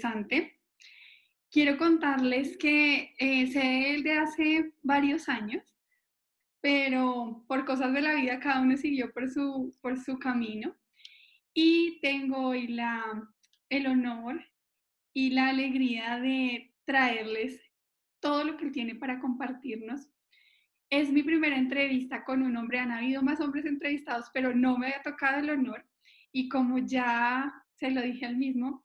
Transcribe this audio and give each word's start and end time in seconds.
interesante. 0.00 0.58
Quiero 1.50 1.76
contarles 1.76 2.56
que 2.56 3.14
eh, 3.18 3.46
sé 3.48 4.02
de 4.02 4.12
hace 4.12 4.72
varios 4.82 5.28
años, 5.28 5.64
pero 6.60 7.44
por 7.48 7.64
cosas 7.64 7.92
de 7.92 8.02
la 8.02 8.14
vida 8.14 8.40
cada 8.40 8.60
uno 8.62 8.76
siguió 8.76 9.12
por 9.12 9.28
su, 9.30 9.76
por 9.80 9.98
su 9.98 10.18
camino. 10.18 10.76
Y 11.52 11.98
tengo 12.00 12.48
hoy 12.48 12.68
la, 12.68 13.02
el 13.68 13.86
honor 13.88 14.40
y 15.12 15.30
la 15.30 15.48
alegría 15.48 16.20
de 16.20 16.72
traerles 16.84 17.60
todo 18.20 18.44
lo 18.44 18.56
que 18.56 18.70
tiene 18.70 18.94
para 18.94 19.18
compartirnos. 19.18 20.08
Es 20.88 21.10
mi 21.10 21.22
primera 21.22 21.56
entrevista 21.56 22.24
con 22.24 22.42
un 22.42 22.56
hombre, 22.56 22.78
han 22.78 22.92
habido 22.92 23.22
más 23.22 23.40
hombres 23.40 23.64
entrevistados, 23.64 24.30
pero 24.32 24.54
no 24.54 24.78
me 24.78 24.86
había 24.86 25.02
tocado 25.02 25.40
el 25.40 25.50
honor. 25.50 25.84
Y 26.32 26.48
como 26.48 26.78
ya 26.78 27.52
se 27.74 27.90
lo 27.90 28.02
dije 28.02 28.26
al 28.26 28.36
mismo, 28.36 28.84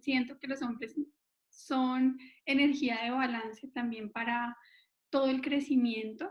siento 0.00 0.38
que 0.38 0.46
los 0.46 0.62
hombres 0.62 0.94
son 1.48 2.18
energía 2.46 3.02
de 3.02 3.10
balance 3.10 3.68
también 3.68 4.10
para 4.10 4.56
todo 5.10 5.28
el 5.28 5.40
crecimiento. 5.40 6.30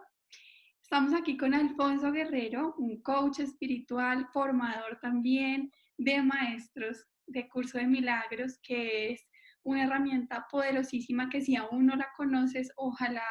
Estamos 0.82 1.14
aquí 1.14 1.38
con 1.38 1.54
Alfonso 1.54 2.12
Guerrero, 2.12 2.74
un 2.78 3.02
coach 3.02 3.40
espiritual, 3.40 4.28
formador 4.34 5.00
también 5.02 5.72
de 5.98 6.22
maestros 6.24 7.06
de 7.28 7.48
curso 7.48 7.78
de 7.78 7.86
milagros, 7.86 8.58
que 8.64 9.12
es 9.12 9.28
una 9.64 9.84
herramienta 9.84 10.48
poderosísima 10.50 11.30
que 11.30 11.42
si 11.42 11.56
aún 11.56 11.86
no 11.86 11.96
la 11.96 12.10
conoces, 12.18 12.72
ojalá 12.76 13.28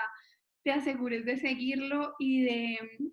te 0.63 0.71
asegures 0.71 1.25
de 1.25 1.39
seguirlo 1.39 2.15
y 2.19 2.43
de 2.43 2.79
mm, 3.01 3.07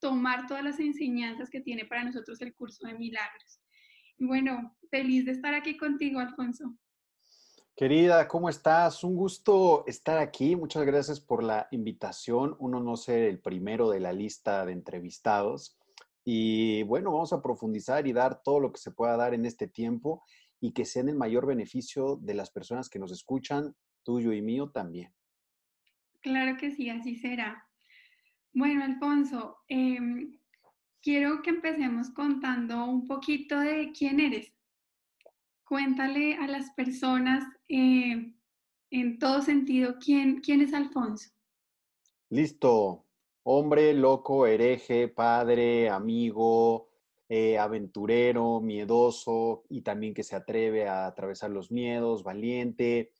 tomar 0.00 0.46
todas 0.46 0.64
las 0.64 0.80
enseñanzas 0.80 1.48
que 1.48 1.60
tiene 1.60 1.84
para 1.84 2.04
nosotros 2.04 2.40
el 2.40 2.54
curso 2.54 2.86
de 2.86 2.94
milagros. 2.94 3.60
Bueno, 4.18 4.76
feliz 4.90 5.24
de 5.24 5.32
estar 5.32 5.54
aquí 5.54 5.76
contigo, 5.76 6.18
Alfonso. 6.18 6.76
Querida, 7.76 8.26
¿cómo 8.26 8.48
estás? 8.48 9.04
Un 9.04 9.14
gusto 9.14 9.84
estar 9.86 10.18
aquí. 10.18 10.56
Muchas 10.56 10.84
gracias 10.84 11.20
por 11.20 11.44
la 11.44 11.68
invitación. 11.70 12.56
Uno 12.58 12.80
no 12.80 12.96
ser 12.96 13.22
el 13.22 13.38
primero 13.38 13.88
de 13.88 14.00
la 14.00 14.12
lista 14.12 14.66
de 14.66 14.72
entrevistados. 14.72 15.78
Y 16.24 16.82
bueno, 16.82 17.12
vamos 17.12 17.32
a 17.32 17.40
profundizar 17.40 18.06
y 18.08 18.12
dar 18.12 18.42
todo 18.42 18.58
lo 18.58 18.72
que 18.72 18.80
se 18.80 18.90
pueda 18.90 19.16
dar 19.16 19.32
en 19.32 19.46
este 19.46 19.68
tiempo 19.68 20.24
y 20.60 20.72
que 20.72 20.84
sea 20.84 21.02
en 21.02 21.10
el 21.10 21.14
mayor 21.14 21.46
beneficio 21.46 22.16
de 22.16 22.34
las 22.34 22.50
personas 22.50 22.88
que 22.88 22.98
nos 22.98 23.12
escuchan, 23.12 23.76
tuyo 24.02 24.32
y 24.32 24.42
mío 24.42 24.70
también. 24.70 25.12
Claro 26.20 26.56
que 26.58 26.72
sí, 26.72 26.90
así 26.90 27.14
será. 27.14 27.64
Bueno, 28.52 28.82
Alfonso, 28.82 29.58
em, 29.68 30.37
quiero 31.08 31.40
que 31.40 31.48
empecemos 31.48 32.10
contando 32.10 32.84
un 32.84 33.06
poquito 33.06 33.58
de 33.58 33.92
quién 33.96 34.20
eres. 34.20 34.52
Cuéntale 35.64 36.34
a 36.34 36.46
las 36.46 36.68
personas 36.72 37.44
eh, 37.66 38.34
en 38.90 39.18
todo 39.18 39.40
sentido 39.40 39.94
quién, 39.98 40.42
quién 40.42 40.60
es 40.60 40.74
Alfonso. 40.74 41.30
Listo. 42.28 43.06
Hombre, 43.42 43.94
loco, 43.94 44.46
hereje, 44.46 45.08
padre, 45.08 45.88
amigo, 45.88 46.90
eh, 47.26 47.56
aventurero, 47.56 48.60
miedoso 48.60 49.64
y 49.70 49.80
también 49.80 50.12
que 50.12 50.22
se 50.22 50.36
atreve 50.36 50.88
a 50.88 51.06
atravesar 51.06 51.48
los 51.48 51.70
miedos, 51.70 52.22
valiente. 52.22 53.12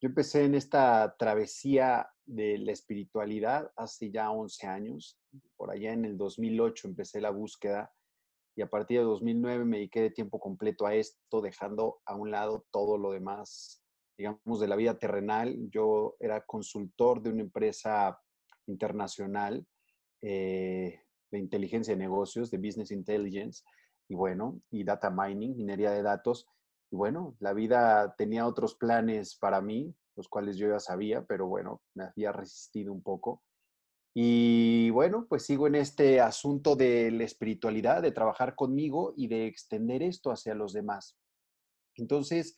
Yo 0.00 0.08
empecé 0.08 0.42
en 0.44 0.56
esta 0.56 1.14
travesía 1.16 2.15
de 2.26 2.58
la 2.58 2.72
espiritualidad 2.72 3.72
hace 3.76 4.10
ya 4.10 4.30
11 4.30 4.66
años. 4.66 5.18
Por 5.56 5.70
allá 5.70 5.92
en 5.92 6.04
el 6.04 6.18
2008 6.18 6.88
empecé 6.88 7.20
la 7.20 7.30
búsqueda 7.30 7.92
y 8.56 8.62
a 8.62 8.68
partir 8.68 8.98
de 8.98 9.04
2009 9.04 9.64
me 9.64 9.76
dediqué 9.76 10.00
de 10.00 10.10
tiempo 10.10 10.40
completo 10.40 10.86
a 10.86 10.94
esto, 10.94 11.42
dejando 11.42 12.00
a 12.06 12.16
un 12.16 12.30
lado 12.30 12.66
todo 12.70 12.96
lo 12.96 13.12
demás, 13.12 13.82
digamos, 14.16 14.60
de 14.60 14.66
la 14.66 14.76
vida 14.76 14.98
terrenal. 14.98 15.54
Yo 15.70 16.16
era 16.18 16.44
consultor 16.44 17.22
de 17.22 17.30
una 17.30 17.42
empresa 17.42 18.18
internacional 18.66 19.66
eh, 20.22 21.02
de 21.30 21.38
inteligencia 21.38 21.94
de 21.94 22.00
negocios, 22.00 22.50
de 22.50 22.56
business 22.56 22.90
intelligence, 22.92 23.62
y 24.08 24.14
bueno, 24.14 24.62
y 24.70 24.84
data 24.84 25.10
mining, 25.10 25.54
minería 25.56 25.90
de 25.90 26.02
datos. 26.02 26.46
Y 26.90 26.96
bueno, 26.96 27.36
la 27.40 27.52
vida 27.52 28.14
tenía 28.16 28.46
otros 28.46 28.74
planes 28.74 29.36
para 29.36 29.60
mí, 29.60 29.94
los 30.16 30.28
cuales 30.28 30.56
yo 30.56 30.68
ya 30.68 30.80
sabía, 30.80 31.24
pero 31.24 31.46
bueno, 31.46 31.82
me 31.94 32.04
había 32.04 32.32
resistido 32.32 32.92
un 32.92 33.02
poco. 33.02 33.42
Y 34.14 34.88
bueno, 34.90 35.26
pues 35.28 35.44
sigo 35.44 35.66
en 35.66 35.74
este 35.74 36.20
asunto 36.20 36.74
de 36.74 37.10
la 37.10 37.24
espiritualidad, 37.24 38.00
de 38.00 38.12
trabajar 38.12 38.54
conmigo 38.54 39.12
y 39.16 39.28
de 39.28 39.46
extender 39.46 40.02
esto 40.02 40.30
hacia 40.30 40.54
los 40.54 40.72
demás. 40.72 41.18
Entonces, 41.96 42.56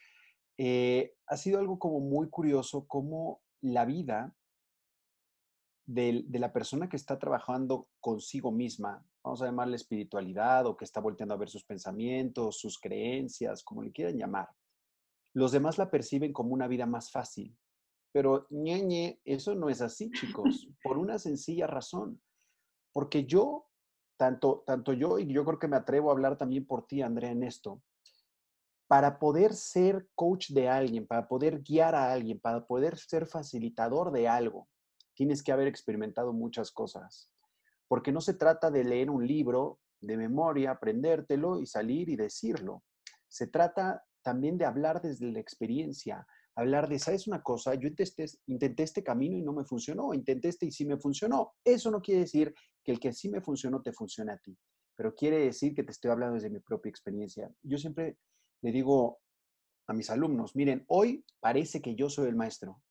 eh, 0.57 1.15
ha 1.27 1.37
sido 1.37 1.59
algo 1.59 1.79
como 1.79 2.01
muy 2.01 2.29
curioso 2.31 2.87
cómo 2.87 3.41
la 3.61 3.85
vida 3.85 4.35
de, 5.89 6.25
la 6.31 6.53
persona 6.53 6.89
que 6.89 6.97
está 6.97 7.19
trabajando 7.19 7.89
consigo 8.01 8.53
misma, 8.53 9.05
vamos 9.25 9.43
a 9.43 9.47
llamarle 9.47 9.77
espiritualidad 9.77 10.67
o 10.67 10.77
que 10.77 10.85
está 10.85 11.01
volteando 11.01 11.35
a 11.35 11.39
ver 11.39 11.49
sus 11.49 11.65
pensamientos, 11.65 12.61
sus 12.61 12.79
creencias, 12.79 13.65
como 13.65 13.83
le 13.83 13.91
quieran 13.91 14.19
llamar, 14.19 14.49
los 15.39 15.53
demás 15.53 15.79
la 15.79 15.91
perciben 15.91 16.33
como 16.33 16.53
una 16.53 16.67
vida 16.67 16.85
más 16.85 17.11
fácil. 17.11 17.57
Pero 18.13 18.47
ñeñe, 18.51 19.21
eso 19.25 19.55
no 19.55 19.69
es 19.69 19.81
así, 19.81 20.11
chicos, 20.11 20.69
por 20.83 20.99
una 20.99 21.19
sencilla 21.19 21.67
razón. 21.67 22.21
Porque 22.93 23.25
yo, 23.25 23.67
tanto, 24.17 24.65
tanto 24.67 24.93
yo, 24.93 25.19
y 25.19 25.33
yo 25.33 25.45
creo 25.45 25.59
que 25.59 25.69
me 25.69 25.77
atrevo 25.77 26.11
a 26.11 26.13
hablar 26.13 26.37
también 26.37 26.67
por 26.67 26.87
ti, 26.87 27.03
Andrea, 27.03 27.31
en 27.31 27.45
esto, 27.45 27.83
para 28.89 29.19
poder 29.19 29.55
ser 29.55 30.09
coach 30.15 30.51
de 30.51 30.69
alguien, 30.69 31.07
para 31.07 31.29
poder 31.29 31.63
guiar 31.63 31.95
a 31.95 32.11
alguien, 32.11 32.41
para 32.41 32.67
poder 32.67 32.97
ser 32.97 33.27
facilitador 33.27 34.11
de 34.11 34.27
algo, 34.27 34.69
tienes 35.15 35.43
que 35.43 35.53
haber 35.53 35.69
experimentado 35.69 36.33
muchas 36.33 36.73
cosas. 36.73 37.31
Porque 37.87 38.11
no 38.11 38.21
se 38.21 38.35
trata 38.35 38.71
de 38.71 38.83
leer 38.83 39.11
un 39.11 39.27
libro 39.27 39.79
de 40.01 40.17
memoria, 40.17 40.73
aprendértelo 40.73 41.61
y 41.61 41.67
salir 41.67 42.09
y 42.09 42.17
decirlo. 42.17 42.83
Se 43.29 43.47
trata 43.47 44.05
también 44.29 44.59
de 44.59 44.67
hablar 44.67 45.01
desde 45.01 45.33
la 45.33 45.41
experiencia, 45.41 46.27
hablar 46.55 46.87
de, 46.87 46.99
¿sabes 46.99 47.27
una 47.27 47.43
cosa? 47.43 47.75
Yo 47.77 47.89
intenté, 47.89 48.27
intenté 48.47 48.83
este 48.83 49.03
camino 49.03 49.39
y 49.39 49.43
no 49.43 49.55
me 49.55 49.65
funcionó, 49.65 50.13
intenté 50.13 50.49
este 50.49 50.67
y 50.67 50.71
sí 50.71 50.85
me 50.85 50.99
funcionó. 50.99 51.55
Eso 51.65 51.91
no 51.91 52.03
quiere 52.03 52.21
decir 52.21 52.55
que 52.85 52.93
el 52.93 53.01
que 53.01 53.15
sí 53.15 53.31
me 53.31 53.41
funcionó 53.41 53.81
te 53.81 53.95
funcione 53.95 54.33
a 54.33 54.37
ti, 54.37 54.55
pero 54.95 55.15
quiere 55.15 55.39
decir 55.39 55.75
que 55.75 55.83
te 55.83 55.93
estoy 55.93 56.11
hablando 56.11 56.35
desde 56.35 56.51
mi 56.51 56.61
propia 56.61 56.91
experiencia. 56.91 57.51
Yo 57.63 57.79
siempre 57.79 58.19
le 58.61 58.71
digo 58.71 59.19
a 59.87 59.95
mis 59.95 60.11
alumnos, 60.11 60.55
miren, 60.55 60.85
hoy 60.89 61.25
parece 61.41 61.81
que 61.81 61.95
yo 61.95 62.11
soy 62.11 62.29
el 62.29 62.37
maestro, 62.37 62.83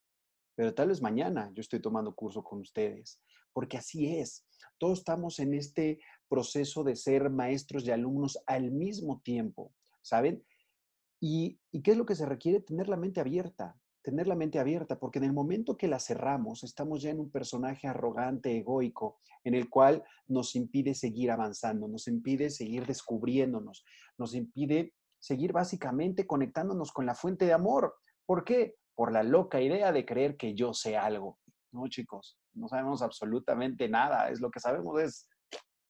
pero 0.56 0.74
tal 0.74 0.88
vez 0.88 1.04
mañana 1.04 1.52
yo 1.54 1.62
estoy 1.62 1.80
tomando 1.80 2.16
curso 2.16 2.44
con 2.44 2.62
ustedes, 2.62 3.22
porque 3.54 3.78
así 3.78 4.18
es. 4.18 4.44
Todos 4.80 4.98
estamos 4.98 5.38
en 5.38 5.54
este 5.54 6.00
proceso 6.28 6.84
de 6.84 6.96
ser 6.96 7.30
maestros 7.30 7.86
y 7.86 7.92
alumnos 7.92 8.40
al 8.48 8.72
mismo 8.72 9.22
tiempo, 9.24 9.76
¿saben? 10.02 10.44
¿Y, 11.20 11.60
qué 11.84 11.92
es 11.92 11.98
lo 11.98 12.06
que 12.06 12.16
se 12.16 12.26
requiere? 12.26 12.60
Tener 12.60 12.90
la 12.90 12.98
mente 12.98 13.20
abierta, 13.20 13.76
tener 14.02 14.28
la 14.28 14.36
mente 14.36 14.60
abierta, 14.60 15.00
porque 15.00 15.20
en 15.20 15.26
el 15.26 15.34
momento 15.34 15.78
que 15.78 15.88
la 15.88 16.00
cerramos, 16.00 16.64
estamos 16.64 17.02
ya 17.02 17.10
en 17.10 17.20
un 17.20 17.32
personaje 17.32 17.88
arrogante, 17.88 18.58
egoico, 18.58 19.20
en 19.44 19.56
el 19.56 19.70
cual 19.70 20.04
nos 20.28 20.56
impide 20.56 20.94
seguir 20.94 21.32
avanzando, 21.32 21.88
nos 21.88 22.08
impide 22.08 22.50
seguir 22.50 22.86
descubriéndonos, 22.86 23.84
nos 24.18 24.36
impide 24.36 24.94
seguir 25.20 25.54
básicamente 25.54 26.28
conectándonos 26.28 26.92
con 26.92 27.06
la 27.06 27.16
fuente 27.16 27.46
de 27.46 27.54
amor. 27.54 27.96
¿Por 28.26 28.44
qué? 28.44 28.76
por 28.98 29.12
la 29.12 29.22
loca 29.22 29.62
idea 29.62 29.92
de 29.92 30.06
creer 30.06 30.38
que 30.38 30.56
yo 30.56 30.74
sé 30.74 30.98
algo. 30.98 31.38
No, 31.72 31.88
chicos, 31.88 32.40
no 32.54 32.68
sabemos 32.68 33.04
absolutamente 33.04 33.88
nada. 33.88 34.32
Es 34.32 34.42
lo 34.42 34.50
que 34.50 34.60
sabemos 34.60 35.00
es 35.00 35.30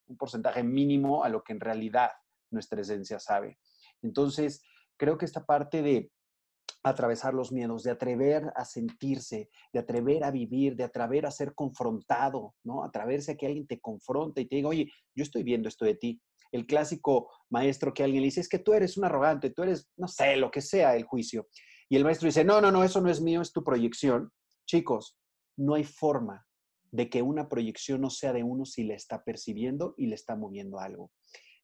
un 0.07 0.18
porcentaje 0.18 0.62
mínimo 0.62 1.24
a 1.24 1.30
lo 1.30 1.42
que 1.42 1.54
en 1.54 1.62
realidad 1.62 2.10
nuestra 2.51 2.81
esencia 2.81 3.18
sabe. 3.18 3.60
Entonces, 4.01 4.62
creo 4.98 5.18
que 5.18 5.26
esta 5.26 5.46
parte 5.46 5.82
de 5.82 6.12
atravesar 6.84 7.34
los 7.34 7.52
miedos, 7.52 7.84
de 7.84 7.92
atrever 7.92 8.52
a 8.56 8.64
sentirse, 8.64 9.50
de 9.74 9.80
atrever 9.80 10.24
a 10.24 10.32
vivir, 10.32 10.76
de 10.76 10.84
atrever 10.84 11.26
a 11.26 11.32
ser 11.32 11.54
confrontado, 11.54 12.56
¿no? 12.64 12.84
Atreverse 12.84 13.34
a 13.34 13.36
que 13.36 13.48
alguien 13.48 13.68
te 13.68 13.80
confronte 13.80 14.42
y 14.42 14.46
te 14.48 14.58
diga, 14.58 14.70
oye, 14.70 14.90
yo 15.16 15.24
estoy 15.24 15.44
viendo 15.44 15.68
esto 15.68 15.86
de 15.86 15.96
ti. 15.96 16.22
El 16.52 16.66
clásico 16.66 17.30
maestro 17.50 17.94
que 17.94 18.04
alguien 18.04 18.22
le 18.22 18.28
dice, 18.28 18.42
es 18.42 18.48
que 18.48 18.60
tú 18.60 18.74
eres 18.74 18.96
un 18.98 19.04
arrogante, 19.06 19.50
tú 19.50 19.64
eres, 19.64 19.90
no 19.98 20.08
sé, 20.08 20.38
lo 20.38 20.50
que 20.50 20.62
sea 20.62 20.96
el 20.96 21.04
juicio 21.04 21.48
y 21.90 21.96
el 21.96 22.04
maestro 22.04 22.26
dice, 22.26 22.44
no, 22.44 22.60
no, 22.60 22.72
no, 22.72 22.84
eso 22.84 23.00
no 23.02 23.10
es 23.10 23.22
mío, 23.22 23.42
es 23.42 23.54
tu 23.54 23.64
proyección. 23.64 24.32
Chicos, 24.66 25.18
no 25.58 25.76
hay 25.76 25.86
forma 25.86 26.46
de 26.92 27.10
que 27.10 27.22
una 27.22 27.48
proyección 27.48 28.02
no 28.02 28.10
sea 28.10 28.34
de 28.34 28.44
uno 28.44 28.66
si 28.66 28.84
le 28.84 28.96
está 28.96 29.24
percibiendo 29.24 29.94
y 29.98 30.08
le 30.08 30.16
está 30.16 30.36
moviendo 30.36 30.80
algo. 30.80 31.12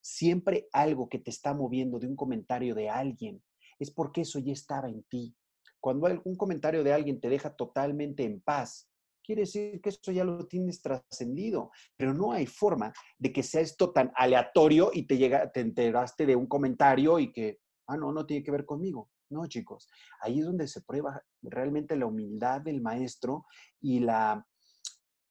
Siempre 0.04 0.68
algo 0.74 1.08
que 1.08 1.20
te 1.20 1.30
está 1.30 1.54
moviendo 1.54 1.98
de 1.98 2.08
un 2.08 2.18
comentario 2.18 2.76
de 2.76 2.90
alguien 2.90 3.42
es 3.80 3.90
porque 3.90 4.22
eso 4.22 4.38
ya 4.40 4.52
estaba 4.52 4.90
en 4.90 5.04
ti. 5.04 5.34
Cuando 5.80 6.08
algún 6.08 6.36
comentario 6.36 6.84
de 6.84 6.92
alguien 6.92 7.22
te 7.22 7.30
deja 7.30 7.56
totalmente 7.56 8.24
en 8.26 8.42
paz, 8.42 8.90
quiere 9.24 9.44
decir 9.44 9.80
que 9.82 9.90
eso 9.90 10.12
ya 10.12 10.26
lo 10.26 10.46
tienes 10.46 10.82
trascendido, 10.82 11.72
pero 11.96 12.14
no 12.14 12.34
hay 12.34 12.46
forma 12.46 12.94
de 13.18 13.32
que 13.32 13.44
sea 13.44 13.62
esto 13.62 13.94
tan 13.94 14.12
aleatorio 14.16 14.92
y 14.94 15.08
te 15.08 15.18
llega, 15.18 15.50
te 15.52 15.62
enteraste 15.62 16.26
de 16.26 16.36
un 16.36 16.48
comentario 16.48 17.18
y 17.18 17.32
que, 17.32 17.60
ah, 17.88 17.96
no, 17.96 18.12
no 18.12 18.26
tiene 18.26 18.44
que 18.44 18.52
ver 18.52 18.66
conmigo. 18.66 19.10
No, 19.30 19.48
chicos, 19.48 19.88
ahí 20.20 20.40
es 20.40 20.46
donde 20.46 20.68
se 20.68 20.82
prueba 20.82 21.24
realmente 21.42 21.96
la 21.96 22.08
humildad 22.08 22.60
del 22.60 22.82
maestro 22.82 23.46
y 23.82 24.00
la, 24.00 24.46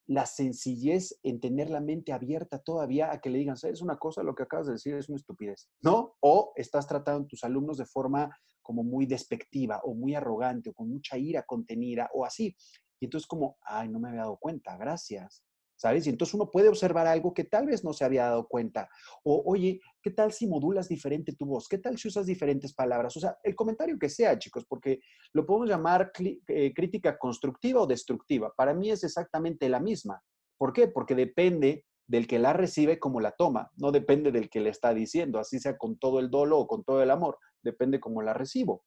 la 0.07 0.27
sencillez 0.27 1.19
en 1.23 1.41
tener 1.41 1.71
la 1.71 1.81
mente 1.81 2.13
abierta 2.13 2.59
todavía 2.59 3.13
a 3.13 3.21
que 3.21 3.31
le 3.31 3.39
digan, 3.39 3.57
¿sabes 3.57 3.83
una 3.83 3.99
cosa? 3.99 4.23
Lo 4.23 4.35
que 4.35 4.43
acabas 4.43 4.67
de 4.67 4.75
decir 4.75 4.95
es 4.95 5.09
una 5.09 5.17
estupidez, 5.17 5.69
¿no? 5.81 6.17
O 6.21 6.53
estás 6.57 6.87
tratando 6.87 7.25
a 7.25 7.29
tus 7.29 7.45
alumnos 7.45 7.79
de 7.79 7.87
forma 7.87 8.37
como 8.63 8.83
muy 8.83 9.07
despectiva 9.07 9.81
o 9.85 9.95
muy 9.95 10.15
arrogante 10.15 10.71
o 10.71 10.75
con 10.75 10.89
mucha 10.89 11.19
ira 11.19 11.45
contenida 11.45 12.11
o 12.15 12.25
así. 12.25 12.57
Y 13.01 13.07
entonces 13.07 13.27
como, 13.27 13.59
ay, 13.63 13.89
no 13.89 13.99
me 13.99 14.09
había 14.09 14.23
dado 14.23 14.39
cuenta, 14.39 14.77
gracias. 14.77 15.45
¿Sabes? 15.83 16.07
Y 16.07 16.11
entonces 16.11 16.35
uno 16.35 16.49
puede 16.49 16.69
observar 16.69 17.09
algo 17.09 17.35
que 17.35 17.43
tal 17.43 17.67
vez 17.67 17.83
no 17.83 17.93
se 17.93 18.05
había 18.05 18.27
dado 18.27 18.47
cuenta. 18.47 18.89
O, 19.25 19.43
oye, 19.47 19.81
¿qué 20.01 20.13
tal 20.13 20.31
si 20.31 20.47
modulas 20.47 20.89
diferente 20.89 21.33
tu 21.33 21.45
voz? 21.45 21.67
¿Qué 21.67 21.77
tal 21.77 21.99
si 21.99 22.07
usas 22.07 22.25
diferentes 22.25 22.73
palabras? 22.73 23.17
O 23.17 23.21
sea, 23.21 23.37
el 23.43 23.57
comentario 23.57 23.99
que 23.99 24.09
sea, 24.09 24.39
chicos, 24.39 24.65
porque 24.65 25.01
lo 25.33 25.45
podemos 25.45 25.69
llamar 25.69 26.13
eh, 26.21 26.73
crítica 26.73 27.19
constructiva 27.19 27.81
o 27.81 27.87
destructiva. 27.89 28.55
Para 28.57 28.75
mí 28.75 28.93
es 28.93 29.03
exactamente 29.03 29.69
la 29.69 29.81
misma. 29.81 30.23
¿Por 30.57 30.73
qué? 30.73 30.87
Porque 30.87 31.17
depende 31.17 31.85
del 32.07 32.29
que 32.29 32.39
la 32.39 32.53
recibe 32.53 33.01
como 33.01 33.21
la 33.21 33.33
toma, 33.33 33.73
no 33.77 33.91
depende 33.91 34.31
del 34.31 34.51
que 34.51 34.61
le 34.61 34.71
está 34.71 34.95
diciendo, 34.95 35.41
así 35.41 35.59
sea 35.59 35.77
con 35.77 35.99
todo 35.99 36.21
el 36.21 36.31
dolo 36.31 36.61
o 36.61 36.69
con 36.69 36.85
todo 36.85 37.03
el 37.03 37.11
amor, 37.11 37.39
depende 37.61 37.99
cómo 37.99 38.23
la 38.23 38.35
recibo. 38.35 38.85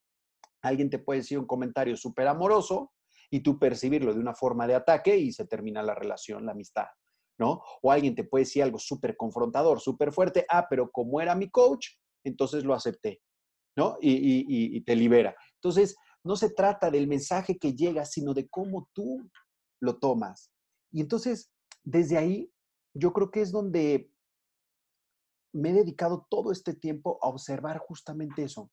Alguien 0.61 0.89
te 0.89 0.99
puede 0.99 1.19
decir 1.19 1.39
un 1.39 1.45
comentario 1.45 1.97
súper 1.97 2.29
amoroso 2.29 2.93
y 3.29 3.41
tú 3.41 3.59
percibirlo 3.59 4.13
de 4.13 4.19
una 4.19 4.33
forma 4.33 4.67
de 4.67 4.75
ataque 4.75 5.17
y 5.17 5.31
se 5.31 5.45
termina 5.45 5.81
la 5.83 5.95
relación, 5.95 6.45
la 6.45 6.51
amistad, 6.51 6.87
¿no? 7.37 7.61
O 7.81 7.91
alguien 7.91 8.15
te 8.15 8.23
puede 8.23 8.43
decir 8.43 8.63
algo 8.63 8.79
súper 8.79 9.17
confrontador, 9.17 9.79
súper 9.79 10.11
fuerte, 10.11 10.45
ah, 10.49 10.67
pero 10.69 10.91
como 10.91 11.21
era 11.21 11.35
mi 11.35 11.49
coach, 11.49 11.87
entonces 12.23 12.63
lo 12.63 12.73
acepté, 12.73 13.21
¿no? 13.75 13.97
Y, 14.01 14.75
y 14.75 14.81
te 14.81 14.95
libera. 14.95 15.35
Entonces, 15.55 15.95
no 16.23 16.35
se 16.35 16.49
trata 16.49 16.89
del 16.89 17.07
mensaje 17.07 17.57
que 17.57 17.73
llega, 17.73 18.05
sino 18.05 18.33
de 18.33 18.47
cómo 18.49 18.89
tú 18.93 19.29
lo 19.79 19.99
tomas. 19.99 20.51
Y 20.91 21.01
entonces, 21.01 21.51
desde 21.83 22.17
ahí, 22.17 22.51
yo 22.95 23.13
creo 23.13 23.29
que 23.29 23.41
es 23.41 23.51
donde 23.51 24.09
me 25.53 25.69
he 25.69 25.73
dedicado 25.73 26.25
todo 26.29 26.51
este 26.51 26.73
tiempo 26.73 27.19
a 27.21 27.27
observar 27.27 27.77
justamente 27.77 28.43
eso 28.43 28.71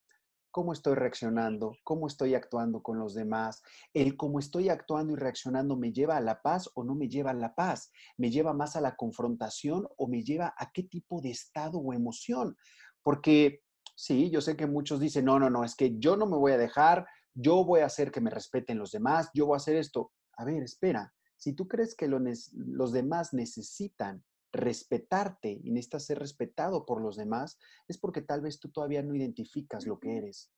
cómo 0.52 0.72
estoy 0.72 0.94
reaccionando, 0.94 1.76
cómo 1.82 2.06
estoy 2.06 2.34
actuando 2.34 2.82
con 2.82 2.99
los 2.99 3.14
demás. 3.14 3.62
El 3.93 4.16
cómo 4.16 4.38
estoy 4.38 4.69
actuando 4.69 5.14
y 5.14 5.16
reaccionando 5.16 5.76
me 5.76 5.93
lleva 5.93 6.16
a 6.16 6.20
la 6.20 6.43
paz 6.43 6.70
o 6.75 6.84
no 6.84 6.94
me 6.94 7.08
lleva 7.08 7.31
a 7.31 7.34
la 7.34 7.54
paz. 7.54 7.90
Me 8.16 8.31
lleva 8.31 8.52
más 8.52 8.76
a 8.76 8.81
la 8.81 8.94
confrontación 8.94 9.88
o 9.96 10.06
me 10.06 10.22
lleva 10.22 10.54
a 10.56 10.70
qué 10.70 10.84
tipo 10.84 11.20
de 11.20 11.31
estado 11.31 11.78
o 11.78 11.93
emoción. 11.93 12.56
Porque 13.02 13.62
sí, 13.96 14.31
yo 14.31 14.40
sé 14.40 14.56
que 14.56 14.66
muchos 14.66 15.00
dicen, 15.00 15.25
no, 15.25 15.40
no, 15.40 15.50
no, 15.50 15.64
es 15.64 15.75
que 15.75 15.99
yo 15.99 16.16
no 16.16 16.26
me 16.26 16.37
voy 16.37 16.52
a 16.52 16.58
dejar, 16.58 17.06
yo 17.34 17.64
voy 17.64 17.81
a 17.81 17.87
hacer 17.87 18.12
que 18.12 18.20
me 18.20 18.31
respeten 18.31 18.78
los 18.78 18.93
demás, 18.93 19.31
yo 19.34 19.46
voy 19.46 19.55
a 19.55 19.56
hacer 19.56 19.76
esto. 19.76 20.12
A 20.37 20.44
ver, 20.44 20.62
espera, 20.62 21.12
si 21.37 21.55
tú 21.55 21.66
crees 21.66 21.96
que 21.96 22.08
los 22.08 22.93
demás 22.93 23.32
necesitan 23.32 24.22
respetarte 24.52 25.50
y 25.50 25.70
necesitas 25.70 26.04
ser 26.04 26.19
respetado 26.19 26.84
por 26.84 27.00
los 27.00 27.16
demás, 27.16 27.58
es 27.88 27.99
porque 27.99 28.22
tal 28.22 28.43
vez 28.43 28.60
tú 28.60 28.70
todavía 28.70 29.02
no 29.02 29.14
identificas 29.14 29.87
lo 29.87 29.99
que 29.99 30.19
eres. 30.19 30.52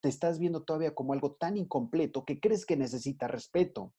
Te 0.00 0.10
estás 0.10 0.38
viendo 0.38 0.64
todavía 0.64 0.94
como 0.94 1.14
algo 1.14 1.34
tan 1.34 1.56
incompleto 1.56 2.24
que 2.24 2.38
crees 2.38 2.66
que 2.66 2.76
necesita 2.76 3.26
respeto. 3.26 3.94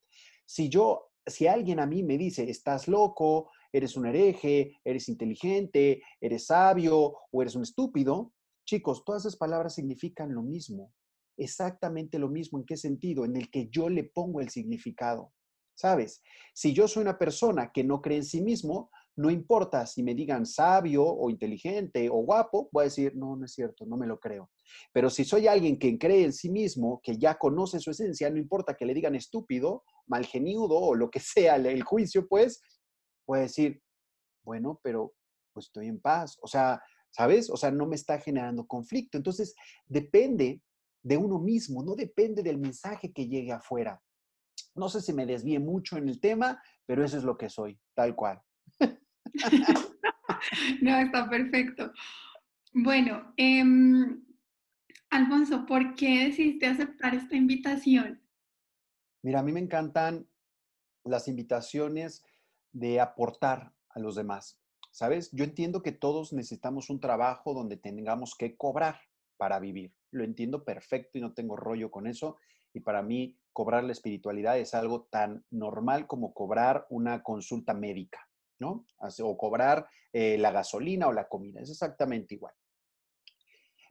Si 0.45 0.69
yo, 0.69 1.09
si 1.25 1.47
alguien 1.47 1.79
a 1.79 1.87
mí 1.87 2.03
me 2.03 2.17
dice, 2.17 2.49
estás 2.49 2.87
loco, 2.87 3.49
eres 3.73 3.97
un 3.97 4.05
hereje, 4.05 4.79
eres 4.83 5.09
inteligente, 5.09 6.03
eres 6.21 6.45
sabio 6.45 7.15
o 7.31 7.41
eres 7.41 7.55
un 7.55 7.63
estúpido, 7.63 8.31
chicos, 8.65 9.03
todas 9.03 9.23
esas 9.23 9.37
palabras 9.37 9.75
significan 9.75 10.33
lo 10.33 10.43
mismo. 10.43 10.93
Exactamente 11.37 12.19
lo 12.19 12.29
mismo. 12.29 12.59
¿En 12.59 12.65
qué 12.65 12.77
sentido? 12.77 13.25
En 13.25 13.35
el 13.35 13.49
que 13.49 13.69
yo 13.69 13.89
le 13.89 14.03
pongo 14.03 14.39
el 14.41 14.49
significado. 14.49 15.33
¿Sabes? 15.77 16.21
Si 16.53 16.73
yo 16.73 16.87
soy 16.87 17.01
una 17.01 17.17
persona 17.17 17.71
que 17.73 17.83
no 17.83 18.01
cree 18.01 18.17
en 18.19 18.23
sí 18.23 18.41
mismo, 18.41 18.89
no 19.17 19.29
importa 19.29 19.85
si 19.85 20.03
me 20.03 20.13
digan 20.13 20.45
sabio 20.45 21.05
o 21.05 21.29
inteligente 21.29 22.09
o 22.09 22.17
guapo, 22.17 22.69
voy 22.71 22.81
a 22.81 22.85
decir, 22.85 23.15
no, 23.15 23.35
no 23.35 23.45
es 23.45 23.53
cierto, 23.53 23.85
no 23.85 23.95
me 23.95 24.07
lo 24.07 24.19
creo. 24.19 24.51
Pero 24.91 25.09
si 25.09 25.23
soy 25.23 25.47
alguien 25.47 25.79
que 25.79 25.97
cree 25.97 26.25
en 26.25 26.33
sí 26.33 26.49
mismo, 26.49 26.99
que 27.01 27.17
ya 27.17 27.35
conoce 27.35 27.79
su 27.79 27.91
esencia, 27.91 28.29
no 28.29 28.37
importa 28.37 28.75
que 28.75 28.85
le 28.85 28.93
digan 28.93 29.15
estúpido, 29.15 29.83
malgeniudo 30.07 30.77
o 30.77 30.95
lo 30.95 31.09
que 31.09 31.19
sea 31.21 31.55
el 31.55 31.83
juicio, 31.83 32.27
pues, 32.27 32.61
voy 33.25 33.39
a 33.39 33.43
decir, 33.43 33.81
bueno, 34.43 34.79
pero 34.83 35.13
pues 35.53 35.67
estoy 35.67 35.87
en 35.87 35.99
paz. 35.99 36.37
O 36.41 36.47
sea, 36.47 36.81
¿sabes? 37.09 37.49
O 37.49 37.57
sea, 37.57 37.71
no 37.71 37.87
me 37.87 37.95
está 37.95 38.19
generando 38.19 38.67
conflicto. 38.67 39.17
Entonces, 39.17 39.55
depende 39.85 40.61
de 41.01 41.17
uno 41.17 41.39
mismo, 41.39 41.83
no 41.83 41.95
depende 41.95 42.43
del 42.43 42.57
mensaje 42.57 43.13
que 43.13 43.27
llegue 43.27 43.53
afuera. 43.53 44.01
No 44.75 44.89
sé 44.89 45.01
si 45.01 45.13
me 45.13 45.25
desvíe 45.25 45.59
mucho 45.59 45.97
en 45.97 46.09
el 46.09 46.19
tema, 46.19 46.61
pero 46.85 47.03
eso 47.05 47.17
es 47.17 47.23
lo 47.23 47.37
que 47.37 47.49
soy, 47.49 47.79
tal 47.93 48.15
cual. 48.15 48.41
no, 50.81 50.97
está 50.99 51.29
perfecto. 51.29 51.91
Bueno, 52.73 53.33
em, 53.37 54.23
Alfonso, 55.09 55.65
¿por 55.65 55.95
qué 55.95 56.25
decidiste 56.25 56.67
aceptar 56.67 57.15
esta 57.15 57.35
invitación? 57.35 58.21
Mira, 59.23 59.39
a 59.39 59.43
mí 59.43 59.51
me 59.51 59.59
encantan 59.59 60.27
las 61.03 61.27
invitaciones 61.27 62.23
de 62.71 62.99
aportar 62.99 63.73
a 63.89 63.99
los 63.99 64.15
demás. 64.15 64.59
¿Sabes? 64.91 65.29
Yo 65.31 65.43
entiendo 65.43 65.81
que 65.81 65.91
todos 65.91 66.31
necesitamos 66.31 66.89
un 66.89 66.99
trabajo 66.99 67.53
donde 67.53 67.75
tengamos 67.77 68.35
que 68.37 68.55
cobrar 68.55 69.01
para 69.37 69.59
vivir. 69.59 69.93
Lo 70.11 70.23
entiendo 70.23 70.63
perfecto 70.63 71.17
y 71.17 71.21
no 71.21 71.33
tengo 71.33 71.57
rollo 71.57 71.91
con 71.91 72.07
eso. 72.07 72.37
Y 72.73 72.79
para 72.79 73.01
mí, 73.01 73.37
cobrar 73.51 73.83
la 73.83 73.91
espiritualidad 73.91 74.57
es 74.57 74.73
algo 74.73 75.03
tan 75.03 75.45
normal 75.49 76.07
como 76.07 76.33
cobrar 76.33 76.85
una 76.89 77.23
consulta 77.23 77.73
médica. 77.73 78.27
¿No? 78.59 78.85
O 79.19 79.37
cobrar 79.37 79.87
eh, 80.13 80.37
la 80.37 80.51
gasolina 80.51 81.07
o 81.07 81.13
la 81.13 81.27
comida, 81.27 81.61
es 81.61 81.69
exactamente 81.69 82.35
igual. 82.35 82.53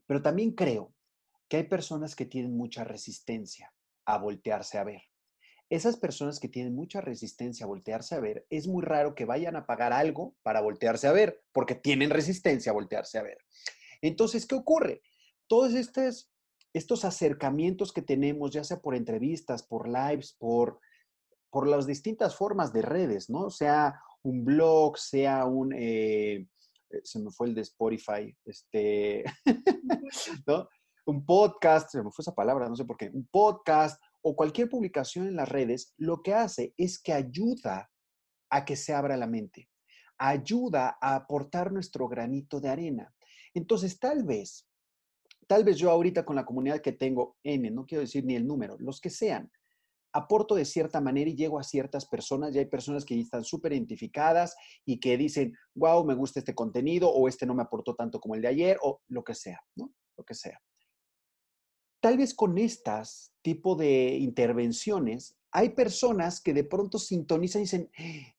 Pero 0.07 0.23
también 0.23 0.53
creo 0.53 0.95
que 1.49 1.59
hay 1.59 1.65
personas 1.65 2.15
que 2.15 2.27
tienen 2.27 2.57
mucha 2.57 2.85
resistencia 2.85 3.73
a 4.05 4.19
voltearse 4.19 4.79
a 4.79 4.85
ver. 4.85 5.03
Esas 5.71 5.97
personas 5.97 6.39
que 6.39 6.49
tienen 6.49 6.75
mucha 6.75 7.01
resistencia 7.01 7.65
a 7.65 7.69
voltearse 7.69 8.15
a 8.15 8.21
ver, 8.21 8.47
es 8.51 8.69
muy 8.69 8.83
raro 8.83 9.15
que 9.15 9.25
vayan 9.25 9.57
a 9.57 9.67
pagar 9.67 9.93
algo 9.93 10.35
para 10.43 10.61
voltearse 10.61 11.07
a 11.09 11.13
ver, 11.13 11.43
porque 11.53 11.75
tienen 11.75 12.11
resistencia 12.11 12.71
a 12.71 12.75
voltearse 12.75 13.19
a 13.19 13.23
ver. 13.23 13.39
Entonces, 14.03 14.47
¿qué 14.47 14.55
ocurre? 14.55 15.01
Todos 15.47 15.73
estos, 15.75 16.31
estos 16.75 17.05
acercamientos 17.05 17.93
que 17.93 18.03
tenemos, 18.03 18.51
ya 18.51 18.63
sea 18.63 18.81
por 18.81 18.95
entrevistas, 18.95 19.63
por 19.63 19.89
lives, 19.89 20.35
por, 20.39 20.81
por 21.51 21.67
las 21.67 21.87
distintas 21.87 22.37
formas 22.37 22.73
de 22.73 22.83
redes, 22.83 23.31
¿no? 23.31 23.49
Sea 23.49 24.01
un 24.25 24.45
blog, 24.45 24.99
sea 24.99 25.45
un, 25.45 25.73
eh, 25.75 26.47
eh, 26.91 27.01
se 27.03 27.19
me 27.21 27.31
fue 27.31 27.49
el 27.49 27.55
de 27.55 27.61
Spotify, 27.61 28.35
este, 28.45 29.25
¿no? 30.47 30.69
Un 31.07 31.25
podcast, 31.25 31.91
se 31.91 32.03
me 32.03 32.11
fue 32.11 32.23
esa 32.23 32.35
palabra, 32.35 32.69
no 32.69 32.77
sé 32.77 32.85
por 32.85 32.97
qué, 32.97 33.11
un 33.11 33.27
podcast 33.31 34.03
o 34.23 34.35
cualquier 34.35 34.71
publicación 34.71 35.29
en 35.29 35.37
las 35.37 35.49
redes, 35.49 35.93
lo 35.99 36.23
que 36.23 36.33
hace 36.33 36.73
es 36.79 36.99
que 36.99 37.13
ayuda 37.13 37.91
a 38.49 38.65
que 38.65 38.77
se 38.77 38.95
abra 38.95 39.17
la 39.19 39.27
mente, 39.27 39.69
ayuda 40.17 40.97
a 41.01 41.17
aportar 41.17 41.71
nuestro 41.73 42.09
granito 42.09 42.61
de 42.61 42.71
arena. 42.71 43.15
Entonces, 43.53 43.99
tal 43.99 44.25
vez, 44.25 44.67
tal 45.47 45.65
vez 45.65 45.77
yo 45.77 45.91
ahorita 45.91 46.25
con 46.25 46.37
la 46.37 46.47
comunidad 46.47 46.81
que 46.81 46.93
tengo, 46.93 47.37
N, 47.43 47.71
no 47.71 47.85
quiero 47.85 48.01
decir 48.01 48.25
ni 48.25 48.35
el 48.35 48.47
número, 48.47 48.77
los 48.79 49.01
que 49.03 49.11
sean, 49.11 49.51
aporto 50.15 50.55
de 50.55 50.65
cierta 50.65 51.01
manera 51.01 51.29
y 51.29 51.35
llego 51.35 51.59
a 51.59 51.65
ciertas 51.65 52.07
personas 52.07 52.55
y 52.55 52.59
hay 52.61 52.67
personas 52.67 53.05
que 53.05 53.19
están 53.19 53.45
súper 53.45 53.73
identificadas 53.73 54.55
y 54.87 55.01
que 55.01 55.19
dicen, 55.19 55.55
wow, 55.75 56.05
me 56.05 56.15
gusta 56.15 56.39
este 56.39 56.55
contenido 56.55 57.11
o 57.11 57.29
este 57.29 57.45
no 57.45 57.55
me 57.55 57.63
aportó 57.63 57.95
tanto 57.95 58.21
como 58.21 58.37
el 58.37 58.43
de 58.43 58.49
ayer 58.49 58.79
o 58.83 59.03
lo 59.09 59.25
que 59.25 59.35
sea, 59.35 59.61
¿no? 59.75 59.93
Lo 60.17 60.25
que 60.25 60.35
sea. 60.35 60.61
Tal 62.01 62.17
vez 62.17 62.33
con 62.33 62.59
estas 62.59 63.33
tipo 63.43 63.75
de 63.75 64.17
intervenciones 64.19 65.37
hay 65.51 65.71
personas 65.71 66.41
que 66.41 66.53
de 66.53 66.65
pronto 66.65 66.99
sintonizan 66.99 67.63
y 67.63 67.65
dicen, 67.65 67.91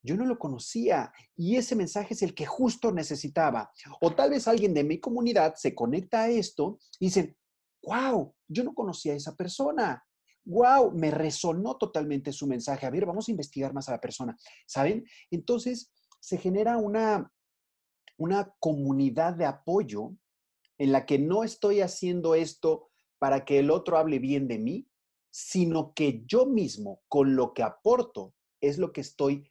yo 0.02 0.16
no 0.16 0.24
lo 0.24 0.38
conocía 0.38 1.12
y 1.34 1.56
ese 1.56 1.74
mensaje 1.74 2.14
es 2.14 2.22
el 2.22 2.34
que 2.34 2.46
justo 2.46 2.92
necesitaba. 2.92 3.70
O 4.00 4.14
tal 4.14 4.30
vez 4.30 4.46
alguien 4.48 4.72
de 4.72 4.84
mi 4.84 5.00
comunidad 5.00 5.54
se 5.56 5.74
conecta 5.74 6.22
a 6.22 6.28
esto 6.28 6.78
y 6.98 7.06
dicen, 7.06 7.36
wow, 7.82 8.34
yo 8.48 8.64
no 8.64 8.74
conocía 8.74 9.14
a 9.14 9.16
esa 9.16 9.34
persona 9.34 10.05
wow, 10.46 10.92
me 10.92 11.10
resonó 11.10 11.76
totalmente 11.76 12.32
su 12.32 12.46
mensaje. 12.46 12.86
A 12.86 12.90
ver, 12.90 13.04
vamos 13.04 13.28
a 13.28 13.30
investigar 13.30 13.74
más 13.74 13.88
a 13.88 13.92
la 13.92 14.00
persona, 14.00 14.36
¿saben? 14.66 15.04
Entonces, 15.30 15.92
se 16.20 16.38
genera 16.38 16.78
una, 16.78 17.30
una 18.16 18.54
comunidad 18.58 19.34
de 19.34 19.44
apoyo 19.44 20.12
en 20.78 20.92
la 20.92 21.04
que 21.04 21.18
no 21.18 21.44
estoy 21.44 21.80
haciendo 21.80 22.34
esto 22.34 22.90
para 23.18 23.44
que 23.44 23.58
el 23.58 23.70
otro 23.70 23.98
hable 23.98 24.18
bien 24.18 24.46
de 24.46 24.58
mí, 24.58 24.88
sino 25.30 25.92
que 25.94 26.22
yo 26.26 26.46
mismo, 26.46 27.02
con 27.08 27.36
lo 27.36 27.52
que 27.52 27.62
aporto, 27.62 28.34
es 28.60 28.78
lo 28.78 28.92
que 28.92 29.00
estoy 29.00 29.50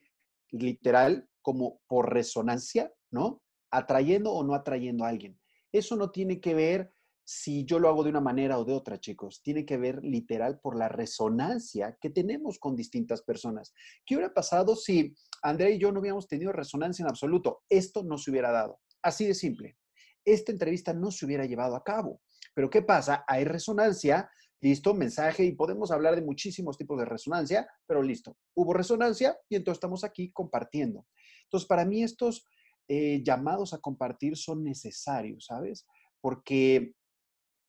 literal 0.49 1.29
como 1.41 1.81
por 1.87 2.13
resonancia, 2.13 2.93
¿no? 3.11 3.43
Atrayendo 3.69 4.31
o 4.31 4.43
no 4.43 4.55
atrayendo 4.55 5.03
a 5.03 5.09
alguien. 5.09 5.39
Eso 5.71 5.95
no 5.95 6.09
tiene 6.09 6.39
que 6.39 6.53
ver 6.53 6.94
si 7.25 7.65
yo 7.65 7.79
lo 7.79 7.89
hago 7.89 8.03
de 8.03 8.11
una 8.11 8.21
manera 8.21 8.59
o 8.59 8.65
de 8.65 8.73
otra, 8.73 8.99
chicos. 8.99 9.41
Tiene 9.41 9.65
que 9.65 9.77
ver 9.77 10.03
literal 10.03 10.59
por 10.59 10.77
la 10.77 10.87
resonancia 10.87 11.97
que 11.99 12.11
tenemos 12.11 12.59
con 12.59 12.75
distintas 12.75 13.23
personas. 13.23 13.73
¿Qué 14.05 14.15
hubiera 14.15 14.33
pasado 14.33 14.75
si 14.75 15.15
Andrea 15.41 15.71
y 15.71 15.79
yo 15.79 15.91
no 15.91 15.99
hubiéramos 15.99 16.27
tenido 16.27 16.51
resonancia 16.51 17.03
en 17.03 17.09
absoluto? 17.09 17.63
Esto 17.67 18.03
no 18.03 18.19
se 18.19 18.29
hubiera 18.29 18.51
dado. 18.51 18.79
Así 19.01 19.25
de 19.25 19.33
simple. 19.33 19.75
Esta 20.23 20.51
entrevista 20.51 20.93
no 20.93 21.09
se 21.09 21.25
hubiera 21.25 21.45
llevado 21.45 21.75
a 21.75 21.83
cabo. 21.83 22.21
Pero 22.53 22.69
¿qué 22.69 22.83
pasa? 22.83 23.25
Hay 23.27 23.43
resonancia, 23.43 24.29
listo, 24.61 24.93
mensaje 24.93 25.43
y 25.45 25.53
podemos 25.53 25.89
hablar 25.89 26.15
de 26.15 26.21
muchísimos 26.21 26.77
tipos 26.77 26.99
de 26.99 27.05
resonancia, 27.05 27.67
pero 27.87 28.03
listo, 28.03 28.37
hubo 28.55 28.73
resonancia 28.73 29.35
y 29.49 29.55
entonces 29.55 29.77
estamos 29.77 30.03
aquí 30.03 30.31
compartiendo. 30.31 31.07
Entonces, 31.43 31.67
para 31.67 31.85
mí 31.85 32.03
estos 32.03 32.45
eh, 32.87 33.23
llamados 33.23 33.73
a 33.73 33.79
compartir 33.79 34.37
son 34.37 34.63
necesarios, 34.63 35.45
¿sabes? 35.47 35.87
Porque 36.21 36.93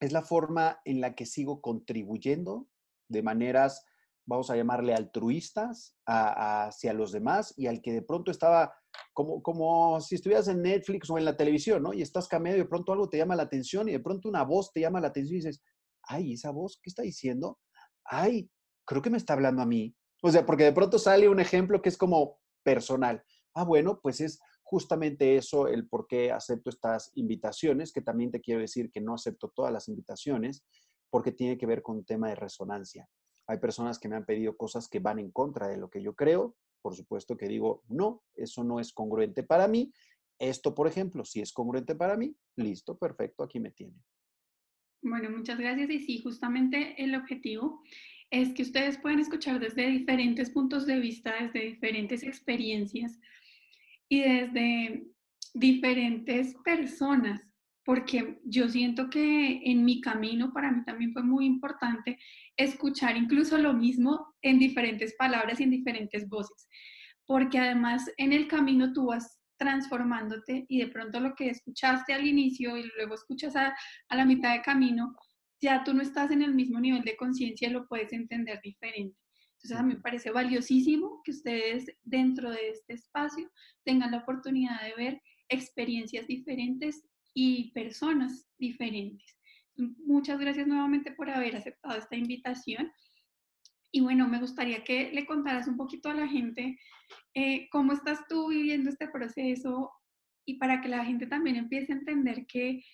es 0.00 0.12
la 0.12 0.22
forma 0.22 0.80
en 0.84 1.00
la 1.00 1.14
que 1.14 1.26
sigo 1.26 1.60
contribuyendo 1.60 2.68
de 3.08 3.22
maneras, 3.22 3.84
vamos 4.26 4.50
a 4.50 4.56
llamarle 4.56 4.94
altruistas, 4.94 5.96
hacia 6.06 6.92
los 6.92 7.12
demás 7.12 7.54
y 7.56 7.66
al 7.66 7.80
que 7.80 7.92
de 7.92 8.02
pronto 8.02 8.30
estaba 8.30 8.74
como, 9.12 9.42
como 9.42 10.00
si 10.00 10.16
estuvieras 10.16 10.48
en 10.48 10.62
Netflix 10.62 11.08
o 11.10 11.18
en 11.18 11.24
la 11.24 11.36
televisión, 11.36 11.82
¿no? 11.82 11.92
Y 11.92 12.02
estás 12.02 12.28
cambiando 12.28 12.58
y 12.58 12.62
de 12.62 12.68
pronto 12.68 12.92
algo 12.92 13.08
te 13.08 13.18
llama 13.18 13.36
la 13.36 13.44
atención 13.44 13.88
y 13.88 13.92
de 13.92 14.00
pronto 14.00 14.28
una 14.28 14.42
voz 14.42 14.72
te 14.72 14.80
llama 14.80 15.00
la 15.00 15.08
atención 15.08 15.34
y 15.34 15.44
dices, 15.44 15.62
ay, 16.02 16.32
esa 16.32 16.50
voz, 16.50 16.78
¿qué 16.82 16.90
está 16.90 17.02
diciendo? 17.02 17.58
Ay, 18.04 18.50
creo 18.84 19.02
que 19.02 19.10
me 19.10 19.18
está 19.18 19.34
hablando 19.34 19.62
a 19.62 19.66
mí. 19.66 19.94
O 20.22 20.30
sea, 20.30 20.44
porque 20.44 20.64
de 20.64 20.72
pronto 20.72 20.98
sale 20.98 21.28
un 21.28 21.40
ejemplo 21.40 21.82
que 21.82 21.88
es 21.88 21.96
como 21.96 22.38
personal. 22.62 23.22
Ah, 23.54 23.64
bueno, 23.64 24.00
pues 24.02 24.20
es 24.20 24.40
justamente 24.66 25.36
eso 25.36 25.68
el 25.68 25.86
por 25.86 26.08
qué 26.08 26.32
acepto 26.32 26.70
estas 26.70 27.12
invitaciones, 27.14 27.92
que 27.92 28.02
también 28.02 28.32
te 28.32 28.40
quiero 28.40 28.60
decir 28.60 28.90
que 28.90 29.00
no 29.00 29.14
acepto 29.14 29.52
todas 29.54 29.72
las 29.72 29.86
invitaciones, 29.86 30.66
porque 31.08 31.30
tiene 31.30 31.56
que 31.56 31.66
ver 31.66 31.82
con 31.82 31.98
un 31.98 32.04
tema 32.04 32.28
de 32.28 32.34
resonancia. 32.34 33.08
Hay 33.46 33.58
personas 33.58 34.00
que 34.00 34.08
me 34.08 34.16
han 34.16 34.26
pedido 34.26 34.56
cosas 34.56 34.88
que 34.88 34.98
van 34.98 35.20
en 35.20 35.30
contra 35.30 35.68
de 35.68 35.76
lo 35.76 35.88
que 35.88 36.02
yo 36.02 36.16
creo. 36.16 36.56
Por 36.82 36.96
supuesto 36.96 37.36
que 37.36 37.46
digo, 37.46 37.84
no, 37.88 38.24
eso 38.34 38.64
no 38.64 38.80
es 38.80 38.92
congruente 38.92 39.44
para 39.44 39.68
mí. 39.68 39.92
Esto, 40.36 40.74
por 40.74 40.88
ejemplo, 40.88 41.24
si 41.24 41.40
es 41.40 41.52
congruente 41.52 41.94
para 41.94 42.16
mí, 42.16 42.36
listo, 42.56 42.98
perfecto, 42.98 43.44
aquí 43.44 43.60
me 43.60 43.70
tiene. 43.70 43.94
Bueno, 45.00 45.30
muchas 45.30 45.60
gracias. 45.60 45.88
Y 45.90 46.00
sí, 46.00 46.18
justamente 46.18 47.00
el 47.00 47.14
objetivo 47.14 47.84
es 48.30 48.52
que 48.52 48.62
ustedes 48.62 48.98
puedan 48.98 49.20
escuchar 49.20 49.60
desde 49.60 49.86
diferentes 49.86 50.50
puntos 50.50 50.86
de 50.86 50.98
vista, 50.98 51.32
desde 51.40 51.60
diferentes 51.60 52.24
experiencias 52.24 53.20
y 54.08 54.20
desde 54.20 55.06
diferentes 55.54 56.54
personas, 56.64 57.40
porque 57.84 58.40
yo 58.44 58.68
siento 58.68 59.08
que 59.08 59.60
en 59.64 59.84
mi 59.84 60.00
camino 60.00 60.52
para 60.52 60.72
mí 60.72 60.84
también 60.84 61.12
fue 61.12 61.22
muy 61.22 61.46
importante 61.46 62.18
escuchar 62.56 63.16
incluso 63.16 63.58
lo 63.58 63.72
mismo 63.72 64.34
en 64.42 64.58
diferentes 64.58 65.14
palabras 65.16 65.60
y 65.60 65.64
en 65.64 65.70
diferentes 65.70 66.28
voces, 66.28 66.68
porque 67.26 67.58
además 67.58 68.10
en 68.16 68.32
el 68.32 68.48
camino 68.48 68.92
tú 68.92 69.06
vas 69.06 69.40
transformándote 69.58 70.66
y 70.68 70.80
de 70.80 70.88
pronto 70.88 71.20
lo 71.20 71.34
que 71.34 71.48
escuchaste 71.48 72.12
al 72.12 72.26
inicio 72.26 72.76
y 72.76 72.84
luego 72.96 73.14
escuchas 73.14 73.56
a, 73.56 73.74
a 74.08 74.16
la 74.16 74.26
mitad 74.26 74.52
de 74.52 74.62
camino, 74.62 75.14
ya 75.62 75.82
tú 75.84 75.94
no 75.94 76.02
estás 76.02 76.30
en 76.30 76.42
el 76.42 76.54
mismo 76.54 76.78
nivel 76.78 77.02
de 77.02 77.16
conciencia 77.16 77.68
y 77.68 77.72
lo 77.72 77.86
puedes 77.86 78.12
entender 78.12 78.60
diferente. 78.62 79.16
Entonces 79.66 79.84
a 79.84 79.88
mí 79.88 79.94
me 79.94 80.00
parece 80.00 80.30
valiosísimo 80.30 81.22
que 81.24 81.32
ustedes 81.32 81.86
dentro 82.04 82.52
de 82.52 82.68
este 82.70 82.92
espacio 82.92 83.50
tengan 83.84 84.12
la 84.12 84.18
oportunidad 84.18 84.80
de 84.80 84.94
ver 84.94 85.22
experiencias 85.48 86.28
diferentes 86.28 87.02
y 87.34 87.72
personas 87.72 88.46
diferentes. 88.58 89.26
Muchas 89.74 90.38
gracias 90.38 90.68
nuevamente 90.68 91.10
por 91.10 91.30
haber 91.30 91.56
aceptado 91.56 91.98
esta 91.98 92.14
invitación. 92.14 92.92
Y 93.90 94.02
bueno, 94.02 94.28
me 94.28 94.38
gustaría 94.38 94.84
que 94.84 95.10
le 95.10 95.26
contaras 95.26 95.66
un 95.66 95.76
poquito 95.76 96.10
a 96.10 96.14
la 96.14 96.28
gente 96.28 96.78
eh, 97.34 97.68
cómo 97.72 97.92
estás 97.92 98.20
tú 98.28 98.50
viviendo 98.50 98.88
este 98.88 99.08
proceso 99.08 99.90
y 100.44 100.58
para 100.58 100.80
que 100.80 100.88
la 100.88 101.04
gente 101.04 101.26
también 101.26 101.56
empiece 101.56 101.92
a 101.92 101.96
entender 101.96 102.46
que 102.46 102.84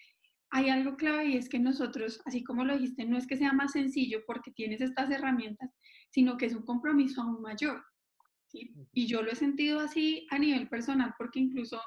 hay 0.55 0.69
algo 0.69 0.97
clave 0.97 1.27
y 1.27 1.37
es 1.39 1.49
que 1.49 1.59
nosotros, 1.59 2.21
así 2.27 2.45
como 2.45 2.65
lo 2.65 2.75
dijiste, 2.75 3.07
no 3.07 3.17
es 3.17 3.27
que 3.27 3.39
sea 3.39 3.55
más 3.55 3.73
sencillo 3.73 4.21
porque 4.27 4.53
tienes 4.53 4.83
estas 4.83 5.11
herramientas, 5.11 5.71
sino 6.11 6.37
que 6.37 6.45
es 6.45 6.55
un 6.55 6.65
compromiso 6.65 7.23
aún 7.23 7.41
mayor. 7.41 7.83
Y 8.93 9.07
yo 9.07 9.23
lo 9.23 9.33
he 9.33 9.35
sentido 9.35 9.81
así 9.81 10.27
a 10.31 10.39
nivel 10.39 10.69
personal 10.69 11.15
porque 11.17 11.41
incluso 11.41 11.81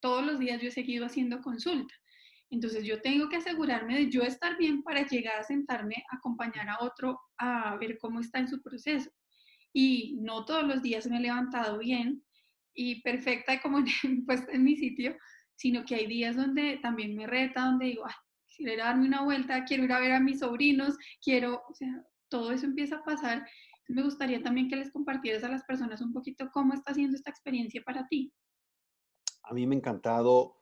todos 0.00 0.26
los 0.26 0.38
días 0.38 0.60
yo 0.60 0.68
he 0.68 0.72
seguido 0.72 1.06
haciendo 1.06 1.40
consulta. 1.40 1.94
Entonces 2.50 2.84
yo 2.84 3.00
tengo 3.00 3.30
que 3.30 3.36
asegurarme 3.36 3.96
de 3.96 4.10
yo 4.10 4.22
estar 4.22 4.58
bien 4.58 4.82
para 4.82 5.06
llegar 5.06 5.40
a 5.40 5.44
sentarme, 5.44 6.04
a 6.10 6.16
acompañar 6.16 6.68
a 6.68 6.84
otro 6.84 7.18
a 7.38 7.76
ver 7.76 7.96
cómo 7.98 8.20
está 8.20 8.40
en 8.40 8.48
su 8.48 8.60
proceso. 8.60 9.10
Y 9.72 10.18
no 10.20 10.44
todos 10.44 10.64
los 10.64 10.82
días 10.82 11.06
me 11.06 11.16
he 11.16 11.20
levantado 11.20 11.78
bien 11.78 12.22
y 12.74 13.00
perfecta 13.00 13.58
como 13.62 13.78
en, 13.78 13.86
pues, 14.26 14.46
en 14.52 14.64
mi 14.64 14.76
sitio, 14.76 15.16
sino 15.62 15.84
que 15.84 15.94
hay 15.94 16.08
días 16.08 16.34
donde 16.34 16.78
también 16.82 17.14
me 17.14 17.24
reta, 17.24 17.66
donde 17.66 17.86
digo, 17.86 18.04
Ay, 18.04 18.14
quiero 18.56 18.82
darme 18.82 19.06
una 19.06 19.22
vuelta, 19.22 19.64
quiero 19.64 19.84
ir 19.84 19.92
a 19.92 20.00
ver 20.00 20.10
a 20.10 20.18
mis 20.18 20.40
sobrinos, 20.40 20.96
quiero, 21.22 21.62
o 21.68 21.74
sea, 21.74 22.04
todo 22.28 22.50
eso 22.50 22.66
empieza 22.66 22.96
a 22.96 23.04
pasar. 23.04 23.46
me 23.86 24.02
gustaría 24.02 24.42
también 24.42 24.68
que 24.68 24.74
les 24.74 24.90
compartieras 24.90 25.44
a 25.44 25.48
las 25.48 25.62
personas 25.62 26.00
un 26.00 26.12
poquito 26.12 26.50
cómo 26.52 26.74
está 26.74 26.92
siendo 26.92 27.16
esta 27.16 27.30
experiencia 27.30 27.80
para 27.84 28.08
ti. 28.08 28.32
A 29.44 29.54
mí 29.54 29.64
me 29.68 29.76
ha 29.76 29.78
encantado 29.78 30.56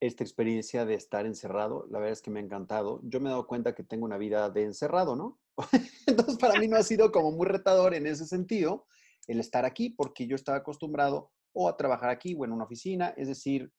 esta 0.00 0.22
experiencia 0.22 0.84
de 0.84 0.94
estar 0.94 1.24
encerrado. 1.24 1.86
La 1.88 1.98
verdad 1.98 2.12
es 2.12 2.20
que 2.20 2.30
me 2.30 2.40
ha 2.40 2.42
encantado. 2.42 3.00
Yo 3.04 3.20
me 3.20 3.28
he 3.28 3.30
dado 3.30 3.46
cuenta 3.46 3.74
que 3.74 3.84
tengo 3.84 4.04
una 4.04 4.18
vida 4.18 4.50
de 4.50 4.64
encerrado, 4.64 5.16
¿no? 5.16 5.40
Entonces, 6.06 6.36
para 6.36 6.60
mí 6.60 6.68
no 6.68 6.76
ha 6.76 6.82
sido 6.82 7.10
como 7.10 7.32
muy 7.32 7.46
retador 7.46 7.94
en 7.94 8.06
ese 8.06 8.26
sentido 8.26 8.86
el 9.28 9.40
estar 9.40 9.64
aquí, 9.64 9.88
porque 9.88 10.26
yo 10.26 10.36
estaba 10.36 10.58
acostumbrado 10.58 11.32
o 11.52 11.70
a 11.70 11.76
trabajar 11.78 12.10
aquí 12.10 12.34
o 12.38 12.44
en 12.44 12.52
una 12.52 12.64
oficina, 12.64 13.14
es 13.16 13.28
decir, 13.28 13.72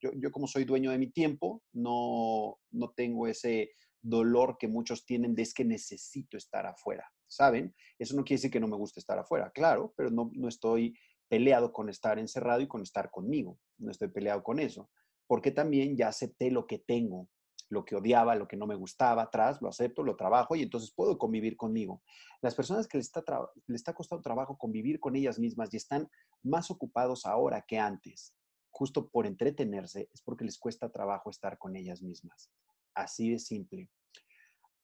yo, 0.00 0.32
como 0.32 0.46
soy 0.46 0.64
dueño 0.64 0.90
de 0.90 0.98
mi 0.98 1.10
tiempo, 1.10 1.62
no, 1.72 2.58
no 2.70 2.90
tengo 2.90 3.26
ese 3.26 3.72
dolor 4.02 4.56
que 4.58 4.68
muchos 4.68 5.04
tienen 5.04 5.34
de 5.34 5.42
es 5.42 5.54
que 5.54 5.64
necesito 5.64 6.36
estar 6.36 6.66
afuera, 6.66 7.10
¿saben? 7.26 7.74
Eso 7.98 8.16
no 8.16 8.24
quiere 8.24 8.38
decir 8.38 8.50
que 8.50 8.60
no 8.60 8.68
me 8.68 8.76
guste 8.76 9.00
estar 9.00 9.18
afuera, 9.18 9.50
claro, 9.50 9.92
pero 9.96 10.10
no, 10.10 10.30
no 10.34 10.48
estoy 10.48 10.96
peleado 11.28 11.72
con 11.72 11.88
estar 11.88 12.18
encerrado 12.18 12.60
y 12.60 12.68
con 12.68 12.82
estar 12.82 13.10
conmigo, 13.10 13.58
no 13.78 13.90
estoy 13.90 14.08
peleado 14.08 14.42
con 14.42 14.60
eso, 14.60 14.90
porque 15.26 15.50
también 15.50 15.96
ya 15.96 16.08
acepté 16.08 16.50
lo 16.50 16.66
que 16.66 16.78
tengo, 16.78 17.28
lo 17.70 17.84
que 17.84 17.96
odiaba, 17.96 18.34
lo 18.34 18.48
que 18.48 18.56
no 18.56 18.66
me 18.66 18.76
gustaba 18.76 19.22
atrás, 19.22 19.60
lo 19.60 19.68
acepto, 19.68 20.02
lo 20.02 20.16
trabajo 20.16 20.56
y 20.56 20.62
entonces 20.62 20.90
puedo 20.94 21.18
convivir 21.18 21.56
conmigo. 21.56 22.02
Las 22.40 22.54
personas 22.54 22.88
que 22.88 22.96
les 22.96 23.06
está, 23.06 23.22
les 23.66 23.80
está 23.80 23.92
costando 23.92 24.22
trabajo 24.22 24.56
convivir 24.56 24.98
con 25.00 25.16
ellas 25.16 25.38
mismas 25.38 25.72
y 25.74 25.76
están 25.76 26.08
más 26.42 26.70
ocupados 26.70 27.26
ahora 27.26 27.62
que 27.66 27.78
antes 27.78 28.34
justo 28.78 29.08
por 29.08 29.26
entretenerse, 29.26 30.08
es 30.14 30.22
porque 30.22 30.44
les 30.44 30.56
cuesta 30.56 30.88
trabajo 30.88 31.30
estar 31.30 31.58
con 31.58 31.74
ellas 31.74 32.00
mismas. 32.00 32.48
Así 32.94 33.28
de 33.30 33.40
simple. 33.40 33.90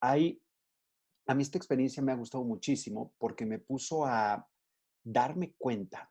Hay, 0.00 0.42
a 1.26 1.34
mí 1.36 1.42
esta 1.42 1.58
experiencia 1.58 2.02
me 2.02 2.10
ha 2.10 2.16
gustado 2.16 2.42
muchísimo 2.42 3.14
porque 3.18 3.46
me 3.46 3.60
puso 3.60 4.04
a 4.04 4.48
darme 5.04 5.54
cuenta 5.56 6.10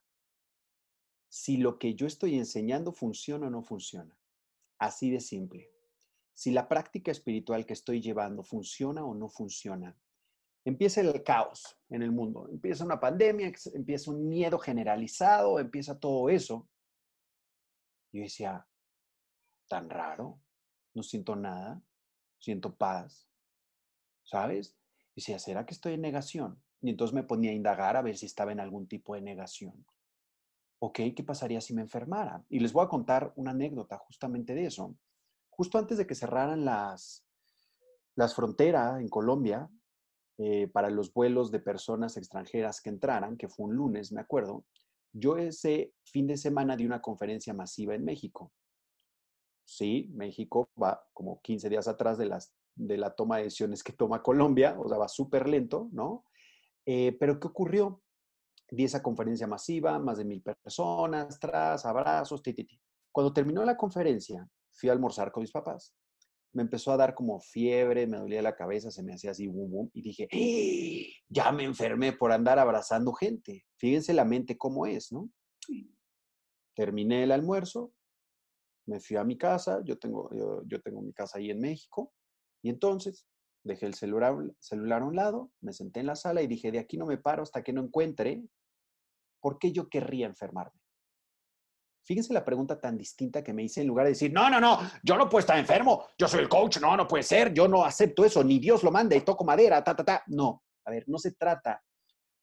si 1.27 1.57
lo 1.57 1.77
que 1.77 1.93
yo 1.93 2.07
estoy 2.07 2.37
enseñando 2.37 2.93
funciona 2.93 3.47
o 3.47 3.49
no 3.49 3.63
funciona. 3.63 4.17
Así 4.79 5.11
de 5.11 5.19
simple. 5.19 5.69
Si 6.33 6.51
la 6.51 6.69
práctica 6.69 7.11
espiritual 7.11 7.65
que 7.65 7.73
estoy 7.73 7.99
llevando 7.99 8.43
funciona 8.43 9.03
o 9.03 9.13
no 9.13 9.27
funciona. 9.27 9.93
Empieza 10.63 11.01
el 11.01 11.21
caos 11.23 11.77
en 11.89 12.01
el 12.01 12.13
mundo, 12.13 12.47
empieza 12.49 12.85
una 12.85 13.01
pandemia, 13.01 13.51
empieza 13.73 14.09
un 14.09 14.29
miedo 14.29 14.57
generalizado, 14.57 15.59
empieza 15.59 15.99
todo 15.99 16.29
eso. 16.29 16.69
Yo 18.13 18.21
decía, 18.21 18.65
tan 19.67 19.89
raro, 19.89 20.39
no 20.93 21.01
siento 21.01 21.35
nada, 21.35 21.81
siento 22.37 22.75
paz, 22.75 23.27
¿sabes? 24.23 24.77
Y 25.15 25.21
decía, 25.21 25.39
¿será 25.39 25.65
que 25.65 25.73
estoy 25.73 25.93
en 25.93 26.01
negación? 26.01 26.61
Y 26.81 26.91
entonces 26.91 27.15
me 27.15 27.23
ponía 27.23 27.51
a 27.51 27.55
indagar 27.55 27.97
a 27.97 28.03
ver 28.03 28.15
si 28.15 28.27
estaba 28.27 28.51
en 28.51 28.59
algún 28.59 28.87
tipo 28.87 29.15
de 29.15 29.21
negación. 29.21 29.85
Ok, 30.79 30.99
¿qué 31.15 31.23
pasaría 31.25 31.59
si 31.59 31.73
me 31.73 31.81
enfermara? 31.81 32.45
Y 32.49 32.59
les 32.59 32.71
voy 32.71 32.85
a 32.85 32.89
contar 32.89 33.33
una 33.35 33.51
anécdota 33.51 33.97
justamente 33.97 34.53
de 34.53 34.65
eso. 34.65 34.95
Justo 35.49 35.77
antes 35.77 35.97
de 35.97 36.05
que 36.05 36.13
cerraran 36.13 36.65
las, 36.65 37.25
las 38.15 38.35
fronteras 38.35 38.99
en 38.99 39.09
Colombia 39.09 39.69
eh, 40.37 40.67
para 40.67 40.89
los 40.89 41.13
vuelos 41.13 41.51
de 41.51 41.61
personas 41.61 42.17
extranjeras 42.17 42.81
que 42.81 42.89
entraran, 42.89 43.37
que 43.37 43.47
fue 43.47 43.67
un 43.67 43.75
lunes, 43.75 44.11
me 44.11 44.21
acuerdo, 44.21 44.65
yo 45.13 45.37
ese 45.37 45.93
fin 46.03 46.27
de 46.27 46.37
semana 46.37 46.75
di 46.75 46.85
una 46.85 47.01
conferencia 47.01 47.53
masiva 47.53 47.95
en 47.95 48.03
México. 48.03 48.51
Sí, 49.65 50.11
México 50.13 50.67
va 50.81 51.01
como 51.13 51.39
15 51.41 51.69
días 51.69 51.87
atrás 51.87 52.17
de, 52.17 52.25
las, 52.25 52.53
de 52.75 52.97
la 52.97 53.15
toma 53.15 53.37
de 53.37 53.43
decisiones 53.43 53.83
que 53.83 53.93
toma 53.93 54.21
Colombia, 54.21 54.75
o 54.77 54.89
sea, 54.89 54.97
va 54.97 55.07
súper 55.07 55.47
lento, 55.47 55.89
¿no? 55.91 56.25
Eh, 56.85 57.15
pero 57.17 57.39
¿qué 57.39 57.47
ocurrió? 57.47 58.03
di 58.73 58.83
esa 58.83 59.03
conferencia 59.03 59.45
masiva, 59.45 59.99
más 59.99 60.17
de 60.17 60.25
mil 60.25 60.41
personas, 60.41 61.39
tras, 61.39 61.85
abrazos, 61.85 62.41
ti, 62.41 62.53
ti, 62.53 62.63
ti. 62.63 62.79
Cuando 63.11 63.31
terminó 63.31 63.63
la 63.63 63.77
conferencia, 63.77 64.47
fui 64.71 64.89
a 64.89 64.93
almorzar 64.93 65.31
con 65.31 65.41
mis 65.41 65.51
papás. 65.51 65.93
Me 66.53 66.61
empezó 66.61 66.91
a 66.91 66.97
dar 66.97 67.15
como 67.15 67.39
fiebre, 67.39 68.07
me 68.07 68.17
dolía 68.17 68.41
la 68.41 68.55
cabeza, 68.55 68.91
se 68.91 69.03
me 69.03 69.13
hacía 69.13 69.31
así, 69.31 69.47
boom, 69.47 69.71
boom, 69.71 69.91
y 69.93 70.01
dije, 70.01 70.27
¡Eh! 70.31 71.11
ya 71.27 71.51
me 71.51 71.63
enfermé 71.63 72.13
por 72.13 72.31
andar 72.31 72.59
abrazando 72.59 73.11
gente. 73.13 73.65
Fíjense 73.77 74.13
la 74.13 74.23
mente 74.23 74.57
cómo 74.57 74.85
es, 74.85 75.11
¿no? 75.11 75.29
Terminé 76.75 77.23
el 77.23 77.31
almuerzo, 77.31 77.91
me 78.85 78.99
fui 78.99 79.17
a 79.17 79.23
mi 79.23 79.37
casa, 79.37 79.81
yo 79.85 79.97
tengo, 79.97 80.29
yo, 80.65 80.81
tengo 80.81 81.01
mi 81.01 81.13
casa 81.13 81.37
ahí 81.37 81.49
en 81.49 81.59
México, 81.59 82.13
y 82.61 82.69
entonces 82.69 83.27
dejé 83.63 83.85
el 83.85 83.93
celular, 83.93 84.35
celular 84.59 85.01
a 85.01 85.05
un 85.05 85.15
lado, 85.15 85.51
me 85.61 85.73
senté 85.73 86.01
en 86.01 86.07
la 86.07 86.15
sala 86.15 86.41
y 86.41 86.47
dije, 86.47 86.71
de 86.71 86.79
aquí 86.79 86.97
no 86.97 87.05
me 87.05 87.17
paro 87.17 87.43
hasta 87.43 87.63
que 87.63 87.73
no 87.73 87.81
encuentre 87.81 88.43
por 89.41 89.57
qué 89.57 89.71
yo 89.71 89.89
querría 89.89 90.27
enfermarme. 90.27 90.82
Fíjense 92.05 92.33
la 92.33 92.43
pregunta 92.43 92.79
tan 92.79 92.97
distinta 92.97 93.43
que 93.43 93.53
me 93.53 93.63
hice 93.63 93.81
en 93.81 93.87
lugar 93.87 94.05
de 94.05 94.11
decir, 94.11 94.31
no, 94.33 94.49
no, 94.49 94.59
no, 94.59 94.79
yo 95.03 95.17
no 95.17 95.29
puedo 95.29 95.39
estar 95.39 95.57
enfermo, 95.57 96.05
yo 96.17 96.27
soy 96.27 96.41
el 96.41 96.49
coach, 96.49 96.79
no, 96.79 96.97
no 96.97 97.07
puede 97.07 97.23
ser, 97.23 97.53
yo 97.53 97.67
no 97.67 97.85
acepto 97.85 98.25
eso, 98.25 98.43
ni 98.43 98.59
Dios 98.59 98.83
lo 98.83 98.91
manda 98.91 99.15
y 99.15 99.21
toco 99.21 99.45
madera, 99.45 99.83
ta, 99.83 99.95
ta, 99.95 100.03
ta. 100.03 100.23
No, 100.27 100.63
a 100.85 100.91
ver, 100.91 101.05
no 101.07 101.17
se 101.17 101.31
trata 101.31 101.81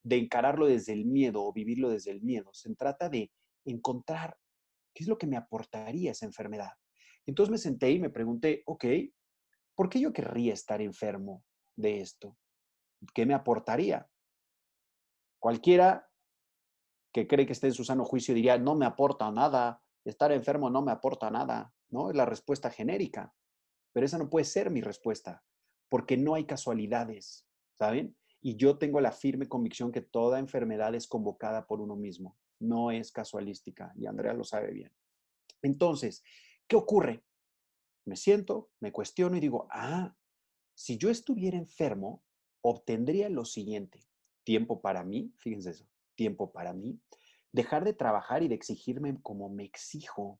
de 0.02 0.16
encararlo 0.16 0.66
desde 0.66 0.94
el 0.94 1.04
miedo 1.04 1.44
o 1.44 1.52
vivirlo 1.52 1.90
desde 1.90 2.10
el 2.10 2.22
miedo, 2.22 2.50
se 2.54 2.74
trata 2.74 3.10
de 3.10 3.30
encontrar 3.66 4.34
qué 4.94 5.04
es 5.04 5.08
lo 5.08 5.18
que 5.18 5.26
me 5.26 5.36
aportaría 5.36 6.12
esa 6.12 6.24
enfermedad. 6.24 6.72
Entonces 7.26 7.50
me 7.50 7.58
senté 7.58 7.90
y 7.90 7.98
me 7.98 8.10
pregunté, 8.10 8.62
ok, 8.64 8.84
¿por 9.74 9.90
qué 9.90 10.00
yo 10.00 10.12
querría 10.12 10.54
estar 10.54 10.80
enfermo 10.80 11.44
de 11.76 12.00
esto? 12.00 12.38
¿Qué 13.14 13.26
me 13.26 13.34
aportaría? 13.34 14.08
Cualquiera 15.38 16.09
que 17.12 17.26
cree 17.26 17.46
que 17.46 17.52
esté 17.52 17.68
en 17.68 17.74
su 17.74 17.84
sano 17.84 18.04
juicio 18.04 18.34
diría, 18.34 18.58
no 18.58 18.74
me 18.74 18.86
aporta 18.86 19.30
nada, 19.30 19.82
estar 20.04 20.32
enfermo 20.32 20.70
no 20.70 20.82
me 20.82 20.92
aporta 20.92 21.30
nada, 21.30 21.72
¿no? 21.88 22.10
Es 22.10 22.16
la 22.16 22.26
respuesta 22.26 22.70
genérica. 22.70 23.34
Pero 23.92 24.06
esa 24.06 24.18
no 24.18 24.30
puede 24.30 24.44
ser 24.44 24.70
mi 24.70 24.80
respuesta, 24.80 25.42
porque 25.88 26.16
no 26.16 26.34
hay 26.34 26.44
casualidades, 26.44 27.46
¿saben? 27.78 28.16
Y 28.40 28.56
yo 28.56 28.78
tengo 28.78 29.00
la 29.00 29.12
firme 29.12 29.48
convicción 29.48 29.92
que 29.92 30.00
toda 30.00 30.38
enfermedad 30.38 30.94
es 30.94 31.06
convocada 31.06 31.66
por 31.66 31.80
uno 31.80 31.96
mismo, 31.96 32.38
no 32.60 32.90
es 32.90 33.10
casualística, 33.10 33.92
y 33.96 34.06
Andrea 34.06 34.32
lo 34.32 34.44
sabe 34.44 34.72
bien. 34.72 34.92
Entonces, 35.62 36.22
¿qué 36.66 36.76
ocurre? 36.76 37.24
Me 38.06 38.16
siento, 38.16 38.70
me 38.80 38.92
cuestiono 38.92 39.36
y 39.36 39.40
digo, 39.40 39.66
ah, 39.70 40.14
si 40.74 40.96
yo 40.96 41.10
estuviera 41.10 41.58
enfermo, 41.58 42.22
obtendría 42.62 43.28
lo 43.28 43.44
siguiente, 43.44 44.06
tiempo 44.44 44.80
para 44.80 45.04
mí, 45.04 45.34
fíjense 45.38 45.70
eso, 45.70 45.89
tiempo 46.20 46.52
para 46.52 46.74
mí, 46.74 47.00
dejar 47.50 47.82
de 47.82 47.94
trabajar 47.94 48.42
y 48.42 48.48
de 48.48 48.54
exigirme 48.54 49.18
como 49.22 49.48
me 49.48 49.64
exijo 49.64 50.38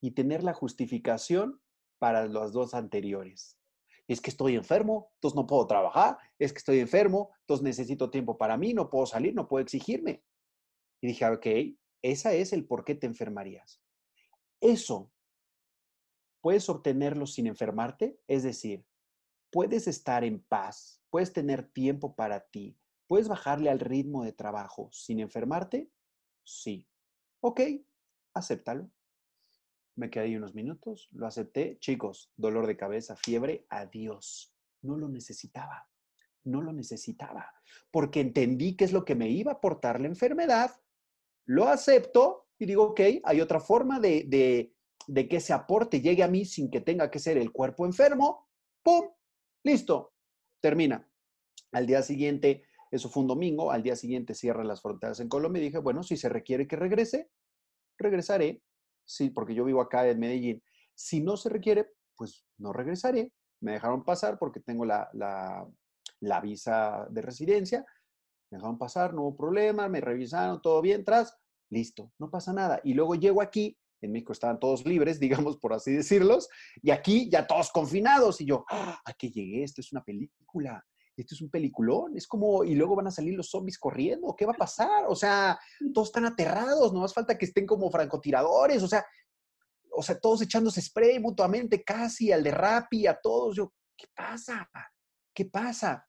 y 0.00 0.10
tener 0.10 0.42
la 0.42 0.52
justificación 0.52 1.60
para 2.00 2.26
los 2.26 2.52
dos 2.52 2.74
anteriores. 2.74 3.56
Es 4.08 4.20
que 4.20 4.30
estoy 4.30 4.56
enfermo, 4.56 5.12
entonces 5.14 5.36
no 5.36 5.46
puedo 5.46 5.64
trabajar, 5.68 6.18
es 6.40 6.52
que 6.52 6.58
estoy 6.58 6.80
enfermo, 6.80 7.30
entonces 7.42 7.62
necesito 7.62 8.10
tiempo 8.10 8.36
para 8.36 8.56
mí, 8.56 8.74
no 8.74 8.90
puedo 8.90 9.06
salir, 9.06 9.32
no 9.32 9.46
puedo 9.46 9.62
exigirme. 9.62 10.24
Y 11.00 11.06
dije, 11.06 11.24
ok, 11.24 11.46
esa 12.02 12.32
es 12.32 12.52
el 12.52 12.66
por 12.66 12.84
qué 12.84 12.96
te 12.96 13.06
enfermarías. 13.06 13.80
Eso 14.60 15.12
puedes 16.40 16.68
obtenerlo 16.68 17.28
sin 17.28 17.46
enfermarte, 17.46 18.18
es 18.26 18.42
decir, 18.42 18.84
puedes 19.52 19.86
estar 19.86 20.24
en 20.24 20.42
paz, 20.42 21.00
puedes 21.10 21.32
tener 21.32 21.68
tiempo 21.68 22.16
para 22.16 22.40
ti, 22.40 22.76
¿Puedes 23.06 23.28
bajarle 23.28 23.70
al 23.70 23.80
ritmo 23.80 24.24
de 24.24 24.32
trabajo 24.32 24.88
sin 24.92 25.20
enfermarte? 25.20 25.90
Sí. 26.44 26.88
Ok, 27.40 27.60
acéptalo. 28.34 28.90
Me 29.96 30.10
quedé 30.10 30.24
ahí 30.24 30.36
unos 30.36 30.54
minutos, 30.54 31.08
lo 31.12 31.26
acepté. 31.26 31.78
Chicos, 31.78 32.32
dolor 32.36 32.66
de 32.66 32.76
cabeza, 32.76 33.16
fiebre, 33.16 33.64
adiós. 33.70 34.54
No 34.82 34.96
lo 34.96 35.08
necesitaba. 35.08 35.88
No 36.44 36.60
lo 36.60 36.72
necesitaba. 36.72 37.50
Porque 37.90 38.20
entendí 38.20 38.76
qué 38.76 38.84
es 38.84 38.92
lo 38.92 39.04
que 39.04 39.14
me 39.14 39.30
iba 39.30 39.52
a 39.52 39.54
aportar 39.54 40.00
la 40.00 40.08
enfermedad. 40.08 40.70
Lo 41.46 41.68
acepto 41.68 42.48
y 42.58 42.66
digo, 42.66 42.84
ok, 42.90 43.00
hay 43.24 43.40
otra 43.40 43.60
forma 43.60 44.00
de, 44.00 44.24
de, 44.28 44.74
de 45.06 45.28
que 45.28 45.36
ese 45.36 45.52
aporte 45.52 46.00
llegue 46.00 46.22
a 46.22 46.28
mí 46.28 46.44
sin 46.44 46.70
que 46.70 46.80
tenga 46.80 47.10
que 47.10 47.18
ser 47.18 47.38
el 47.38 47.52
cuerpo 47.52 47.86
enfermo. 47.86 48.48
¡Pum! 48.82 49.08
Listo. 49.64 50.14
Termina. 50.60 51.08
Al 51.72 51.86
día 51.86 52.02
siguiente 52.02 52.65
eso 52.90 53.08
fue 53.08 53.22
un 53.22 53.28
domingo, 53.28 53.72
al 53.72 53.82
día 53.82 53.96
siguiente 53.96 54.34
cierran 54.34 54.68
las 54.68 54.82
fronteras 54.82 55.20
en 55.20 55.28
Colombia 55.28 55.60
y 55.60 55.66
dije, 55.66 55.78
bueno, 55.78 56.02
si 56.02 56.16
se 56.16 56.28
requiere 56.28 56.66
que 56.66 56.76
regrese, 56.76 57.30
regresaré. 57.98 58.62
Sí, 59.04 59.30
porque 59.30 59.54
yo 59.54 59.64
vivo 59.64 59.80
acá 59.80 60.08
en 60.08 60.18
Medellín. 60.18 60.62
Si 60.94 61.20
no 61.20 61.36
se 61.36 61.48
requiere, 61.48 61.90
pues 62.16 62.44
no 62.58 62.72
regresaré. 62.72 63.32
Me 63.60 63.72
dejaron 63.72 64.04
pasar 64.04 64.38
porque 64.38 64.60
tengo 64.60 64.84
la, 64.84 65.08
la, 65.12 66.40
visa 66.40 67.06
de 67.10 67.22
residencia. 67.22 67.84
Me 68.50 68.58
dejaron 68.58 68.78
pasar, 68.78 69.14
no 69.14 69.22
hubo 69.22 69.36
problema, 69.36 69.88
me 69.88 70.00
revisaron, 70.00 70.60
todo 70.62 70.80
bien, 70.80 71.04
tras, 71.04 71.36
listo, 71.70 72.12
no 72.18 72.30
pasa 72.30 72.52
nada. 72.52 72.80
Y 72.84 72.94
luego 72.94 73.14
llego 73.14 73.42
aquí, 73.42 73.76
en 74.00 74.12
México 74.12 74.32
estaban 74.32 74.60
todos 74.60 74.84
libres, 74.84 75.18
digamos, 75.20 75.56
por 75.56 75.72
así 75.72 75.92
decirlos, 75.92 76.48
y 76.82 76.90
aquí 76.90 77.28
ya 77.30 77.46
todos 77.46 77.70
confinados. 77.70 78.40
Y 78.40 78.46
yo, 78.46 78.64
¡ah! 78.70 79.00
¿a 79.04 79.12
qué 79.14 79.30
llegué? 79.30 79.64
Esto 79.64 79.80
es 79.80 79.92
una 79.92 80.04
película 80.04 80.84
esto 81.22 81.34
es 81.34 81.40
un 81.40 81.50
peliculón, 81.50 82.16
es 82.16 82.26
como, 82.26 82.64
y 82.64 82.74
luego 82.74 82.96
van 82.96 83.06
a 83.06 83.10
salir 83.10 83.34
los 83.34 83.48
zombies 83.48 83.78
corriendo, 83.78 84.34
¿qué 84.36 84.44
va 84.46 84.52
a 84.52 84.56
pasar? 84.56 85.06
O 85.08 85.16
sea, 85.16 85.58
todos 85.94 86.08
están 86.08 86.26
aterrados, 86.26 86.92
no 86.92 87.00
más 87.00 87.14
falta 87.14 87.38
que 87.38 87.46
estén 87.46 87.66
como 87.66 87.90
francotiradores, 87.90 88.82
o 88.82 88.88
sea, 88.88 89.04
o 89.90 90.02
sea, 90.02 90.18
todos 90.20 90.42
echándose 90.42 90.82
spray 90.82 91.18
mutuamente, 91.18 91.82
casi 91.82 92.30
al 92.30 92.42
de 92.42 92.50
Rappi, 92.50 93.06
a 93.06 93.18
todos. 93.18 93.56
Yo, 93.56 93.72
¿qué 93.96 94.06
pasa? 94.14 94.68
¿Qué 95.34 95.46
pasa? 95.46 96.06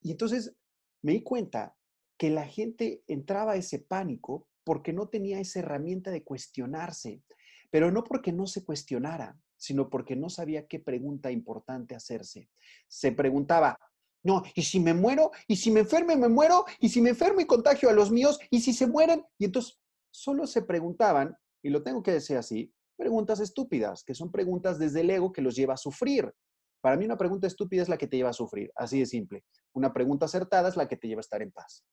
Y 0.00 0.10
entonces 0.10 0.54
me 1.02 1.12
di 1.12 1.22
cuenta 1.22 1.76
que 2.18 2.30
la 2.30 2.44
gente 2.44 3.04
entraba 3.06 3.52
a 3.52 3.56
ese 3.56 3.78
pánico 3.78 4.48
porque 4.64 4.92
no 4.92 5.08
tenía 5.08 5.38
esa 5.38 5.60
herramienta 5.60 6.10
de 6.10 6.24
cuestionarse, 6.24 7.22
pero 7.70 7.92
no 7.92 8.02
porque 8.02 8.32
no 8.32 8.46
se 8.46 8.64
cuestionara, 8.64 9.38
sino 9.56 9.88
porque 9.90 10.16
no 10.16 10.28
sabía 10.28 10.66
qué 10.66 10.80
pregunta 10.80 11.30
importante 11.30 11.94
hacerse. 11.94 12.50
Se 12.88 13.12
preguntaba, 13.12 13.78
no, 14.24 14.42
y 14.54 14.62
si 14.62 14.80
me 14.80 14.94
muero, 14.94 15.30
y 15.46 15.56
si 15.56 15.70
me 15.70 15.80
enferme, 15.80 16.16
me 16.16 16.28
muero, 16.28 16.64
y 16.80 16.88
si 16.88 17.02
me 17.02 17.10
enfermo 17.10 17.40
y 17.40 17.46
contagio 17.46 17.90
a 17.90 17.92
los 17.92 18.10
míos, 18.10 18.38
y 18.50 18.62
si 18.62 18.72
se 18.72 18.86
mueren. 18.86 19.22
Y 19.38 19.44
entonces 19.44 19.78
solo 20.10 20.46
se 20.46 20.62
preguntaban, 20.62 21.36
y 21.62 21.68
lo 21.68 21.82
tengo 21.82 22.02
que 22.02 22.12
decir 22.12 22.38
así, 22.38 22.72
preguntas 22.96 23.40
estúpidas, 23.40 24.02
que 24.02 24.14
son 24.14 24.32
preguntas 24.32 24.78
desde 24.78 25.02
el 25.02 25.10
ego 25.10 25.32
que 25.32 25.42
los 25.42 25.54
lleva 25.54 25.74
a 25.74 25.78
sufrir. 25.78 26.32
Para 26.80 26.96
mí 26.96 27.04
una 27.04 27.18
pregunta 27.18 27.46
estúpida 27.46 27.82
es 27.82 27.88
la 27.88 27.98
que 27.98 28.06
te 28.06 28.16
lleva 28.16 28.30
a 28.30 28.34
sufrir, 28.34 28.70
así 28.76 28.98
de 28.98 29.06
simple. 29.06 29.44
Una 29.74 29.92
pregunta 29.92 30.24
acertada 30.24 30.70
es 30.70 30.76
la 30.76 30.88
que 30.88 30.96
te 30.96 31.06
lleva 31.06 31.20
a 31.20 31.20
estar 31.20 31.42
en 31.42 31.52
paz. 31.52 31.84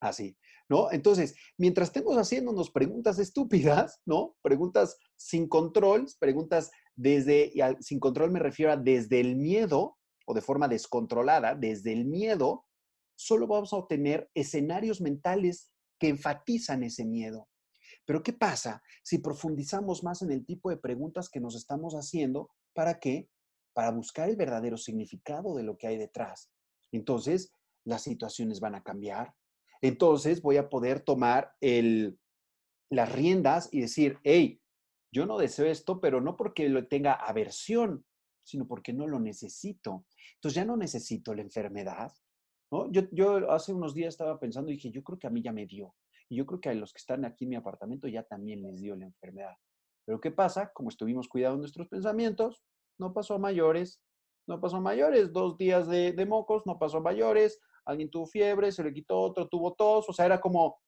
Así, 0.00 0.36
¿no? 0.68 0.90
Entonces, 0.92 1.34
mientras 1.58 1.88
estemos 1.88 2.16
haciéndonos 2.16 2.70
preguntas 2.70 3.18
estúpidas, 3.18 4.00
¿no? 4.06 4.34
Preguntas 4.42 4.96
sin 5.16 5.48
control, 5.48 6.06
preguntas 6.18 6.70
desde, 6.94 7.52
y 7.54 7.60
sin 7.80 8.00
control 8.00 8.30
me 8.30 8.38
refiero 8.38 8.72
a 8.72 8.76
desde 8.76 9.20
el 9.20 9.36
miedo, 9.36 9.96
o 10.26 10.34
de 10.34 10.42
forma 10.42 10.68
descontrolada, 10.68 11.54
desde 11.54 11.92
el 11.92 12.04
miedo, 12.04 12.66
solo 13.14 13.46
vamos 13.46 13.72
a 13.72 13.76
obtener 13.76 14.30
escenarios 14.34 15.00
mentales 15.00 15.72
que 15.98 16.08
enfatizan 16.08 16.82
ese 16.82 17.04
miedo. 17.04 17.48
Pero 18.04 18.22
¿qué 18.22 18.32
pasa 18.32 18.82
si 19.02 19.18
profundizamos 19.18 20.04
más 20.04 20.22
en 20.22 20.30
el 20.30 20.44
tipo 20.44 20.70
de 20.70 20.76
preguntas 20.76 21.28
que 21.28 21.40
nos 21.40 21.56
estamos 21.56 21.94
haciendo? 21.94 22.50
¿Para 22.74 22.98
qué? 22.98 23.28
Para 23.72 23.90
buscar 23.90 24.28
el 24.28 24.36
verdadero 24.36 24.76
significado 24.76 25.54
de 25.54 25.62
lo 25.62 25.76
que 25.76 25.86
hay 25.86 25.96
detrás. 25.96 26.50
Entonces, 26.92 27.52
las 27.84 28.02
situaciones 28.02 28.60
van 28.60 28.74
a 28.74 28.82
cambiar. 28.82 29.34
Entonces, 29.80 30.42
voy 30.42 30.56
a 30.56 30.68
poder 30.68 31.00
tomar 31.00 31.54
el, 31.60 32.18
las 32.90 33.12
riendas 33.12 33.68
y 33.72 33.80
decir, 33.80 34.18
hey, 34.24 34.60
yo 35.12 35.26
no 35.26 35.38
deseo 35.38 35.66
esto, 35.66 36.00
pero 36.00 36.20
no 36.20 36.36
porque 36.36 36.68
lo 36.68 36.86
tenga 36.88 37.12
aversión, 37.12 38.04
sino 38.44 38.66
porque 38.66 38.92
no 38.92 39.06
lo 39.06 39.18
necesito. 39.18 40.04
Entonces 40.34 40.54
ya 40.54 40.64
no 40.64 40.76
necesito 40.76 41.34
la 41.34 41.42
enfermedad. 41.42 42.12
¿no? 42.70 42.90
Yo, 42.90 43.02
yo 43.12 43.50
hace 43.50 43.72
unos 43.72 43.94
días 43.94 44.14
estaba 44.14 44.38
pensando 44.38 44.70
y 44.70 44.74
dije, 44.74 44.90
yo 44.90 45.02
creo 45.02 45.18
que 45.18 45.26
a 45.26 45.30
mí 45.30 45.42
ya 45.42 45.52
me 45.52 45.66
dio. 45.66 45.94
Y 46.28 46.36
yo 46.36 46.46
creo 46.46 46.60
que 46.60 46.68
a 46.70 46.74
los 46.74 46.92
que 46.92 46.98
están 46.98 47.24
aquí 47.24 47.44
en 47.44 47.50
mi 47.50 47.56
apartamento 47.56 48.08
ya 48.08 48.22
también 48.22 48.62
les 48.62 48.80
dio 48.80 48.96
la 48.96 49.04
enfermedad. 49.04 49.56
Pero 50.04 50.20
¿qué 50.20 50.30
pasa? 50.30 50.72
Como 50.72 50.88
estuvimos 50.88 51.28
cuidando 51.28 51.58
nuestros 51.58 51.88
pensamientos, 51.88 52.62
no 52.98 53.12
pasó 53.12 53.34
a 53.34 53.38
mayores, 53.38 54.00
no 54.46 54.60
pasó 54.60 54.76
a 54.76 54.80
mayores, 54.80 55.32
dos 55.32 55.58
días 55.58 55.88
de, 55.88 56.26
mocos, 56.26 56.64
no 56.66 56.78
pasó 56.78 56.98
a 56.98 57.00
mayores, 57.00 57.60
alguien 57.84 58.10
tuvo 58.10 58.26
fiebre, 58.26 58.70
se 58.72 58.84
le 58.84 58.92
quitó 58.92 59.18
otro, 59.18 59.48
tuvo 59.48 59.74
tos, 59.74 60.08
o 60.08 60.12
sea, 60.12 60.26
era 60.26 60.40
como, 60.40 60.78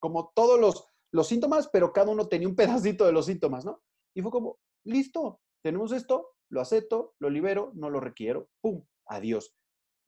como 0.00 0.32
todos 0.34 0.60
los, 0.60 0.86
los 1.12 1.28
síntomas, 1.28 1.68
pero 1.68 1.92
cada 1.92 2.10
uno 2.10 2.28
tenía 2.28 2.48
un 2.48 2.56
pedacito 2.56 3.06
de 3.06 3.12
los 3.12 3.26
síntomas, 3.26 3.64
¿no? 3.64 3.80
Y 4.14 4.22
fue 4.22 4.30
como, 4.30 4.58
listo, 4.84 5.40
tenemos 5.62 5.92
esto, 5.92 6.33
lo 6.48 6.60
acepto, 6.60 7.14
lo 7.18 7.30
libero, 7.30 7.72
no 7.74 7.90
lo 7.90 8.00
requiero, 8.00 8.50
¡pum! 8.60 8.84
Adiós. 9.06 9.54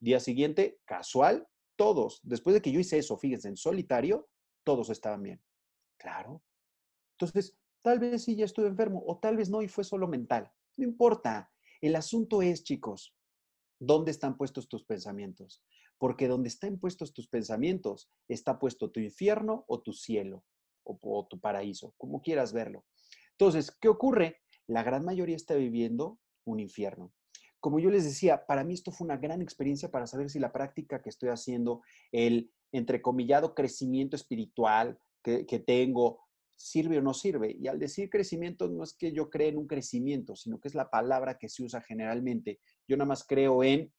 Día 0.01 0.21
siguiente, 0.21 0.79
casual, 0.85 1.49
todos, 1.77 2.21
después 2.23 2.55
de 2.55 2.63
que 2.63 2.73
yo 2.73 2.81
hice 2.81 2.99
eso, 2.99 3.17
fíjense, 3.17 3.49
en 3.49 3.57
solitario, 3.57 4.29
todos 4.65 4.91
estaban 4.91 5.23
bien. 5.23 5.43
Claro. 5.99 6.43
Entonces, 7.19 7.57
tal 7.83 7.99
vez 7.99 8.25
sí 8.25 8.37
ya 8.37 8.45
estuve 8.45 8.67
enfermo 8.67 9.03
o 9.07 9.19
tal 9.19 9.37
vez 9.37 9.49
no 9.49 9.63
y 9.63 9.69
fue 9.69 9.85
solo 9.85 10.09
mental. 10.09 10.51
No 10.77 10.85
importa. 10.85 11.53
El 11.81 11.97
asunto 11.97 12.43
es, 12.43 12.65
chicos, 12.65 13.15
¿dónde 13.79 14.11
están 14.11 14.37
puestos 14.37 14.69
tus 14.69 14.85
pensamientos? 14.85 15.63
Porque 15.99 16.29
donde 16.29 16.49
están 16.49 16.79
puestos 16.79 17.13
tus 17.13 17.29
pensamientos 17.29 18.11
está 18.29 18.59
puesto 18.59 18.91
tu 18.91 19.01
infierno 19.01 19.65
o 19.69 19.81
tu 19.81 19.93
cielo 19.93 20.45
o, 20.85 20.99
o 21.01 21.27
tu 21.27 21.39
paraíso, 21.41 21.95
como 21.97 22.23
quieras 22.23 22.53
verlo. 22.53 22.85
Entonces, 23.33 23.71
¿qué 23.71 23.89
ocurre? 23.89 24.41
La 24.67 24.83
gran 24.83 25.05
mayoría 25.05 25.37
está 25.37 25.55
viviendo 25.55 26.19
un 26.47 26.61
infierno. 26.61 27.13
Como 27.61 27.79
yo 27.79 27.91
les 27.91 28.05
decía, 28.05 28.47
para 28.47 28.65
mí 28.65 28.75
esto 28.75 28.93
fue 28.93 29.07
una 29.07 29.17
gran 29.17 29.43
experiencia 29.43 29.91
para 29.91 30.07
saber 30.07 30.31
si 30.31 30.39
la 30.39 30.53
práctica 30.53 31.03
que 31.03 31.11
estoy 31.11 31.31
haciendo, 31.31 31.83
el 32.13 32.51
entrecomillado 32.73 33.55
crecimiento 33.55 34.17
espiritual 34.17 34.99
que, 35.23 35.59
tengo, 35.59 36.21
sirve 36.55 36.99
o 36.99 37.03
no 37.03 37.13
sirve. 37.13 37.57
Y 37.59 37.67
al 37.67 37.81
decir 37.81 38.09
crecimiento, 38.09 38.69
no 38.69 38.85
es 38.85 38.95
que 38.95 39.13
yo 39.13 39.29
cree 39.29 39.49
en 39.49 39.59
un 39.59 39.67
crecimiento, 39.67 40.37
sino 40.37 40.61
que 40.61 40.69
es 40.69 40.75
la 40.77 40.89
palabra 40.89 41.39
que 41.39 41.49
se 41.49 41.65
usa 41.65 41.81
generalmente. 41.81 42.61
Yo 42.87 42.97
nada 42.97 43.09
más 43.09 43.25
creo 43.25 43.65
en, 43.65 43.93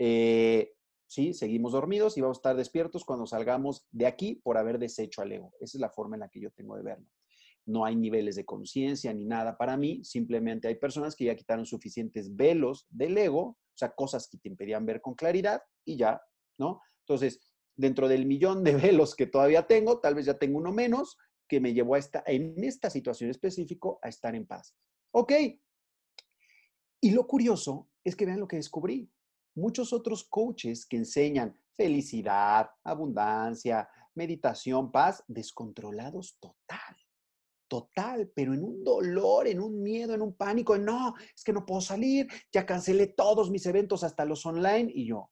eh, 0.00 0.72
sí, 1.06 1.34
seguimos 1.34 1.72
dormidos 1.72 2.18
y 2.18 2.20
vamos 2.20 2.38
a 2.38 2.40
estar 2.40 2.56
despiertos 2.56 3.04
cuando 3.04 3.26
salgamos 3.26 3.86
de 3.92 4.06
aquí 4.06 4.40
por 4.42 4.58
haber 4.58 4.80
deshecho 4.80 5.22
al 5.22 5.30
ego. 5.30 5.52
Esa 5.60 5.78
es 5.78 5.80
la 5.80 5.90
forma 5.90 6.16
en 6.16 6.20
la 6.20 6.28
que 6.28 6.40
yo 6.40 6.50
tengo 6.50 6.74
de 6.74 6.82
verlo 6.82 7.06
no 7.66 7.84
hay 7.84 7.96
niveles 7.96 8.36
de 8.36 8.44
conciencia 8.44 9.12
ni 9.12 9.24
nada 9.24 9.56
para 9.56 9.76
mí, 9.76 10.04
simplemente 10.04 10.68
hay 10.68 10.74
personas 10.76 11.14
que 11.14 11.26
ya 11.26 11.36
quitaron 11.36 11.66
suficientes 11.66 12.34
velos 12.34 12.86
del 12.90 13.16
ego, 13.16 13.42
o 13.42 13.76
sea, 13.76 13.90
cosas 13.90 14.28
que 14.28 14.38
te 14.38 14.48
impedían 14.48 14.84
ver 14.84 15.00
con 15.00 15.14
claridad 15.14 15.62
y 15.84 15.96
ya, 15.96 16.20
¿no? 16.58 16.80
Entonces, 17.00 17.40
dentro 17.76 18.08
del 18.08 18.26
millón 18.26 18.64
de 18.64 18.74
velos 18.76 19.14
que 19.14 19.26
todavía 19.26 19.66
tengo, 19.66 20.00
tal 20.00 20.14
vez 20.14 20.26
ya 20.26 20.38
tengo 20.38 20.58
uno 20.58 20.72
menos 20.72 21.16
que 21.48 21.60
me 21.60 21.72
llevó 21.72 21.94
a 21.94 21.98
esta, 21.98 22.22
en 22.26 22.62
esta 22.64 22.90
situación 22.90 23.30
específica 23.30 23.90
a 24.02 24.08
estar 24.08 24.34
en 24.34 24.46
paz. 24.46 24.74
Ok. 25.12 25.32
Y 27.00 27.10
lo 27.10 27.26
curioso 27.26 27.88
es 28.04 28.16
que 28.16 28.26
vean 28.26 28.40
lo 28.40 28.48
que 28.48 28.56
descubrí. 28.56 29.10
Muchos 29.54 29.92
otros 29.92 30.24
coaches 30.24 30.86
que 30.86 30.96
enseñan 30.96 31.58
felicidad, 31.74 32.70
abundancia, 32.84 33.88
meditación, 34.14 34.90
paz, 34.90 35.22
descontrolados 35.26 36.38
total 36.40 36.96
total, 37.72 38.30
pero 38.34 38.52
en 38.52 38.62
un 38.62 38.84
dolor, 38.84 39.46
en 39.46 39.58
un 39.58 39.82
miedo, 39.82 40.12
en 40.12 40.20
un 40.20 40.36
pánico, 40.36 40.76
no, 40.76 41.14
es 41.34 41.42
que 41.42 41.54
no 41.54 41.64
puedo 41.64 41.80
salir, 41.80 42.28
ya 42.52 42.66
cancelé 42.66 43.06
todos 43.06 43.50
mis 43.50 43.64
eventos, 43.64 44.04
hasta 44.04 44.26
los 44.26 44.44
online, 44.44 44.92
y 44.94 45.06
yo, 45.06 45.30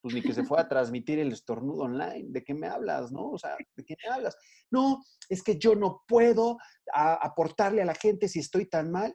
pues 0.00 0.14
ni 0.14 0.22
que 0.22 0.32
se 0.32 0.44
fuera 0.44 0.62
a 0.62 0.68
transmitir 0.70 1.18
el 1.18 1.30
estornudo 1.30 1.82
online, 1.82 2.28
¿de 2.30 2.42
qué 2.42 2.54
me 2.54 2.68
hablas, 2.68 3.12
no? 3.12 3.32
O 3.32 3.38
sea, 3.38 3.54
¿de 3.76 3.84
qué 3.84 3.96
me 4.02 4.10
hablas? 4.10 4.38
No, 4.70 5.04
es 5.28 5.42
que 5.42 5.58
yo 5.58 5.74
no 5.74 6.04
puedo 6.08 6.56
aportarle 6.94 7.82
a 7.82 7.84
la 7.84 7.94
gente 7.94 8.28
si 8.28 8.38
estoy 8.38 8.64
tan 8.64 8.90
mal. 8.90 9.14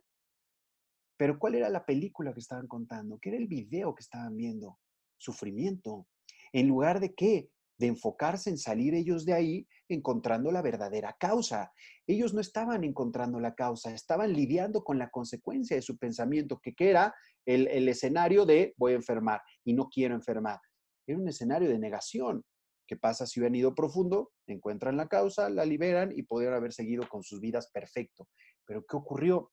Pero 1.18 1.40
¿cuál 1.40 1.56
era 1.56 1.70
la 1.70 1.84
película 1.84 2.36
que 2.36 2.40
estaban 2.40 2.68
contando? 2.68 3.18
¿Qué 3.20 3.30
era 3.30 3.40
el 3.40 3.48
video 3.48 3.96
que 3.96 4.02
estaban 4.02 4.38
viendo? 4.38 4.78
Sufrimiento. 5.18 6.06
En 6.52 6.68
lugar 6.68 7.00
de 7.00 7.16
qué? 7.16 7.50
de 7.78 7.88
enfocarse 7.88 8.50
en 8.50 8.58
salir 8.58 8.94
ellos 8.94 9.26
de 9.26 9.34
ahí 9.34 9.68
encontrando 9.94 10.52
la 10.52 10.62
verdadera 10.62 11.16
causa. 11.20 11.72
Ellos 12.08 12.34
no 12.34 12.42
estaban 12.42 12.84
encontrando 12.84 13.40
la 13.40 13.56
causa, 13.56 13.94
estaban 13.94 14.34
lidiando 14.34 14.84
con 14.84 14.98
la 14.98 15.10
consecuencia 15.10 15.76
de 15.76 15.82
su 15.82 15.98
pensamiento, 15.98 16.60
que, 16.62 16.74
era 16.78 17.14
el, 17.46 17.68
el 17.68 17.88
escenario 17.88 18.46
de 18.46 18.74
voy 18.78 18.94
a 18.94 18.96
enfermar 18.96 19.42
y 19.64 19.74
no 19.74 19.90
quiero 19.90 20.16
enfermar. 20.16 20.60
Era 21.08 21.20
un 21.20 21.28
escenario 21.28 21.70
de 21.70 21.80
negación. 21.80 22.44
¿Qué 22.88 22.98
pasa 22.98 23.26
si 23.26 23.40
hubieran 23.40 23.56
ido 23.56 23.74
profundo? 23.74 24.32
Encuentran 24.48 24.98
la 24.98 25.08
causa, 25.08 25.50
la 25.50 25.66
liberan 25.66 26.12
y 26.14 26.24
podrían 26.24 26.54
haber 26.54 26.74
seguido 26.74 27.08
con 27.08 27.24
sus 27.24 27.40
vidas 27.40 27.70
perfecto. 27.72 28.28
Pero 28.66 28.86
¿qué 28.86 28.98
ocurrió? 28.98 29.52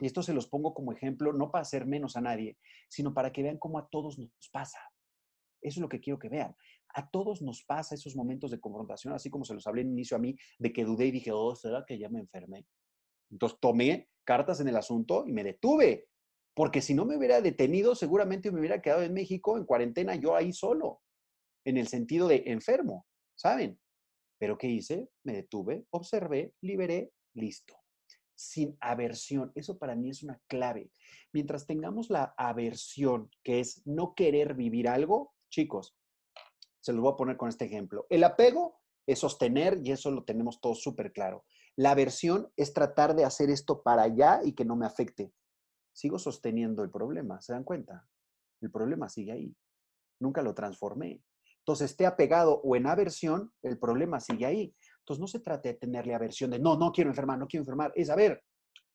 Y 0.00 0.06
esto 0.06 0.22
se 0.22 0.34
los 0.34 0.48
pongo 0.48 0.74
como 0.74 0.92
ejemplo, 0.92 1.32
no 1.32 1.50
para 1.50 1.62
hacer 1.62 1.86
menos 1.86 2.16
a 2.16 2.20
nadie, 2.20 2.56
sino 2.88 3.14
para 3.14 3.32
que 3.32 3.42
vean 3.42 3.58
cómo 3.58 3.78
a 3.78 3.88
todos 3.90 4.18
nos 4.18 4.30
pasa. 4.52 4.78
Eso 5.60 5.80
es 5.80 5.82
lo 5.82 5.88
que 5.88 6.00
quiero 6.00 6.18
que 6.18 6.28
vean. 6.28 6.54
A 6.94 7.08
todos 7.10 7.42
nos 7.42 7.64
pasa 7.64 7.94
esos 7.94 8.16
momentos 8.16 8.50
de 8.50 8.60
confrontación, 8.60 9.14
así 9.14 9.30
como 9.30 9.44
se 9.44 9.54
los 9.54 9.66
hablé 9.66 9.82
en 9.82 9.90
inicio 9.90 10.16
a 10.16 10.20
mí, 10.20 10.36
de 10.58 10.72
que 10.72 10.84
dudé 10.84 11.06
y 11.06 11.10
dije, 11.10 11.32
oh, 11.32 11.54
¿será 11.54 11.84
que 11.86 11.98
ya 11.98 12.08
me 12.08 12.20
enfermé? 12.20 12.66
Entonces 13.30 13.58
tomé 13.60 14.08
cartas 14.24 14.60
en 14.60 14.68
el 14.68 14.76
asunto 14.76 15.24
y 15.26 15.32
me 15.32 15.44
detuve, 15.44 16.08
porque 16.54 16.80
si 16.80 16.94
no 16.94 17.04
me 17.04 17.16
hubiera 17.16 17.40
detenido, 17.40 17.94
seguramente 17.94 18.50
me 18.50 18.60
hubiera 18.60 18.82
quedado 18.82 19.02
en 19.02 19.14
México 19.14 19.56
en 19.56 19.64
cuarentena 19.64 20.16
yo 20.16 20.34
ahí 20.34 20.52
solo, 20.52 21.02
en 21.64 21.76
el 21.76 21.88
sentido 21.88 22.28
de 22.28 22.44
enfermo, 22.46 23.06
¿saben? 23.36 23.78
Pero 24.38 24.56
¿qué 24.56 24.68
hice? 24.68 25.08
Me 25.24 25.34
detuve, 25.34 25.84
observé, 25.90 26.54
liberé, 26.62 27.12
listo. 27.34 27.76
Sin 28.36 28.76
aversión. 28.80 29.50
Eso 29.56 29.78
para 29.78 29.96
mí 29.96 30.10
es 30.10 30.22
una 30.22 30.40
clave. 30.46 30.92
Mientras 31.32 31.66
tengamos 31.66 32.08
la 32.08 32.34
aversión, 32.36 33.30
que 33.42 33.60
es 33.60 33.82
no 33.84 34.14
querer 34.14 34.54
vivir 34.54 34.88
algo, 34.88 35.34
chicos, 35.50 35.97
se 36.80 36.92
los 36.92 37.02
voy 37.02 37.12
a 37.12 37.16
poner 37.16 37.36
con 37.36 37.48
este 37.48 37.64
ejemplo. 37.64 38.06
El 38.08 38.24
apego 38.24 38.80
es 39.06 39.18
sostener 39.20 39.80
y 39.82 39.92
eso 39.92 40.10
lo 40.10 40.24
tenemos 40.24 40.60
todo 40.60 40.74
súper 40.74 41.12
claro. 41.12 41.44
La 41.76 41.92
aversión 41.92 42.52
es 42.56 42.72
tratar 42.72 43.14
de 43.14 43.24
hacer 43.24 43.50
esto 43.50 43.82
para 43.82 44.02
allá 44.02 44.40
y 44.44 44.52
que 44.52 44.64
no 44.64 44.76
me 44.76 44.86
afecte. 44.86 45.32
Sigo 45.92 46.18
sosteniendo 46.18 46.82
el 46.82 46.90
problema, 46.90 47.40
¿se 47.40 47.52
dan 47.52 47.64
cuenta? 47.64 48.06
El 48.60 48.70
problema 48.70 49.08
sigue 49.08 49.32
ahí. 49.32 49.56
Nunca 50.20 50.42
lo 50.42 50.54
transformé. 50.54 51.22
Entonces, 51.60 51.90
esté 51.90 52.06
apegado 52.06 52.60
o 52.62 52.76
en 52.76 52.86
aversión, 52.86 53.52
el 53.62 53.78
problema 53.78 54.20
sigue 54.20 54.46
ahí. 54.46 54.74
Entonces, 55.00 55.20
no 55.20 55.26
se 55.26 55.40
trata 55.40 55.68
de 55.68 55.74
tenerle 55.74 56.14
aversión 56.14 56.50
de, 56.50 56.58
no, 56.58 56.76
no 56.76 56.92
quiero 56.92 57.10
enfermar, 57.10 57.38
no 57.38 57.46
quiero 57.46 57.62
enfermar. 57.62 57.92
Es, 57.94 58.10
a 58.10 58.16
ver, 58.16 58.42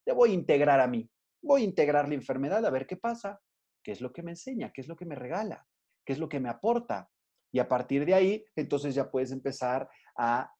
te 0.03 0.11
voy 0.11 0.31
a 0.31 0.33
integrar 0.33 0.79
a 0.79 0.87
mí. 0.87 1.09
Voy 1.41 1.61
a 1.61 1.65
integrar 1.65 2.07
la 2.07 2.15
enfermedad 2.15 2.65
a 2.65 2.69
ver 2.69 2.87
qué 2.87 2.97
pasa, 2.97 3.39
qué 3.83 3.91
es 3.91 4.01
lo 4.01 4.11
que 4.11 4.23
me 4.23 4.31
enseña, 4.31 4.71
qué 4.73 4.81
es 4.81 4.87
lo 4.87 4.95
que 4.95 5.05
me 5.05 5.15
regala, 5.15 5.67
qué 6.05 6.13
es 6.13 6.19
lo 6.19 6.27
que 6.27 6.39
me 6.39 6.49
aporta. 6.49 7.09
Y 7.53 7.59
a 7.59 7.67
partir 7.67 8.03
de 8.03 8.15
ahí, 8.15 8.43
entonces 8.55 8.95
ya 8.95 9.09
puedes 9.09 9.31
empezar 9.31 9.87
a 10.17 10.51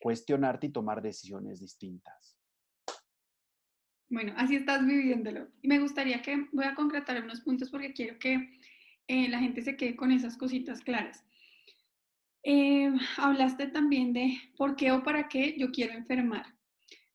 cuestionarte 0.00 0.66
y 0.66 0.70
tomar 0.70 1.00
decisiones 1.00 1.60
distintas. 1.60 2.38
Bueno, 4.10 4.34
así 4.36 4.54
estás 4.54 4.84
viviéndolo. 4.84 5.48
Y 5.62 5.68
me 5.68 5.78
gustaría 5.78 6.20
que 6.20 6.46
voy 6.52 6.66
a 6.66 6.74
concretar 6.74 7.22
unos 7.22 7.40
puntos 7.40 7.70
porque 7.70 7.94
quiero 7.94 8.18
que 8.18 8.50
eh, 9.08 9.28
la 9.30 9.38
gente 9.38 9.62
se 9.62 9.76
quede 9.78 9.96
con 9.96 10.12
esas 10.12 10.36
cositas 10.36 10.82
claras. 10.82 11.24
Eh, 12.42 12.92
hablaste 13.16 13.68
también 13.68 14.12
de 14.12 14.36
por 14.58 14.76
qué 14.76 14.92
o 14.92 15.02
para 15.02 15.26
qué 15.26 15.56
yo 15.58 15.70
quiero 15.70 15.94
enfermar. 15.94 16.44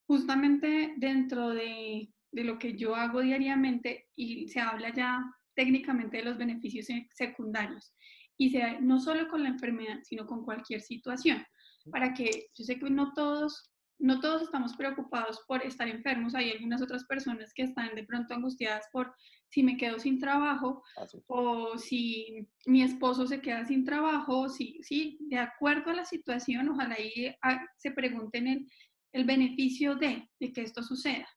Justamente 0.07 0.95
dentro 0.97 1.49
de, 1.49 2.11
de 2.31 2.43
lo 2.43 2.57
que 2.57 2.75
yo 2.75 2.95
hago 2.95 3.21
diariamente 3.21 4.09
y 4.15 4.47
se 4.47 4.61
habla 4.61 4.91
ya 4.91 5.23
técnicamente 5.53 6.17
de 6.17 6.23
los 6.23 6.37
beneficios 6.37 6.87
secundarios 7.13 7.93
y 8.37 8.49
sea 8.49 8.79
no 8.81 8.99
solo 8.99 9.27
con 9.27 9.43
la 9.43 9.49
enfermedad, 9.49 9.99
sino 10.03 10.25
con 10.25 10.43
cualquier 10.43 10.81
situación, 10.81 11.45
para 11.91 12.13
que 12.13 12.47
yo 12.55 12.63
sé 12.63 12.79
que 12.79 12.89
no 12.89 13.13
todos 13.13 13.71
no 13.97 14.19
todos 14.19 14.41
estamos 14.41 14.75
preocupados 14.75 15.39
por 15.47 15.65
estar 15.65 15.87
enfermos, 15.87 16.35
hay 16.35 16.51
algunas 16.51 16.81
otras 16.81 17.05
personas 17.05 17.53
que 17.53 17.63
están 17.63 17.95
de 17.95 18.03
pronto 18.03 18.33
angustiadas 18.33 18.85
por 18.91 19.15
si 19.49 19.63
me 19.63 19.77
quedo 19.77 19.99
sin 19.99 20.19
trabajo 20.19 20.83
o 21.27 21.77
si 21.77 22.47
mi 22.65 22.83
esposo 22.83 23.25
se 23.25 23.39
queda 23.39 23.65
sin 23.65 23.85
trabajo, 23.85 24.49
si, 24.49 24.79
sí, 24.83 25.17
de 25.21 25.37
acuerdo 25.37 25.91
a 25.91 25.95
la 25.95 26.05
situación, 26.05 26.69
ojalá 26.69 26.95
ahí 26.95 27.33
ah, 27.41 27.65
se 27.77 27.91
pregunten 27.91 28.47
el, 28.47 28.67
el 29.13 29.23
beneficio 29.23 29.95
de, 29.95 30.27
de, 30.39 30.51
que 30.51 30.61
esto 30.61 30.83
suceda, 30.83 31.27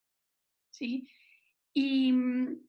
¿sí? 0.70 1.08
Y 1.72 2.12
mm, 2.12 2.60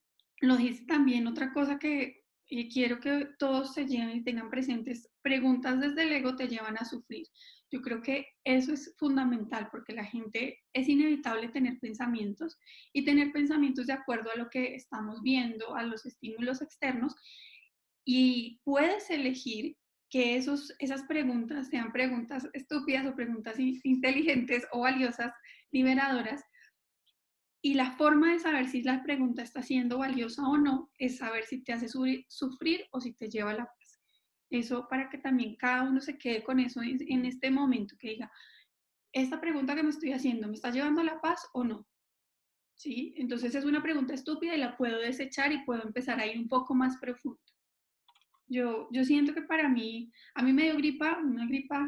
lo 0.41 0.57
dice 0.57 0.85
también 0.85 1.25
otra 1.25 1.51
cosa 1.51 1.79
que 1.79 2.18
y 2.49 2.67
quiero 2.69 2.99
que 2.99 3.27
todos 3.37 3.73
se 3.73 3.85
lleven 3.85 4.17
y 4.17 4.23
tengan 4.23 4.49
presentes, 4.49 5.07
preguntas 5.21 5.79
desde 5.79 6.03
el 6.03 6.11
ego 6.13 6.35
te 6.35 6.47
llevan 6.47 6.77
a 6.77 6.85
sufrir. 6.85 7.27
Yo 7.71 7.81
creo 7.81 8.01
que 8.01 8.25
eso 8.43 8.73
es 8.73 8.95
fundamental 8.97 9.69
porque 9.71 9.93
la 9.93 10.03
gente 10.03 10.57
es 10.73 10.89
inevitable 10.89 11.49
tener 11.49 11.79
pensamientos 11.79 12.57
y 12.91 13.05
tener 13.05 13.31
pensamientos 13.31 13.85
de 13.85 13.93
acuerdo 13.93 14.31
a 14.31 14.37
lo 14.37 14.49
que 14.49 14.73
estamos 14.73 15.21
viendo, 15.21 15.75
a 15.75 15.83
los 15.83 16.07
estímulos 16.07 16.63
externos 16.63 17.15
y 18.03 18.59
puedes 18.63 19.11
elegir 19.11 19.77
que 20.09 20.35
esos, 20.35 20.73
esas 20.79 21.03
preguntas 21.03 21.67
sean 21.67 21.91
preguntas 21.91 22.47
estúpidas 22.53 23.05
o 23.05 23.15
preguntas 23.15 23.59
inteligentes 23.59 24.65
o 24.71 24.79
valiosas, 24.79 25.31
liberadoras, 25.71 26.41
y 27.61 27.73
la 27.73 27.91
forma 27.91 28.31
de 28.31 28.39
saber 28.39 28.67
si 28.67 28.81
la 28.83 29.03
pregunta 29.03 29.41
está 29.41 29.61
siendo 29.61 29.97
valiosa 29.97 30.47
o 30.47 30.57
no 30.57 30.91
es 30.97 31.17
saber 31.17 31.45
si 31.45 31.61
te 31.61 31.73
hace 31.73 31.87
sufrir 31.89 32.85
o 32.91 33.01
si 33.01 33.13
te 33.13 33.29
lleva 33.29 33.51
a 33.51 33.55
la 33.55 33.65
paz. 33.65 33.99
Eso 34.49 34.87
para 34.89 35.09
que 35.09 35.17
también 35.17 35.55
cada 35.57 35.83
uno 35.83 35.99
se 35.99 36.17
quede 36.17 36.43
con 36.43 36.59
eso 36.59 36.81
en 36.81 37.25
este 37.25 37.51
momento, 37.51 37.95
que 37.99 38.09
diga, 38.09 38.31
esta 39.11 39.41
pregunta 39.41 39.75
que 39.75 39.83
me 39.83 39.89
estoy 39.89 40.13
haciendo, 40.13 40.47
¿me 40.47 40.53
está 40.53 40.71
llevando 40.71 41.01
a 41.01 41.03
la 41.03 41.19
paz 41.19 41.47
o 41.53 41.63
no? 41.63 41.85
¿Sí? 42.75 43.13
Entonces 43.17 43.53
es 43.53 43.65
una 43.65 43.83
pregunta 43.83 44.13
estúpida 44.13 44.55
y 44.55 44.59
la 44.59 44.77
puedo 44.77 44.99
desechar 44.99 45.51
y 45.51 45.65
puedo 45.65 45.83
empezar 45.83 46.19
a 46.19 46.27
ir 46.27 46.39
un 46.39 46.47
poco 46.47 46.73
más 46.73 46.97
profundo. 46.97 47.41
Yo, 48.47 48.87
yo 48.91 49.03
siento 49.03 49.33
que 49.33 49.41
para 49.41 49.67
mí, 49.67 50.11
a 50.33 50.41
mí 50.41 50.53
me 50.53 50.63
dio 50.63 50.77
gripa, 50.77 51.19
una 51.19 51.45
gripa 51.45 51.87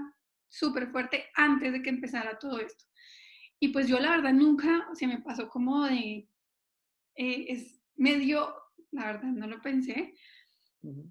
súper 0.49 0.91
fuerte 0.91 1.25
antes 1.33 1.71
de 1.71 1.81
que 1.81 1.89
empezara 1.89 2.37
todo 2.37 2.59
esto. 2.59 2.85
Y 3.63 3.67
pues 3.67 3.87
yo 3.87 3.99
la 3.99 4.09
verdad 4.09 4.33
nunca, 4.33 4.87
se 4.93 5.05
me 5.05 5.19
pasó 5.19 5.47
como 5.47 5.85
de, 5.85 6.27
eh, 7.15 7.45
es 7.47 7.79
medio, 7.95 8.55
la 8.89 9.05
verdad 9.05 9.29
no 9.29 9.45
lo 9.45 9.61
pensé, 9.61 10.15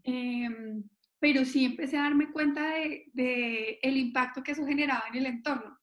em, 0.02 0.82
pero 1.20 1.44
sí 1.44 1.64
empecé 1.64 1.96
a 1.96 2.02
darme 2.02 2.32
cuenta 2.32 2.70
de, 2.74 3.04
de, 3.12 3.78
el 3.82 3.96
impacto 3.96 4.42
que 4.42 4.50
eso 4.50 4.66
generaba 4.66 5.04
en 5.12 5.18
el 5.18 5.26
entorno. 5.26 5.78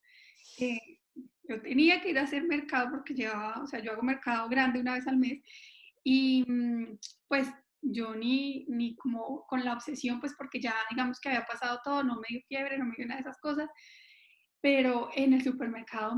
Eh, 0.60 1.00
yo 1.48 1.62
tenía 1.62 2.02
que 2.02 2.10
ir 2.10 2.20
a 2.20 2.24
hacer 2.24 2.44
mercado 2.44 2.90
porque 2.92 3.14
llevaba, 3.14 3.64
o 3.64 3.68
sea, 3.68 3.80
yo 3.80 3.94
hago 3.94 4.04
mercado 4.04 4.50
grande 4.50 4.82
una 4.82 4.96
vez 4.96 5.08
al 5.08 5.18
mes 5.18 5.42
y 6.04 6.44
mm, 6.46 6.98
pues 7.30 7.48
yo 7.82 8.14
ni, 8.14 8.66
ni 8.68 8.98
como 8.98 9.48
con 9.48 9.64
la 9.64 9.72
obsesión, 9.74 10.20
pues 10.20 10.34
porque 10.38 10.60
ya 10.60 10.76
digamos 10.90 11.22
que 11.22 11.30
había 11.30 11.46
pasado 11.46 11.80
todo, 11.82 12.04
no 12.04 12.16
me 12.16 12.28
dio 12.28 12.42
fiebre, 12.50 12.78
no 12.78 12.86
me 12.86 12.96
dio 12.98 13.08
nada 13.08 13.22
de 13.22 13.30
esas 13.30 13.40
cosas, 13.40 13.70
pero 14.60 15.10
en 15.16 15.32
el 15.32 15.44
supermercado 15.44 16.14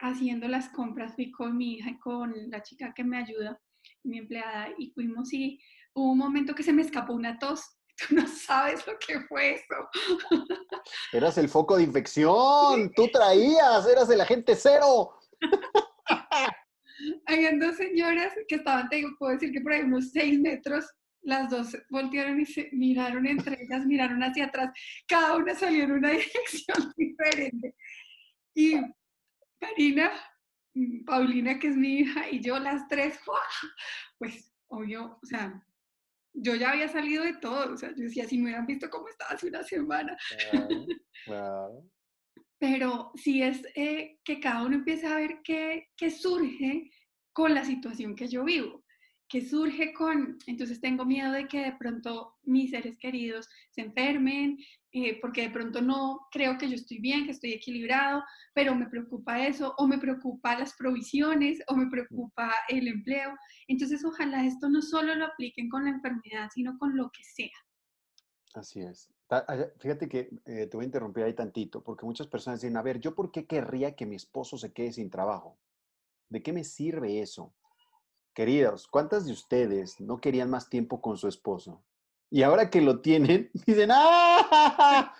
haciendo 0.00 0.48
las 0.48 0.68
compras 0.70 1.14
fui 1.14 1.30
con 1.30 1.56
mi 1.56 1.74
hija 1.74 1.90
y 1.90 1.98
con 1.98 2.34
la 2.50 2.62
chica 2.62 2.92
que 2.94 3.04
me 3.04 3.18
ayuda, 3.18 3.60
mi 4.04 4.18
empleada, 4.18 4.68
y 4.78 4.90
fuimos 4.90 5.32
y 5.32 5.60
hubo 5.94 6.12
un 6.12 6.18
momento 6.18 6.54
que 6.54 6.62
se 6.62 6.72
me 6.72 6.82
escapó 6.82 7.12
una 7.12 7.38
tos. 7.38 7.62
Tú 8.08 8.14
no 8.14 8.28
sabes 8.28 8.86
lo 8.86 8.96
que 8.98 9.20
fue 9.22 9.54
eso. 9.54 9.74
Eras 11.12 11.36
el 11.36 11.48
foco 11.48 11.76
de 11.76 11.82
infección, 11.82 12.92
tú 12.94 13.08
traías, 13.08 13.86
eras 13.90 14.08
el 14.08 14.20
agente 14.20 14.54
cero. 14.54 15.18
Habían 17.26 17.58
dos 17.58 17.76
señoras 17.76 18.32
que 18.46 18.54
estaban, 18.54 18.88
te 18.88 18.96
digo, 18.96 19.10
puedo 19.18 19.32
decir 19.32 19.52
que 19.52 19.60
por 19.60 19.72
ahí 19.72 19.82
unos 19.82 20.10
seis 20.12 20.38
metros, 20.38 20.86
las 21.22 21.50
dos 21.50 21.76
voltearon 21.90 22.40
y 22.40 22.46
se 22.46 22.68
miraron 22.72 23.26
entre 23.26 23.62
ellas, 23.62 23.84
miraron 23.84 24.22
hacia 24.22 24.46
atrás, 24.46 24.70
cada 25.06 25.36
una 25.36 25.54
salió 25.54 25.82
en 25.84 25.92
una 25.92 26.10
dirección 26.12 26.94
diferente. 26.96 27.74
Y 28.54 28.76
Karina, 29.58 30.12
mm, 30.74 31.04
Paulina, 31.04 31.58
que 31.58 31.68
es 31.68 31.76
mi 31.76 31.98
hija, 32.00 32.28
y 32.30 32.40
yo 32.40 32.58
las 32.58 32.86
tres, 32.88 33.18
pues 34.18 34.52
obvio, 34.68 35.18
o 35.22 35.26
sea, 35.26 35.64
yo 36.34 36.54
ya 36.54 36.70
había 36.70 36.88
salido 36.88 37.24
de 37.24 37.34
todo, 37.34 37.74
o 37.74 37.76
sea, 37.76 37.90
yo 37.90 38.04
decía, 38.04 38.26
si 38.26 38.38
me 38.38 38.44
hubieran 38.44 38.66
visto 38.66 38.88
cómo 38.90 39.08
estaba 39.08 39.32
hace 39.32 39.48
una 39.48 39.62
semana. 39.62 40.16
Pero 42.60 43.12
sí 43.14 43.42
es 43.42 43.62
eh, 43.76 44.18
que 44.24 44.40
cada 44.40 44.64
uno 44.64 44.76
empiece 44.76 45.06
a 45.06 45.14
ver 45.14 45.40
qué, 45.44 45.90
qué 45.96 46.10
surge 46.10 46.90
con 47.32 47.54
la 47.54 47.64
situación 47.64 48.16
que 48.16 48.26
yo 48.26 48.44
vivo 48.44 48.84
que 49.28 49.46
surge 49.46 49.92
con, 49.92 50.38
entonces 50.46 50.80
tengo 50.80 51.04
miedo 51.04 51.32
de 51.32 51.46
que 51.46 51.60
de 51.60 51.76
pronto 51.78 52.36
mis 52.44 52.70
seres 52.70 52.96
queridos 52.96 53.48
se 53.70 53.82
enfermen, 53.82 54.58
eh, 54.92 55.20
porque 55.20 55.42
de 55.42 55.50
pronto 55.50 55.82
no 55.82 56.20
creo 56.32 56.56
que 56.56 56.68
yo 56.68 56.74
estoy 56.74 56.98
bien, 56.98 57.26
que 57.26 57.32
estoy 57.32 57.52
equilibrado, 57.52 58.24
pero 58.54 58.74
me 58.74 58.88
preocupa 58.88 59.46
eso, 59.46 59.74
o 59.76 59.86
me 59.86 59.98
preocupa 59.98 60.58
las 60.58 60.74
provisiones, 60.74 61.60
o 61.68 61.76
me 61.76 61.90
preocupa 61.90 62.52
el 62.68 62.88
empleo. 62.88 63.34
Entonces 63.66 64.02
ojalá 64.02 64.46
esto 64.46 64.70
no 64.70 64.80
solo 64.80 65.14
lo 65.14 65.26
apliquen 65.26 65.68
con 65.68 65.84
la 65.84 65.90
enfermedad, 65.90 66.48
sino 66.54 66.78
con 66.78 66.96
lo 66.96 67.10
que 67.10 67.22
sea. 67.22 67.56
Así 68.54 68.80
es. 68.80 69.12
Fíjate 69.78 70.08
que 70.08 70.30
eh, 70.46 70.66
te 70.66 70.76
voy 70.76 70.84
a 70.84 70.86
interrumpir 70.86 71.24
ahí 71.24 71.34
tantito, 71.34 71.84
porque 71.84 72.06
muchas 72.06 72.26
personas 72.28 72.62
dicen, 72.62 72.78
a 72.78 72.82
ver, 72.82 72.98
¿yo 72.98 73.14
por 73.14 73.30
qué 73.30 73.46
querría 73.46 73.94
que 73.94 74.06
mi 74.06 74.16
esposo 74.16 74.56
se 74.56 74.72
quede 74.72 74.92
sin 74.94 75.10
trabajo? 75.10 75.58
¿De 76.30 76.42
qué 76.42 76.54
me 76.54 76.64
sirve 76.64 77.20
eso? 77.20 77.54
Queridos, 78.38 78.86
¿cuántas 78.86 79.26
de 79.26 79.32
ustedes 79.32 79.98
no 79.98 80.20
querían 80.20 80.48
más 80.48 80.70
tiempo 80.70 81.00
con 81.00 81.16
su 81.16 81.26
esposo? 81.26 81.84
Y 82.30 82.44
ahora 82.44 82.70
que 82.70 82.80
lo 82.80 83.00
tienen, 83.00 83.50
dicen, 83.66 83.90
¡ah! 83.92 85.12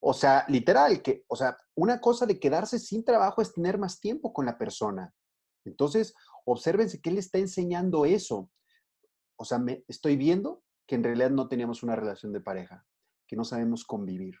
O 0.00 0.12
sea, 0.12 0.44
literal, 0.48 1.02
que, 1.02 1.24
o 1.28 1.36
sea, 1.36 1.56
una 1.76 2.00
cosa 2.00 2.26
de 2.26 2.40
quedarse 2.40 2.80
sin 2.80 3.04
trabajo 3.04 3.42
es 3.42 3.52
tener 3.52 3.78
más 3.78 4.00
tiempo 4.00 4.32
con 4.32 4.44
la 4.44 4.58
persona. 4.58 5.14
Entonces, 5.64 6.16
obsérvense 6.44 7.00
qué 7.00 7.12
le 7.12 7.20
está 7.20 7.38
enseñando 7.38 8.06
eso. 8.06 8.50
O 9.36 9.44
sea, 9.44 9.60
me 9.60 9.84
estoy 9.86 10.16
viendo 10.16 10.64
que 10.88 10.96
en 10.96 11.04
realidad 11.04 11.30
no 11.30 11.46
teníamos 11.46 11.84
una 11.84 11.94
relación 11.94 12.32
de 12.32 12.40
pareja, 12.40 12.84
que 13.28 13.36
no 13.36 13.44
sabemos 13.44 13.84
convivir. 13.84 14.34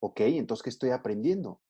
Ok, 0.00 0.22
entonces, 0.22 0.64
¿qué 0.64 0.70
estoy 0.70 0.90
aprendiendo? 0.90 1.62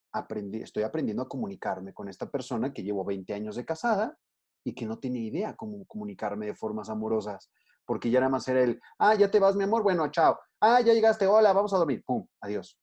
Estoy 0.62 0.84
aprendiendo 0.84 1.24
a 1.24 1.28
comunicarme 1.28 1.92
con 1.92 2.08
esta 2.08 2.30
persona 2.30 2.72
que 2.72 2.84
llevo 2.84 3.04
20 3.04 3.34
años 3.34 3.56
de 3.56 3.66
casada 3.66 4.18
y 4.64 4.74
que 4.74 4.86
no 4.86 4.98
tenía 4.98 5.22
idea 5.22 5.54
cómo 5.54 5.84
comunicarme 5.86 6.46
de 6.46 6.54
formas 6.54 6.88
amorosas, 6.88 7.50
porque 7.86 8.10
ya 8.10 8.20
nada 8.20 8.30
más 8.30 8.48
era 8.48 8.62
el, 8.62 8.80
ah, 8.98 9.14
ya 9.14 9.30
te 9.30 9.38
vas, 9.38 9.54
mi 9.54 9.64
amor, 9.64 9.82
bueno, 9.82 10.10
chao, 10.10 10.38
ah, 10.60 10.80
ya 10.80 10.94
llegaste, 10.94 11.26
hola, 11.26 11.52
vamos 11.52 11.72
a 11.74 11.78
dormir, 11.78 12.02
pum, 12.04 12.26
adiós, 12.40 12.78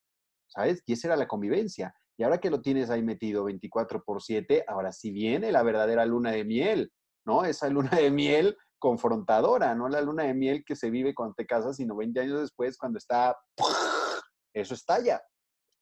¿sabes? 0.47 0.83
Y 0.85 0.93
esa 0.93 1.07
era 1.09 1.15
la 1.15 1.27
convivencia. 1.27 1.93
Y 2.17 2.23
ahora 2.23 2.39
que 2.39 2.51
lo 2.51 2.61
tienes 2.61 2.89
ahí 2.91 3.01
metido 3.01 3.45
24 3.45 4.03
por 4.03 4.21
7, 4.21 4.65
ahora 4.67 4.91
sí 4.91 5.11
viene 5.11 5.51
la 5.51 5.63
verdadera 5.63 6.05
luna 6.05 6.31
de 6.31 6.43
miel, 6.45 6.91
¿no? 7.25 7.43
Esa 7.43 7.67
luna 7.69 7.97
de 7.97 8.11
miel 8.11 8.55
confrontadora, 8.77 9.73
no 9.75 9.89
la 9.89 10.01
luna 10.01 10.23
de 10.23 10.33
miel 10.33 10.63
que 10.65 10.75
se 10.75 10.89
vive 10.89 11.15
cuando 11.15 11.35
te 11.35 11.45
casas, 11.45 11.77
sino 11.77 11.95
20 11.95 12.19
años 12.19 12.41
después 12.41 12.77
cuando 12.77 12.97
está, 12.97 13.35
eso 14.53 14.73
estalla. 14.73 15.21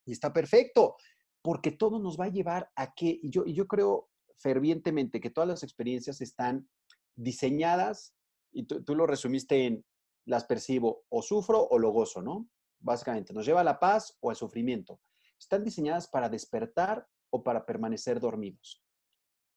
Y 0.05 0.13
está 0.13 0.31
perfecto, 0.31 0.95
porque 1.41 1.71
todo 1.71 1.99
nos 1.99 2.19
va 2.19 2.25
a 2.25 2.29
llevar 2.29 2.69
a 2.75 2.93
que, 2.93 3.19
y 3.21 3.29
yo, 3.29 3.43
y 3.45 3.53
yo 3.53 3.67
creo 3.67 4.08
fervientemente 4.39 5.19
que 5.19 5.29
todas 5.29 5.47
las 5.47 5.63
experiencias 5.63 6.21
están 6.21 6.67
diseñadas, 7.15 8.15
y 8.51 8.63
tú, 8.63 8.95
lo 8.95 9.05
resumiste 9.05 9.67
en 9.67 9.85
las 10.25 10.45
percibo 10.45 11.05
o 11.09 11.21
sufro 11.21 11.67
o 11.69 11.77
lo 11.77 11.91
gozo, 11.91 12.21
¿no? 12.21 12.49
Básicamente, 12.79 13.33
nos 13.33 13.45
lleva 13.45 13.61
a 13.61 13.65
la 13.65 13.79
paz 13.79 14.17
o 14.21 14.29
al 14.29 14.35
sufrimiento. 14.35 15.01
Están 15.37 15.63
diseñadas 15.63 16.07
para 16.07 16.29
despertar 16.29 17.07
o 17.29 17.43
para 17.43 17.65
permanecer 17.65 18.19
dormidos. 18.19 18.83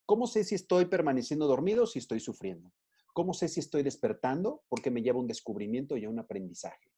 ¿Cómo 0.05 0.27
sé 0.27 0.43
si 0.43 0.55
estoy 0.55 0.85
permaneciendo 0.85 1.47
dormido 1.47 1.83
o 1.83 1.87
si 1.87 1.99
estoy 1.99 2.19
sufriendo? 2.19 2.71
¿Cómo 3.13 3.33
sé 3.33 3.47
si 3.47 3.59
estoy 3.59 3.83
despertando? 3.83 4.63
Porque 4.67 4.91
me 4.91 5.01
lleva 5.01 5.19
un 5.19 5.27
descubrimiento 5.27 5.95
y 5.97 6.05
a 6.05 6.09
un 6.09 6.19
aprendizaje. 6.19 6.91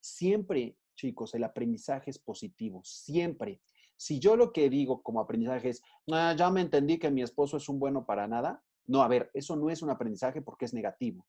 Siempre, 0.00 0.76
chicos, 0.94 1.34
el 1.34 1.44
aprendizaje 1.44 2.10
es 2.10 2.18
positivo, 2.18 2.82
siempre. 2.84 3.60
Si 4.00 4.18
yo 4.18 4.34
lo 4.34 4.50
que 4.50 4.70
digo 4.70 5.02
como 5.02 5.20
aprendizaje 5.20 5.68
es, 5.68 5.82
ah, 6.10 6.34
ya 6.34 6.50
me 6.50 6.62
entendí 6.62 6.98
que 6.98 7.10
mi 7.10 7.20
esposo 7.20 7.58
es 7.58 7.68
un 7.68 7.78
bueno 7.78 8.06
para 8.06 8.26
nada, 8.26 8.64
no, 8.86 9.02
a 9.02 9.08
ver, 9.08 9.30
eso 9.34 9.56
no 9.56 9.68
es 9.68 9.82
un 9.82 9.90
aprendizaje 9.90 10.40
porque 10.40 10.64
es 10.64 10.72
negativo. 10.72 11.26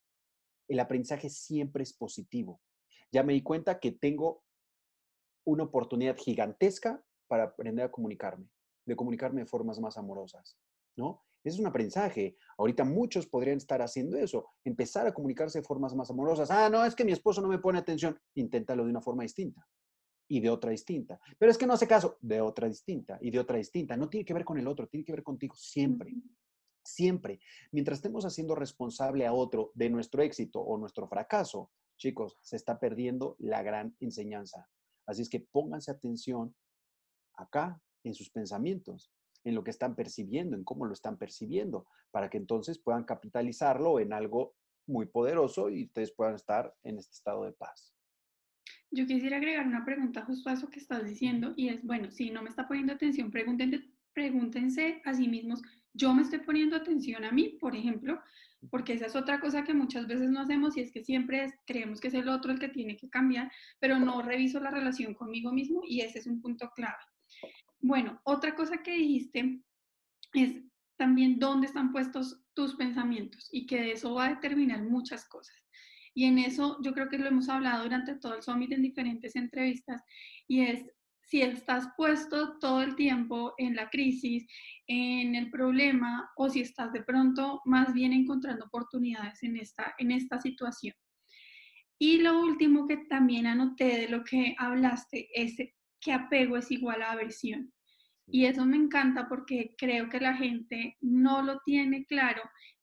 El 0.69 0.79
aprendizaje 0.79 1.29
siempre 1.29 1.83
es 1.83 1.91
positivo. 1.91 2.61
Ya 3.11 3.23
me 3.23 3.33
di 3.33 3.43
cuenta 3.43 3.77
que 3.77 3.91
tengo 3.91 4.45
una 5.45 5.63
oportunidad 5.63 6.15
gigantesca 6.15 7.03
para 7.27 7.43
aprender 7.43 7.83
a 7.83 7.91
comunicarme, 7.91 8.47
de 8.85 8.95
comunicarme 8.95 9.41
de 9.41 9.47
formas 9.47 9.77
más 9.81 9.97
amorosas, 9.97 10.57
¿no? 10.95 11.25
Es 11.43 11.59
un 11.59 11.67
aprendizaje. 11.67 12.37
Ahorita 12.57 12.85
muchos 12.85 13.27
podrían 13.27 13.57
estar 13.57 13.81
haciendo 13.81 14.15
eso, 14.15 14.47
empezar 14.63 15.05
a 15.07 15.13
comunicarse 15.13 15.59
de 15.59 15.65
formas 15.65 15.93
más 15.93 16.09
amorosas. 16.09 16.49
Ah, 16.49 16.69
no, 16.69 16.85
es 16.85 16.95
que 16.95 17.03
mi 17.03 17.11
esposo 17.11 17.41
no 17.41 17.49
me 17.49 17.59
pone 17.59 17.79
atención. 17.79 18.17
Inténtalo 18.35 18.85
de 18.85 18.91
una 18.91 19.01
forma 19.01 19.23
distinta 19.23 19.67
y 20.31 20.39
de 20.39 20.49
otra 20.49 20.71
distinta. 20.71 21.19
Pero 21.37 21.51
es 21.51 21.57
que 21.57 21.67
no 21.67 21.73
hace 21.73 21.89
caso, 21.89 22.17
de 22.21 22.39
otra 22.39 22.69
distinta 22.69 23.17
y 23.19 23.31
de 23.31 23.39
otra 23.39 23.57
distinta. 23.57 23.97
No 23.97 24.09
tiene 24.09 24.23
que 24.23 24.33
ver 24.33 24.45
con 24.45 24.57
el 24.57 24.65
otro, 24.65 24.87
tiene 24.87 25.03
que 25.03 25.11
ver 25.11 25.23
contigo 25.23 25.55
siempre. 25.57 26.13
Siempre. 26.85 27.41
Mientras 27.73 27.97
estemos 27.97 28.23
haciendo 28.23 28.55
responsable 28.55 29.27
a 29.27 29.33
otro 29.33 29.71
de 29.75 29.89
nuestro 29.89 30.23
éxito 30.23 30.61
o 30.61 30.77
nuestro 30.77 31.05
fracaso, 31.05 31.69
chicos, 31.97 32.37
se 32.41 32.55
está 32.55 32.79
perdiendo 32.79 33.35
la 33.39 33.61
gran 33.61 33.93
enseñanza. 33.99 34.69
Así 35.05 35.21
es 35.21 35.29
que 35.29 35.41
pónganse 35.41 35.91
atención 35.91 36.55
acá 37.33 37.81
en 38.05 38.13
sus 38.13 38.29
pensamientos, 38.29 39.11
en 39.43 39.53
lo 39.53 39.65
que 39.65 39.71
están 39.71 39.95
percibiendo, 39.95 40.55
en 40.55 40.63
cómo 40.63 40.85
lo 40.85 40.93
están 40.93 41.17
percibiendo, 41.17 41.87
para 42.09 42.29
que 42.29 42.37
entonces 42.37 42.79
puedan 42.79 43.03
capitalizarlo 43.03 43.99
en 43.99 44.13
algo 44.13 44.55
muy 44.87 45.07
poderoso 45.07 45.69
y 45.69 45.83
ustedes 45.87 46.13
puedan 46.13 46.35
estar 46.35 46.73
en 46.83 46.99
este 46.99 47.11
estado 47.11 47.43
de 47.43 47.51
paz. 47.51 47.93
Yo 48.93 49.07
quisiera 49.07 49.37
agregar 49.37 49.65
una 49.65 49.85
pregunta 49.85 50.25
justo 50.25 50.49
a 50.49 50.53
eso 50.53 50.69
que 50.69 50.79
estás 50.79 51.05
diciendo 51.05 51.53
y 51.55 51.69
es, 51.69 51.81
bueno, 51.83 52.11
si 52.11 52.29
no 52.29 52.43
me 52.43 52.49
está 52.49 52.67
poniendo 52.67 52.91
atención, 52.91 53.31
pregúntense, 53.31 55.01
a 55.05 55.13
sí 55.13 55.29
mismos, 55.29 55.61
yo 55.93 56.13
me 56.13 56.21
estoy 56.23 56.39
poniendo 56.39 56.75
atención 56.75 57.23
a 57.23 57.31
mí, 57.31 57.57
por 57.59 57.73
ejemplo, 57.73 58.21
porque 58.69 58.93
esa 58.93 59.05
es 59.05 59.15
otra 59.15 59.39
cosa 59.39 59.63
que 59.63 59.73
muchas 59.73 60.07
veces 60.07 60.29
no 60.29 60.41
hacemos 60.41 60.75
y 60.75 60.81
es 60.81 60.91
que 60.91 61.05
siempre 61.05 61.53
creemos 61.65 62.01
que 62.01 62.09
es 62.09 62.13
el 62.13 62.27
otro 62.27 62.51
el 62.51 62.59
que 62.59 62.67
tiene 62.67 62.97
que 62.97 63.09
cambiar, 63.09 63.49
pero 63.79 63.97
no 63.97 64.21
reviso 64.21 64.59
la 64.59 64.71
relación 64.71 65.13
conmigo 65.13 65.53
mismo 65.53 65.81
y 65.87 66.01
ese 66.01 66.19
es 66.19 66.27
un 66.27 66.41
punto 66.41 66.69
clave. 66.75 67.03
Bueno, 67.79 68.19
otra 68.25 68.55
cosa 68.55 68.83
que 68.83 68.91
dijiste 68.91 69.61
es 70.33 70.55
también 70.97 71.39
dónde 71.39 71.67
están 71.67 71.93
puestos 71.93 72.43
tus 72.53 72.75
pensamientos 72.75 73.47
y 73.51 73.65
que 73.65 73.77
de 73.77 73.91
eso 73.93 74.13
va 74.13 74.25
a 74.25 74.33
determinar 74.35 74.83
muchas 74.83 75.25
cosas. 75.27 75.55
Y 76.13 76.25
en 76.25 76.39
eso 76.39 76.77
yo 76.83 76.93
creo 76.93 77.09
que 77.09 77.17
lo 77.17 77.27
hemos 77.27 77.49
hablado 77.49 77.83
durante 77.83 78.15
todo 78.15 78.35
el 78.35 78.43
summit 78.43 78.71
en 78.71 78.81
diferentes 78.81 79.35
entrevistas 79.35 80.01
y 80.47 80.61
es 80.61 80.85
si 81.31 81.41
estás 81.41 81.87
puesto 81.95 82.57
todo 82.59 82.81
el 82.81 82.95
tiempo 82.97 83.53
en 83.57 83.73
la 83.73 83.89
crisis, 83.89 84.45
en 84.85 85.33
el 85.35 85.49
problema 85.49 86.29
o 86.35 86.49
si 86.49 86.59
estás 86.59 86.91
de 86.91 87.03
pronto 87.03 87.61
más 87.63 87.93
bien 87.93 88.11
encontrando 88.11 88.65
oportunidades 88.65 89.41
en 89.43 89.55
esta, 89.55 89.95
en 89.97 90.11
esta 90.11 90.41
situación. 90.41 90.93
Y 91.97 92.17
lo 92.17 92.41
último 92.41 92.85
que 92.85 92.97
también 92.97 93.47
anoté 93.47 94.01
de 94.01 94.09
lo 94.09 94.25
que 94.25 94.55
hablaste 94.57 95.29
es 95.33 95.55
que 96.01 96.11
apego 96.11 96.57
es 96.57 96.69
igual 96.69 97.01
a 97.01 97.11
aversión. 97.11 97.71
Y 98.27 98.45
eso 98.45 98.65
me 98.65 98.75
encanta 98.75 99.29
porque 99.29 99.75
creo 99.77 100.09
que 100.09 100.19
la 100.19 100.35
gente 100.35 100.97
no 100.99 101.43
lo 101.43 101.59
tiene 101.63 102.05
claro, 102.05 102.41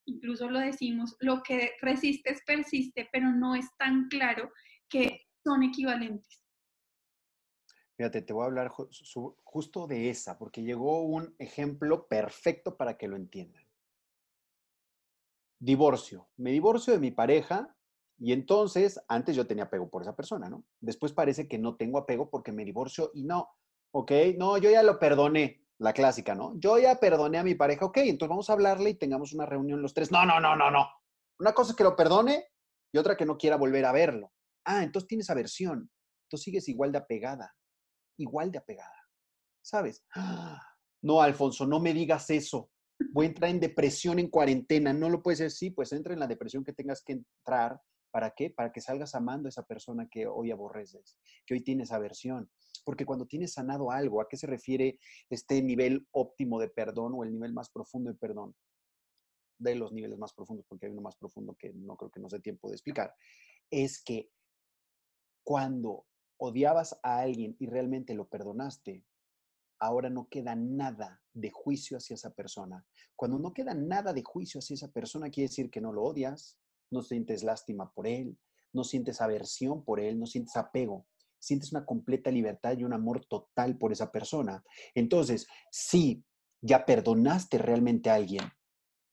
incluso 0.08 0.50
lo 0.50 0.58
decimos, 0.58 1.16
lo 1.20 1.42
que 1.42 1.72
resistes 1.80 2.42
persiste, 2.46 3.08
pero 3.12 3.30
no 3.30 3.54
es 3.54 3.66
tan 3.76 4.08
claro 4.08 4.50
que 4.88 5.26
son 5.44 5.62
equivalentes. 5.62 6.44
Fíjate, 7.96 8.22
te 8.22 8.32
voy 8.32 8.44
a 8.44 8.46
hablar 8.46 8.68
justo 8.68 9.86
de 9.86 10.08
esa, 10.08 10.38
porque 10.38 10.62
llegó 10.62 11.02
un 11.02 11.34
ejemplo 11.38 12.06
perfecto 12.06 12.76
para 12.76 12.96
que 12.96 13.08
lo 13.08 13.16
entiendan. 13.16 13.64
Divorcio. 15.58 16.28
Me 16.36 16.52
divorcio 16.52 16.92
de 16.92 17.00
mi 17.00 17.10
pareja 17.10 17.74
y 18.16 18.32
entonces, 18.32 19.00
antes 19.08 19.34
yo 19.34 19.46
tenía 19.46 19.64
apego 19.64 19.90
por 19.90 20.02
esa 20.02 20.14
persona, 20.14 20.48
¿no? 20.48 20.64
Después 20.80 21.12
parece 21.12 21.48
que 21.48 21.58
no 21.58 21.76
tengo 21.76 21.98
apego 21.98 22.30
porque 22.30 22.52
me 22.52 22.64
divorcio 22.64 23.10
y 23.14 23.24
no, 23.24 23.48
¿ok? 23.90 24.12
No, 24.36 24.58
yo 24.58 24.70
ya 24.70 24.84
lo 24.84 25.00
perdoné, 25.00 25.64
la 25.78 25.92
clásica, 25.92 26.34
¿no? 26.34 26.58
Yo 26.58 26.78
ya 26.78 26.98
perdoné 26.98 27.38
a 27.38 27.44
mi 27.44 27.54
pareja, 27.54 27.84
ok, 27.86 27.98
entonces 27.98 28.30
vamos 28.30 28.50
a 28.50 28.54
hablarle 28.54 28.90
y 28.90 28.94
tengamos 28.94 29.32
una 29.32 29.46
reunión 29.46 29.80
los 29.80 29.94
tres. 29.94 30.10
No, 30.10 30.26
no, 30.26 30.40
no, 30.40 30.56
no, 30.56 30.70
no. 30.70 30.88
Una 31.38 31.52
cosa 31.52 31.70
es 31.70 31.76
que 31.76 31.84
lo 31.84 31.94
perdone 31.94 32.46
y 32.92 32.98
otra 32.98 33.16
que 33.16 33.26
no 33.26 33.38
quiera 33.38 33.56
volver 33.56 33.84
a 33.84 33.92
verlo. 33.92 34.32
Ah, 34.64 34.82
entonces 34.82 35.08
tienes 35.08 35.30
aversión. 35.30 35.90
Tú 36.28 36.36
sigues 36.36 36.68
igual 36.68 36.92
de 36.92 36.98
apegada 36.98 37.54
igual 38.18 38.50
de 38.50 38.58
apegada, 38.58 39.08
¿sabes? 39.62 40.04
No, 41.00 41.22
Alfonso, 41.22 41.64
no 41.64 41.78
me 41.78 41.94
digas 41.94 42.28
eso. 42.28 42.72
Voy 43.12 43.26
a 43.26 43.28
entrar 43.28 43.52
en 43.52 43.60
depresión 43.60 44.18
en 44.18 44.28
cuarentena. 44.28 44.92
No 44.92 45.08
lo 45.08 45.22
puedes 45.22 45.38
decir. 45.38 45.56
Sí, 45.56 45.70
pues 45.70 45.92
entra 45.92 46.12
en 46.12 46.18
la 46.18 46.26
depresión 46.26 46.64
que 46.64 46.72
tengas 46.72 47.04
que 47.04 47.12
entrar. 47.12 47.80
¿Para 48.10 48.32
qué? 48.36 48.50
Para 48.50 48.72
que 48.72 48.80
salgas 48.80 49.14
amando 49.14 49.46
a 49.46 49.50
esa 49.50 49.62
persona 49.62 50.08
que 50.10 50.26
hoy 50.26 50.50
aborreces, 50.50 51.16
que 51.46 51.54
hoy 51.54 51.62
tienes 51.62 51.92
aversión. 51.92 52.50
Porque 52.84 53.04
cuando 53.04 53.26
tienes 53.26 53.52
sanado 53.52 53.90
algo, 53.90 54.20
¿a 54.20 54.28
qué 54.28 54.36
se 54.36 54.46
refiere 54.46 54.98
este 55.30 55.62
nivel 55.62 56.06
óptimo 56.12 56.58
de 56.58 56.68
perdón 56.68 57.12
o 57.14 57.24
el 57.24 57.32
nivel 57.32 57.52
más 57.52 57.70
profundo 57.70 58.10
de 58.10 58.18
perdón? 58.18 58.54
De 59.58 59.74
los 59.74 59.92
niveles 59.92 60.18
más 60.18 60.32
profundos, 60.32 60.64
porque 60.68 60.86
hay 60.86 60.92
uno 60.92 61.02
más 61.02 61.16
profundo 61.16 61.56
que 61.58 61.72
no 61.72 61.96
creo 61.96 62.10
que 62.10 62.20
nos 62.20 62.32
dé 62.32 62.40
tiempo 62.40 62.68
de 62.68 62.74
explicar. 62.74 63.14
Es 63.70 64.02
que 64.02 64.30
cuando 65.44 66.06
odiabas 66.38 66.98
a 67.02 67.18
alguien 67.18 67.56
y 67.58 67.66
realmente 67.66 68.14
lo 68.14 68.28
perdonaste, 68.28 69.04
ahora 69.80 70.10
no 70.10 70.28
queda 70.28 70.54
nada 70.56 71.22
de 71.32 71.50
juicio 71.50 71.96
hacia 71.96 72.14
esa 72.14 72.34
persona. 72.34 72.84
Cuando 73.16 73.38
no 73.38 73.52
queda 73.52 73.74
nada 73.74 74.12
de 74.12 74.22
juicio 74.22 74.58
hacia 74.58 74.74
esa 74.74 74.90
persona, 74.90 75.30
quiere 75.30 75.48
decir 75.48 75.70
que 75.70 75.80
no 75.80 75.92
lo 75.92 76.02
odias, 76.02 76.58
no 76.90 77.02
sientes 77.02 77.42
lástima 77.42 77.92
por 77.92 78.06
él, 78.06 78.38
no 78.72 78.84
sientes 78.84 79.20
aversión 79.20 79.84
por 79.84 80.00
él, 80.00 80.18
no 80.18 80.26
sientes 80.26 80.56
apego, 80.56 81.06
sientes 81.38 81.72
una 81.72 81.84
completa 81.84 82.30
libertad 82.30 82.76
y 82.76 82.84
un 82.84 82.92
amor 82.92 83.24
total 83.26 83.78
por 83.78 83.92
esa 83.92 84.10
persona. 84.10 84.62
Entonces, 84.94 85.46
si 85.70 86.24
ya 86.60 86.84
perdonaste 86.84 87.58
realmente 87.58 88.10
a 88.10 88.14
alguien 88.14 88.50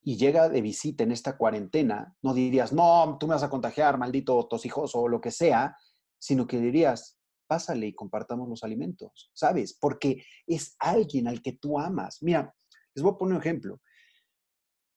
y 0.02 0.18
llega 0.18 0.50
de 0.50 0.62
visita 0.62 1.04
en 1.04 1.12
esta 1.12 1.38
cuarentena, 1.38 2.16
no 2.22 2.34
dirías, 2.34 2.74
no, 2.74 3.18
tú 3.20 3.28
me 3.28 3.34
vas 3.34 3.44
a 3.44 3.50
contagiar, 3.50 3.98
maldito 3.98 4.48
tosijoso 4.48 5.00
o 5.00 5.08
lo 5.08 5.22
que 5.22 5.32
sea, 5.32 5.76
sino 6.20 6.48
que 6.48 6.60
dirías, 6.60 7.20
pásale 7.48 7.88
y 7.88 7.96
compartamos 7.96 8.50
los 8.50 8.64
alimentos, 8.64 9.32
¿sabes? 9.34 9.78
Porque 9.80 10.24
es 10.48 10.76
alguien 10.80 11.28
al 11.28 11.42
que 11.42 11.54
tú 11.54 11.80
amas. 11.80 12.22
Mira, 12.22 12.54
les 12.94 13.04
voy 13.04 13.14
a 13.14 13.18
poner 13.18 13.36
un 13.36 13.42
ejemplo. 13.42 13.82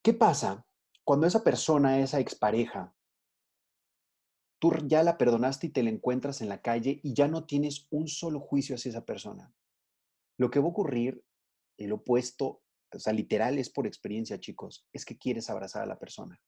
¿Qué 0.03 0.15
pasa 0.15 0.65
cuando 1.05 1.27
esa 1.27 1.43
persona, 1.43 2.01
esa 2.01 2.21
expareja, 2.21 2.95
tú 4.59 4.73
ya 4.87 5.03
la 5.03 5.19
perdonaste 5.19 5.69
y 5.69 5.71
te 5.71 5.83
la 5.83 5.91
encuentras 5.91 6.41
en 6.41 6.49
la 6.49 6.63
calle 6.63 7.01
y 7.03 7.15
ya 7.15 7.29
no 7.29 7.45
tienes 7.45 7.87
un 7.91 8.09
solo 8.09 8.41
juicio 8.41 8.75
hacia 8.75 8.91
esa 8.91 9.05
persona? 9.05 9.53
Lo 10.37 10.51
que 10.51 10.61
va 10.61 10.67
a 10.67 10.71
ocurrir, 10.71 11.25
el 11.77 11.93
opuesto, 11.93 12.63
o 12.93 12.99
sea, 12.99 13.13
literal 13.13 13.59
es 13.59 13.71
por 13.71 13.87
experiencia, 13.87 14.41
chicos, 14.41 14.87
es 14.93 15.05
que 15.05 15.19
quieres 15.19 15.51
abrazar 15.51 15.83
a 15.83 15.87
la 15.87 15.99
persona 15.99 16.41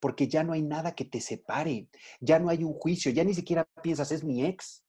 porque 0.00 0.28
ya 0.28 0.44
no 0.44 0.52
hay 0.52 0.62
nada 0.62 0.94
que 0.94 1.04
te 1.04 1.20
separe, 1.20 1.88
ya 2.20 2.38
no 2.38 2.48
hay 2.48 2.64
un 2.64 2.74
juicio, 2.74 3.10
ya 3.10 3.24
ni 3.24 3.34
siquiera 3.34 3.66
piensas, 3.82 4.12
es 4.12 4.24
mi 4.24 4.44
ex, 4.44 4.84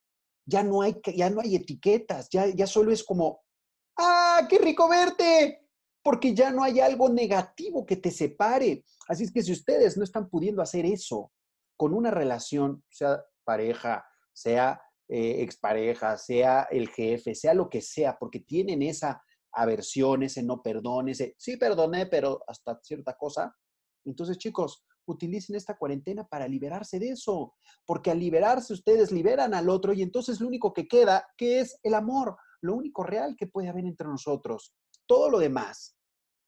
ya 0.46 0.64
no 0.64 0.82
hay, 0.82 0.98
ya 1.16 1.30
no 1.30 1.42
hay 1.42 1.56
etiquetas, 1.56 2.30
ya, 2.30 2.48
ya 2.48 2.68
solo 2.68 2.92
es 2.92 3.04
como, 3.04 3.42
¡ah, 3.98 4.46
qué 4.50 4.58
rico 4.60 4.88
verte! 4.90 5.62
Porque 6.04 6.34
ya 6.34 6.52
no 6.52 6.64
hay 6.64 6.80
algo 6.80 7.10
negativo 7.10 7.86
que 7.86 7.98
te 7.98 8.12
separe. 8.12 8.86
Así 9.10 9.26
es 9.26 9.32
que 9.32 9.42
si 9.42 9.52
ustedes 9.52 9.98
no 9.98 10.04
están 10.04 10.30
pudiendo 10.30 10.62
hacer 10.62 10.86
eso 10.86 11.32
con 11.78 11.94
una 11.94 12.12
relación, 12.12 12.84
sea 12.90 13.24
pareja, 13.46 14.06
sea 14.34 14.82
eh, 15.08 15.42
expareja, 15.42 16.18
sea 16.18 16.68
el 16.70 16.90
jefe, 16.90 17.34
sea 17.34 17.54
lo 17.54 17.70
que 17.70 17.82
sea, 17.82 18.18
porque 18.20 18.42
tienen 18.42 18.82
esa 18.82 19.24
aversión, 19.54 20.24
ese 20.24 20.44
no 20.44 20.62
perdón, 20.62 21.10
ese 21.10 21.36
sí 21.38 21.56
perdoné, 21.56 22.08
pero 22.08 22.44
hasta 22.48 22.80
cierta 22.84 23.16
cosa. 23.16 23.56
Entonces, 24.06 24.38
chicos, 24.38 24.84
utilicen 25.06 25.56
esta 25.56 25.78
cuarentena 25.78 26.28
para 26.28 26.48
liberarse 26.48 27.00
de 27.00 27.10
eso, 27.10 27.56
porque 27.86 28.12
al 28.12 28.20
liberarse 28.20 28.74
ustedes 28.74 29.12
liberan 29.12 29.54
al 29.54 29.70
otro 29.70 29.94
y 29.94 30.02
entonces 30.02 30.42
lo 30.42 30.48
único 30.48 30.74
que 30.74 30.88
queda, 30.88 31.26
que 31.38 31.60
es 31.60 31.80
el 31.84 31.94
amor, 31.94 32.36
lo 32.62 32.76
único 32.76 33.04
real 33.04 33.36
que 33.38 33.48
puede 33.48 33.70
haber 33.70 33.86
entre 33.86 34.08
nosotros. 34.08 34.74
Todo 35.06 35.30
lo 35.30 35.40
demás, 35.40 35.98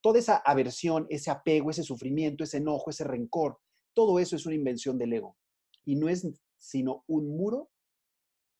toda 0.02 0.20
esa 0.20 0.38
aversión, 0.38 1.08
ese 1.10 1.32
apego, 1.32 1.72
ese 1.72 1.84
sufrimiento, 1.84 2.44
ese 2.44 2.58
enojo, 2.58 2.89
ese 2.89 3.06
rencor, 3.06 3.60
todo 3.99 4.17
eso 4.17 4.38
es 4.38 4.45
una 4.45 4.55
invención 4.55 4.97
del 4.97 5.12
ego 5.12 5.35
y 5.83 5.97
no 5.97 6.07
es 6.07 6.25
sino 6.57 7.03
un 7.05 7.35
muro 7.35 7.69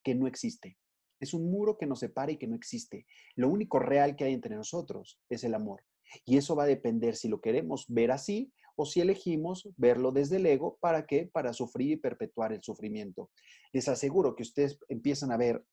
que 0.04 0.13
no 0.13 0.28
existe. 0.28 0.78
Es 1.17 1.34
un 1.34 1.49
muro 1.49 1.78
que 1.78 1.86
nos 1.86 1.99
separa 1.99 2.34
y 2.34 2.36
que 2.36 2.45
no 2.45 2.58
existe. 2.58 3.06
Lo 3.38 3.47
único 3.47 3.80
real 3.80 4.17
que 4.17 4.25
hay 4.25 4.34
entre 4.34 4.58
nosotros 4.58 5.17
es 5.30 5.45
el 5.45 5.56
amor. 5.56 5.86
Y 6.25 6.36
eso 6.36 6.58
va 6.58 6.63
a 6.63 6.67
depender 6.67 7.15
si 7.15 7.30
lo 7.30 7.39
queremos 7.39 7.86
ver 7.88 8.12
así 8.12 8.52
o 8.75 8.86
si 8.86 8.99
elegimos 8.99 9.69
verlo 9.78 10.12
desde 10.12 10.36
el 10.36 10.45
ego, 10.45 10.78
¿para 10.82 11.06
qué? 11.06 11.30
Para 11.32 11.54
sufrir 11.54 11.91
y 11.91 11.95
perpetuar 11.95 12.52
el 12.52 12.62
sufrimiento. 12.62 13.32
Les 13.71 13.88
aseguro 13.88 14.36
que 14.36 14.43
ustedes 14.43 14.78
empiezan 14.89 15.32
a 15.32 15.38
ver 15.38 15.63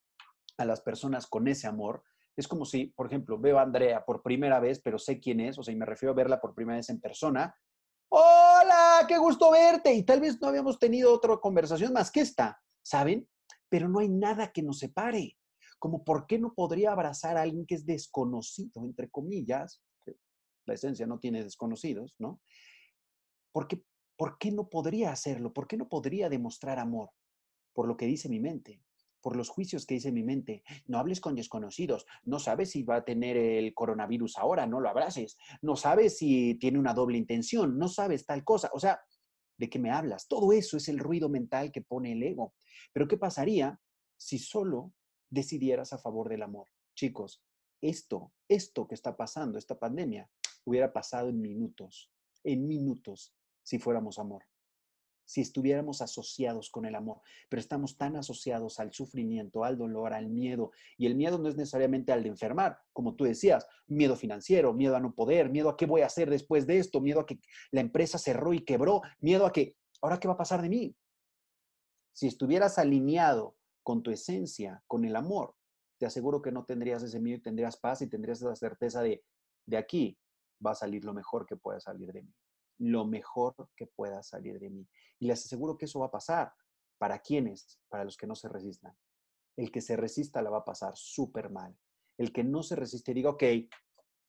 a 0.58 0.64
las 0.64 0.80
personas 0.80 1.26
con 1.26 1.48
ese 1.48 1.66
amor. 1.66 2.04
Es 2.36 2.46
como 2.46 2.64
si, 2.64 2.86
por 2.86 3.08
ejemplo, 3.08 3.36
veo 3.36 3.58
a 3.58 3.62
Andrea 3.62 4.04
por 4.04 4.22
primera 4.22 4.60
vez, 4.60 4.80
pero 4.80 4.96
sé 4.96 5.18
quién 5.18 5.40
es, 5.40 5.58
o 5.58 5.64
sea, 5.64 5.74
y 5.74 5.76
me 5.76 5.86
refiero 5.86 6.12
a 6.12 6.16
verla 6.16 6.40
por 6.40 6.54
primera 6.54 6.76
vez 6.76 6.88
en 6.88 7.00
persona. 7.00 7.52
Qué 9.06 9.18
gusto 9.18 9.50
verte. 9.50 9.92
Y 9.94 10.04
tal 10.04 10.20
vez 10.20 10.40
no 10.40 10.48
habíamos 10.48 10.78
tenido 10.78 11.12
otra 11.12 11.36
conversación 11.38 11.92
más 11.92 12.10
que 12.10 12.20
esta, 12.20 12.60
¿saben? 12.82 13.28
Pero 13.68 13.88
no 13.88 13.98
hay 13.98 14.08
nada 14.08 14.52
que 14.52 14.62
nos 14.62 14.78
separe. 14.78 15.36
Como 15.78 16.04
por 16.04 16.26
qué 16.26 16.38
no 16.38 16.54
podría 16.54 16.92
abrazar 16.92 17.36
a 17.36 17.42
alguien 17.42 17.66
que 17.66 17.74
es 17.74 17.84
desconocido, 17.84 18.84
entre 18.84 19.10
comillas. 19.10 19.82
La 20.64 20.74
esencia 20.74 21.06
no 21.06 21.18
tiene 21.18 21.44
desconocidos, 21.44 22.14
¿no? 22.18 22.40
Porque, 23.52 23.82
¿por 24.16 24.38
qué 24.38 24.50
no 24.50 24.68
podría 24.68 25.12
hacerlo? 25.12 25.52
¿Por 25.52 25.66
qué 25.66 25.76
no 25.76 25.88
podría 25.88 26.28
demostrar 26.28 26.78
amor? 26.78 27.10
Por 27.74 27.86
lo 27.86 27.96
que 27.96 28.06
dice 28.06 28.28
mi 28.28 28.40
mente, 28.40 28.82
por 29.26 29.34
los 29.34 29.48
juicios 29.48 29.86
que 29.86 29.94
dice 29.94 30.12
mi 30.12 30.22
mente. 30.22 30.62
No 30.86 31.00
hables 31.00 31.20
con 31.20 31.34
desconocidos. 31.34 32.06
No 32.22 32.38
sabes 32.38 32.70
si 32.70 32.84
va 32.84 32.98
a 32.98 33.04
tener 33.04 33.36
el 33.36 33.74
coronavirus 33.74 34.38
ahora, 34.38 34.68
no 34.68 34.78
lo 34.78 34.88
abraces. 34.88 35.36
No 35.62 35.74
sabes 35.74 36.18
si 36.18 36.54
tiene 36.60 36.78
una 36.78 36.94
doble 36.94 37.18
intención. 37.18 37.76
No 37.76 37.88
sabes 37.88 38.24
tal 38.24 38.44
cosa. 38.44 38.70
O 38.72 38.78
sea, 38.78 39.00
¿de 39.58 39.68
qué 39.68 39.80
me 39.80 39.90
hablas? 39.90 40.28
Todo 40.28 40.52
eso 40.52 40.76
es 40.76 40.88
el 40.88 41.00
ruido 41.00 41.28
mental 41.28 41.72
que 41.72 41.82
pone 41.82 42.12
el 42.12 42.22
ego. 42.22 42.54
Pero 42.92 43.08
¿qué 43.08 43.16
pasaría 43.16 43.80
si 44.16 44.38
solo 44.38 44.92
decidieras 45.28 45.92
a 45.92 45.98
favor 45.98 46.28
del 46.28 46.44
amor? 46.44 46.68
Chicos, 46.94 47.42
esto, 47.80 48.32
esto 48.46 48.86
que 48.86 48.94
está 48.94 49.16
pasando, 49.16 49.58
esta 49.58 49.76
pandemia, 49.76 50.30
hubiera 50.64 50.92
pasado 50.92 51.30
en 51.30 51.40
minutos, 51.40 52.12
en 52.44 52.68
minutos 52.68 53.34
si 53.64 53.80
fuéramos 53.80 54.20
amor, 54.20 54.44
si 55.26 55.40
estuviéramos 55.40 56.00
asociados 56.00 56.70
con 56.70 56.86
el 56.86 56.94
amor, 56.94 57.20
pero 57.50 57.60
estamos 57.60 57.98
tan 57.98 58.16
asociados 58.16 58.78
al 58.80 58.92
sufrimiento, 58.92 59.64
al 59.64 59.76
dolor, 59.76 60.14
al 60.14 60.28
miedo, 60.28 60.70
y 60.96 61.06
el 61.06 61.16
miedo 61.16 61.36
no 61.36 61.48
es 61.48 61.56
necesariamente 61.56 62.12
al 62.12 62.22
de 62.22 62.30
enfermar, 62.30 62.78
como 62.92 63.16
tú 63.16 63.24
decías, 63.24 63.66
miedo 63.88 64.16
financiero, 64.16 64.72
miedo 64.72 64.96
a 64.96 65.00
no 65.00 65.14
poder, 65.14 65.50
miedo 65.50 65.68
a 65.68 65.76
qué 65.76 65.84
voy 65.84 66.00
a 66.00 66.06
hacer 66.06 66.30
después 66.30 66.66
de 66.66 66.78
esto, 66.78 67.00
miedo 67.00 67.20
a 67.20 67.26
que 67.26 67.40
la 67.72 67.80
empresa 67.80 68.18
cerró 68.18 68.54
y 68.54 68.64
quebró, 68.64 69.02
miedo 69.20 69.44
a 69.44 69.52
que, 69.52 69.76
ahora 70.00 70.18
qué 70.18 70.28
va 70.28 70.34
a 70.34 70.38
pasar 70.38 70.62
de 70.62 70.68
mí. 70.68 70.96
Si 72.12 72.28
estuvieras 72.28 72.78
alineado 72.78 73.56
con 73.82 74.02
tu 74.02 74.10
esencia, 74.10 74.82
con 74.86 75.04
el 75.04 75.16
amor, 75.16 75.54
te 75.98 76.06
aseguro 76.06 76.40
que 76.40 76.52
no 76.52 76.64
tendrías 76.64 77.02
ese 77.02 77.20
miedo 77.20 77.38
y 77.38 77.42
tendrías 77.42 77.76
paz 77.76 78.00
y 78.00 78.08
tendrías 78.08 78.40
esa 78.40 78.54
certeza 78.54 79.02
de, 79.02 79.24
de 79.66 79.76
aquí 79.76 80.18
va 80.64 80.70
a 80.70 80.74
salir 80.74 81.04
lo 81.04 81.12
mejor 81.12 81.46
que 81.46 81.56
pueda 81.56 81.80
salir 81.80 82.12
de 82.12 82.22
mí 82.22 82.34
lo 82.78 83.06
mejor 83.06 83.54
que 83.76 83.86
pueda 83.86 84.22
salir 84.22 84.58
de 84.58 84.70
mí. 84.70 84.86
Y 85.18 85.26
les 85.26 85.44
aseguro 85.44 85.76
que 85.76 85.86
eso 85.86 86.00
va 86.00 86.06
a 86.06 86.10
pasar. 86.10 86.52
¿Para 86.98 87.18
quiénes? 87.18 87.80
Para 87.88 88.04
los 88.04 88.16
que 88.16 88.26
no 88.26 88.34
se 88.34 88.48
resistan. 88.48 88.94
El 89.56 89.70
que 89.70 89.80
se 89.80 89.96
resista 89.96 90.42
la 90.42 90.50
va 90.50 90.58
a 90.58 90.64
pasar 90.64 90.92
súper 90.94 91.50
mal. 91.50 91.76
El 92.18 92.32
que 92.32 92.44
no 92.44 92.62
se 92.62 92.76
resiste 92.76 93.12
diga, 93.12 93.30
ok, 93.30 93.44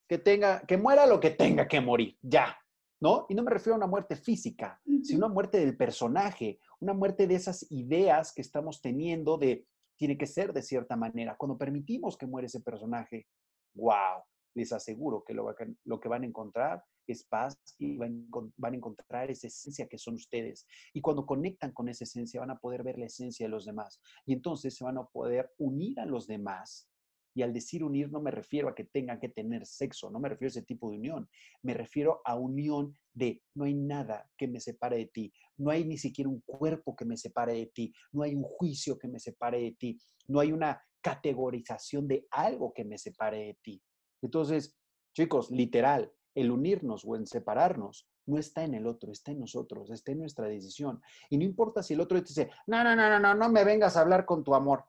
que 0.08 0.18
tenga, 0.18 0.60
que 0.60 0.76
muera 0.76 1.06
lo 1.06 1.20
que 1.20 1.30
tenga 1.30 1.68
que 1.68 1.80
morir, 1.80 2.18
ya, 2.22 2.56
¿no? 3.00 3.26
Y 3.28 3.34
no 3.34 3.42
me 3.42 3.50
refiero 3.50 3.74
a 3.74 3.76
una 3.76 3.86
muerte 3.86 4.16
física, 4.16 4.80
sino 5.02 5.26
una 5.26 5.34
muerte 5.34 5.60
del 5.60 5.76
personaje, 5.76 6.58
una 6.80 6.94
muerte 6.94 7.26
de 7.26 7.34
esas 7.34 7.70
ideas 7.70 8.32
que 8.32 8.40
estamos 8.40 8.80
teniendo 8.80 9.36
de 9.36 9.66
tiene 9.96 10.16
que 10.16 10.26
ser 10.26 10.52
de 10.52 10.62
cierta 10.62 10.96
manera. 10.96 11.36
Cuando 11.36 11.58
permitimos 11.58 12.16
que 12.16 12.26
muere 12.26 12.46
ese 12.46 12.60
personaje, 12.60 13.26
wow, 13.74 14.22
les 14.54 14.72
aseguro 14.72 15.24
que 15.24 15.34
lo, 15.34 15.54
lo 15.84 16.00
que 16.00 16.08
van 16.08 16.22
a 16.22 16.26
encontrar 16.26 16.84
es 17.12 17.24
paz 17.24 17.56
y 17.78 17.96
van, 17.96 18.28
van, 18.56 18.72
a 18.72 18.76
encontrar 18.76 19.30
esa 19.30 19.46
esencia 19.46 19.86
que 19.88 19.98
son 19.98 20.14
ustedes. 20.14 20.66
Y 20.92 21.00
cuando 21.00 21.26
conectan 21.26 21.72
con 21.72 21.88
esa 21.88 22.04
esencia, 22.04 22.40
van 22.40 22.50
a 22.50 22.58
poder 22.58 22.82
ver 22.82 22.98
la 22.98 23.06
esencia 23.06 23.46
de 23.46 23.50
los 23.50 23.64
demás. 23.64 24.00
Y 24.26 24.32
entonces 24.32 24.76
se 24.76 24.84
van 24.84 24.98
a 24.98 25.06
poder 25.06 25.50
unir 25.58 25.98
a 26.00 26.06
los 26.06 26.26
demás. 26.26 26.88
Y 27.34 27.42
al 27.42 27.52
decir 27.52 27.84
unir 27.84 28.10
no 28.10 28.20
me 28.20 28.32
refiero 28.32 28.68
a 28.68 28.74
que 28.74 28.84
tengan 28.84 29.20
que 29.20 29.28
tener 29.28 29.64
sexo, 29.64 30.10
no 30.10 30.18
me 30.18 30.28
refiero 30.28 30.48
a 30.48 30.54
ese 30.58 30.62
tipo 30.62 30.90
de 30.90 30.96
unión, 30.96 31.28
me 31.62 31.72
refiero 31.72 32.20
a 32.24 32.34
unión 32.34 32.98
de 33.12 33.42
no 33.54 33.64
hay 33.64 33.74
nada 33.74 34.28
que 34.36 34.48
me 34.48 34.58
separe 34.58 34.96
de 34.96 35.06
ti, 35.06 35.32
no 35.56 35.70
hay 35.70 35.84
ni 35.84 35.98
siquiera 35.98 36.28
un 36.28 36.40
cuerpo 36.40 36.96
que 36.96 37.04
me 37.04 37.16
separe 37.16 37.54
de 37.54 37.66
ti, 37.66 37.92
no 38.10 38.22
hay 38.22 38.34
un 38.34 38.42
juicio 38.42 38.98
que 38.98 39.06
me 39.06 39.20
separe 39.20 39.60
de 39.60 39.72
ti, 39.72 40.00
no 40.26 40.40
hay 40.40 40.50
una 40.50 40.82
categorización 41.00 42.08
de 42.08 42.26
algo 42.30 42.72
que 42.72 42.84
me 42.84 42.98
separe 42.98 43.38
de 43.38 43.58
ti. 43.62 43.82
Entonces, 44.20 44.76
chicos, 45.14 45.50
literal, 45.50 46.12
el 46.40 46.52
unirnos 46.52 47.04
o 47.04 47.16
el 47.16 47.26
separarnos 47.26 48.08
no 48.26 48.38
está 48.38 48.62
en 48.62 48.74
el 48.74 48.86
otro, 48.86 49.10
está 49.10 49.32
en 49.32 49.40
nosotros, 49.40 49.90
está 49.90 50.12
en 50.12 50.18
nuestra 50.18 50.46
decisión. 50.46 51.02
Y 51.30 51.38
no 51.38 51.44
importa 51.44 51.82
si 51.82 51.94
el 51.94 52.00
otro 52.00 52.22
te 52.22 52.28
dice, 52.28 52.50
no, 52.66 52.84
no, 52.84 52.94
no, 52.94 53.08
no, 53.08 53.18
no, 53.18 53.34
no 53.34 53.48
me 53.48 53.64
vengas 53.64 53.96
a 53.96 54.02
hablar 54.02 54.24
con 54.24 54.44
tu 54.44 54.54
amor. 54.54 54.84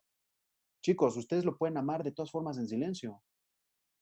Chicos, 0.82 1.18
ustedes 1.18 1.46
lo 1.46 1.58
pueden 1.58 1.78
amar 1.78 2.04
de 2.04 2.12
todas 2.12 2.32
formas 2.32 2.58
en 2.58 2.68
silencio. 2.68 3.24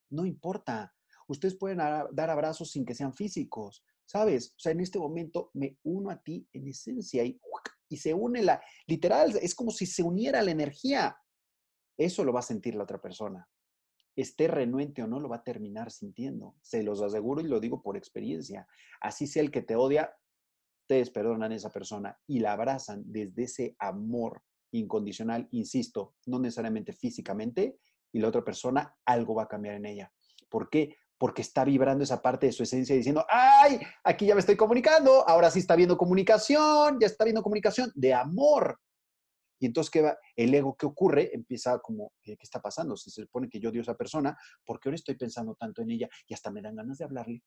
No 0.09 0.25
importa. 0.25 0.93
Ustedes 1.27 1.55
pueden 1.55 1.77
dar 1.77 2.29
abrazos 2.29 2.71
sin 2.71 2.85
que 2.85 2.95
sean 2.95 3.13
físicos, 3.13 3.83
¿sabes? 4.05 4.53
O 4.55 4.59
sea, 4.59 4.71
en 4.71 4.79
este 4.79 4.97
momento 4.97 5.51
me 5.53 5.77
uno 5.83 6.09
a 6.09 6.21
ti 6.21 6.47
en 6.53 6.67
esencia 6.67 7.23
y, 7.23 7.39
y 7.89 7.97
se 7.97 8.13
une 8.13 8.41
la, 8.41 8.61
literal, 8.87 9.37
es 9.41 9.53
como 9.53 9.71
si 9.71 9.85
se 9.85 10.03
uniera 10.03 10.41
la 10.41 10.51
energía. 10.51 11.17
Eso 11.97 12.23
lo 12.23 12.33
va 12.33 12.39
a 12.39 12.43
sentir 12.43 12.75
la 12.75 12.83
otra 12.83 13.01
persona 13.01 13.47
esté 14.18 14.47
renuente 14.47 15.03
o 15.03 15.07
no, 15.07 15.20
lo 15.20 15.30
va 15.30 15.38
a 15.38 15.43
terminar 15.43 15.91
sintiendo. 15.91 16.55
Se 16.61 16.84
los 16.84 17.01
aseguro 17.01 17.39
y 17.39 17.47
lo 17.47 17.59
digo 17.59 17.82
por 17.82 17.95
experiencia. 17.95 18.68
Así 18.99 19.28
sea 19.28 19.43
el 19.43 19.51
que 19.51 19.61
te 19.61 19.76
odia, 19.76 20.11
ustedes 20.82 21.11
perdonan 21.11 21.51
a 21.51 21.55
esa 21.55 21.70
persona 21.70 22.18
y 22.28 22.39
la 22.39 22.53
abrazan 22.53 23.03
desde 23.05 23.43
ese 23.43 23.76
amor 23.80 24.41
incondicional, 24.72 25.47
insisto, 25.51 26.15
no 26.26 26.39
necesariamente 26.39 26.93
físicamente, 26.93 27.78
y 28.11 28.20
la 28.20 28.30
otra 28.30 28.43
persona 28.43 28.95
algo 29.05 29.36
va 29.36 29.43
a 29.43 29.47
cambiar 29.47 29.76
en 29.76 29.86
ella. 29.86 30.11
¿Por 30.49 30.70
qué? 30.70 30.95
Porque 31.18 31.41
está 31.41 31.63
vibrando 31.63 32.03
esa 32.03 32.22
parte 32.22 32.47
de 32.47 32.51
su 32.51 32.63
esencia 32.63 32.95
diciendo, 32.95 33.26
ay, 33.30 33.80
aquí 34.03 34.26
ya 34.26 34.34
me 34.34 34.39
estoy 34.39 34.55
comunicando, 34.55 35.28
ahora 35.28 35.51
sí 35.51 35.59
está 35.59 35.76
viendo 35.76 35.97
comunicación, 35.97 36.99
ya 36.99 37.07
está 37.07 37.24
viendo 37.24 37.43
comunicación 37.43 37.91
de 37.95 38.13
amor, 38.13 38.80
y 39.59 39.65
entonces, 39.65 39.89
¿qué 39.89 40.01
va? 40.01 40.17
El 40.35 40.53
ego, 40.53 40.75
¿qué 40.75 40.85
ocurre? 40.85 41.33
Empieza 41.33 41.79
como, 41.79 42.13
¿qué 42.21 42.37
está 42.39 42.61
pasando? 42.61 42.95
Si 42.95 43.09
se 43.09 43.21
supone 43.21 43.49
que 43.49 43.59
yo 43.59 43.71
dio 43.71 43.81
a 43.81 43.83
esa 43.83 43.95
persona, 43.95 44.37
¿por 44.65 44.79
qué 44.79 44.89
ahora 44.89 44.95
estoy 44.95 45.15
pensando 45.15 45.55
tanto 45.55 45.81
en 45.81 45.91
ella? 45.91 46.09
Y 46.27 46.33
hasta 46.33 46.51
me 46.51 46.61
dan 46.61 46.75
ganas 46.75 46.97
de 46.97 47.05
hablarle. 47.05 47.43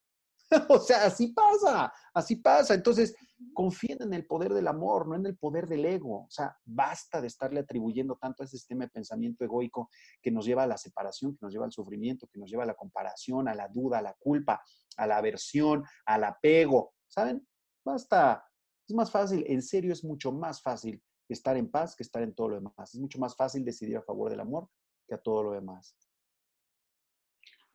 o 0.69 0.79
sea, 0.79 1.05
así 1.05 1.27
pasa, 1.27 1.93
así 2.13 2.35
pasa. 2.35 2.73
Entonces, 2.73 3.15
confíen 3.53 4.01
en 4.01 4.13
el 4.13 4.25
poder 4.25 4.53
del 4.53 4.67
amor, 4.67 5.07
no 5.07 5.15
en 5.15 5.25
el 5.25 5.37
poder 5.37 5.67
del 5.67 5.85
ego. 5.85 6.25
O 6.25 6.29
sea, 6.29 6.57
basta 6.65 7.21
de 7.21 7.27
estarle 7.27 7.61
atribuyendo 7.61 8.17
tanto 8.17 8.43
a 8.43 8.45
ese 8.45 8.57
sistema 8.57 8.83
de 8.85 8.91
pensamiento 8.91 9.45
egoico 9.45 9.89
que 10.21 10.31
nos 10.31 10.45
lleva 10.45 10.63
a 10.63 10.67
la 10.67 10.77
separación, 10.77 11.37
que 11.37 11.45
nos 11.45 11.53
lleva 11.53 11.65
al 11.65 11.71
sufrimiento, 11.71 12.27
que 12.27 12.39
nos 12.39 12.49
lleva 12.49 12.63
a 12.63 12.67
la 12.67 12.75
comparación, 12.75 13.47
a 13.47 13.55
la 13.55 13.69
duda, 13.69 13.99
a 13.99 14.01
la 14.01 14.15
culpa, 14.19 14.61
a 14.97 15.07
la 15.07 15.17
aversión, 15.17 15.85
al 16.05 16.25
apego. 16.25 16.93
¿Saben? 17.07 17.47
Basta. 17.85 18.45
Es 18.87 18.95
más 18.95 19.09
fácil, 19.09 19.45
en 19.47 19.61
serio 19.61 19.93
es 19.93 20.03
mucho 20.03 20.33
más 20.33 20.61
fácil 20.61 21.01
estar 21.33 21.57
en 21.57 21.69
paz 21.69 21.95
que 21.95 22.03
estar 22.03 22.21
en 22.23 22.33
todo 22.33 22.49
lo 22.49 22.55
demás. 22.55 22.93
Es 22.93 22.99
mucho 22.99 23.19
más 23.19 23.35
fácil 23.35 23.63
decidir 23.63 23.97
a 23.97 24.01
favor 24.01 24.29
del 24.29 24.39
amor 24.39 24.69
que 25.07 25.15
a 25.15 25.17
todo 25.17 25.43
lo 25.43 25.51
demás. 25.53 25.95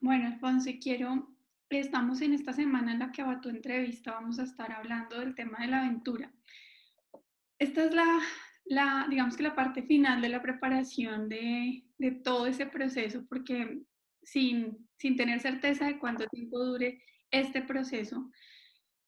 Bueno, 0.00 0.26
Alfonso, 0.26 0.70
quiero, 0.80 1.28
estamos 1.70 2.20
en 2.20 2.34
esta 2.34 2.52
semana 2.52 2.92
en 2.92 2.98
la 2.98 3.12
que 3.12 3.22
va 3.22 3.40
tu 3.40 3.48
entrevista, 3.48 4.12
vamos 4.12 4.38
a 4.38 4.44
estar 4.44 4.70
hablando 4.72 5.18
del 5.18 5.34
tema 5.34 5.58
de 5.60 5.68
la 5.68 5.80
aventura. 5.80 6.32
Esta 7.58 7.84
es 7.84 7.94
la, 7.94 8.20
la 8.66 9.06
digamos 9.08 9.36
que 9.36 9.42
la 9.42 9.54
parte 9.54 9.82
final 9.82 10.20
de 10.20 10.28
la 10.28 10.42
preparación 10.42 11.28
de, 11.28 11.84
de 11.98 12.10
todo 12.12 12.46
ese 12.46 12.66
proceso, 12.66 13.24
porque 13.28 13.82
sin, 14.22 14.86
sin 14.98 15.16
tener 15.16 15.40
certeza 15.40 15.86
de 15.86 15.98
cuánto 15.98 16.26
tiempo 16.26 16.58
dure 16.58 17.02
este 17.30 17.62
proceso, 17.62 18.30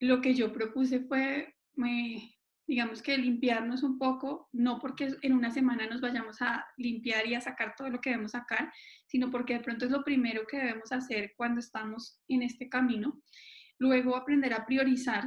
lo 0.01 0.20
que 0.20 0.34
yo 0.34 0.53
propuse 0.53 1.01
fue 1.01 1.55
me, 1.74 2.38
digamos 2.68 3.00
que 3.00 3.16
limpiarnos 3.16 3.82
un 3.82 3.98
poco, 3.98 4.50
no 4.52 4.78
porque 4.78 5.08
en 5.22 5.32
una 5.32 5.50
semana 5.50 5.86
nos 5.86 6.02
vayamos 6.02 6.42
a 6.42 6.66
limpiar 6.76 7.26
y 7.26 7.34
a 7.34 7.40
sacar 7.40 7.74
todo 7.74 7.88
lo 7.88 8.00
que 8.00 8.10
debemos 8.10 8.32
sacar, 8.32 8.70
sino 9.06 9.30
porque 9.30 9.54
de 9.54 9.60
pronto 9.60 9.86
es 9.86 9.90
lo 9.90 10.04
primero 10.04 10.46
que 10.46 10.58
debemos 10.58 10.92
hacer 10.92 11.32
cuando 11.34 11.60
estamos 11.60 12.20
en 12.28 12.42
este 12.42 12.68
camino. 12.68 13.22
Luego 13.78 14.14
aprender 14.14 14.52
a 14.52 14.66
priorizar, 14.66 15.24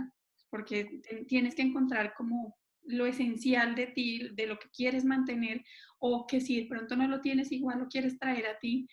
porque 0.52 1.02
tienes 1.28 1.56
que 1.56 1.64
encontrar 1.64 2.14
como 2.14 2.56
lo 2.84 3.08
esencial 3.08 3.74
de 3.74 3.88
ti, 3.88 4.30
de 4.34 4.46
lo 4.46 4.60
que 4.60 4.70
quieres 4.70 5.04
mantener, 5.04 5.64
o 5.98 6.28
que 6.28 6.42
si 6.42 6.62
de 6.62 6.70
pronto 6.70 6.96
no 6.96 7.08
lo 7.08 7.22
tienes, 7.22 7.52
igual 7.52 7.80
lo 7.80 7.88
quieres 7.88 8.20
traer 8.20 8.46
a 8.46 8.60
ti. 8.60 8.88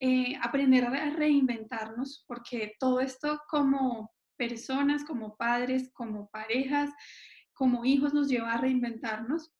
Eh, 0.00 0.36
aprender 0.42 0.84
a 0.84 1.10
reinventarnos, 1.10 2.24
porque 2.28 2.74
todo 2.78 3.00
esto 3.00 3.40
como 3.48 4.12
personas, 4.36 5.04
como 5.04 5.36
padres, 5.36 5.90
como 5.94 6.28
parejas, 6.28 6.90
como 7.58 7.84
hijos 7.84 8.14
nos 8.14 8.28
lleva 8.28 8.52
a 8.52 8.60
reinventarnos 8.60 9.52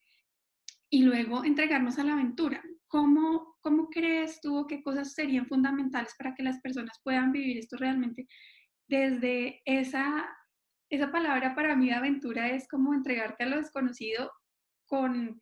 y 0.88 1.02
luego 1.02 1.44
entregarnos 1.44 1.98
a 1.98 2.04
la 2.04 2.12
aventura. 2.12 2.62
¿Cómo, 2.86 3.56
cómo 3.60 3.88
crees 3.88 4.40
tú 4.40 4.56
o 4.56 4.66
qué 4.68 4.82
cosas 4.84 5.14
serían 5.14 5.48
fundamentales 5.48 6.14
para 6.16 6.34
que 6.34 6.44
las 6.44 6.60
personas 6.60 7.00
puedan 7.02 7.32
vivir 7.32 7.58
esto 7.58 7.76
realmente 7.76 8.28
desde 8.86 9.60
esa, 9.64 10.26
esa 10.88 11.10
palabra 11.10 11.56
para 11.56 11.74
mí 11.74 11.88
de 11.88 11.94
aventura 11.94 12.48
es 12.48 12.68
como 12.68 12.94
entregarte 12.94 13.44
a 13.44 13.48
lo 13.48 13.56
desconocido 13.56 14.30
con 14.86 15.40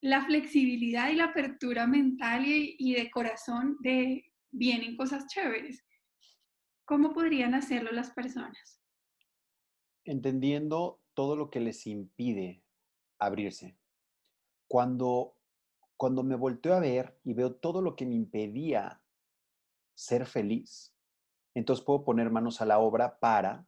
la 0.00 0.24
flexibilidad 0.24 1.10
y 1.10 1.16
la 1.16 1.26
apertura 1.26 1.86
mental 1.86 2.44
y, 2.46 2.94
de 2.94 3.10
corazón 3.10 3.76
de 3.80 4.24
vienen 4.50 4.96
cosas 4.96 5.26
chéveres. 5.28 5.84
¿Cómo 6.86 7.12
podrían 7.12 7.54
hacerlo 7.54 7.92
las 7.92 8.10
personas? 8.10 8.80
Entendiendo 10.04 11.01
todo 11.14 11.36
lo 11.36 11.50
que 11.50 11.60
les 11.60 11.86
impide 11.86 12.64
abrirse. 13.18 13.78
Cuando, 14.68 15.36
cuando 15.96 16.22
me 16.22 16.36
volteo 16.36 16.74
a 16.74 16.80
ver 16.80 17.18
y 17.24 17.34
veo 17.34 17.54
todo 17.54 17.82
lo 17.82 17.96
que 17.96 18.06
me 18.06 18.14
impedía 18.14 19.02
ser 19.94 20.26
feliz, 20.26 20.94
entonces 21.54 21.84
puedo 21.84 22.04
poner 22.04 22.30
manos 22.30 22.60
a 22.60 22.66
la 22.66 22.78
obra 22.78 23.18
para 23.18 23.66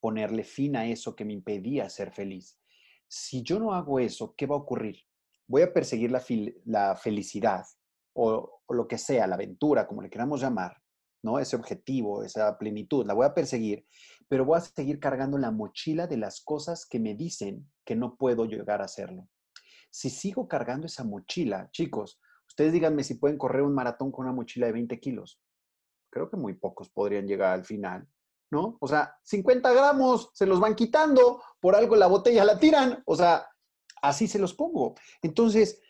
ponerle 0.00 0.44
fin 0.44 0.76
a 0.76 0.86
eso 0.86 1.16
que 1.16 1.24
me 1.24 1.32
impedía 1.32 1.88
ser 1.88 2.12
feliz. 2.12 2.60
Si 3.08 3.42
yo 3.42 3.58
no 3.58 3.72
hago 3.72 3.98
eso, 3.98 4.34
¿qué 4.36 4.46
va 4.46 4.54
a 4.54 4.58
ocurrir? 4.58 4.98
Voy 5.46 5.62
a 5.62 5.72
perseguir 5.72 6.10
la, 6.10 6.96
felicidad 6.96 7.64
o, 8.12 8.60
o, 8.66 8.74
lo 8.74 8.86
que 8.86 8.98
sea, 8.98 9.26
la 9.26 9.34
aventura, 9.34 9.86
como 9.86 10.02
le 10.02 10.10
queramos 10.10 10.40
llamar, 10.40 10.83
¿no? 11.24 11.38
Ese 11.38 11.56
objetivo, 11.56 12.22
esa 12.22 12.56
plenitud, 12.58 13.06
la 13.06 13.14
voy 13.14 13.24
a 13.24 13.34
perseguir, 13.34 13.86
pero 14.28 14.44
voy 14.44 14.58
a 14.58 14.60
seguir 14.60 15.00
cargando 15.00 15.38
la 15.38 15.50
mochila 15.50 16.06
de 16.06 16.18
las 16.18 16.42
cosas 16.42 16.86
que 16.86 17.00
me 17.00 17.14
dicen 17.14 17.66
que 17.84 17.96
no 17.96 18.16
puedo 18.16 18.44
llegar 18.44 18.82
a 18.82 18.84
hacerlo. 18.84 19.26
Si 19.90 20.10
sigo 20.10 20.46
cargando 20.46 20.86
esa 20.86 21.02
mochila, 21.02 21.70
chicos, 21.72 22.20
ustedes 22.46 22.74
díganme 22.74 23.02
si 23.04 23.14
pueden 23.14 23.38
correr 23.38 23.62
un 23.62 23.74
maratón 23.74 24.12
con 24.12 24.26
una 24.26 24.34
mochila 24.34 24.66
de 24.66 24.72
20 24.72 25.00
kilos. 25.00 25.40
Creo 26.10 26.28
que 26.28 26.36
muy 26.36 26.54
pocos 26.54 26.90
podrían 26.90 27.26
llegar 27.26 27.54
al 27.54 27.64
final, 27.64 28.06
¿no? 28.50 28.76
O 28.80 28.86
sea, 28.86 29.16
50 29.22 29.72
gramos 29.72 30.30
se 30.34 30.44
los 30.44 30.60
van 30.60 30.74
quitando, 30.74 31.42
por 31.58 31.74
algo 31.74 31.96
la 31.96 32.06
botella 32.06 32.44
la 32.44 32.58
tiran, 32.58 33.02
o 33.06 33.16
sea, 33.16 33.48
así 34.02 34.28
se 34.28 34.38
los 34.38 34.52
pongo. 34.52 34.94
Entonces, 35.22 35.80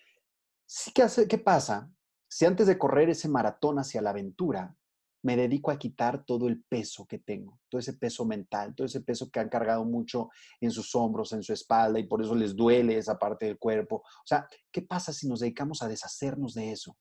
¿qué, 0.95 1.03
hace, 1.03 1.27
¿qué 1.27 1.39
pasa? 1.39 1.91
Si 2.29 2.45
antes 2.45 2.69
de 2.69 2.79
correr 2.79 3.11
ese 3.11 3.29
maratón 3.29 3.81
hacia 3.81 4.01
la 4.01 4.11
aventura, 4.11 4.77
me 5.25 5.37
dedico 5.37 5.71
a 5.71 5.79
quitar 5.79 6.25
todo 6.25 6.49
el 6.49 6.63
peso 6.65 7.07
que 7.07 7.19
tengo, 7.19 7.59
todo 7.71 7.79
ese 7.79 7.95
peso 7.95 8.27
mental, 8.27 8.75
todo 8.75 8.87
ese 8.87 9.01
peso 9.01 9.31
que 9.31 9.41
han 9.41 9.49
cargado 9.49 9.85
mucho 9.85 10.29
en 10.61 10.71
sus 10.71 10.95
hombros, 10.95 11.33
en 11.33 11.43
su 11.43 11.53
espalda 11.53 11.99
y 11.99 12.07
por 12.07 12.23
eso 12.23 12.35
les 12.35 12.55
duele 12.55 12.99
esa 12.99 13.19
parte 13.19 13.47
del 13.47 13.59
cuerpo. 13.59 13.97
O 13.97 14.27
sea, 14.27 14.47
¿qué 14.71 14.83
pasa 14.83 15.13
si 15.13 15.27
nos 15.27 15.41
dedicamos 15.41 15.83
a 15.83 15.89
deshacernos 15.89 16.53
de 16.53 16.73
eso? 16.73 16.97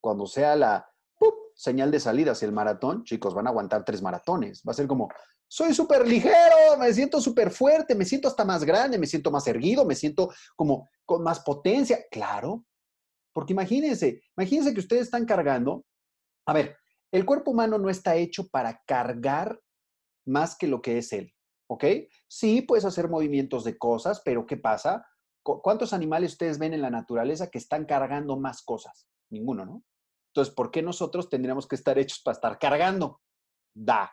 Cuando 0.00 0.26
sea 0.26 0.54
la 0.54 0.88
señal 1.54 1.90
de 1.90 1.98
salida 1.98 2.32
hacia 2.32 2.46
el 2.46 2.52
maratón, 2.52 3.02
chicos, 3.02 3.34
van 3.34 3.48
a 3.48 3.50
aguantar 3.50 3.84
tres 3.84 4.00
maratones. 4.00 4.62
Va 4.66 4.70
a 4.70 4.74
ser 4.74 4.86
como, 4.86 5.08
soy 5.48 5.74
súper 5.74 6.06
ligero, 6.06 6.78
me 6.78 6.94
siento 6.94 7.20
súper 7.20 7.50
fuerte, 7.50 7.96
me 7.96 8.04
siento 8.04 8.28
hasta 8.28 8.44
más 8.44 8.62
grande, 8.62 8.96
me 8.96 9.08
siento 9.08 9.32
más 9.32 9.44
erguido, 9.48 9.84
me 9.84 9.96
siento 9.96 10.32
como 10.54 10.88
con 11.04 11.24
más 11.24 11.40
potencia. 11.40 11.98
Claro, 12.12 12.64
porque 13.32 13.54
imagínense, 13.54 14.22
imagínense 14.36 14.72
que 14.72 14.78
ustedes 14.78 15.02
están 15.02 15.24
cargando. 15.24 15.84
A 16.46 16.52
ver, 16.52 16.76
el 17.12 17.24
cuerpo 17.24 17.50
humano 17.50 17.78
no 17.78 17.90
está 17.90 18.16
hecho 18.16 18.48
para 18.48 18.82
cargar 18.86 19.60
más 20.26 20.56
que 20.56 20.66
lo 20.66 20.82
que 20.82 20.98
es 20.98 21.12
él, 21.12 21.34
¿ok? 21.68 21.84
Sí, 22.28 22.62
puedes 22.62 22.84
hacer 22.84 23.08
movimientos 23.08 23.64
de 23.64 23.78
cosas, 23.78 24.20
pero 24.24 24.46
¿qué 24.46 24.56
pasa? 24.56 25.06
¿cuántos 25.56 25.92
animales 25.92 26.32
ustedes 26.32 26.58
ven 26.58 26.74
en 26.74 26.82
la 26.82 26.90
naturaleza 26.90 27.50
que 27.50 27.58
están 27.58 27.84
cargando 27.86 28.36
más 28.36 28.62
cosas? 28.62 29.08
Ninguno, 29.30 29.64
¿no? 29.64 29.84
Entonces, 30.32 30.54
¿por 30.54 30.70
qué 30.70 30.82
nosotros 30.82 31.28
tendríamos 31.28 31.66
que 31.66 31.74
estar 31.74 31.98
hechos 31.98 32.20
para 32.20 32.34
estar 32.34 32.58
cargando? 32.58 33.20
Da. 33.74 34.12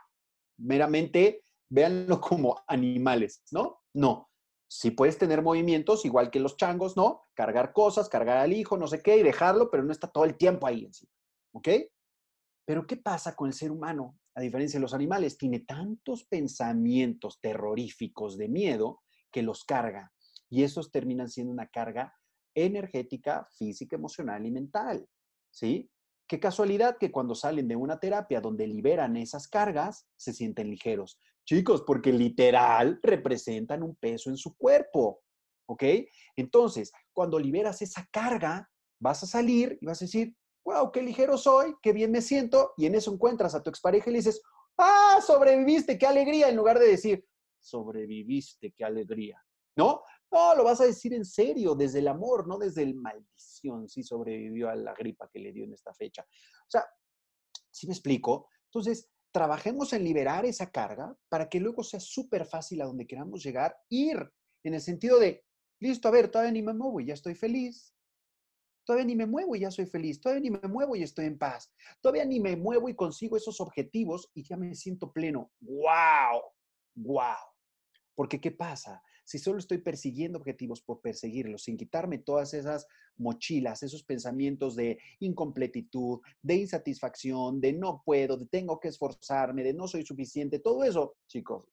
Meramente, 0.58 1.44
véanlo 1.70 2.22
como 2.22 2.64
animales, 2.68 3.44
¿no? 3.52 3.82
No. 3.94 4.30
Sí 4.68 4.92
puedes 4.92 5.18
tener 5.18 5.42
movimientos, 5.42 6.06
igual 6.06 6.32
que 6.32 6.40
los 6.40 6.58
changos, 6.58 6.98
¿no? 6.98 7.28
Cargar 7.34 7.72
cosas, 7.72 8.10
cargar 8.10 8.38
al 8.38 8.54
hijo, 8.54 8.78
no 8.78 8.88
sé 8.88 9.02
qué, 9.02 9.18
y 9.18 9.24
dejarlo, 9.24 9.70
pero 9.70 9.84
no 9.84 9.92
está 9.92 10.08
todo 10.08 10.26
el 10.26 10.38
tiempo 10.38 10.66
ahí 10.66 10.86
encima. 10.86 11.12
¿Ok? 11.54 11.68
Pero 12.66 12.88
¿qué 12.88 12.98
pasa 12.98 13.36
con 13.36 13.48
el 13.48 13.54
ser 13.54 13.72
humano? 13.72 14.18
A 14.34 14.42
diferencia 14.42 14.80
de 14.80 14.82
los 14.82 14.94
animales, 14.94 15.38
tiene 15.38 15.60
tantos 15.60 16.26
pensamientos 16.26 17.40
terroríficos 17.40 18.38
de 18.38 18.50
miedo 18.50 19.02
que 19.32 19.44
los 19.44 19.64
carga. 19.64 20.12
Y 20.50 20.64
esos 20.64 20.92
terminan 20.92 21.30
siendo 21.30 21.54
una 21.54 21.68
carga 21.68 22.14
energética, 22.56 23.48
física, 23.58 23.96
emocional 23.96 24.46
y 24.46 24.52
mental. 24.52 25.08
¿Sí? 25.52 25.90
Qué 26.28 26.40
casualidad 26.40 26.98
que 26.98 27.12
cuando 27.12 27.36
salen 27.36 27.68
de 27.68 27.76
una 27.76 28.00
terapia 28.00 28.42
donde 28.42 28.68
liberan 28.68 29.16
esas 29.16 29.48
cargas, 29.48 30.08
se 30.16 30.34
sienten 30.34 30.72
ligeros. 30.72 31.20
Chicos, 31.46 31.84
porque 31.86 32.12
literal 32.12 33.00
representan 33.04 33.84
un 33.84 33.96
peso 33.96 34.32
en 34.32 34.38
su 34.38 34.56
cuerpo. 34.56 35.22
¿Ok? 35.68 35.84
Entonces, 36.36 36.92
cuando 37.14 37.40
liberas 37.40 37.82
esa 37.82 38.08
carga, 38.12 38.70
vas 39.00 39.22
a 39.24 39.28
salir 39.28 39.78
y 39.80 39.86
vas 39.86 40.02
a 40.02 40.06
decir, 40.06 40.36
wow, 40.66 40.92
qué 40.92 41.02
ligero 41.02 41.38
soy, 41.38 41.76
qué 41.82 41.94
bien 41.94 42.12
me 42.12 42.22
siento, 42.22 42.74
y 42.76 42.88
en 42.88 42.96
eso 42.96 43.14
encuentras 43.14 43.54
a 43.56 43.62
tu 43.62 43.70
expareja 43.70 44.10
y 44.10 44.14
le 44.14 44.20
dices, 44.20 44.42
ah, 44.78 45.20
sobreviviste, 45.26 45.98
qué 45.98 46.08
alegría, 46.08 46.50
en 46.50 46.56
lugar 46.56 46.80
de 46.80 46.88
decir, 46.88 47.26
sobreviviste, 47.60 48.74
qué 48.76 48.84
alegría. 48.84 49.42
¿No? 49.78 50.02
No, 50.32 50.56
lo 50.56 50.64
vas 50.64 50.82
a 50.82 50.86
decir 50.86 51.14
en 51.14 51.26
serio, 51.26 51.76
desde 51.76 52.00
el 52.00 52.08
amor, 52.08 52.48
no 52.48 52.58
desde 52.58 52.84
el 52.84 52.96
maldición, 52.96 53.88
si 53.88 54.04
sobrevivió 54.04 54.70
a 54.70 54.76
la 54.76 54.94
gripa 54.94 55.30
que 55.32 55.40
le 55.40 55.52
dio 55.52 55.66
en 55.66 55.74
esta 55.74 55.94
fecha. 55.94 56.24
O 56.24 56.70
sea, 56.70 56.86
si 57.72 57.88
me 57.88 57.94
explico? 57.94 58.50
Entonces, 58.66 59.10
trabajemos 59.32 59.94
en 59.94 60.04
liberar 60.04 60.46
esa 60.46 60.72
carga 60.72 61.16
para 61.30 61.50
que 61.50 61.60
luego 61.60 61.84
sea 61.84 62.00
súper 62.00 62.46
fácil 62.46 62.82
a 62.82 62.86
donde 62.86 63.06
queramos 63.06 63.44
llegar, 63.44 63.78
ir 63.90 64.18
en 64.64 64.74
el 64.74 64.82
sentido 64.82 65.20
de, 65.20 65.46
listo, 65.80 66.08
a 66.08 66.12
ver, 66.12 66.30
todavía 66.30 66.54
ni 66.54 66.62
me 66.62 66.74
muevo 66.74 67.00
y 67.00 67.06
ya 67.06 67.14
estoy 67.14 67.36
feliz, 67.36 67.95
Todavía 68.86 69.06
ni 69.06 69.16
me 69.16 69.26
muevo 69.26 69.56
y 69.56 69.62
ya 69.62 69.72
soy 69.72 69.88
feliz. 69.88 70.22
Todavía 70.22 70.42
ni 70.42 70.52
me 70.52 70.68
muevo 70.68 70.96
y 70.96 71.04
estoy 71.04 71.26
en 71.26 71.38
paz. 71.38 71.74
Todavía 72.02 72.24
ni 72.24 72.40
me 72.40 72.56
muevo 72.56 72.88
y 72.88 72.96
consigo 72.96 73.36
esos 73.36 73.60
objetivos 73.60 74.30
y 74.34 74.44
ya 74.44 74.58
me 74.58 74.76
siento 74.76 75.12
pleno. 75.12 75.52
¡Wow! 75.60 76.42
¡Wow! 76.96 77.36
Porque 78.14 78.40
¿qué 78.40 78.52
pasa? 78.52 79.02
Si 79.26 79.40
solo 79.40 79.58
estoy 79.58 79.80
persiguiendo 79.80 80.38
objetivos 80.38 80.82
por 80.82 81.02
perseguirlos, 81.02 81.64
sin 81.64 81.78
quitarme 81.78 82.20
todas 82.20 82.54
esas 82.54 82.88
mochilas, 83.18 83.82
esos 83.82 84.04
pensamientos 84.04 84.76
de 84.76 85.00
incompletitud, 85.20 86.20
de 86.44 86.56
insatisfacción, 86.56 87.60
de 87.60 87.74
no 87.74 88.04
puedo, 88.06 88.38
de 88.38 88.46
tengo 88.46 88.80
que 88.80 88.90
esforzarme, 88.90 89.64
de 89.64 89.74
no 89.74 89.88
soy 89.88 90.06
suficiente, 90.06 90.60
todo 90.60 90.84
eso, 90.84 91.16
chicos, 91.28 91.68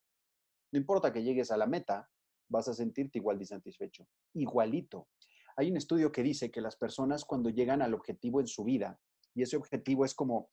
no 0.73 0.79
importa 0.79 1.13
que 1.13 1.23
llegues 1.23 1.51
a 1.51 1.59
la 1.59 1.67
meta, 1.67 2.09
vas 2.49 2.69
a 2.69 2.75
sentirte 2.75 3.19
igual 3.19 3.37
de 3.37 3.45
insatisfecho, 3.45 4.09
igualito. 4.33 5.09
Hay 5.57 5.71
un 5.71 5.77
estudio 5.77 6.11
que 6.13 6.23
dice 6.23 6.51
que 6.51 6.61
las 6.61 6.77
personas 6.77 7.25
cuando 7.25 7.51
llegan 7.51 7.83
al 7.83 7.95
objetivo 7.95 8.41
en 8.41 8.47
su 8.47 8.65
vida, 8.65 8.99
y 9.35 9.43
ese 9.43 9.57
objetivo 9.57 10.05
es 10.05 10.15
como 10.15 10.51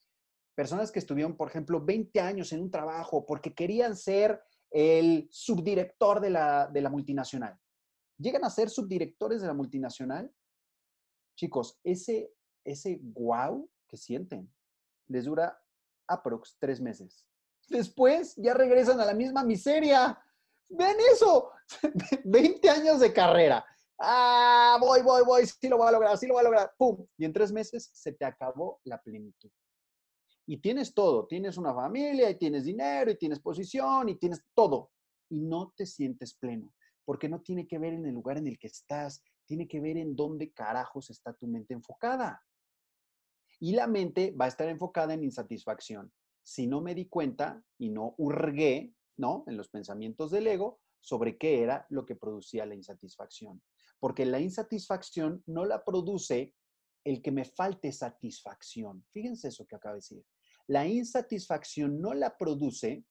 personas 0.54 0.90
que 0.90 0.98
estuvieron, 0.98 1.36
por 1.36 1.48
ejemplo, 1.48 1.84
20 1.84 2.20
años 2.20 2.52
en 2.52 2.60
un 2.60 2.70
trabajo 2.70 3.24
porque 3.24 3.54
querían 3.54 3.96
ser 3.96 4.42
el 4.70 5.28
subdirector 5.30 6.20
de 6.20 6.30
la, 6.30 6.68
de 6.68 6.80
la 6.80 6.90
multinacional. 6.90 7.58
Llegan 8.18 8.44
a 8.44 8.50
ser 8.50 8.68
subdirectores 8.68 9.40
de 9.40 9.46
la 9.46 9.54
multinacional. 9.54 10.30
Chicos, 11.36 11.80
ese, 11.82 12.32
ese 12.64 12.98
wow 13.02 13.68
que 13.88 13.96
sienten 13.96 14.52
les 15.08 15.24
dura 15.24 15.58
aprox 16.06 16.56
tres 16.58 16.80
meses. 16.80 17.26
Después 17.68 18.34
ya 18.36 18.54
regresan 18.54 19.00
a 19.00 19.06
la 19.06 19.14
misma 19.14 19.44
miseria. 19.44 20.18
¿Ven 20.68 20.96
eso? 21.12 21.50
20 22.24 22.68
años 22.68 23.00
de 23.00 23.12
carrera 23.12 23.64
ah, 24.00 24.78
voy, 24.80 25.02
voy, 25.02 25.22
voy, 25.24 25.46
sí 25.46 25.68
lo 25.68 25.76
voy 25.76 25.88
a 25.88 25.92
lograr, 25.92 26.16
sí 26.16 26.26
lo 26.26 26.34
voy 26.34 26.40
a 26.40 26.44
lograr, 26.44 26.72
¡pum! 26.76 27.06
Y 27.16 27.24
en 27.24 27.32
tres 27.32 27.52
meses 27.52 27.90
se 27.92 28.12
te 28.12 28.24
acabó 28.24 28.80
la 28.84 29.00
plenitud. 29.00 29.50
Y 30.46 30.56
tienes 30.56 30.94
todo, 30.94 31.26
tienes 31.26 31.56
una 31.58 31.74
familia, 31.74 32.30
y 32.30 32.36
tienes 32.36 32.64
dinero, 32.64 33.10
y 33.10 33.16
tienes 33.16 33.38
posición, 33.38 34.08
y 34.08 34.16
tienes 34.16 34.42
todo. 34.54 34.90
Y 35.28 35.40
no 35.40 35.72
te 35.76 35.86
sientes 35.86 36.34
pleno, 36.34 36.74
porque 37.04 37.28
no 37.28 37.40
tiene 37.40 37.68
que 37.68 37.78
ver 37.78 37.92
en 37.92 38.06
el 38.06 38.14
lugar 38.14 38.38
en 38.38 38.48
el 38.48 38.58
que 38.58 38.66
estás, 38.66 39.22
tiene 39.46 39.68
que 39.68 39.80
ver 39.80 39.96
en 39.96 40.16
dónde 40.16 40.52
carajos 40.52 41.10
está 41.10 41.34
tu 41.34 41.46
mente 41.46 41.74
enfocada. 41.74 42.42
Y 43.60 43.72
la 43.72 43.86
mente 43.86 44.32
va 44.32 44.46
a 44.46 44.48
estar 44.48 44.68
enfocada 44.68 45.12
en 45.12 45.22
insatisfacción. 45.22 46.10
Si 46.42 46.66
no 46.66 46.80
me 46.80 46.94
di 46.94 47.06
cuenta 47.06 47.62
y 47.78 47.90
no 47.90 48.14
hurgué, 48.16 48.94
¿no? 49.18 49.44
En 49.46 49.58
los 49.58 49.68
pensamientos 49.68 50.30
del 50.30 50.46
ego 50.46 50.80
sobre 51.00 51.36
qué 51.36 51.62
era 51.62 51.86
lo 51.90 52.06
que 52.06 52.16
producía 52.16 52.64
la 52.64 52.74
insatisfacción 52.74 53.62
porque 54.00 54.24
la 54.24 54.40
insatisfacción 54.40 55.44
no 55.46 55.64
la 55.64 55.84
produce 55.84 56.54
el 57.04 57.22
que 57.22 57.30
me 57.30 57.44
falte 57.44 57.92
satisfacción. 57.92 59.04
Fíjense 59.12 59.48
eso 59.48 59.66
que 59.66 59.76
acabo 59.76 59.94
de 59.94 59.98
decir. 59.98 60.24
La 60.66 60.86
insatisfacción 60.86 62.00
no 62.00 62.14
la 62.14 62.36
produce 62.36 63.04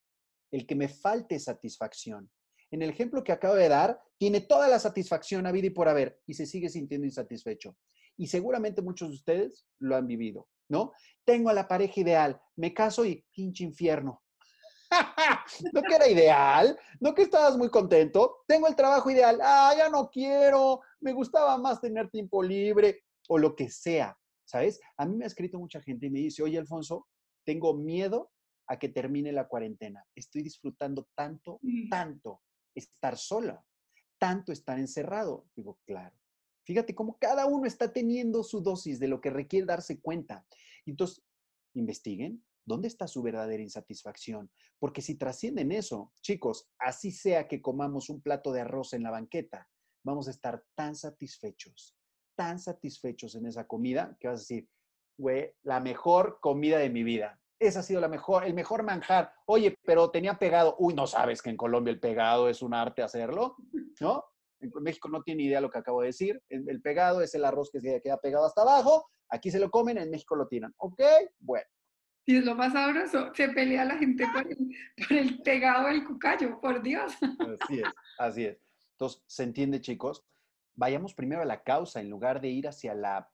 el 0.52 0.66
que 0.66 0.76
me 0.76 0.88
falte 0.88 1.40
satisfacción. 1.40 2.30
En 2.72 2.82
el 2.82 2.90
ejemplo 2.90 3.24
que 3.24 3.32
acabo 3.32 3.56
de 3.56 3.70
dar, 3.70 4.02
tiene 4.18 4.42
toda 4.42 4.68
la 4.68 4.80
satisfacción 4.80 5.48
a 5.48 5.52
vida 5.52 5.68
y 5.68 5.72
por 5.72 5.88
haber 5.88 6.20
y 6.26 6.34
se 6.34 6.46
sigue 6.46 6.70
sintiendo 6.70 7.06
insatisfecho. 7.06 7.78
Y 8.18 8.28
seguramente 8.28 8.82
muchos 8.82 9.10
de 9.10 9.16
ustedes 9.16 9.68
lo 9.80 9.96
han 9.96 10.08
vivido, 10.08 10.48
¿no? 10.68 10.92
Tengo 11.24 11.50
a 11.50 11.54
la 11.54 11.68
pareja 11.68 12.02
ideal, 12.02 12.42
me 12.56 12.74
caso 12.74 13.06
y 13.06 13.26
pinche 13.32 13.64
infierno. 13.64 14.22
no 15.74 15.82
que 15.82 15.96
era 15.96 16.08
ideal, 16.08 16.78
no 17.00 17.14
que 17.14 17.24
estabas 17.24 17.58
muy 17.58 17.70
contento, 17.70 18.44
tengo 18.48 18.68
el 18.68 18.76
trabajo 18.76 19.10
ideal, 19.10 19.40
ah, 19.42 19.74
ya 19.78 19.90
no 19.90 20.10
quiero, 20.10 20.82
me 21.00 21.14
gustaba 21.14 21.58
más 21.58 21.80
tener 21.82 22.10
tiempo 22.10 22.42
libre 22.42 23.04
o 23.28 23.38
lo 23.38 23.56
que 23.56 23.70
sea, 23.70 24.18
¿sabes? 24.46 24.80
A 24.98 25.06
mí 25.06 25.16
me 25.16 25.26
ha 25.26 25.28
escrito 25.28 25.60
mucha 25.60 25.82
gente 25.82 26.08
y 26.08 26.10
me 26.10 26.20
dice, 26.20 26.44
oye, 26.44 26.58
Alfonso, 26.58 27.08
tengo 27.46 27.74
miedo 27.74 28.32
a 28.68 28.78
que 28.78 28.90
termine 28.90 29.32
la 29.32 29.48
cuarentena. 29.48 30.06
Estoy 30.16 30.44
disfrutando 30.44 31.08
tanto, 31.16 31.60
tanto 31.90 32.42
estar 32.76 33.18
sola, 33.18 33.64
tanto 34.20 34.52
estar 34.52 34.78
encerrado. 34.78 35.48
Digo, 35.56 35.80
claro. 35.86 36.16
Fíjate 36.66 36.94
cómo 36.94 37.18
cada 37.18 37.48
uno 37.48 37.66
está 37.66 37.92
teniendo 37.92 38.44
su 38.44 38.62
dosis 38.62 39.00
de 39.00 39.08
lo 39.08 39.22
que 39.22 39.32
requiere 39.32 39.66
darse 39.66 40.00
cuenta. 40.00 40.46
Entonces, 40.86 41.24
investiguen, 41.74 42.44
¿Dónde 42.70 42.88
está 42.88 43.08
su 43.08 43.24
verdadera 43.24 43.64
insatisfacción? 43.64 44.52
Porque 44.78 45.02
si 45.02 45.18
trascienden 45.18 45.72
eso, 45.72 46.14
chicos, 46.22 46.70
así 46.78 47.12
sea 47.12 47.48
que 47.48 47.64
comamos 47.64 48.12
un 48.12 48.22
plato 48.22 48.52
de 48.54 48.62
arroz 48.62 48.94
en 48.94 49.02
la 49.02 49.10
banqueta, 49.10 49.68
vamos 50.06 50.28
a 50.28 50.32
estar 50.32 50.64
tan 50.76 50.96
satisfechos, 50.96 51.98
tan 52.36 52.60
satisfechos 52.60 53.34
en 53.34 53.48
esa 53.48 53.66
comida 53.66 54.16
que 54.20 54.28
vas 54.28 54.42
a 54.42 54.44
decir, 54.44 54.70
güey, 55.18 55.52
la 55.64 55.80
mejor 55.80 56.38
comida 56.42 56.78
de 56.78 56.92
mi 56.92 57.02
vida. 57.02 57.42
Esa 57.58 57.80
ha 57.80 57.84
sido 57.84 58.02
la 58.02 58.08
mejor, 58.08 58.46
el 58.46 58.54
mejor 58.54 58.84
manjar. 58.84 59.34
Oye, 59.48 59.76
pero 59.84 60.12
tenía 60.12 60.38
pegado. 60.38 60.76
Uy, 60.78 60.94
no 60.94 61.08
sabes 61.08 61.42
que 61.42 61.50
en 61.50 61.58
Colombia 61.58 61.92
el 61.92 62.00
pegado 62.00 62.50
es 62.50 62.62
un 62.62 62.76
arte 62.76 63.02
hacerlo, 63.02 63.56
¿no? 64.00 64.24
En 64.60 64.72
México 64.84 65.10
no 65.10 65.24
tiene 65.24 65.42
idea 65.42 65.60
lo 65.60 65.72
que 65.72 65.80
acabo 65.80 66.02
de 66.02 66.08
decir. 66.10 66.40
El, 66.50 66.82
pegado 66.84 67.24
es 67.24 67.34
el 67.34 67.46
arroz 67.46 67.72
que 67.72 67.82
se 67.82 68.00
queda 68.00 68.22
pegado 68.22 68.46
hasta 68.46 68.62
abajo. 68.62 69.10
Aquí 69.30 69.50
se 69.50 69.60
lo 69.60 69.72
comen, 69.72 69.98
en 69.98 70.12
México 70.12 70.36
lo 70.36 70.48
tiran. 70.48 70.72
¿Ok? 70.78 71.02
Bueno. 71.40 71.66
Y 72.30 72.36
es 72.38 72.46
lo 72.46 72.54
más 72.54 72.74
sabroso, 72.74 73.34
se 73.34 73.50
pelea 73.50 73.86
la 73.86 73.98
gente 73.98 74.24
por 74.32 74.46
el, 75.18 75.42
pegado 75.42 75.88
del 75.88 76.06
cucayo, 76.06 76.62
por 76.62 76.80
Dios. 76.84 77.12
Así 77.64 77.80
es, 77.80 77.88
así 78.20 78.46
es. 78.46 78.60
Entonces, 78.92 79.24
¿se 79.26 79.42
entiende, 79.42 79.82
chicos? 79.82 80.24
Vayamos 80.76 81.16
primero 81.16 81.42
a 81.42 81.46
la 81.46 81.64
causa 81.64 82.00
en 82.00 82.08
lugar 82.08 82.40
de 82.40 82.50
ir 82.50 82.68
hacia 82.68 82.94
la, 82.94 83.32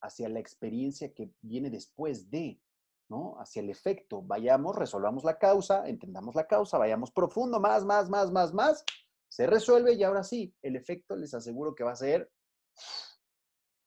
hacia 0.00 0.28
la 0.28 0.40
experiencia 0.40 1.14
que 1.14 1.30
viene 1.40 1.70
después 1.70 2.30
de, 2.30 2.60
¿no? 3.08 3.36
Hacia 3.38 3.62
el 3.62 3.70
efecto. 3.70 4.22
Vayamos, 4.22 4.74
resolvamos 4.74 5.22
la 5.22 5.38
causa, 5.38 5.88
entendamos 5.88 6.34
la 6.34 6.48
causa, 6.48 6.78
vayamos 6.78 7.12
profundo, 7.12 7.60
más, 7.60 7.84
más, 7.84 8.10
más, 8.10 8.32
más, 8.32 8.52
más. 8.52 8.84
Se 9.28 9.46
resuelve 9.46 9.92
y 9.92 10.02
ahora 10.02 10.24
sí, 10.24 10.52
el 10.62 10.74
efecto 10.74 11.14
les 11.14 11.32
aseguro 11.32 11.76
que 11.76 11.84
va 11.84 11.92
a 11.92 11.96
ser 11.96 12.28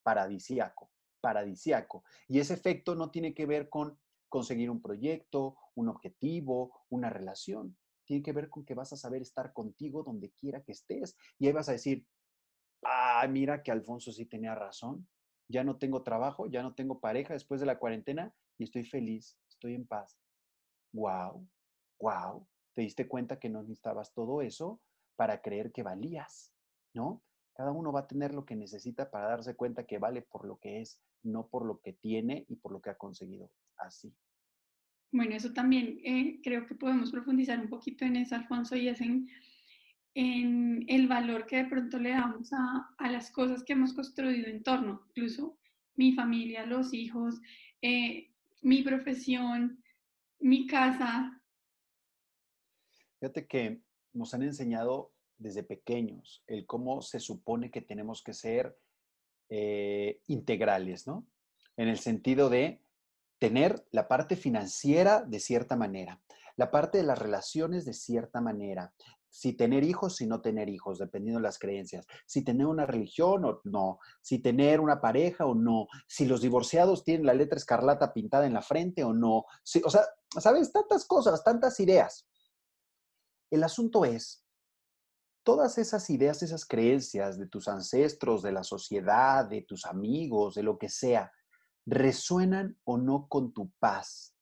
paradisiaco, 0.01 0.89
paradisiaco. 1.19 2.05
Y 2.29 2.39
ese 2.39 2.53
efecto 2.53 2.95
no 2.95 3.11
tiene 3.11 3.33
que 3.33 3.45
ver 3.45 3.67
con 3.67 3.99
conseguir 4.35 4.69
un 4.69 4.81
proyecto, 4.81 5.55
un 5.75 5.87
objetivo, 5.87 6.81
una 6.89 7.09
relación. 7.09 7.77
Tiene 8.03 8.21
que 8.21 8.33
ver 8.33 8.49
con 8.49 8.65
que 8.65 8.75
vas 8.75 8.91
a 8.91 8.97
saber 8.97 9.21
estar 9.21 9.53
contigo 9.53 10.03
donde 10.03 10.31
quiera 10.31 10.61
que 10.61 10.73
estés. 10.73 11.15
Y 11.39 11.47
ahí 11.47 11.53
vas 11.53 11.69
a 11.69 11.71
decir, 11.71 12.05
ah, 12.83 13.25
mira 13.29 13.63
que 13.63 13.71
Alfonso 13.71 14.11
sí 14.11 14.25
tenía 14.25 14.53
razón. 14.53 15.07
Ya 15.47 15.63
no 15.63 15.77
tengo 15.77 16.03
trabajo, 16.03 16.47
ya 16.47 16.61
no 16.63 16.75
tengo 16.75 16.99
pareja 16.99 17.33
después 17.33 17.61
de 17.61 17.65
la 17.65 17.79
cuarentena 17.79 18.35
y 18.57 18.65
estoy 18.65 18.83
feliz, 18.83 19.37
estoy 19.47 19.73
en 19.73 19.87
paz. 19.87 20.19
Wow, 20.91 21.47
wow. 22.01 22.45
¿Te 22.73 22.81
diste 22.81 23.07
cuenta 23.07 23.39
que 23.39 23.47
no 23.47 23.61
necesitabas 23.61 24.13
todo 24.13 24.41
eso 24.41 24.81
para 25.15 25.41
creer 25.41 25.71
que 25.71 25.81
valías? 25.81 26.51
¿No? 26.93 27.23
Cada 27.53 27.71
uno 27.71 27.93
va 27.93 28.01
a 28.01 28.07
tener 28.07 28.33
lo 28.33 28.43
que 28.43 28.57
necesita 28.57 29.09
para 29.09 29.29
darse 29.29 29.55
cuenta 29.55 29.85
que 29.85 29.97
vale 29.97 30.23
por 30.23 30.45
lo 30.45 30.57
que 30.57 30.81
es, 30.81 31.01
no 31.23 31.47
por 31.47 31.65
lo 31.65 31.79
que 31.79 31.93
tiene 31.93 32.43
y 32.49 32.57
por 32.57 32.73
lo 32.73 32.81
que 32.81 32.89
ha 32.89 32.97
conseguido. 32.97 33.49
Así. 33.77 34.13
Bueno, 35.11 35.35
eso 35.35 35.53
también 35.53 35.99
eh, 36.03 36.39
creo 36.43 36.65
que 36.65 36.75
podemos 36.75 37.11
profundizar 37.11 37.59
un 37.59 37.69
poquito 37.69 38.05
en 38.05 38.17
eso, 38.17 38.35
Alfonso, 38.35 38.75
y 38.75 38.89
es 38.89 38.99
en, 39.01 39.29
el 40.13 41.07
valor 41.07 41.45
que 41.45 41.57
de 41.57 41.65
pronto 41.65 41.99
le 41.99 42.11
damos 42.11 42.51
a, 42.53 43.11
las 43.11 43.31
cosas 43.31 43.63
que 43.63 43.73
hemos 43.73 43.93
construido 43.93 44.47
en 44.47 44.63
torno, 44.63 45.03
incluso 45.09 45.57
mi 45.95 46.13
familia, 46.13 46.65
los 46.65 46.93
hijos, 46.93 47.41
eh, 47.81 48.31
mi 48.61 48.81
profesión, 48.81 49.83
mi 50.39 50.67
casa. 50.67 51.41
Fíjate 53.19 53.45
que 53.45 53.81
nos 54.13 54.33
han 54.33 54.43
enseñado 54.43 55.11
desde 55.37 55.63
pequeños 55.63 56.43
el 56.47 56.65
cómo 56.65 57.01
se 57.01 57.19
supone 57.19 57.69
que 57.71 57.81
tenemos 57.81 58.23
que 58.23 58.33
ser 58.33 58.77
eh, 59.49 60.21
integrales, 60.27 61.07
¿no? 61.07 61.27
En 61.77 61.87
el 61.87 61.99
sentido 61.99 62.49
de 62.49 62.81
tener 63.45 63.85
la 63.91 64.07
parte 64.07 64.35
financiera 64.35 65.21
de 65.21 65.39
cierta 65.39 65.75
manera, 65.75 66.19
la 66.57 66.71
parte 66.71 66.97
de 66.97 67.03
las 67.03 67.19
relaciones 67.19 67.85
de 67.85 67.93
cierta 67.93 68.41
manera, 68.41 68.91
si 69.29 69.53
tener 69.53 69.83
hijos, 69.83 70.15
si 70.15 70.25
no 70.25 70.41
tener 70.41 70.67
hijos, 70.67 70.97
dependiendo 70.97 71.39
de 71.39 71.43
las 71.43 71.59
creencias, 71.59 72.07
si 72.25 72.43
tener 72.43 72.65
una 72.65 72.87
religión 72.87 73.45
o 73.45 73.61
no, 73.63 73.99
si 74.19 74.39
tener 74.39 74.79
una 74.79 74.99
pareja 74.99 75.45
o 75.45 75.53
no, 75.53 75.85
si 76.07 76.25
los 76.25 76.41
divorciados 76.41 77.03
tienen 77.03 77.27
la 77.27 77.35
letra 77.35 77.57
escarlata 77.57 78.13
pintada 78.13 78.47
en 78.47 78.53
la 78.55 78.63
frente 78.63 79.03
o 79.03 79.13
no, 79.13 79.45
o 79.83 79.89
sea, 79.91 80.05
¿sabes? 80.39 80.71
Tantas 80.71 81.05
cosas, 81.05 81.43
tantas 81.43 81.79
ideas. 81.79 82.27
El 83.51 83.63
asunto 83.63 84.05
es, 84.05 84.43
todas 85.43 85.77
esas 85.77 86.09
ideas, 86.09 86.41
esas 86.41 86.65
creencias 86.65 87.37
de 87.37 87.45
tus 87.45 87.67
ancestros, 87.67 88.41
de 88.41 88.53
la 88.53 88.63
sociedad, 88.63 89.45
de 89.45 89.61
tus 89.61 89.85
amigos, 89.85 90.55
de 90.55 90.63
lo 90.63 90.79
que 90.79 90.89
sea, 90.89 91.31
¿resuenan 91.85 92.77
o 92.83 92.97
no 92.97 93.27
con 93.27 93.53
tu 93.53 93.71
paz? 93.79 94.35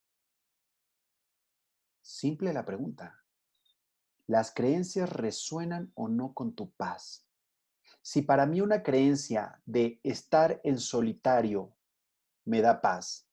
Simple 2.01 2.53
la 2.53 2.65
pregunta. 2.65 3.19
¿Las 4.27 4.53
creencias 4.53 5.09
resuenan 5.11 5.91
o 5.95 6.07
no 6.07 6.33
con 6.33 6.55
tu 6.55 6.71
paz? 6.71 7.27
Si 8.01 8.21
para 8.21 8.45
mí 8.45 8.61
una 8.61 8.83
creencia 8.83 9.61
de 9.65 9.99
estar 10.03 10.59
en 10.63 10.79
solitario 10.79 11.75
me 12.45 12.61
da 12.61 12.81
paz, 12.81 13.27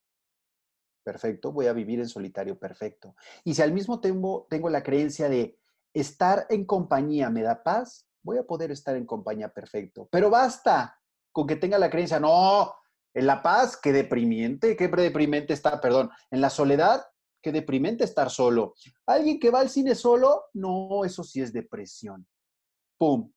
perfecto, 1.03 1.53
voy 1.53 1.67
a 1.67 1.73
vivir 1.73 2.01
en 2.01 2.09
solitario, 2.09 2.59
perfecto. 2.59 3.17
Y 3.45 3.55
si 3.55 3.63
al 3.63 3.73
mismo 3.73 4.01
tiempo 4.01 4.47
tengo 4.49 4.69
la 4.71 4.83
creencia 4.83 5.29
de 5.29 5.59
estar 5.93 6.47
en 6.51 6.65
compañía 6.65 7.31
me 7.31 7.43
da 7.43 7.63
paz, 7.63 8.07
voy 8.23 8.39
a 8.39 8.45
poder 8.45 8.71
estar 8.71 8.97
en 8.97 9.07
compañía 9.07 9.49
perfecto. 9.49 10.09
Pero 10.11 10.31
basta 10.31 11.01
con 11.33 11.47
que 11.47 11.57
tenga 11.57 11.79
la 11.79 11.91
creencia, 11.91 12.21
no, 12.21 12.75
en 13.15 13.27
la 13.27 13.43
paz, 13.43 13.77
qué 13.77 13.93
deprimiente, 13.93 14.77
qué 14.77 14.89
deprimente 14.89 15.53
está, 15.53 15.81
perdón, 15.81 16.11
en 16.31 16.41
la 16.41 16.51
soledad, 16.51 17.05
qué 17.43 17.53
deprimente 17.53 18.05
estar 18.05 18.31
solo. 18.31 18.75
Alguien 19.07 19.41
que 19.41 19.51
va 19.51 19.61
al 19.61 19.71
cine 19.71 19.95
solo, 19.95 20.45
no, 20.55 21.05
eso 21.05 21.25
sí 21.25 21.41
es 21.41 21.53
depresión. 21.53 22.27
¡Pum! 22.99 23.33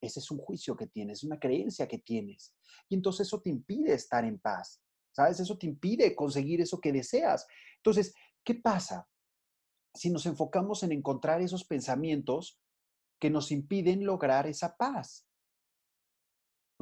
Ese 0.00 0.20
es 0.20 0.30
un 0.30 0.38
juicio 0.38 0.76
que 0.76 0.86
tienes, 0.86 1.22
una 1.24 1.38
creencia 1.38 1.86
que 1.86 1.98
tienes. 1.98 2.54
Y 2.88 2.94
entonces 2.94 3.26
eso 3.26 3.40
te 3.40 3.50
impide 3.50 3.94
estar 3.94 4.24
en 4.24 4.38
paz. 4.38 4.82
¿Sabes? 5.12 5.40
Eso 5.40 5.58
te 5.58 5.66
impide 5.66 6.16
conseguir 6.16 6.62
eso 6.62 6.80
que 6.80 6.90
deseas. 6.90 7.46
Entonces, 7.76 8.14
¿qué 8.42 8.54
pasa? 8.54 9.06
si 9.94 10.10
nos 10.10 10.26
enfocamos 10.26 10.82
en 10.82 10.92
encontrar 10.92 11.42
esos 11.42 11.64
pensamientos 11.64 12.58
que 13.20 13.30
nos 13.30 13.52
impiden 13.52 14.04
lograr 14.04 14.46
esa 14.46 14.76
paz. 14.76 15.26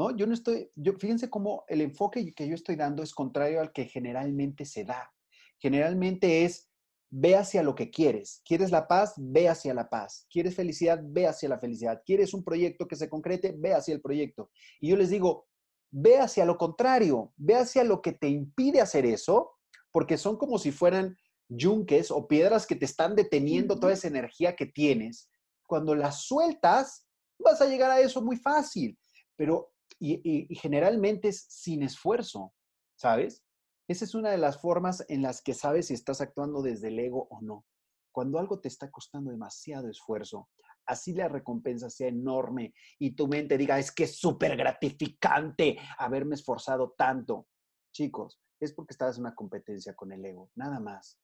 ¿No? 0.01 0.17
Yo 0.17 0.27
no 0.27 0.33
estoy, 0.33 0.71
yo, 0.77 0.95
fíjense 0.95 1.29
cómo 1.29 1.65
el 1.69 1.83
enfoque 1.83 2.33
que 2.33 2.49
yo 2.49 2.55
estoy 2.55 2.75
dando 2.75 3.03
es 3.03 3.13
contrario 3.13 3.61
al 3.61 3.71
que 3.71 3.85
generalmente 3.85 4.65
se 4.65 4.83
da. 4.83 5.13
Generalmente 5.59 6.47
es, 6.47 6.71
ve 7.11 7.37
hacia 7.37 7.63
lo 7.63 7.75
que 7.75 7.91
quieres. 7.91 8.41
¿Quieres 8.47 8.71
la 8.71 8.89
paz? 8.89 9.13
Ve 9.19 9.51
hacia 9.51 9.75
la 9.75 9.91
paz. 9.91 10.27
¿Quieres 10.31 10.55
felicidad? 10.55 11.03
Ve 11.03 11.27
hacia 11.27 11.51
la 11.51 11.59
felicidad. 11.59 12.01
¿Quieres 12.07 12.33
un 12.33 12.43
proyecto 12.43 12.89
que 12.89 12.97
se 12.97 13.11
concrete? 13.11 13.55
Ve 13.59 13.75
hacia 13.75 13.93
el 13.93 14.01
proyecto. 14.01 14.51
Y 14.81 14.89
yo 14.89 14.97
les 14.97 15.11
digo, 15.11 15.47
ve 15.91 16.19
hacia 16.19 16.47
lo 16.47 16.57
contrario, 16.57 17.35
ve 17.37 17.57
hacia 17.57 17.85
lo 17.85 18.01
que 18.01 18.13
te 18.13 18.29
impide 18.31 18.81
hacer 18.81 19.05
eso, 19.05 19.51
porque 19.93 20.17
son 20.17 20.39
como 20.39 20.59
si 20.59 20.73
fueran 20.73 21.15
yunques 21.47 22.11
o 22.11 22.27
piedras 22.27 22.67
que 22.67 22.77
te 22.77 22.87
están 22.87 23.15
deteniendo 23.15 23.79
toda 23.79 23.93
esa 23.93 24.09
energía 24.09 24.57
que 24.57 24.65
tienes, 24.65 25.29
cuando 25.67 25.95
las 25.95 26.23
sueltas, 26.23 27.07
vas 27.39 27.61
a 27.61 27.67
llegar 27.67 27.91
a 27.91 28.01
eso 28.01 28.23
muy 28.23 28.39
fácil, 28.39 28.99
pero 29.37 29.71
y, 29.99 30.55
generalmente 30.57 31.29
es 31.29 31.47
sin 31.49 31.83
esfuerzo, 31.83 32.53
¿sabes? 32.97 33.45
Esa 33.89 34.05
es 34.05 34.15
una 34.15 34.31
de 34.31 34.39
las 34.39 34.61
formas 34.61 35.05
en 35.09 35.23
las 35.23 35.43
que 35.43 35.55
sabes 35.55 35.89
si 35.89 35.95
estás 35.95 36.21
actuando 36.21 36.63
desde 36.63 36.89
el 36.89 36.99
ego 36.99 37.27
o 37.31 37.41
no. 37.41 37.67
Cuando 38.13 38.39
algo 38.39 38.61
te 38.61 38.69
está 38.69 38.91
costando 38.91 39.31
demasiado 39.31 39.89
esfuerzo, 39.89 40.49
así 40.87 41.13
la 41.13 41.29
recompensa 41.29 41.91
sea 41.91 42.09
enorme 42.09 42.75
y 42.99 43.13
tu 43.13 43.29
mente 43.29 43.59
diga, 43.59 43.79
es 43.79 43.93
que 43.93 44.05
es 44.05 44.19
súper 44.19 44.57
gratificante 44.57 45.79
haberme 45.99 46.35
esforzado 46.35 46.95
tanto. 46.97 47.47
Chicos, 47.93 48.41
es 48.61 48.73
porque 48.73 48.93
estás 48.93 49.17
en 49.17 49.23
una 49.23 49.35
competencia 49.35 49.95
con 49.95 50.13
el 50.13 50.25
ego, 50.25 50.51
nada 50.55 50.81
más 50.81 51.19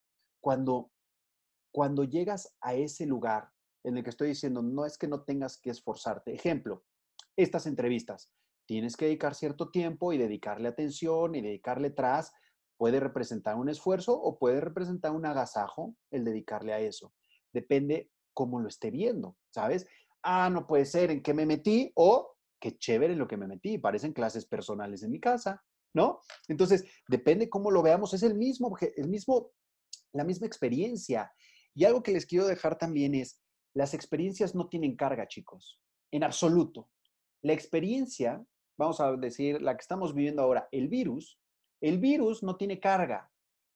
cuando, 0.47 0.93
cuando 1.73 2.05
llegas 2.05 2.55
a 2.61 2.75
ese 2.75 3.05
lugar 3.05 3.51
en 3.83 3.97
el 3.97 4.05
que 4.05 4.11
estoy 4.11 4.29
diciendo, 4.29 4.63
no 4.63 4.87
es 4.87 4.97
que 4.97 5.09
no 5.09 5.25
tengas 5.25 5.59
que 5.59 5.71
esforzarte. 5.71 6.33
Ejemplo, 6.33 6.85
estas 7.37 7.67
entrevistas. 7.67 8.31
Tienes 8.67 8.97
que 8.97 9.07
dedicar 9.07 9.35
cierto 9.35 9.71
tiempo 9.71 10.13
y 10.13 10.19
dedicarle 10.19 10.69
atención 10.69 11.35
y 11.35 11.41
dedicarle 11.41 11.91
tras. 11.91 12.33
Puede 12.77 13.01
representar 13.01 13.57
un 13.57 13.69
esfuerzo 13.69 14.13
o 14.13 14.39
puede 14.39 14.61
representar 14.61 15.13
un 15.13 15.25
agasajo 15.25 15.95
el 16.11 16.25
dedicarle 16.25 16.73
a 16.73 16.81
eso. 16.81 17.15
Depende 17.53 18.11
cómo 18.35 18.61
lo 18.61 18.69
esté 18.69 18.91
viendo, 18.91 19.37
¿sabes? 19.51 19.87
Ah, 20.23 20.51
no 20.51 20.67
puede 20.67 20.85
ser 20.85 21.11
en 21.11 21.23
qué 21.23 21.33
me 21.33 21.47
metí 21.47 21.93
o 21.95 22.37
qué 22.61 22.77
chévere 22.77 23.13
en 23.15 23.19
lo 23.19 23.29
que 23.29 23.37
me 23.37 23.47
metí. 23.47 23.79
Parecen 23.79 24.13
clases 24.13 24.45
personales 24.45 25.03
en 25.03 25.11
mi 25.11 25.21
casa, 25.21 25.63
¿no? 25.95 26.21
Entonces, 26.49 26.85
depende 27.09 27.49
cómo 27.49 27.71
lo 27.71 27.83
veamos. 27.83 28.13
Es 28.13 28.23
el 28.23 28.35
mismo, 28.35 28.77
el 28.97 29.09
mismo 29.09 29.53
la 30.17 30.25
misma 30.25 30.47
experiencia. 30.47 31.33
Y 31.75 31.85
algo 31.85 32.03
que 32.03 32.13
les 32.13 32.27
quiero 32.27 32.47
dejar 32.47 32.79
también 32.79 33.15
es, 33.15 33.41
las 33.75 33.95
experiencias 33.95 34.55
no 34.55 34.69
tienen 34.69 34.97
carga, 34.97 35.29
chicos, 35.29 35.81
en 36.11 36.25
absoluto. 36.25 36.91
La 37.43 37.53
experiencia, 37.53 38.45
vamos 38.79 39.01
a 39.01 39.17
decir, 39.17 39.61
la 39.63 39.77
que 39.77 39.83
estamos 39.83 40.15
viviendo 40.15 40.43
ahora, 40.43 40.69
el 40.73 40.89
virus, 40.89 41.39
el 41.81 41.99
virus 41.99 42.43
no 42.43 42.57
tiene 42.57 42.81
carga. 42.81 43.31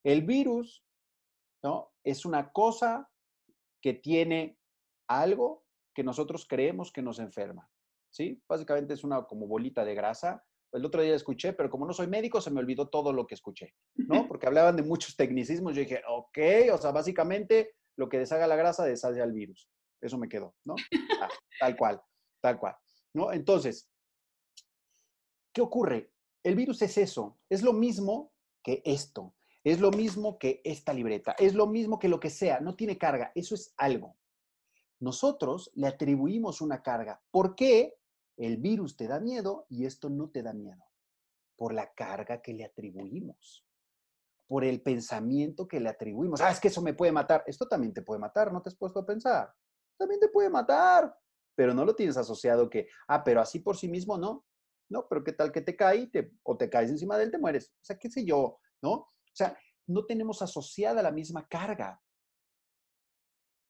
El 0.05 0.23
virus, 0.23 0.85
¿no? 1.63 1.93
Es 2.05 2.25
una 2.25 2.53
cosa 2.53 3.11
que 3.83 3.95
tiene 3.95 4.59
algo 5.09 5.65
que 5.95 6.05
nosotros 6.05 6.47
creemos 6.49 6.93
que 6.93 7.03
nos 7.03 7.19
enferma, 7.19 7.69
¿sí? 8.11 8.43
Básicamente 8.49 8.95
es 8.95 9.05
una 9.05 9.25
como 9.25 9.47
bolita 9.47 9.85
de 9.85 9.95
grasa 9.95 10.45
el 10.73 10.85
otro 10.85 11.03
día 11.03 11.15
escuché, 11.15 11.53
pero 11.53 11.69
como 11.69 11.87
no 11.87 11.93
soy 11.93 12.07
médico, 12.07 12.41
se 12.41 12.51
me 12.51 12.61
olvidó 12.61 12.89
todo 12.89 13.13
lo 13.13 13.27
que 13.27 13.35
escuché, 13.35 13.75
¿no? 13.95 13.97
Porque 14.29 14.47
hablaban 14.47 14.77
de 14.77 14.83
muchos 14.83 15.17
tecnicismos. 15.17 15.75
Yo 15.75 15.81
dije, 15.81 16.03
ok, 16.09 16.39
o 16.73 16.79
sea, 16.79 16.93
básicamente 16.93 17.75
lo 17.97 18.09
que 18.09 18.19
deshaga 18.19 18.47
la 18.47 18.57
grasa 18.57 18.85
deshace 18.85 19.21
al 19.21 19.33
virus. 19.33 19.69
Eso 20.01 20.17
me 20.17 20.29
quedó, 20.29 20.55
¿no? 20.65 20.77
Ah, 21.21 21.29
tal 21.59 21.77
cual, 21.77 22.01
tal 22.41 22.59
cual, 22.59 22.77
¿no? 23.15 23.33
Entonces, 23.33 23.90
¿qué 25.53 25.61
ocurre? 25.61 26.13
El 26.43 26.55
virus 26.55 26.83
es 26.83 26.97
eso, 26.99 27.39
es 27.49 27.63
lo 27.63 27.73
mismo 27.73 28.33
que 28.63 28.83
esto, 28.85 29.35
es 29.63 29.81
lo 29.81 29.91
mismo 29.91 30.39
que 30.39 30.61
esta 30.65 30.93
libreta, 30.93 31.33
es 31.39 31.55
lo 31.55 31.67
mismo 31.67 31.99
que 31.99 32.09
lo 32.09 32.21
que 32.21 32.31
sea, 32.31 32.61
no 32.61 32.77
tiene 32.77 32.99
carga, 32.99 33.33
eso 33.35 33.55
es 33.55 33.75
algo. 33.77 34.17
Nosotros 35.01 35.71
le 35.75 35.87
atribuimos 35.87 36.61
una 36.61 36.83
carga. 36.83 37.23
¿Por 37.31 37.55
qué? 37.55 37.97
El 38.37 38.59
virus 38.59 38.97
te 38.97 39.07
da 39.07 39.19
miedo 39.19 39.67
y 39.69 39.87
esto 39.87 40.09
no 40.09 40.31
te 40.31 40.43
da 40.43 40.53
miedo 40.53 40.83
por 41.57 41.75
la 41.75 41.93
carga 41.93 42.41
que 42.41 42.55
le 42.55 42.65
atribuimos, 42.65 43.67
por 44.47 44.65
el 44.65 44.81
pensamiento 44.81 45.69
que 45.69 45.81
le 45.81 45.91
atribuimos. 45.91 46.41
Ah, 46.41 46.51
es 46.51 46.59
que 46.59 46.69
eso 46.69 46.81
me 46.81 46.95
puede 46.95 47.13
matar. 47.13 47.45
Esto 47.47 47.69
también 47.69 47.93
te 47.93 48.01
puede 48.01 48.19
matar, 48.19 48.51
¿no 48.51 48.63
te 48.63 48.71
has 48.71 48.77
puesto 48.77 49.01
a 49.01 49.07
pensar? 49.07 49.53
También 49.99 50.21
te 50.21 50.29
puede 50.29 50.49
matar, 50.49 51.15
pero 51.55 51.75
no 51.75 51.85
lo 51.85 51.95
tienes 51.95 52.17
asociado 52.17 52.71
que, 52.71 52.89
ah, 53.09 53.23
pero 53.23 53.43
así 53.43 53.59
por 53.59 53.77
sí 53.77 53.89
mismo 53.89 54.17
no. 54.17 54.47
No, 54.91 55.07
pero 55.09 55.23
qué 55.23 55.33
tal 55.33 55.53
que 55.53 55.61
te 55.61 55.77
cae 55.77 56.11
o 56.43 56.57
te 56.57 56.69
caes 56.69 56.91
encima 56.91 57.17
de 57.17 57.25
él, 57.25 57.31
te 57.31 57.39
mueres. 57.39 57.73
O 57.81 57.85
sea, 57.85 57.99
qué 57.99 58.11
sé 58.11 58.25
yo, 58.25 58.59
¿no? 58.83 58.93
O 58.93 59.33
sea, 59.33 59.57
no 59.87 60.05
tenemos 60.05 60.43
asociada 60.43 61.03
la 61.03 61.13
misma 61.13 61.47
carga. 61.47 62.03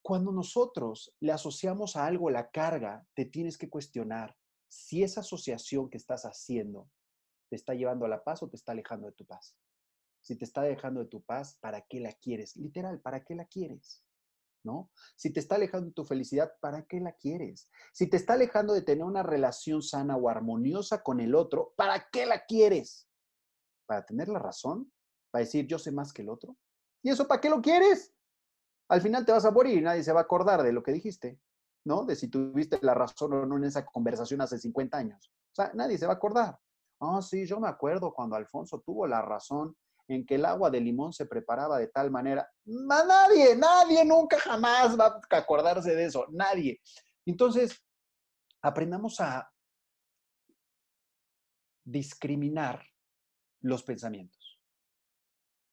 Cuando 0.02 0.32
nosotros 0.32 1.14
le 1.20 1.32
asociamos 1.32 1.94
a 1.94 2.06
algo 2.06 2.30
la 2.30 2.50
carga, 2.50 3.06
te 3.14 3.26
tienes 3.26 3.58
que 3.58 3.68
cuestionar 3.68 4.34
si 4.68 5.02
esa 5.02 5.20
asociación 5.20 5.90
que 5.90 5.98
estás 5.98 6.24
haciendo 6.24 6.90
te 7.50 7.56
está 7.56 7.74
llevando 7.74 8.06
a 8.06 8.08
la 8.08 8.22
paz 8.22 8.42
o 8.42 8.48
te 8.48 8.56
está 8.56 8.72
alejando 8.72 9.08
de 9.08 9.12
tu 9.12 9.26
paz. 9.26 9.56
Si 10.22 10.36
te 10.36 10.44
está 10.44 10.62
alejando 10.62 11.00
de 11.00 11.06
tu 11.06 11.22
paz, 11.22 11.58
¿para 11.60 11.82
qué 11.82 12.00
la 12.00 12.12
quieres? 12.12 12.56
Literal, 12.56 13.00
¿para 13.00 13.24
qué 13.24 13.34
la 13.34 13.44
quieres? 13.44 14.04
¿No? 14.62 14.90
Si 15.16 15.32
te 15.32 15.40
está 15.40 15.56
alejando 15.56 15.88
de 15.88 15.92
tu 15.92 16.04
felicidad, 16.04 16.52
¿para 16.60 16.84
qué 16.84 17.00
la 17.00 17.12
quieres? 17.12 17.70
Si 17.92 18.08
te 18.08 18.16
está 18.16 18.34
alejando 18.34 18.72
de 18.72 18.82
tener 18.82 19.04
una 19.04 19.22
relación 19.22 19.82
sana 19.82 20.16
o 20.16 20.28
armoniosa 20.28 21.02
con 21.02 21.20
el 21.20 21.34
otro, 21.34 21.72
¿para 21.76 22.08
qué 22.10 22.26
la 22.26 22.44
quieres? 22.44 23.08
¿Para 23.86 24.04
tener 24.04 24.28
la 24.28 24.38
razón? 24.38 24.92
¿Para 25.30 25.44
decir 25.44 25.66
yo 25.66 25.78
sé 25.78 25.92
más 25.92 26.12
que 26.12 26.22
el 26.22 26.28
otro? 26.28 26.56
¿Y 27.02 27.10
eso 27.10 27.26
para 27.26 27.40
qué 27.40 27.48
lo 27.48 27.62
quieres? 27.62 28.14
Al 28.88 29.00
final 29.00 29.24
te 29.24 29.32
vas 29.32 29.44
a 29.44 29.50
morir 29.50 29.78
y 29.78 29.82
nadie 29.82 30.02
se 30.02 30.12
va 30.12 30.20
a 30.20 30.24
acordar 30.24 30.62
de 30.62 30.72
lo 30.72 30.82
que 30.82 30.92
dijiste, 30.92 31.40
¿no? 31.84 32.04
De 32.04 32.16
si 32.16 32.28
tuviste 32.28 32.78
la 32.82 32.94
razón 32.94 33.32
o 33.32 33.46
no 33.46 33.56
en 33.56 33.64
esa 33.64 33.84
conversación 33.86 34.40
hace 34.40 34.58
50 34.58 34.98
años. 34.98 35.32
O 35.52 35.54
sea, 35.54 35.72
nadie 35.74 35.96
se 35.96 36.06
va 36.06 36.14
a 36.14 36.16
acordar. 36.16 36.58
Ah, 37.00 37.22
sí, 37.22 37.46
yo 37.46 37.58
me 37.60 37.68
acuerdo 37.68 38.12
cuando 38.12 38.36
Alfonso 38.36 38.80
tuvo 38.80 39.06
la 39.06 39.22
razón 39.22 39.76
en 40.14 40.26
que 40.26 40.34
el 40.34 40.44
agua 40.44 40.70
de 40.70 40.80
limón 40.80 41.12
se 41.12 41.26
preparaba 41.26 41.78
de 41.78 41.86
tal 41.86 42.10
manera. 42.10 42.50
nadie, 42.64 43.54
nadie 43.56 44.04
nunca 44.04 44.38
jamás 44.38 44.98
va 44.98 45.20
a 45.30 45.36
acordarse 45.36 45.94
de 45.94 46.06
eso, 46.06 46.26
nadie. 46.30 46.80
Entonces, 47.24 47.80
aprendamos 48.60 49.20
a 49.20 49.48
discriminar 51.84 52.82
los 53.60 53.84
pensamientos. 53.84 54.60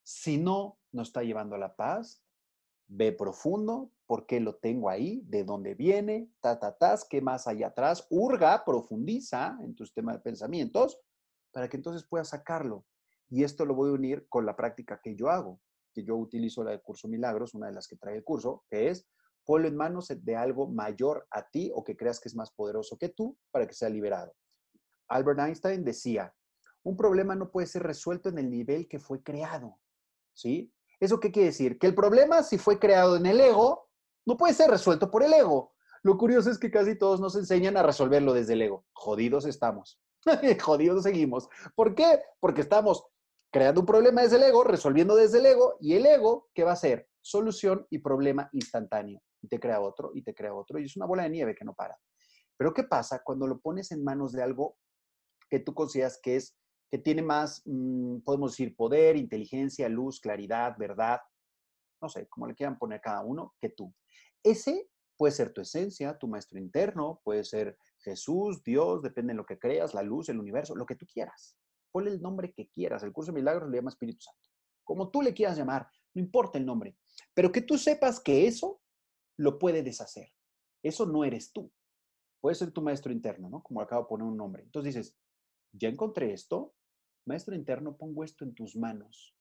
Si 0.03 0.37
no 0.37 0.79
nos 0.91 1.09
está 1.09 1.23
llevando 1.23 1.55
a 1.55 1.59
la 1.59 1.75
paz, 1.75 2.23
ve 2.87 3.11
profundo, 3.11 3.91
por 4.05 4.27
qué 4.27 4.39
lo 4.39 4.55
tengo 4.55 4.89
ahí, 4.89 5.21
de 5.25 5.43
dónde 5.43 5.73
viene, 5.73 6.31
ta, 6.41 6.59
ta, 6.59 6.75
qué 7.09 7.21
más 7.21 7.47
hay 7.47 7.63
atrás, 7.63 8.05
hurga, 8.09 8.63
profundiza 8.63 9.57
en 9.61 9.75
tu 9.75 9.83
sistema 9.83 10.13
de 10.13 10.19
pensamientos 10.19 10.97
para 11.51 11.67
que 11.67 11.77
entonces 11.77 12.07
puedas 12.07 12.29
sacarlo. 12.29 12.85
Y 13.29 13.43
esto 13.43 13.65
lo 13.65 13.75
voy 13.75 13.89
a 13.89 13.93
unir 13.93 14.27
con 14.29 14.45
la 14.45 14.55
práctica 14.55 14.99
que 15.03 15.15
yo 15.15 15.29
hago, 15.29 15.59
que 15.93 16.03
yo 16.03 16.15
utilizo 16.15 16.63
la 16.63 16.71
de 16.71 16.81
Curso 16.81 17.07
Milagros, 17.07 17.53
una 17.53 17.67
de 17.67 17.73
las 17.73 17.87
que 17.87 17.97
trae 17.97 18.15
el 18.15 18.23
curso, 18.23 18.63
que 18.69 18.89
es 18.89 19.07
ponlo 19.47 19.67
en 19.69 19.77
manos 19.77 20.09
de 20.09 20.35
algo 20.35 20.67
mayor 20.67 21.25
a 21.31 21.47
ti 21.47 21.71
o 21.73 21.83
que 21.83 21.95
creas 21.95 22.19
que 22.19 22.27
es 22.27 22.35
más 22.35 22.51
poderoso 22.51 22.97
que 22.97 23.09
tú 23.09 23.37
para 23.49 23.65
que 23.65 23.73
sea 23.73 23.89
liberado. 23.89 24.33
Albert 25.07 25.39
Einstein 25.39 25.85
decía, 25.85 26.33
un 26.83 26.97
problema 26.97 27.33
no 27.33 27.49
puede 27.49 27.65
ser 27.65 27.83
resuelto 27.83 28.27
en 28.27 28.39
el 28.39 28.49
nivel 28.49 28.89
que 28.89 28.99
fue 28.99 29.23
creado. 29.23 29.79
¿Sí? 30.33 30.73
¿Eso 30.99 31.19
qué 31.19 31.31
quiere 31.31 31.47
decir? 31.47 31.79
Que 31.79 31.87
el 31.87 31.95
problema, 31.95 32.43
si 32.43 32.57
fue 32.57 32.77
creado 32.77 33.15
en 33.15 33.25
el 33.25 33.39
ego, 33.39 33.89
no 34.25 34.35
puede 34.35 34.53
ser 34.53 34.69
resuelto 34.69 35.09
por 35.09 35.23
el 35.23 35.33
ego. 35.33 35.73
Lo 36.03 36.17
curioso 36.17 36.51
es 36.51 36.59
que 36.59 36.69
casi 36.69 36.97
todos 36.97 37.21
nos 37.21 37.35
enseñan 37.35 37.77
a 37.77 37.83
resolverlo 37.83 38.33
desde 38.33 38.53
el 38.53 38.61
ego. 38.61 38.85
Jodidos 38.93 39.45
estamos. 39.45 39.99
Jodidos 40.61 41.03
seguimos. 41.03 41.47
¿Por 41.73 41.95
qué? 41.95 42.21
Porque 42.39 42.61
estamos 42.61 43.05
creando 43.57 43.81
un 43.81 43.87
problema 43.87 44.21
desde 44.21 44.35
el 44.35 44.43
ego, 44.43 44.63
resolviendo 44.63 45.15
desde 45.15 45.39
el 45.39 45.47
ego, 45.47 45.77
y 45.81 45.95
el 45.95 46.05
ego, 46.05 46.47
¿qué 46.53 46.63
va 46.63 46.69
a 46.69 46.73
hacer? 46.73 47.09
Solución 47.21 47.87
y 47.89 47.97
problema 47.97 48.47
instantáneo. 48.53 49.19
Y 49.41 49.47
te 49.47 49.59
crea 49.59 49.81
otro, 49.81 50.11
y 50.13 50.21
te 50.21 50.35
crea 50.35 50.53
otro, 50.53 50.77
y 50.77 50.85
es 50.85 50.95
una 50.95 51.07
bola 51.07 51.23
de 51.23 51.31
nieve 51.31 51.55
que 51.55 51.65
no 51.65 51.73
para. 51.73 51.97
Pero 52.55 52.71
¿qué 52.71 52.83
pasa 52.83 53.23
cuando 53.23 53.47
lo 53.47 53.59
pones 53.59 53.91
en 53.91 54.03
manos 54.03 54.31
de 54.31 54.43
algo 54.43 54.77
que 55.49 55.59
tú 55.59 55.73
consideras 55.73 56.19
que 56.21 56.35
es, 56.35 56.55
que 56.91 56.99
tiene 56.99 57.23
más, 57.23 57.63
mm, 57.65 58.19
podemos 58.19 58.51
decir, 58.51 58.75
poder, 58.75 59.15
inteligencia, 59.15 59.89
luz, 59.89 60.19
claridad, 60.19 60.75
verdad, 60.77 61.19
no 61.99 62.09
sé, 62.09 62.27
como 62.27 62.45
le 62.45 62.53
quieran 62.53 62.77
poner 62.77 63.01
cada 63.01 63.23
uno, 63.23 63.55
que 63.59 63.69
tú? 63.69 63.91
Ese 64.43 64.87
puede 65.17 65.31
ser 65.31 65.51
tu 65.51 65.61
esencia, 65.61 66.15
tu 66.15 66.27
maestro 66.27 66.59
interno, 66.59 67.21
puede 67.23 67.43
ser 67.43 67.75
Jesús, 68.01 68.63
Dios, 68.63 69.01
depende 69.01 69.33
de 69.33 69.37
lo 69.37 69.47
que 69.47 69.57
creas, 69.57 69.95
la 69.95 70.03
luz, 70.03 70.29
el 70.29 70.39
universo, 70.39 70.75
lo 70.75 70.85
que 70.85 70.95
tú 70.95 71.07
quieras 71.11 71.56
ponle 71.91 72.11
el 72.11 72.21
nombre 72.21 72.53
que 72.53 72.69
quieras. 72.69 73.03
El 73.03 73.11
curso 73.11 73.31
de 73.31 73.39
milagros 73.39 73.69
le 73.69 73.77
llama 73.77 73.89
Espíritu 73.89 74.21
Santo. 74.21 74.49
Como 74.83 75.09
tú 75.09 75.21
le 75.21 75.33
quieras 75.33 75.57
llamar, 75.57 75.89
no 76.13 76.21
importa 76.21 76.57
el 76.57 76.65
nombre. 76.65 76.97
Pero 77.33 77.51
que 77.51 77.61
tú 77.61 77.77
sepas 77.77 78.19
que 78.19 78.47
eso 78.47 78.81
lo 79.37 79.59
puede 79.59 79.83
deshacer. 79.83 80.33
Eso 80.81 81.05
no 81.05 81.23
eres 81.23 81.51
tú. 81.51 81.71
Puede 82.39 82.55
ser 82.55 82.71
tu 82.71 82.81
maestro 82.81 83.11
interno, 83.11 83.49
¿no? 83.49 83.61
Como 83.63 83.81
acabo 83.81 84.03
de 84.03 84.09
poner 84.09 84.27
un 84.27 84.37
nombre. 84.37 84.63
Entonces 84.63 84.95
dices, 84.95 85.17
ya 85.73 85.89
encontré 85.89 86.33
esto, 86.33 86.75
maestro 87.25 87.55
interno, 87.55 87.97
pongo 87.97 88.23
esto 88.23 88.45
en 88.45 88.53
tus 88.53 88.75
manos. 88.75 89.35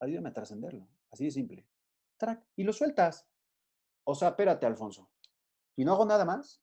Ayúdame 0.00 0.30
a 0.30 0.34
trascenderlo. 0.34 0.88
Así 1.10 1.24
de 1.24 1.30
simple. 1.30 1.66
Y 2.56 2.64
lo 2.64 2.72
sueltas. 2.72 3.28
O 4.04 4.14
sea, 4.14 4.28
espérate, 4.28 4.66
Alfonso. 4.66 5.10
¿Y 5.76 5.84
no 5.84 5.92
hago 5.92 6.04
nada 6.04 6.24
más? 6.24 6.62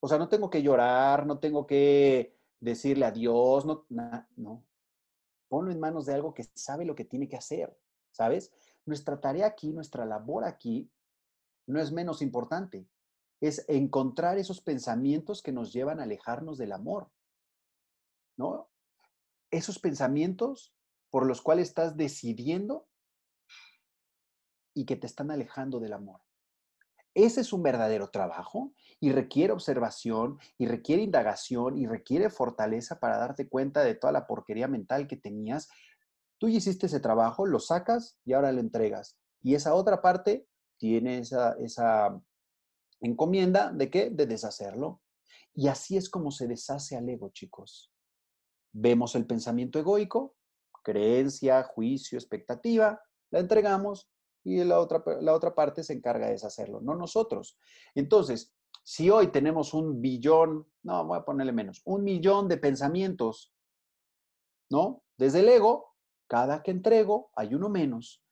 O 0.00 0.08
sea, 0.08 0.18
no 0.18 0.28
tengo 0.28 0.50
que 0.50 0.62
llorar, 0.62 1.26
no 1.26 1.38
tengo 1.38 1.66
que 1.66 2.36
decirle 2.62 3.04
adiós, 3.04 3.66
no, 3.66 3.84
no. 4.36 4.64
Ponlo 5.48 5.70
en 5.70 5.80
manos 5.80 6.06
de 6.06 6.14
algo 6.14 6.32
que 6.32 6.44
sabe 6.54 6.84
lo 6.84 6.94
que 6.94 7.04
tiene 7.04 7.28
que 7.28 7.36
hacer, 7.36 7.76
¿sabes? 8.12 8.52
Nuestra 8.86 9.20
tarea 9.20 9.46
aquí, 9.46 9.72
nuestra 9.72 10.06
labor 10.06 10.44
aquí, 10.44 10.90
no 11.66 11.80
es 11.80 11.92
menos 11.92 12.22
importante. 12.22 12.88
Es 13.40 13.64
encontrar 13.68 14.38
esos 14.38 14.60
pensamientos 14.60 15.42
que 15.42 15.52
nos 15.52 15.72
llevan 15.72 15.98
a 15.98 16.04
alejarnos 16.04 16.56
del 16.56 16.72
amor, 16.72 17.10
¿no? 18.36 18.70
Esos 19.50 19.78
pensamientos 19.78 20.72
por 21.10 21.26
los 21.26 21.42
cuales 21.42 21.68
estás 21.68 21.96
decidiendo 21.96 22.86
y 24.72 24.86
que 24.86 24.96
te 24.96 25.06
están 25.06 25.30
alejando 25.30 25.80
del 25.80 25.92
amor. 25.92 26.20
Ese 27.14 27.42
es 27.42 27.52
un 27.52 27.62
verdadero 27.62 28.08
trabajo 28.08 28.72
y 29.00 29.12
requiere 29.12 29.52
observación 29.52 30.38
y 30.56 30.66
requiere 30.66 31.02
indagación 31.02 31.76
y 31.76 31.86
requiere 31.86 32.30
fortaleza 32.30 33.00
para 33.00 33.18
darte 33.18 33.48
cuenta 33.48 33.84
de 33.84 33.94
toda 33.94 34.12
la 34.12 34.26
porquería 34.26 34.68
mental 34.68 35.06
que 35.06 35.16
tenías. 35.16 35.68
Tú 36.38 36.48
hiciste 36.48 36.86
ese 36.86 37.00
trabajo, 37.00 37.46
lo 37.46 37.60
sacas 37.60 38.18
y 38.24 38.32
ahora 38.32 38.52
lo 38.52 38.60
entregas. 38.60 39.18
Y 39.42 39.54
esa 39.54 39.74
otra 39.74 40.00
parte 40.00 40.46
tiene 40.78 41.18
esa, 41.18 41.54
esa 41.60 42.18
encomienda 43.00 43.72
de 43.72 43.90
qué? 43.90 44.10
De 44.10 44.26
deshacerlo. 44.26 45.02
Y 45.54 45.68
así 45.68 45.96
es 45.96 46.08
como 46.08 46.30
se 46.30 46.46
deshace 46.46 46.96
al 46.96 47.08
ego, 47.08 47.30
chicos. 47.30 47.92
Vemos 48.72 49.14
el 49.14 49.26
pensamiento 49.26 49.78
egoico, 49.78 50.34
creencia, 50.82 51.62
juicio, 51.62 52.18
expectativa, 52.18 53.02
la 53.30 53.40
entregamos 53.40 54.11
y 54.44 54.62
la 54.64 54.80
otra, 54.80 55.02
la 55.20 55.34
otra 55.34 55.54
parte 55.54 55.84
se 55.84 55.92
encarga 55.92 56.26
de 56.26 56.32
deshacerlo, 56.32 56.80
no 56.80 56.94
nosotros. 56.94 57.58
Entonces, 57.94 58.54
si 58.82 59.10
hoy 59.10 59.28
tenemos 59.28 59.74
un 59.74 60.00
billón, 60.00 60.66
no, 60.82 61.06
voy 61.06 61.18
a 61.18 61.24
ponerle 61.24 61.52
menos, 61.52 61.82
un 61.84 62.02
millón 62.02 62.48
de 62.48 62.56
pensamientos, 62.56 63.52
¿no? 64.70 65.02
Desde 65.16 65.40
el 65.40 65.48
ego, 65.48 65.94
cada 66.26 66.62
que 66.62 66.70
entrego 66.70 67.30
hay 67.36 67.54
uno 67.54 67.68
menos. 67.68 68.24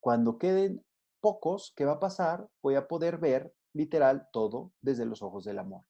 Cuando 0.00 0.38
queden 0.38 0.84
pocos, 1.20 1.72
¿qué 1.76 1.84
va 1.84 1.92
a 1.92 2.00
pasar? 2.00 2.48
Voy 2.62 2.74
a 2.74 2.88
poder 2.88 3.18
ver 3.18 3.54
literal 3.74 4.28
todo 4.32 4.72
desde 4.80 5.04
los 5.04 5.22
ojos 5.22 5.44
del 5.44 5.58
amor. 5.58 5.84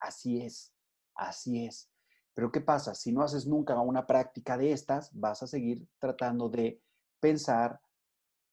Así 0.00 0.40
es, 0.40 0.72
así 1.14 1.66
es. 1.66 1.90
Pero 2.34 2.50
¿qué 2.50 2.60
pasa? 2.60 2.94
Si 2.94 3.12
no 3.12 3.22
haces 3.22 3.46
nunca 3.46 3.78
una 3.80 4.06
práctica 4.06 4.56
de 4.56 4.72
estas, 4.72 5.10
vas 5.12 5.42
a 5.42 5.46
seguir 5.46 5.86
tratando 5.98 6.48
de 6.48 6.80
pensar, 7.20 7.80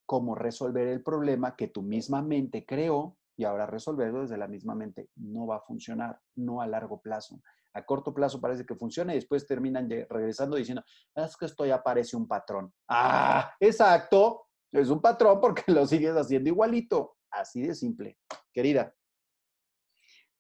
cómo 0.10 0.34
resolver 0.34 0.88
el 0.88 1.04
problema 1.04 1.56
que 1.56 1.68
tu 1.68 1.84
misma 1.84 2.24
mente 2.24 2.66
creó 2.66 3.16
y 3.38 3.44
ahora 3.44 3.68
resolverlo 3.68 4.22
desde 4.22 4.38
la 4.38 4.48
misma 4.48 4.74
mente. 4.74 5.12
No 5.18 5.46
va 5.46 5.58
a 5.58 5.62
funcionar, 5.62 6.20
no 6.36 6.64
a 6.64 6.66
largo 6.66 7.00
plazo. 7.00 7.40
A 7.76 7.86
corto 7.86 8.12
plazo 8.12 8.42
parece 8.42 8.66
que 8.66 8.74
funciona 8.74 9.14
y 9.14 9.18
después 9.18 9.46
terminan 9.46 9.88
regresando 10.10 10.58
diciendo, 10.58 10.84
es 11.14 11.38
que 11.38 11.46
esto 11.46 11.64
ya 11.64 11.84
parece 11.84 12.18
un 12.18 12.28
patrón. 12.28 12.74
Ah, 12.88 13.54
exacto, 13.60 14.48
es 14.72 14.90
un 14.90 15.00
patrón 15.00 15.40
porque 15.40 15.62
lo 15.72 15.86
sigues 15.86 16.16
haciendo 16.16 16.50
igualito. 16.50 17.18
Así 17.30 17.62
de 17.62 17.76
simple. 17.76 18.18
Querida. 18.52 18.92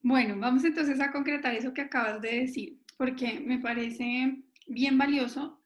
Bueno, 0.01 0.35
vamos 0.39 0.63
entonces 0.63 0.99
a 0.99 1.11
concretar 1.11 1.53
eso 1.53 1.75
que 1.75 1.81
acabas 1.81 2.21
de 2.21 2.39
decir, 2.39 2.81
porque 2.97 3.39
me 3.39 3.59
parece 3.59 4.43
bien 4.65 4.97
valioso 4.97 5.58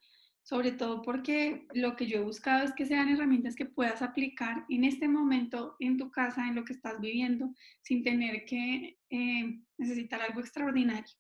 sobre 0.44 0.74
todo 0.74 1.02
porque 1.02 1.66
lo 1.74 1.96
que 1.96 2.06
yo 2.06 2.18
he 2.18 2.24
buscado 2.24 2.66
es 2.66 2.74
que 2.74 2.86
sean 2.86 3.10
herramientas 3.10 3.56
que 3.56 3.66
puedas 3.66 4.02
aplicar 4.02 4.66
en 4.70 4.84
este 4.84 5.08
momento 5.08 5.78
en 5.80 5.98
tu 5.98 6.12
casa, 6.12 6.48
en 6.48 6.56
lo 6.56 6.66
que 6.66 6.74
estás 6.74 7.00
viviendo, 7.00 7.54
sin 7.82 8.04
tener 8.04 8.44
que 8.44 9.00
eh, 9.10 9.60
necesitar 9.78 10.22
algo 10.22 10.42
extraordinario. 10.42 11.14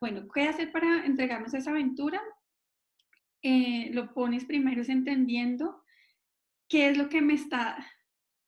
bueno, 0.00 0.26
¿qué 0.34 0.42
hacer 0.44 0.72
para 0.72 1.04
entregarnos 1.04 1.52
esa 1.52 1.70
aventura? 1.70 2.20
Eh, 3.42 3.90
lo 3.92 4.12
pones 4.14 4.46
primero 4.46 4.82
es 4.82 4.88
entendiendo 4.88 5.84
qué 6.66 6.88
es 6.88 6.96
lo 6.96 7.10
que 7.10 7.20
me 7.20 7.34
está 7.34 7.86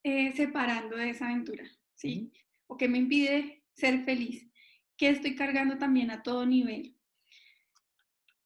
eh, 0.03 0.33
separando 0.33 0.97
de 0.97 1.11
esa 1.11 1.25
aventura, 1.25 1.65
¿sí? 1.95 2.31
O 2.65 2.77
qué 2.77 2.87
me 2.87 2.97
impide 2.97 3.63
ser 3.75 4.03
feliz, 4.05 4.49
qué 4.97 5.09
estoy 5.09 5.35
cargando 5.35 5.77
también 5.77 6.09
a 6.09 6.23
todo 6.23 6.45
nivel 6.47 6.92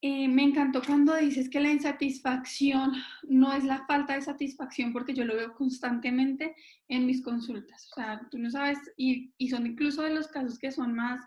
eh, 0.02 0.28
me 0.28 0.44
encantó 0.44 0.82
cuando 0.86 1.16
dices 1.16 1.50
que 1.50 1.60
la 1.60 1.72
insatisfacción 1.72 2.94
no 3.24 3.52
es 3.54 3.64
la 3.64 3.86
falta 3.88 4.14
de 4.14 4.22
satisfacción, 4.22 4.94
porque 4.94 5.16
yo 5.16 5.26
lo 5.26 5.36
veo 5.36 5.56
constantemente 5.56 6.56
en 6.88 7.08
mis 7.08 7.24
consultas. 7.24 7.90
O 7.92 7.96
sea, 7.96 8.22
tú 8.30 8.38
no 8.38 8.52
sabes, 8.52 8.78
y, 8.96 9.34
son 9.50 9.66
incluso 9.66 10.04
de 10.04 10.14
los 10.14 10.28
casos 10.28 10.60
que 10.60 10.72
son 10.72 10.94
más, 10.94 11.22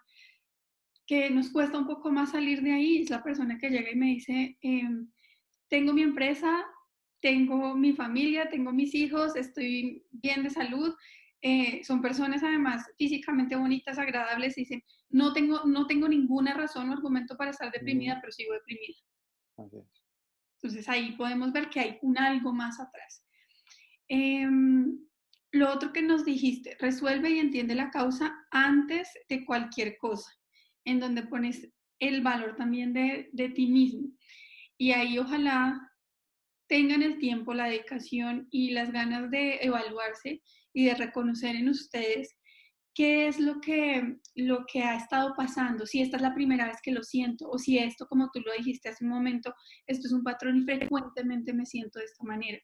que 1.04 1.30
nos 1.30 1.50
cuesta 1.50 1.78
un 1.78 1.86
poco 1.88 2.12
más 2.12 2.30
salir 2.30 2.62
de 2.62 2.72
ahí. 2.72 3.02
Es 3.02 3.10
la 3.10 3.24
persona 3.24 3.58
que 3.58 3.70
llega 3.70 3.90
y 3.90 3.96
me 3.96 4.06
dice, 4.06 4.56
em, 4.62 5.10
tengo 5.68 5.92
mi 5.92 6.02
empresa, 6.02 6.64
tengo 7.20 7.74
mi 7.74 7.92
familia, 7.92 8.48
tengo 8.48 8.72
mis 8.72 8.94
hijos, 8.94 9.34
estoy 9.34 10.04
bien 10.12 10.44
de 10.44 10.50
salud, 10.50 10.94
eh, 11.42 11.82
son 11.84 12.02
personas 12.02 12.42
además 12.42 12.84
físicamente 12.98 13.56
bonitas, 13.56 13.98
agradables, 13.98 14.58
y 14.58 14.62
dicen, 14.62 14.82
no 15.08 15.32
tengo, 15.32 15.64
no 15.64 15.86
tengo 15.86 16.06
ninguna 16.08 16.54
razón 16.54 16.90
o 16.90 16.92
argumento 16.92 17.36
para 17.36 17.50
estar 17.50 17.72
deprimida, 17.72 18.18
pero 18.20 18.32
sigo 18.32 18.52
deprimida. 18.52 18.98
Entonces 20.56 20.88
ahí 20.88 21.12
podemos 21.12 21.52
ver 21.52 21.70
que 21.70 21.80
hay 21.80 21.98
un 22.02 22.18
algo 22.18 22.52
más 22.52 22.78
atrás. 22.78 23.24
Em, 24.08 24.98
lo 25.52 25.72
otro 25.72 25.92
que 25.92 26.02
nos 26.02 26.24
dijiste, 26.24 26.76
resuelve 26.78 27.30
y 27.30 27.38
entiende 27.38 27.74
la 27.74 27.90
causa 27.90 28.46
antes 28.50 29.08
de 29.28 29.44
cualquier 29.44 29.96
cosa, 29.96 30.30
en 30.84 31.00
donde 31.00 31.22
pones 31.22 31.72
el 31.98 32.22
valor 32.22 32.56
también 32.56 32.92
de, 32.92 33.30
de 33.32 33.48
ti 33.48 33.66
mismo. 33.66 34.08
Y 34.76 34.92
ahí 34.92 35.18
ojalá 35.18 35.90
tengan 36.68 37.02
el 37.02 37.18
tiempo, 37.18 37.54
la 37.54 37.66
dedicación 37.66 38.46
y 38.50 38.70
las 38.70 38.92
ganas 38.92 39.30
de 39.30 39.56
evaluarse 39.62 40.42
y 40.72 40.86
de 40.86 40.94
reconocer 40.94 41.56
en 41.56 41.68
ustedes 41.68 42.36
qué 42.94 43.28
es 43.28 43.38
lo 43.38 43.60
que, 43.60 44.16
lo 44.34 44.66
que 44.66 44.82
ha 44.82 44.96
estado 44.96 45.34
pasando, 45.36 45.86
si 45.86 46.02
esta 46.02 46.16
es 46.16 46.22
la 46.22 46.34
primera 46.34 46.66
vez 46.66 46.78
que 46.82 46.92
lo 46.92 47.02
siento 47.02 47.48
o 47.48 47.58
si 47.58 47.78
esto, 47.78 48.06
como 48.06 48.30
tú 48.32 48.40
lo 48.40 48.52
dijiste 48.52 48.88
hace 48.88 49.04
un 49.04 49.10
momento, 49.10 49.54
esto 49.86 50.08
es 50.08 50.12
un 50.12 50.24
patrón 50.24 50.56
y 50.56 50.64
frecuentemente 50.64 51.52
me 51.52 51.66
siento 51.66 51.98
de 51.98 52.06
esta 52.06 52.24
manera. 52.24 52.58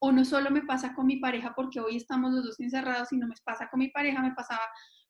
O 0.00 0.12
no 0.12 0.24
solo 0.24 0.50
me 0.50 0.62
pasa 0.62 0.94
con 0.94 1.06
mi 1.06 1.18
pareja 1.18 1.54
porque 1.54 1.80
hoy 1.80 1.96
estamos 1.96 2.32
los 2.32 2.44
dos 2.44 2.60
encerrados, 2.60 3.08
sino 3.08 3.26
me 3.26 3.34
pasa 3.44 3.68
con 3.70 3.80
mi 3.80 3.88
pareja, 3.88 4.22
me 4.22 4.34
pasaba 4.34 4.62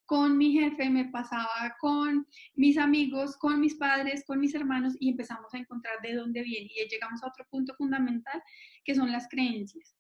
con 0.07 0.39
mi 0.39 0.53
jefe, 0.53 0.89
me 0.89 1.07
pasaba 1.07 1.75
con 1.81 2.27
mis 2.55 2.79
amigos, 2.79 3.37
con 3.37 3.61
mis 3.61 3.75
padres, 3.75 4.25
con 4.27 4.39
mis 4.39 4.55
hermanos 4.55 4.95
y 5.01 5.11
empezamos 5.11 5.53
a 5.53 5.59
encontrar 5.59 6.01
de 6.03 6.15
dónde 6.15 6.43
viene. 6.43 6.71
Y 6.75 6.89
llegamos 6.89 7.23
a 7.23 7.29
otro 7.29 7.45
punto 7.51 7.75
fundamental 7.77 8.43
que 8.85 8.95
son 8.95 9.11
las 9.11 9.29
creencias. 9.29 9.96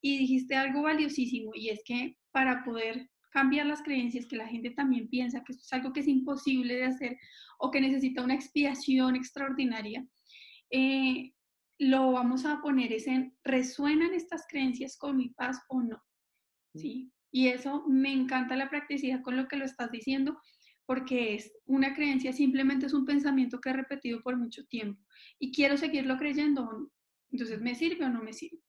Y 0.00 0.18
dijiste 0.18 0.56
algo 0.56 0.82
valiosísimo 0.82 1.52
y 1.54 1.68
es 1.68 1.82
que 1.84 2.16
para 2.30 2.64
poder 2.64 3.10
cambiar 3.30 3.66
las 3.66 3.82
creencias, 3.82 4.26
que 4.26 4.36
la 4.36 4.48
gente 4.48 4.70
también 4.70 5.08
piensa 5.08 5.42
que 5.44 5.52
esto 5.52 5.62
es 5.64 5.72
algo 5.72 5.92
que 5.92 6.00
es 6.00 6.08
imposible 6.08 6.74
de 6.74 6.84
hacer 6.84 7.18
o 7.58 7.70
que 7.70 7.80
necesita 7.80 8.22
una 8.22 8.34
expiación 8.34 9.16
extraordinaria, 9.16 10.06
eh, 10.70 11.32
lo 11.78 12.12
vamos 12.12 12.44
a 12.44 12.60
poner 12.60 12.92
es 12.92 13.06
en, 13.06 13.34
¿resuenan 13.42 14.12
estas 14.12 14.44
creencias 14.48 14.98
con 14.98 15.16
mi 15.16 15.30
paz 15.30 15.58
o 15.68 15.80
no? 15.82 16.02
¿Sí? 16.74 17.10
Y 17.32 17.48
eso 17.48 17.84
me 17.88 18.12
encanta 18.12 18.56
la 18.56 18.68
practicidad 18.68 19.22
con 19.22 19.36
lo 19.36 19.48
que 19.48 19.56
lo 19.56 19.64
estás 19.64 19.90
diciendo, 19.90 20.38
porque 20.84 21.34
es 21.36 21.52
una 21.64 21.94
creencia, 21.94 22.32
simplemente 22.32 22.86
es 22.86 22.92
un 22.92 23.06
pensamiento 23.06 23.60
que 23.60 23.70
he 23.70 23.72
repetido 23.72 24.20
por 24.22 24.36
mucho 24.36 24.64
tiempo 24.66 25.00
y 25.38 25.52
quiero 25.52 25.76
seguirlo 25.76 26.18
creyendo 26.18 26.62
o 26.64 26.72
no. 26.72 26.90
Entonces, 27.30 27.60
¿me 27.60 27.74
sirve 27.74 28.04
o 28.04 28.08
no 28.10 28.22
me 28.22 28.32
sirve? 28.32 28.60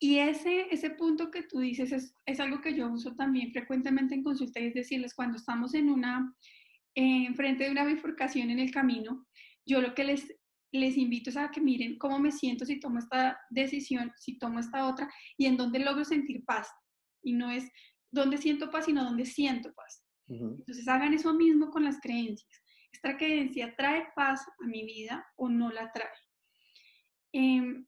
Y 0.00 0.18
ese, 0.18 0.68
ese 0.70 0.90
punto 0.90 1.30
que 1.30 1.42
tú 1.42 1.58
dices 1.58 1.90
es, 1.90 2.14
es 2.24 2.38
algo 2.38 2.60
que 2.60 2.74
yo 2.74 2.88
uso 2.88 3.16
también 3.16 3.50
frecuentemente 3.50 4.14
en 4.14 4.22
consulta 4.22 4.60
y 4.60 4.66
es 4.66 4.74
decirles, 4.74 5.14
cuando 5.14 5.38
estamos 5.38 5.74
en 5.74 5.90
una, 5.90 6.34
en 6.94 7.34
frente 7.34 7.64
de 7.64 7.70
una 7.70 7.84
bifurcación 7.84 8.50
en 8.50 8.60
el 8.60 8.70
camino, 8.70 9.26
yo 9.66 9.80
lo 9.80 9.94
que 9.94 10.04
les, 10.04 10.32
les 10.72 10.96
invito 10.96 11.30
es 11.30 11.36
a 11.36 11.50
que 11.50 11.60
miren 11.60 11.98
cómo 11.98 12.20
me 12.20 12.30
siento 12.30 12.64
si 12.64 12.78
tomo 12.78 13.00
esta 13.00 13.40
decisión, 13.50 14.12
si 14.16 14.38
tomo 14.38 14.60
esta 14.60 14.86
otra 14.86 15.12
y 15.36 15.46
en 15.46 15.56
dónde 15.56 15.80
logro 15.80 16.04
sentir 16.04 16.44
paz. 16.44 16.68
Y 17.22 17.32
no 17.32 17.50
es 17.50 17.68
dónde 18.12 18.38
siento 18.38 18.70
paz, 18.70 18.84
sino 18.84 19.04
dónde 19.04 19.26
siento 19.26 19.72
paz. 19.74 20.04
Entonces 20.28 20.86
hagan 20.86 21.14
eso 21.14 21.34
mismo 21.34 21.70
con 21.70 21.84
las 21.84 22.00
creencias. 22.00 22.62
¿Esta 22.92 23.16
creencia 23.16 23.74
trae 23.76 24.08
paz 24.14 24.46
a 24.62 24.66
mi 24.66 24.84
vida 24.84 25.26
o 25.36 25.48
no 25.48 25.70
la 25.70 25.90
trae? 25.90 26.08
Eh, 27.32 27.84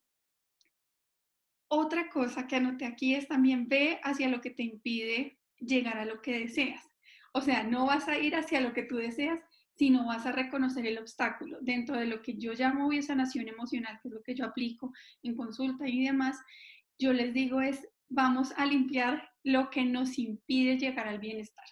otra 1.71 2.11
cosa 2.11 2.49
que 2.49 2.57
anoté 2.57 2.85
aquí 2.85 3.15
es 3.15 3.29
también 3.29 3.69
ve 3.69 4.01
hacia 4.03 4.29
lo 4.29 4.41
que 4.41 4.51
te 4.51 4.65
impide 4.65 5.39
llegar 5.59 5.99
a 5.99 6.05
lo 6.05 6.21
que 6.21 6.41
deseas. 6.41 6.85
O 7.33 7.41
sea, 7.41 7.63
no 7.63 7.87
vas 7.87 8.09
a 8.09 8.19
ir 8.19 8.35
hacia 8.35 8.61
lo 8.61 8.73
que 8.73 8.83
tú 8.83 8.97
deseas, 8.97 9.41
sino 9.77 10.05
vas 10.05 10.27
a 10.27 10.33
reconocer 10.33 10.85
el 10.85 10.99
obstáculo. 10.99 11.59
Dentro 11.61 11.97
de 11.97 12.07
lo 12.07 12.23
que 12.23 12.35
yo 12.37 12.55
llamo 12.55 12.91
sanación 13.03 13.47
emocional, 13.49 14.01
que 14.03 14.09
es 14.09 14.15
lo 14.15 14.23
que 14.23 14.35
yo 14.35 14.45
aplico 14.45 14.93
en 15.23 15.37
consulta 15.37 15.89
y 15.89 16.05
demás, 16.05 16.39
yo 16.99 17.13
les 17.13 17.33
digo 17.33 17.61
es, 17.61 17.87
vamos 18.09 18.53
a 18.57 18.67
limpiar 18.67 19.31
lo 19.45 19.71
que 19.71 19.85
nos 19.85 20.19
impide 20.19 20.77
llegar 20.77 21.07
al 21.07 21.21
bienestar. 21.21 21.65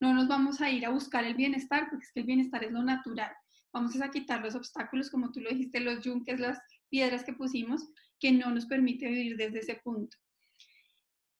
No 0.00 0.12
nos 0.12 0.28
vamos 0.28 0.60
a 0.60 0.70
ir 0.70 0.84
a 0.84 0.90
buscar 0.90 1.24
el 1.24 1.34
bienestar, 1.34 1.88
porque 1.88 2.04
es 2.04 2.12
que 2.12 2.20
el 2.20 2.26
bienestar 2.26 2.62
es 2.62 2.72
lo 2.72 2.82
natural. 2.82 3.32
Vamos 3.72 3.98
a 4.02 4.10
quitar 4.10 4.42
los 4.42 4.54
obstáculos, 4.54 5.10
como 5.10 5.32
tú 5.32 5.40
lo 5.40 5.48
dijiste, 5.48 5.80
los 5.80 6.04
yunques, 6.04 6.38
las 6.38 6.58
piedras 6.90 7.24
que 7.24 7.32
pusimos, 7.32 7.88
que 8.18 8.32
no 8.32 8.50
nos 8.50 8.66
permite 8.66 9.08
vivir 9.08 9.36
desde 9.36 9.60
ese 9.60 9.74
punto. 9.76 10.16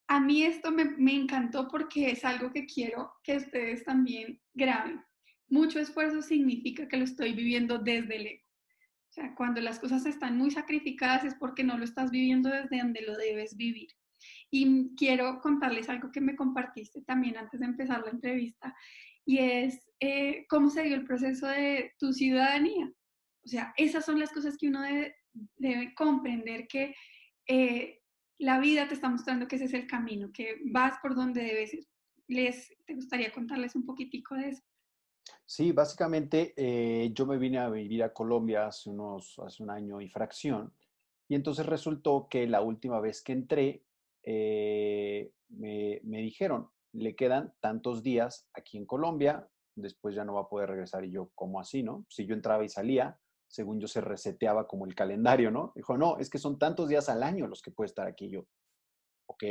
A 0.08 0.20
mí 0.20 0.44
esto 0.44 0.70
me, 0.70 1.12
encantó 1.12 1.68
porque 1.68 2.10
es 2.10 2.24
algo 2.24 2.52
que 2.52 2.66
quiero 2.66 3.12
que 3.24 3.36
ustedes 3.36 3.84
también 3.84 4.40
graben. 4.54 5.02
Mucho 5.48 5.80
esfuerzo 5.80 6.22
significa 6.22 6.86
que 6.86 6.96
lo 6.96 7.04
estoy 7.04 7.32
viviendo 7.32 7.78
desde 7.78 8.16
el 8.16 8.26
ego. 8.26 8.46
O 9.08 9.12
sea, 9.12 9.34
cuando 9.34 9.60
las 9.60 9.78
cosas 9.78 10.06
están 10.06 10.36
muy 10.36 10.50
sacrificadas 10.50 11.24
es 11.24 11.34
porque 11.34 11.64
no 11.64 11.78
lo 11.78 11.84
estás 11.84 12.10
viviendo 12.10 12.50
desde 12.50 12.78
donde 12.78 13.02
lo 13.02 13.16
debes 13.16 13.56
vivir. 13.56 13.88
Y 14.50 14.94
quiero 14.96 15.40
contarles 15.40 15.88
algo 15.88 16.10
que 16.12 16.20
me 16.20 16.36
compartiste 16.36 17.02
también 17.02 17.36
antes 17.36 17.60
de 17.60 17.66
empezar 17.66 18.02
la 18.04 18.10
entrevista, 18.10 18.74
y 19.24 19.38
es 19.38 19.90
eh, 20.00 20.46
cómo 20.48 20.70
se 20.70 20.84
dio 20.84 20.94
el 20.94 21.04
proceso 21.04 21.48
de 21.48 21.92
tu 21.98 22.12
ciudadanía. 22.12 22.92
O 23.44 23.48
sea, 23.48 23.74
esas 23.76 24.04
son 24.04 24.20
las 24.20 24.32
cosas 24.32 24.56
que 24.56 24.68
uno 24.68 24.82
debe, 24.82 25.16
debe 25.56 25.94
comprender 25.94 26.66
que 26.66 26.94
eh, 27.46 28.02
la 28.38 28.58
vida 28.60 28.88
te 28.88 28.94
está 28.94 29.08
mostrando 29.08 29.48
que 29.48 29.56
ese 29.56 29.66
es 29.66 29.74
el 29.74 29.86
camino, 29.86 30.30
que 30.32 30.60
vas 30.70 30.98
por 31.00 31.14
donde 31.14 31.42
debes 31.42 31.74
ir. 31.74 31.86
Les, 32.28 32.74
¿Te 32.84 32.94
gustaría 32.94 33.32
contarles 33.32 33.76
un 33.76 33.86
poquitico 33.86 34.34
de 34.34 34.48
eso? 34.48 34.62
Sí, 35.44 35.72
básicamente 35.72 36.54
eh, 36.56 37.10
yo 37.12 37.24
me 37.26 37.38
vine 37.38 37.58
a 37.58 37.68
vivir 37.68 38.02
a 38.02 38.12
Colombia 38.12 38.66
hace, 38.66 38.90
unos, 38.90 39.38
hace 39.38 39.62
un 39.62 39.70
año 39.70 40.00
y 40.00 40.08
fracción, 40.08 40.72
y 41.28 41.34
entonces 41.34 41.66
resultó 41.66 42.28
que 42.28 42.46
la 42.46 42.62
última 42.62 43.00
vez 43.00 43.22
que 43.22 43.32
entré, 43.32 43.84
eh, 44.22 45.32
me, 45.48 46.00
me, 46.04 46.20
dijeron, 46.20 46.68
le 46.92 47.14
quedan 47.14 47.52
tantos 47.60 48.02
días 48.02 48.48
aquí 48.54 48.76
en 48.76 48.86
Colombia, 48.86 49.48
después 49.74 50.14
ya 50.14 50.24
no 50.24 50.34
va 50.34 50.42
a 50.42 50.48
poder 50.48 50.70
regresar. 50.70 51.04
Y 51.04 51.10
yo, 51.10 51.30
¿cómo 51.34 51.60
así, 51.60 51.82
no? 51.82 52.06
Si 52.08 52.26
yo 52.26 52.34
entraba 52.34 52.64
y 52.64 52.68
salía, 52.68 53.18
según 53.48 53.80
yo 53.80 53.88
se 53.88 54.00
reseteaba 54.00 54.66
como 54.66 54.86
el 54.86 54.94
calendario, 54.94 55.50
¿no? 55.50 55.72
Dijo, 55.74 55.96
no, 55.96 56.18
es 56.18 56.30
que 56.30 56.38
son 56.38 56.58
tantos 56.58 56.88
días 56.88 57.08
al 57.08 57.22
año 57.22 57.46
los 57.46 57.62
que 57.62 57.70
puede 57.70 57.86
estar 57.86 58.06
aquí 58.06 58.28
yo. 58.28 58.46
¿Ok? 59.26 59.44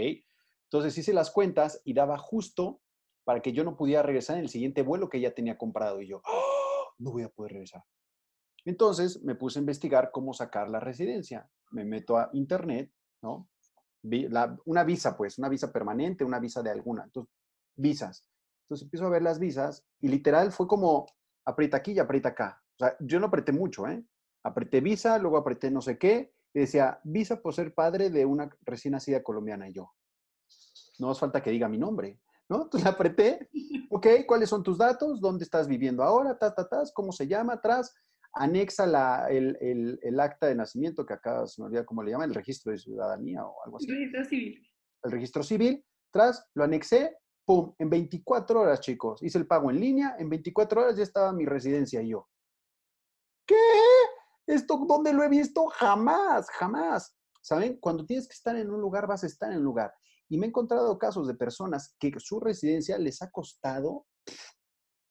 Entonces 0.69 0.97
hice 0.97 1.13
las 1.13 1.31
cuentas 1.31 1.81
y 1.83 1.93
daba 1.93 2.17
justo 2.17 2.81
para 3.23 3.41
que 3.41 3.53
yo 3.53 3.63
no 3.63 3.75
pudiera 3.75 4.03
regresar 4.03 4.37
en 4.37 4.43
el 4.43 4.49
siguiente 4.49 4.81
vuelo 4.81 5.09
que 5.09 5.19
ya 5.19 5.33
tenía 5.33 5.57
comprado 5.57 6.01
y 6.01 6.07
yo, 6.07 6.21
¡Oh! 6.25 6.93
no 6.99 7.11
voy 7.11 7.23
a 7.23 7.29
poder 7.29 7.53
regresar. 7.53 7.83
Entonces 8.65 9.21
me 9.23 9.35
puse 9.35 9.59
a 9.59 9.61
investigar 9.61 10.11
cómo 10.11 10.33
sacar 10.33 10.69
la 10.69 10.79
residencia. 10.79 11.49
Me 11.71 11.85
meto 11.85 12.17
a 12.17 12.29
internet, 12.33 12.91
¿no? 13.21 13.49
una 14.65 14.83
visa, 14.83 15.17
pues, 15.17 15.39
una 15.39 15.49
visa 15.49 15.71
permanente, 15.71 16.23
una 16.23 16.39
visa 16.39 16.61
de 16.61 16.69
alguna. 16.69 17.03
Entonces, 17.05 17.33
visas. 17.75 18.27
Entonces 18.63 18.85
empiezo 18.85 19.05
a 19.05 19.09
ver 19.09 19.23
las 19.23 19.39
visas 19.39 19.85
y 19.99 20.07
literal 20.07 20.51
fue 20.51 20.67
como 20.67 21.05
aprieta 21.45 21.77
aquí 21.77 21.93
y 21.93 21.99
aprieta 21.99 22.29
acá. 22.29 22.63
O 22.75 22.85
sea, 22.85 22.95
yo 22.99 23.19
no 23.19 23.27
apreté 23.27 23.51
mucho, 23.51 23.87
¿eh? 23.87 24.03
Apreté 24.43 24.81
visa, 24.81 25.17
luego 25.17 25.37
apreté 25.37 25.71
no 25.71 25.81
sé 25.81 25.97
qué, 25.97 26.33
y 26.53 26.59
decía, 26.59 26.99
visa 27.03 27.41
por 27.41 27.53
ser 27.53 27.73
padre 27.73 28.09
de 28.09 28.25
una 28.25 28.49
recién 28.61 28.93
nacida 28.93 29.23
colombiana. 29.23 29.69
Y 29.69 29.73
yo, 29.73 29.91
no 30.99 31.11
hace 31.11 31.21
falta 31.21 31.41
que 31.41 31.51
diga 31.51 31.67
mi 31.67 31.77
nombre, 31.77 32.19
¿no? 32.49 32.63
Entonces 32.63 32.87
apreté, 32.87 33.49
ok, 33.89 34.07
¿cuáles 34.27 34.49
son 34.49 34.63
tus 34.63 34.77
datos? 34.77 35.19
¿Dónde 35.19 35.43
estás 35.43 35.67
viviendo 35.67 36.03
ahora? 36.03 36.37
Ta, 36.37 36.53
ta, 36.53 36.67
ta, 36.67 36.83
¿cómo 36.93 37.11
se 37.11 37.27
llama? 37.27 37.53
Atrás, 37.53 37.93
anexa 38.33 38.85
la, 38.85 39.27
el, 39.29 39.57
el, 39.61 39.99
el, 40.01 40.19
acta 40.19 40.47
de 40.47 40.55
nacimiento, 40.55 41.05
que 41.05 41.13
acá 41.13 41.47
se 41.47 41.61
me 41.61 41.67
olvida 41.67 41.85
cómo 41.85 42.03
le 42.03 42.11
llaman, 42.11 42.29
el 42.29 42.35
registro 42.35 42.71
de 42.71 42.77
ciudadanía 42.77 43.45
o 43.45 43.63
algo 43.63 43.77
así. 43.77 43.89
El 43.89 43.97
registro 43.97 44.25
civil. 44.25 44.69
El 45.03 45.11
registro 45.11 45.43
civil, 45.43 45.85
tras, 46.11 46.45
lo 46.53 46.63
anexé, 46.63 47.17
pum, 47.45 47.73
en 47.77 47.89
24 47.89 48.61
horas, 48.61 48.79
chicos, 48.79 49.21
hice 49.23 49.37
el 49.37 49.47
pago 49.47 49.69
en 49.69 49.79
línea, 49.79 50.15
en 50.19 50.29
24 50.29 50.81
horas 50.81 50.97
ya 50.97 51.03
estaba 51.03 51.31
mi 51.31 51.45
residencia 51.45 52.01
y 52.01 52.09
yo. 52.09 52.27
¿Esto 54.47 54.77
dónde 54.87 55.13
lo 55.13 55.23
he 55.23 55.29
visto? 55.29 55.65
Jamás, 55.67 56.49
jamás. 56.51 57.15
¿Saben? 57.41 57.77
Cuando 57.79 58.05
tienes 58.05 58.27
que 58.27 58.33
estar 58.33 58.55
en 58.55 58.71
un 58.71 58.81
lugar, 58.81 59.07
vas 59.07 59.23
a 59.23 59.27
estar 59.27 59.51
en 59.51 59.59
un 59.59 59.63
lugar. 59.63 59.93
Y 60.27 60.37
me 60.37 60.45
he 60.45 60.49
encontrado 60.49 60.97
casos 60.97 61.27
de 61.27 61.35
personas 61.35 61.95
que 61.99 62.11
su 62.17 62.39
residencia 62.39 62.97
les 62.97 63.21
ha 63.21 63.29
costado 63.29 64.07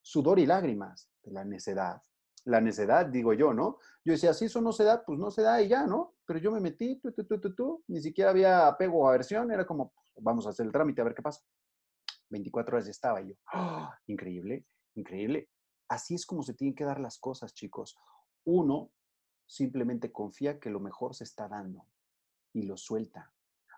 sudor 0.03 0.39
y 0.39 0.47
lágrimas 0.47 1.11
la 1.23 1.45
necedad. 1.45 2.03
La 2.45 2.61
necedad, 2.61 3.07
digo 3.07 3.33
yo, 3.33 3.55
¿no? 3.55 3.79
Yo 4.05 4.13
decía, 4.13 4.35
si 4.35 4.47
eso 4.47 4.61
no 4.61 4.73
se 4.73 4.85
da, 4.85 5.03
pues 5.05 5.19
no 5.19 5.31
se 5.31 5.43
da 5.43 5.63
y 5.63 5.69
ya, 5.69 5.87
¿no? 5.87 6.15
Pero 6.27 6.39
yo 6.39 6.51
me 6.51 6.61
metí, 6.61 7.01
tú, 7.01 7.11
tú, 7.13 7.25
tú, 7.25 7.41
tú, 7.41 7.55
tú, 7.55 7.85
ni 7.89 8.03
siquiera 8.03 8.31
había 8.31 8.67
apego 8.67 8.99
o 8.99 9.09
aversión, 9.09 9.51
era 9.51 9.67
como, 9.67 9.93
pues, 9.93 10.23
vamos 10.23 10.47
a 10.47 10.51
hacer 10.51 10.67
el 10.67 10.73
trámite 10.73 11.01
a 11.01 11.05
ver 11.05 11.15
qué 11.15 11.23
pasa. 11.23 11.43
24 12.29 12.77
horas 12.77 12.89
estaba 12.89 13.23
yo. 13.23 13.35
¡Ah! 13.53 13.97
Increíble, 14.07 14.67
increíble. 14.95 15.49
Así 15.89 16.15
es 16.15 16.27
como 16.27 16.43
se 16.43 16.55
tienen 16.55 16.75
que 16.75 16.85
dar 16.85 17.01
las 17.01 17.19
cosas, 17.19 17.55
chicos. 17.55 17.97
Uno 18.45 18.91
simplemente 19.47 20.13
confía 20.13 20.59
que 20.59 20.71
lo 20.71 20.81
mejor 20.81 21.15
se 21.15 21.25
está 21.25 21.49
dando. 21.49 21.87
y 22.57 22.63
lo 22.63 22.77
suelta. 22.77 23.33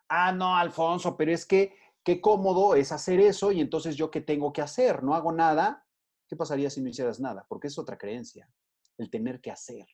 Ah, 0.06 0.32
no, 0.32 0.54
Alfonso, 0.54 1.16
pero 1.16 1.32
es 1.32 1.46
que 1.46 1.74
qué 2.04 2.20
cómodo 2.20 2.74
es 2.74 2.92
hacer 2.92 3.20
eso 3.20 3.50
y 3.50 3.62
entonces 3.62 3.96
yo 3.96 4.10
qué 4.10 4.20
tengo 4.20 4.52
que 4.52 4.60
hacer, 4.60 5.02
no 5.02 5.14
hago 5.14 5.32
nada. 5.32 5.86
¿Qué 6.28 6.36
pasaría 6.36 6.68
si 6.68 6.82
no 6.82 6.90
hicieras 6.90 7.18
nada? 7.18 7.46
Porque 7.48 7.68
es 7.68 7.78
otra 7.78 7.96
creencia, 7.96 8.50
el 8.98 9.08
tener 9.08 9.40
que 9.40 9.50
hacer. 9.50 9.86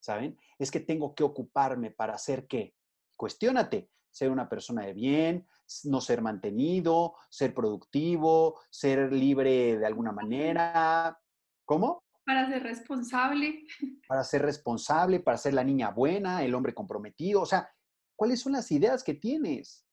¿Saben? 0.00 0.38
Es 0.58 0.70
que 0.72 0.80
tengo 0.80 1.14
que 1.14 1.22
ocuparme 1.22 1.92
para 1.92 2.14
hacer 2.14 2.46
qué. 2.48 2.74
Cuestiónate, 3.16 3.90
ser 4.10 4.30
una 4.30 4.48
persona 4.48 4.84
de 4.86 4.92
bien, 4.92 5.46
no 5.84 6.00
ser 6.00 6.22
mantenido, 6.22 7.14
ser 7.30 7.54
productivo, 7.54 8.58
ser 8.70 9.12
libre 9.12 9.78
de 9.78 9.86
alguna 9.86 10.12
manera. 10.12 11.20
¿Cómo? 11.64 12.05
Para 12.26 12.48
ser 12.48 12.64
responsable. 12.64 13.66
Para 14.08 14.24
ser 14.24 14.42
responsable, 14.42 15.20
para 15.20 15.38
ser 15.38 15.54
la 15.54 15.64
niña 15.64 15.90
buena, 15.90 16.44
el 16.44 16.54
hombre 16.54 16.74
comprometido. 16.74 17.40
O 17.42 17.46
sea, 17.46 17.68
¿cuáles 18.16 18.40
son 18.40 18.52
las 18.52 18.70
ideas 18.72 19.02
que 19.02 19.14
tienes? 19.14 19.84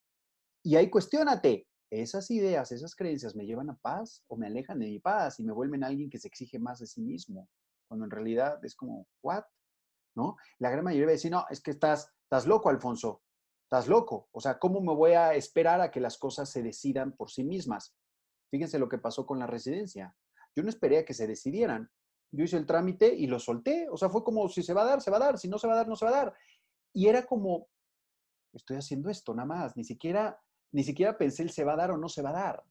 Y 0.64 0.76
ahí 0.76 0.90
cuestiónate, 0.90 1.68
¿esas 1.92 2.30
ideas, 2.32 2.72
esas 2.72 2.96
creencias 2.96 3.36
me 3.36 3.46
llevan 3.46 3.70
a 3.70 3.78
paz 3.78 4.24
o 4.28 4.38
me 4.38 4.48
alejan 4.48 4.80
de 4.80 4.88
mi 4.88 5.00
paz 5.00 5.40
y 5.40 5.44
me 5.44 5.52
vuelven 5.52 5.84
alguien 5.84 6.10
que 6.10 6.20
se 6.20 6.28
exige 6.28 6.58
más 6.58 6.80
de 6.80 6.88
sí 6.88 7.02
mismo? 7.02 7.50
Cuando 7.88 8.06
en 8.06 8.12
realidad 8.12 8.64
es 8.66 8.76
como, 8.76 9.08
¿what? 9.22 9.44
¿No? 10.16 10.36
La 10.60 10.70
gran 10.70 10.84
mayoría 10.84 11.08
va 11.08 11.12
a 11.12 11.14
decir, 11.14 11.32
no, 11.32 11.46
es 11.50 11.62
que 11.62 11.72
estás, 11.72 12.12
estás 12.24 12.48
loco, 12.48 12.70
Alfonso. 12.70 13.22
Estás 13.66 13.88
loco. 13.88 14.30
O 14.32 14.40
sea, 14.40 14.58
¿cómo 14.58 14.82
me 14.82 14.94
voy 14.94 15.14
a 15.14 15.34
esperar 15.36 15.82
a 15.82 15.92
que 15.92 16.00
las 16.00 16.18
cosas 16.18 16.50
se 16.50 16.64
decidan 16.64 17.16
por 17.16 17.30
sí 17.30 17.44
mismas? 17.44 17.96
Fíjense 18.52 18.80
lo 18.80 18.90
que 18.90 19.00
pasó 19.00 19.26
con 19.26 19.40
la 19.40 19.48
residencia. 19.48 20.16
Yo 20.56 20.64
no 20.64 20.70
esperé 20.70 21.00
a 21.00 21.06
que 21.06 21.14
se 21.14 21.28
decidieran. 21.28 21.90
Yo 22.36 22.44
hice 22.44 22.58
el 22.58 22.66
trámite 22.66 23.14
y 23.14 23.28
lo 23.28 23.40
solté. 23.40 23.88
O 23.92 23.96
sea, 23.96 24.10
fue 24.10 24.24
como 24.24 24.50
si 24.50 24.64
se 24.64 24.74
va 24.74 24.82
a 24.82 24.86
dar, 24.86 25.02
se 25.02 25.12
va 25.12 25.18
a 25.18 25.20
dar. 25.20 25.38
Si 25.38 25.48
no 25.48 25.60
se 25.60 25.68
va 25.68 25.74
a 25.74 25.78
dar, 25.78 25.88
no 25.88 25.96
se 25.96 26.06
va 26.06 26.12
a 26.12 26.16
dar. 26.16 26.34
Y 26.92 27.08
era 27.08 27.26
como, 27.28 27.68
estoy 28.52 28.78
haciendo 28.78 29.12
esto 29.12 29.36
nada 29.36 29.46
más. 29.46 29.78
Ni 29.78 29.84
siquiera, 29.84 30.40
ni 30.72 30.84
siquiera 30.84 31.16
pensé 31.16 31.44
el 31.44 31.52
se 31.52 31.64
va 31.64 31.74
a 31.74 31.78
dar 31.78 31.92
o 31.92 31.98
no 31.98 32.10
se 32.10 32.24
va 32.24 32.32
a 32.32 32.34
dar. 32.34 32.64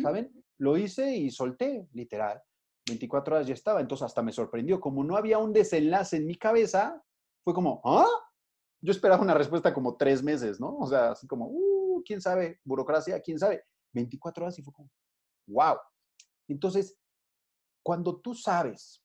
¿Saben? 0.00 0.32
Lo 0.58 0.78
hice 0.78 1.16
y 1.16 1.30
solté, 1.32 1.88
literal. 1.94 2.40
24 2.86 3.34
horas 3.34 3.46
ya 3.48 3.54
estaba. 3.54 3.80
Entonces 3.80 4.04
hasta 4.04 4.22
me 4.22 4.32
sorprendió. 4.32 4.80
Como 4.80 5.02
no 5.02 5.16
había 5.16 5.38
un 5.38 5.52
desenlace 5.52 6.18
en 6.18 6.26
mi 6.26 6.36
cabeza, 6.36 7.02
fue 7.42 7.52
como, 7.52 7.80
¿ah? 7.84 8.06
Yo 8.80 8.92
esperaba 8.92 9.20
una 9.20 9.34
respuesta 9.34 9.74
como 9.74 9.96
tres 9.96 10.22
meses, 10.22 10.60
¿no? 10.60 10.76
O 10.78 10.86
sea, 10.86 11.10
así 11.10 11.26
como, 11.26 11.48
uh, 11.48 12.04
quién 12.06 12.20
sabe, 12.20 12.60
burocracia, 12.62 13.20
quién 13.20 13.40
sabe. 13.40 13.64
24 13.94 14.44
horas 14.44 14.58
y 14.60 14.62
fue 14.62 14.72
como, 14.72 14.88
wow. 15.48 15.76
Entonces, 16.46 16.96
cuando 17.82 18.20
tú 18.20 18.34
sabes 18.34 19.02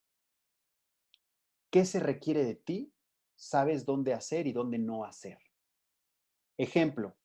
qué 1.74 1.86
se 1.86 2.00
requiere 2.00 2.46
de 2.46 2.54
ti, 2.54 2.94
sabes 3.36 3.84
dónde 3.84 4.14
hacer 4.14 4.46
y 4.46 4.54
dónde 4.54 4.78
no 4.78 5.06
hacer. 5.06 5.40
Ejemplo, 6.56 7.16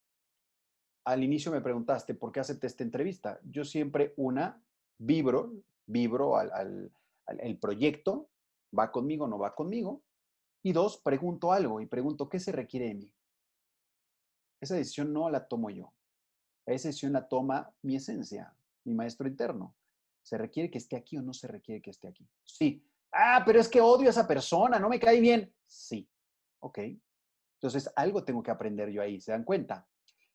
al 1.05 1.23
inicio 1.23 1.53
me 1.53 1.61
preguntaste 1.61 2.15
por 2.15 2.33
qué 2.33 2.41
acepté 2.41 2.67
esta 2.67 2.83
entrevista. 2.83 3.39
Yo 3.45 3.67
siempre, 3.67 4.15
una, 4.17 4.65
vibro, 4.97 5.53
vibro 5.85 6.39
al, 6.39 6.91
el 7.27 7.59
proyecto, 7.59 8.31
va 8.77 8.91
conmigo, 8.91 9.29
no 9.29 9.39
va 9.39 9.55
conmigo. 9.55 10.01
Y 10.63 10.73
dos, 10.73 10.97
pregunto 10.97 11.53
algo 11.53 11.83
y 11.83 11.87
pregunto, 11.87 12.31
¿qué 12.31 12.41
se 12.41 12.51
requiere 12.51 12.87
de 12.89 12.95
mí? 12.95 13.13
Esa 14.63 14.77
decisión 14.77 15.13
no 15.13 15.29
la 15.29 15.47
tomo 15.47 15.69
yo. 15.69 15.93
Esa 16.65 16.89
decisión 16.89 17.13
la 17.13 17.29
toma 17.29 17.71
mi 17.83 17.97
esencia, 17.97 18.57
mi 18.85 18.95
maestro 18.95 19.29
interno. 19.29 19.75
¿Se 20.23 20.39
requiere 20.39 20.71
que 20.71 20.79
esté 20.79 20.97
aquí 20.97 21.19
o 21.19 21.23
no 21.23 21.35
se 21.35 21.49
requiere 21.49 21.83
que 21.83 21.91
esté 21.91 22.09
aquí? 22.09 22.27
Sí. 22.45 22.88
Ah, 23.21 23.43
pero 23.45 23.59
es 23.59 23.69
que 23.69 23.81
odio 23.81 24.07
a 24.07 24.11
esa 24.11 24.29
persona, 24.29 24.79
no 24.79 24.89
me 24.89 25.01
cae 25.01 25.21
bien. 25.21 25.53
Sí. 25.67 26.09
Ok. 26.61 26.79
Entonces, 27.61 27.91
algo 27.97 28.25
tengo 28.25 28.43
que 28.43 28.53
aprender 28.53 28.91
yo 28.91 29.03
ahí, 29.03 29.21
¿se 29.21 29.33
dan 29.33 29.43
cuenta? 29.43 29.89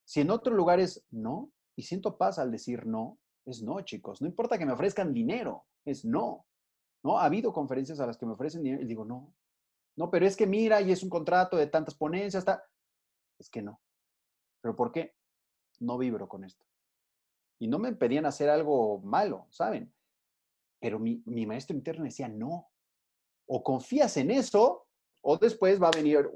Si 0.03 0.19
en 0.19 0.29
otro 0.29 0.53
lugar 0.53 0.81
es 0.81 1.05
no, 1.09 1.49
y 1.77 1.83
siento 1.83 2.17
paz 2.17 2.39
al 2.39 2.51
decir 2.51 2.85
no, 2.85 3.17
es 3.45 3.61
no, 3.61 3.79
chicos. 3.81 4.21
No 4.21 4.27
importa 4.27 4.57
que 4.57 4.65
me 4.65 4.73
ofrezcan 4.73 5.13
dinero, 5.13 5.65
es 5.85 6.03
no. 6.03 6.45
¿No? 7.03 7.19
Ha 7.19 7.25
habido 7.25 7.53
conferencias 7.53 7.99
a 8.01 8.05
las 8.05 8.17
que 8.17 8.25
me 8.25 8.33
ofrecen 8.33 8.63
dinero 8.63 8.83
y 8.83 8.85
digo, 8.85 9.05
no, 9.05 9.33
no, 9.95 10.09
pero 10.09 10.25
es 10.25 10.35
que 10.35 10.47
mira, 10.47 10.81
y 10.81 10.91
es 10.91 11.03
un 11.03 11.09
contrato 11.09 11.55
de 11.57 11.67
tantas 11.67 11.95
ponencias, 11.95 12.41
está. 12.41 12.65
Es 13.39 13.49
que 13.49 13.61
no. 13.61 13.81
¿Pero 14.61 14.75
por 14.75 14.91
qué? 14.91 15.15
No 15.79 15.97
vibro 15.97 16.27
con 16.27 16.43
esto. 16.43 16.65
Y 17.59 17.67
no 17.67 17.79
me 17.79 17.93
pedían 17.93 18.25
hacer 18.25 18.49
algo 18.49 18.99
malo, 19.01 19.47
¿saben? 19.49 19.93
Pero 20.79 20.99
mi, 20.99 21.21
maestro 21.45 21.75
interno 21.75 22.03
decía, 22.03 22.27
no. 22.27 22.71
O 23.45 23.63
confías 23.63 24.17
en 24.17 24.31
eso, 24.31 24.85
o 25.21 25.37
después 25.37 25.81
va 25.81 25.87
a 25.87 25.95
venir 25.95 26.29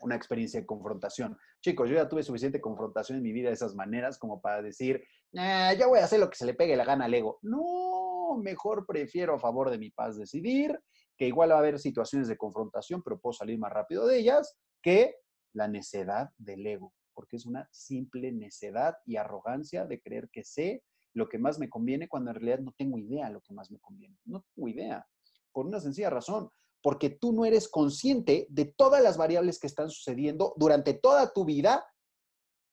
una 0.00 0.16
experiencia 0.16 0.60
de 0.60 0.66
confrontación. 0.66 1.36
Chicos, 1.62 1.88
yo 1.88 1.96
ya 1.96 2.08
tuve 2.08 2.22
suficiente 2.22 2.60
confrontación 2.60 3.18
en 3.18 3.24
mi 3.24 3.32
vida 3.32 3.48
de 3.48 3.54
esas 3.54 3.74
maneras 3.74 4.18
como 4.18 4.40
para 4.40 4.60
decir, 4.60 5.02
ya 5.32 5.86
voy 5.86 5.98
a 5.98 6.04
hacer 6.04 6.20
lo 6.20 6.28
que 6.28 6.36
se 6.36 6.46
le 6.46 6.54
pegue 6.54 6.76
la 6.76 6.84
gana 6.84 7.06
al 7.06 7.14
ego. 7.14 7.38
No, 7.42 8.36
mejor 8.42 8.84
prefiero 8.86 9.34
a 9.34 9.38
favor 9.38 9.70
de 9.70 9.78
mi 9.78 9.90
paz 9.90 10.18
decidir 10.18 10.78
que 11.16 11.26
igual 11.26 11.52
va 11.52 11.54
a 11.54 11.58
haber 11.58 11.78
situaciones 11.78 12.28
de 12.28 12.36
confrontación, 12.36 13.02
pero 13.02 13.18
puedo 13.18 13.32
salir 13.32 13.58
más 13.58 13.72
rápido 13.72 14.06
de 14.06 14.18
ellas, 14.18 14.56
que 14.82 15.14
la 15.54 15.68
necedad 15.68 16.30
del 16.36 16.66
ego, 16.66 16.92
porque 17.14 17.36
es 17.36 17.46
una 17.46 17.68
simple 17.70 18.32
necedad 18.32 18.96
y 19.06 19.16
arrogancia 19.16 19.86
de 19.86 20.00
creer 20.00 20.28
que 20.30 20.44
sé 20.44 20.82
lo 21.14 21.28
que 21.28 21.38
más 21.38 21.60
me 21.60 21.70
conviene 21.70 22.08
cuando 22.08 22.30
en 22.30 22.36
realidad 22.36 22.58
no 22.58 22.74
tengo 22.76 22.98
idea 22.98 23.30
lo 23.30 23.40
que 23.40 23.54
más 23.54 23.70
me 23.70 23.78
conviene. 23.78 24.18
No 24.24 24.44
tengo 24.54 24.68
idea, 24.68 25.06
por 25.54 25.64
una 25.64 25.80
sencilla 25.80 26.10
razón, 26.10 26.50
porque 26.82 27.08
tú 27.08 27.32
no 27.32 27.46
eres 27.46 27.68
consciente 27.68 28.46
de 28.50 28.66
todas 28.66 29.02
las 29.02 29.16
variables 29.16 29.58
que 29.58 29.66
están 29.66 29.88
sucediendo 29.88 30.52
durante 30.58 30.92
toda 30.92 31.32
tu 31.32 31.46
vida, 31.46 31.86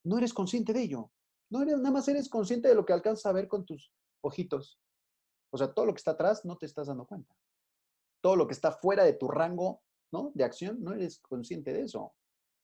no 0.04 0.18
eres 0.18 0.34
consciente 0.34 0.74
de 0.74 0.82
ello. 0.82 1.12
No 1.50 1.62
eres, 1.62 1.78
nada 1.78 1.92
más 1.92 2.08
eres 2.10 2.28
consciente 2.28 2.68
de 2.68 2.76
lo 2.76 2.86
que 2.86 2.94
alcanzas 2.94 3.26
a 3.28 3.32
ver 3.32 3.48
con 3.48 3.66
tus 3.66 3.94
ojitos. 4.22 4.80
O 5.54 5.58
sea, 5.58 5.74
todo 5.74 5.86
lo 5.86 5.94
que 5.94 6.00
está 6.00 6.12
atrás 6.12 6.44
no 6.44 6.58
te 6.58 6.66
estás 6.66 6.88
dando 6.88 7.06
cuenta 7.06 7.34
todo 8.22 8.36
lo 8.36 8.48
que 8.48 8.54
está 8.54 8.72
fuera 8.72 9.04
de 9.04 9.14
tu 9.14 9.28
rango 9.28 9.82
¿no? 10.14 10.32
de 10.36 10.44
acción, 10.44 10.82
no 10.82 10.94
eres 10.94 11.20
consciente 11.20 11.74
de 11.74 11.82
eso. 11.82 12.14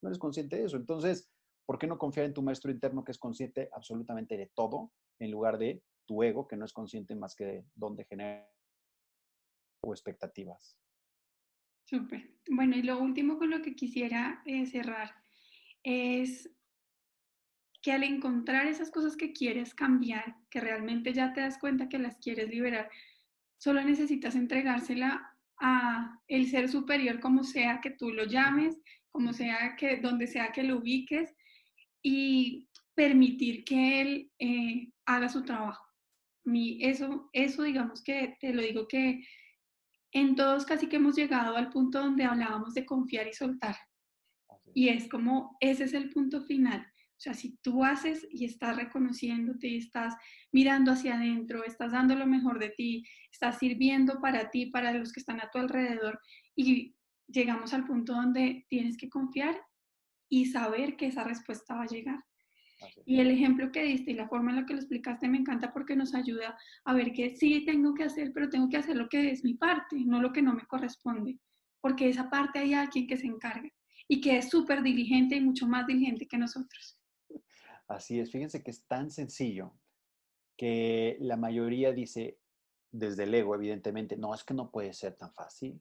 No 0.02 0.10
eres 0.10 0.20
consciente 0.20 0.58
de 0.58 0.66
eso. 0.66 0.78
Entonces, 0.78 1.30
¿por 1.66 1.80
qué 1.80 1.88
no 1.88 1.98
confiar 1.98 2.28
en 2.28 2.34
tu 2.34 2.44
maestro 2.44 2.72
interno 2.72 3.04
que 3.04 3.12
es 3.12 3.18
consciente 3.18 3.70
absolutamente 3.74 4.38
de 4.38 4.52
todo 4.54 4.92
en 5.20 5.32
lugar 5.32 5.58
de 5.58 5.82
tu 6.06 6.24
ego 6.24 6.48
que 6.48 6.56
no 6.56 6.66
es 6.66 6.74
consciente 6.74 7.16
más 7.16 7.36
que 7.36 7.46
de 7.46 7.66
dónde 7.76 8.06
genera 8.06 8.48
expectativas? 9.94 10.78
Súper. 11.86 12.30
Bueno, 12.50 12.76
y 12.76 12.84
lo 12.84 13.00
último 13.00 13.38
con 13.38 13.50
lo 13.50 13.62
que 13.62 13.76
quisiera 13.76 14.42
eh, 14.46 14.66
cerrar 14.66 15.16
es 15.84 16.50
que 17.82 17.94
al 17.94 18.04
encontrar 18.04 18.68
esas 18.68 18.92
cosas 18.92 19.16
que 19.16 19.32
quieres 19.32 19.74
cambiar, 19.74 20.36
que 20.50 20.60
realmente 20.60 21.14
ya 21.14 21.32
te 21.34 21.42
das 21.42 21.58
cuenta 21.58 21.88
que 21.88 22.00
las 22.00 22.18
quieres 22.18 22.50
liberar, 22.50 22.90
solo 23.58 23.82
necesitas 23.84 24.36
entregársela 24.36 25.34
a 25.60 26.22
el 26.28 26.48
ser 26.48 26.68
superior, 26.70 27.20
como 27.20 27.44
sea 27.44 27.80
que 27.82 27.92
tú 27.92 28.12
lo 28.12 28.26
llames, 28.26 28.78
como 29.10 29.34
sea 29.34 29.76
que, 29.78 29.98
donde 29.98 30.28
sea 30.28 30.52
que 30.52 30.64
lo 30.64 30.78
ubiques, 30.78 31.34
y 32.04 32.68
permitir 32.94 33.64
que 33.64 34.02
él 34.02 34.32
eh, 34.40 34.92
haga 35.06 35.30
su 35.30 35.44
trabajo. 35.44 35.86
Mi, 36.44 36.84
eso, 36.84 37.30
eso 37.34 37.64
digamos 37.64 38.04
que 38.04 38.38
te 38.40 38.54
lo 38.54 38.62
digo 38.62 38.88
que 38.88 39.26
en 40.12 40.36
todos 40.36 40.66
casi 40.66 40.88
que 40.88 40.98
hemos 40.98 41.16
llegado 41.16 41.56
al 41.58 41.70
punto 41.70 42.00
donde 42.00 42.24
hablábamos 42.24 42.74
de 42.74 42.86
confiar 42.86 43.28
y 43.28 43.34
soltar. 43.34 43.76
Y 44.74 44.90
es 44.90 45.10
como, 45.10 45.58
ese 45.60 45.86
es 45.86 45.94
el 45.94 46.10
punto 46.10 46.44
final. 46.44 46.82
O 47.18 47.20
sea, 47.20 47.34
si 47.34 47.58
tú 47.64 47.84
haces 47.84 48.28
y 48.30 48.46
estás 48.46 48.76
reconociéndote 48.76 49.68
y 49.68 49.78
estás 49.78 50.16
mirando 50.52 50.92
hacia 50.92 51.16
adentro, 51.16 51.64
estás 51.66 51.92
dando 51.92 52.16
lo 52.16 52.28
mejor 52.28 52.60
de 52.60 52.70
ti, 52.70 53.04
estás 53.32 53.58
sirviendo 53.58 54.22
para 54.22 54.52
ti, 54.52 54.68
para 54.68 54.94
los 54.94 55.12
que 55.12 55.20
están 55.20 55.42
a 55.42 55.50
tu 55.50 55.58
alrededor 55.58 56.20
y 56.56 56.96
llegamos 57.28 57.74
al 57.74 57.86
punto 57.86 58.14
donde 58.14 58.66
tienes 58.70 58.98
que 58.98 59.10
confiar 59.10 59.60
y 60.30 60.46
saber 60.46 60.96
que 60.96 61.08
esa 61.08 61.24
respuesta 61.24 61.76
va 61.76 61.84
a 61.84 61.88
llegar. 61.88 62.24
Y 63.06 63.20
el 63.20 63.32
ejemplo 63.32 63.72
que 63.72 63.84
diste 63.84 64.12
y 64.12 64.16
la 64.16 64.28
forma 64.28 64.52
en 64.52 64.58
la 64.58 64.66
que 64.66 64.74
lo 64.74 64.80
explicaste 64.80 65.28
me 65.28 65.38
encanta 65.38 65.74
porque 65.74 65.96
nos 65.96 66.14
ayuda 66.14 66.58
a 66.84 66.94
ver 66.94 67.14
que 67.14 67.36
sí 67.36 67.66
tengo 67.66 67.94
que 67.94 68.04
hacer, 68.04 68.32
pero 68.34 68.50
tengo 68.50 68.70
que 68.70 68.78
hacer 68.78 68.96
lo 68.96 69.10
que 69.10 69.32
es 69.32 69.44
mi 69.44 69.56
parte, 69.56 69.96
no 70.06 70.22
lo 70.22 70.32
que 70.32 70.42
no 70.42 70.54
me 70.54 70.66
corresponde, 70.68 71.40
porque 71.82 72.10
esa 72.10 72.30
parte 72.30 72.60
hay 72.60 72.74
alguien 72.74 73.08
que 73.08 73.18
se 73.18 73.28
encarga 73.28 73.70
y 74.08 74.22
que 74.22 74.38
es 74.38 74.50
súper 74.50 74.84
diligente 74.84 75.36
y 75.36 75.42
mucho 75.42 75.68
más 75.68 75.88
diligente 75.88 76.28
que 76.28 76.38
nosotros. 76.38 77.00
Así 77.88 78.20
es, 78.20 78.32
fíjense 78.32 78.64
que 78.64 78.72
es 78.72 78.86
tan 78.86 79.10
sencillo 79.12 79.74
que 80.58 81.18
la 81.20 81.38
mayoría 81.38 81.94
dice, 81.94 82.40
desde 82.92 83.24
el 83.24 83.34
ego, 83.34 83.56
evidentemente, 83.56 84.18
no, 84.18 84.34
es 84.34 84.44
que 84.44 84.54
no 84.54 84.72
puede 84.72 84.94
ser 84.94 85.16
tan 85.16 85.32
fácil. 85.34 85.80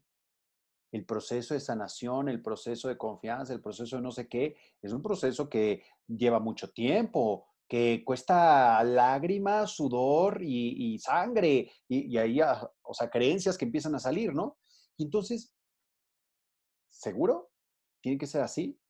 El 0.97 1.05
proceso 1.05 1.53
de 1.53 1.61
sanación, 1.61 2.31
el 2.31 2.41
proceso 2.41 2.89
de 2.89 2.97
confianza, 2.97 3.53
el 3.53 3.61
proceso 3.61 3.97
de 3.97 4.03
no 4.03 4.11
sé 4.11 4.29
qué, 4.29 4.57
es 4.81 4.95
un 4.95 5.03
proceso 5.03 5.47
que 5.47 5.83
lleva 6.07 6.41
mucho 6.41 6.71
tiempo, 6.71 7.45
que 7.69 8.03
cuesta 8.03 8.83
lágrimas, 8.83 9.73
sudor 9.73 10.41
y, 10.43 10.99
sangre, 10.99 11.71
y, 11.87 12.17
ahí, 12.17 12.41
ah, 12.41 12.67
o 12.81 12.95
sea, 12.95 13.11
creencias 13.11 13.59
que 13.59 13.67
empiezan 13.67 13.95
a 13.95 13.99
salir, 13.99 14.33
¿no? 14.33 14.57
Entonces, 14.97 15.55
¿seguro? 16.89 17.51
¿Tiene 18.01 18.17
que 18.17 18.27
ser 18.27 18.41
así? 18.41 18.81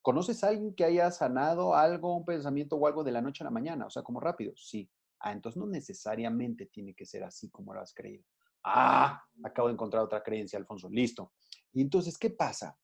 ¿Conoces 0.00 0.42
a 0.42 0.48
alguien 0.48 0.74
que 0.74 0.86
haya 0.86 1.10
sanado 1.10 1.74
algo, 1.74 2.16
un 2.16 2.24
pensamiento 2.24 2.76
o 2.76 2.86
algo 2.86 3.04
de 3.04 3.12
la 3.12 3.20
noche 3.20 3.44
a 3.44 3.48
la 3.48 3.50
mañana? 3.50 3.84
O 3.84 3.90
sea, 3.90 4.02
como 4.02 4.20
rápido. 4.20 4.54
Sí. 4.56 4.90
Ah, 5.20 5.32
entonces 5.32 5.60
no 5.60 5.66
necesariamente 5.66 6.64
tiene 6.64 6.94
que 6.94 7.04
ser 7.04 7.24
así 7.24 7.50
como 7.50 7.74
lo 7.74 7.82
has 7.82 7.92
creído. 7.92 8.24
Ah, 8.68 9.24
acabo 9.44 9.68
de 9.68 9.74
encontrar 9.74 10.02
otra 10.02 10.24
creencia, 10.24 10.58
Alfonso. 10.58 10.88
Listo. 10.90 11.32
Y 11.72 11.82
entonces, 11.82 12.18
¿qué 12.18 12.30
pasa? 12.30 12.76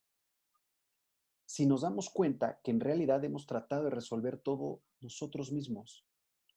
Si 1.44 1.66
nos 1.66 1.80
damos 1.80 2.08
cuenta 2.08 2.60
que 2.62 2.70
en 2.70 2.78
realidad 2.78 3.24
hemos 3.24 3.46
tratado 3.46 3.84
de 3.84 3.90
resolver 3.90 4.38
todo 4.38 4.80
nosotros 5.00 5.50
mismos 5.50 6.06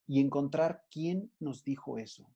y 0.05 0.21
encontrar 0.21 0.85
quién 0.91 1.33
nos 1.39 1.63
dijo 1.63 1.97
eso. 1.97 2.29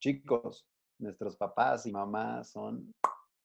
Chicos, 0.00 0.68
nuestros 0.98 1.36
papás 1.36 1.86
y 1.86 1.92
mamás 1.92 2.50
son 2.50 2.94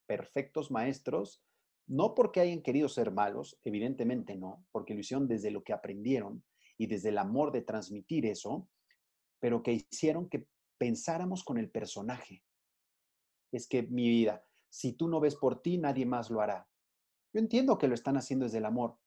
perfectos 0.05 0.71
maestros 0.71 1.41
no 1.87 2.15
porque 2.15 2.39
hayan 2.41 2.61
querido 2.61 2.89
ser 2.89 3.11
malos, 3.11 3.59
evidentemente 3.63 4.35
no, 4.35 4.65
porque 4.71 4.93
lo 4.93 4.99
hicieron 4.99 5.27
desde 5.27 5.51
lo 5.51 5.63
que 5.63 5.71
aprendieron 5.71 6.43
y 6.77 6.87
desde 6.87 7.09
el 7.09 7.17
amor 7.17 7.51
de 7.51 7.61
transmitir 7.61 8.25
eso, 8.25 8.67
pero 9.39 9.61
que 9.61 9.73
hicieron 9.73 10.27
que 10.27 10.47
pensáramos 10.77 11.43
con 11.43 11.57
el 11.57 11.69
personaje. 11.69 12.43
Es 13.51 13.67
que 13.67 13.83
mi 13.83 14.09
vida, 14.09 14.43
si 14.69 14.93
tú 14.93 15.07
no 15.07 15.19
ves 15.19 15.35
por 15.35 15.61
ti, 15.61 15.77
nadie 15.77 16.05
más 16.05 16.29
lo 16.29 16.41
hará. 16.41 16.67
Yo 17.33 17.39
entiendo 17.39 17.77
que 17.77 17.87
lo 17.87 17.95
están 17.95 18.17
haciendo 18.17 18.45
desde 18.45 18.59
el 18.59 18.65
amor, 18.65 18.97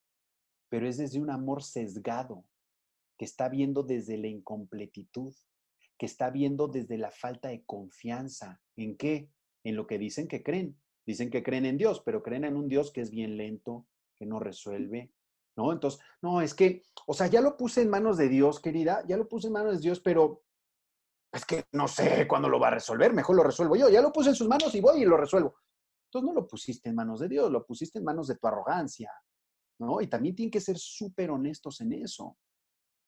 pero 0.69 0.87
es 0.87 0.97
desde 0.97 1.21
un 1.21 1.31
amor 1.31 1.63
sesgado, 1.63 2.45
que 3.19 3.25
está 3.25 3.49
viendo 3.49 3.83
desde 3.83 4.17
la 4.17 4.29
incompletitud, 4.29 5.35
que 5.99 6.07
está 6.07 6.31
viendo 6.31 6.69
desde 6.69 6.97
la 6.99 7.11
falta 7.11 7.49
de 7.49 7.65
confianza. 7.65 8.61
¿En 8.77 8.97
qué? 8.97 9.31
En 9.65 9.77
lo 9.77 9.87
que 9.87 9.99
dicen 9.99 10.29
que 10.29 10.43
creen. 10.43 10.79
Dicen 11.05 11.31
que 11.31 11.43
creen 11.43 11.65
en 11.65 11.79
Dios, 11.79 12.03
pero 12.05 12.23
creen 12.23 12.45
en 12.45 12.57
un 12.57 12.69
Dios 12.69 12.93
que 12.93 13.01
es 13.01 13.11
bien 13.11 13.37
lento, 13.37 13.87
que 14.15 14.27
no 14.27 14.39
resuelve, 14.39 15.11
¿no? 15.57 15.73
Entonces, 15.73 16.01
no, 16.23 16.41
es 16.41 16.55
que, 16.55 16.83
o 17.07 17.15
sea, 17.15 17.27
ya 17.27 17.41
lo 17.41 17.57
puse 17.57 17.83
en 17.83 17.91
manos 17.91 18.17
de 18.19 18.29
Dios, 18.29 18.61
querida, 18.61 19.05
ya 19.07 19.17
lo 19.17 19.29
puse 19.29 19.49
en 19.49 19.55
manos 19.55 19.77
de 19.77 19.81
Dios, 19.81 20.01
pero 20.01 20.43
es 21.33 21.45
que 21.45 21.65
no 21.73 21.89
sé 21.89 22.27
cuándo 22.27 22.49
lo 22.49 22.59
va 22.59 22.69
a 22.69 22.73
resolver, 22.73 23.13
mejor 23.13 23.37
lo 23.37 23.43
resuelvo 23.43 23.77
yo, 23.77 23.89
ya 23.89 24.01
lo 24.01 24.13
puse 24.13 24.31
en 24.31 24.35
sus 24.35 24.49
manos 24.49 24.75
y 24.75 24.81
voy 24.81 25.03
y 25.03 25.05
lo 25.05 25.17
resuelvo. 25.17 25.57
Entonces 26.07 26.27
no 26.27 26.41
lo 26.41 26.47
pusiste 26.47 26.89
en 26.89 26.95
manos 26.95 27.21
de 27.21 27.29
Dios, 27.29 27.51
lo 27.51 27.67
pusiste 27.67 27.99
en 27.99 28.05
manos 28.05 28.29
de 28.29 28.37
tu 28.37 28.47
arrogancia, 28.47 29.13
¿no? 29.79 30.01
Y 30.01 30.07
también 30.07 30.35
tienen 30.35 30.51
que 30.51 30.61
ser 30.61 30.79
súper 30.79 31.31
honestos 31.31 31.81
en 31.83 31.93
eso. 31.93 32.37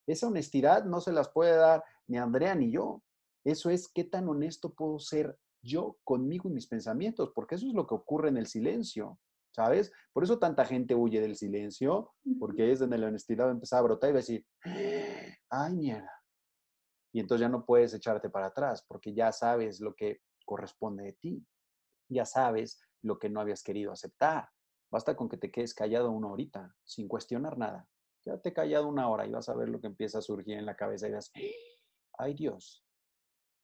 Esa 0.06 0.26
honestidad 0.26 0.84
no 0.84 1.00
se 1.00 1.12
las 1.12 1.30
puede 1.30 1.56
dar 1.56 1.82
ni 2.08 2.18
Andrea 2.18 2.54
ni 2.54 2.70
yo. 2.70 3.02
Eso 3.44 3.70
es 3.70 3.88
qué 3.88 4.04
tan 4.04 4.28
honesto 4.28 4.74
puedo 4.74 4.98
ser 4.98 5.38
yo 5.62 5.96
conmigo 6.04 6.48
y 6.48 6.52
mis 6.52 6.66
pensamientos, 6.66 7.32
porque 7.34 7.54
eso 7.54 7.66
es 7.66 7.74
lo 7.74 7.86
que 7.86 7.94
ocurre 7.94 8.28
en 8.28 8.36
el 8.36 8.46
silencio, 8.46 9.18
¿sabes? 9.54 9.92
Por 10.12 10.24
eso 10.24 10.38
tanta 10.38 10.64
gente 10.64 10.94
huye 10.94 11.20
del 11.20 11.36
silencio, 11.36 12.12
porque 12.38 12.70
es 12.70 12.80
donde 12.80 12.98
la 12.98 13.08
honestidad 13.08 13.46
va 13.46 13.50
a 13.50 13.54
empezar 13.54 13.78
a 13.78 13.82
brotar 13.82 14.10
y 14.10 14.12
va 14.12 14.18
a 14.18 14.22
decir, 14.22 14.46
ay, 15.48 15.74
mierda. 15.74 16.19
Y 17.12 17.20
entonces 17.20 17.42
ya 17.42 17.48
no 17.48 17.64
puedes 17.64 17.92
echarte 17.94 18.30
para 18.30 18.46
atrás, 18.46 18.84
porque 18.86 19.14
ya 19.14 19.32
sabes 19.32 19.80
lo 19.80 19.94
que 19.94 20.20
corresponde 20.44 21.04
de 21.04 21.12
ti, 21.14 21.46
ya 22.08 22.24
sabes 22.24 22.80
lo 23.02 23.18
que 23.18 23.28
no 23.28 23.40
habías 23.40 23.62
querido 23.62 23.92
aceptar. 23.92 24.48
Basta 24.90 25.16
con 25.16 25.28
que 25.28 25.36
te 25.36 25.50
quedes 25.50 25.74
callado 25.74 26.10
una 26.10 26.28
horita, 26.28 26.74
sin 26.84 27.08
cuestionar 27.08 27.56
nada. 27.58 27.88
Quédate 28.22 28.52
callado 28.52 28.88
una 28.88 29.08
hora 29.08 29.26
y 29.26 29.30
vas 29.30 29.48
a 29.48 29.54
ver 29.54 29.68
lo 29.68 29.80
que 29.80 29.86
empieza 29.86 30.18
a 30.18 30.22
surgir 30.22 30.58
en 30.58 30.66
la 30.66 30.76
cabeza 30.76 31.08
y 31.08 31.12
vas, 31.12 31.32
ay 32.18 32.34
Dios. 32.34 32.84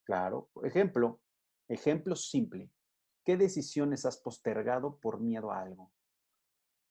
Claro, 0.04 0.50
ejemplo, 0.62 1.20
Ejemplo 1.68 2.14
simple. 2.14 2.70
¿Qué 3.24 3.36
decisiones 3.36 4.06
has 4.06 4.18
postergado 4.18 4.98
por 5.00 5.20
miedo 5.20 5.50
a 5.50 5.60
algo? 5.60 5.92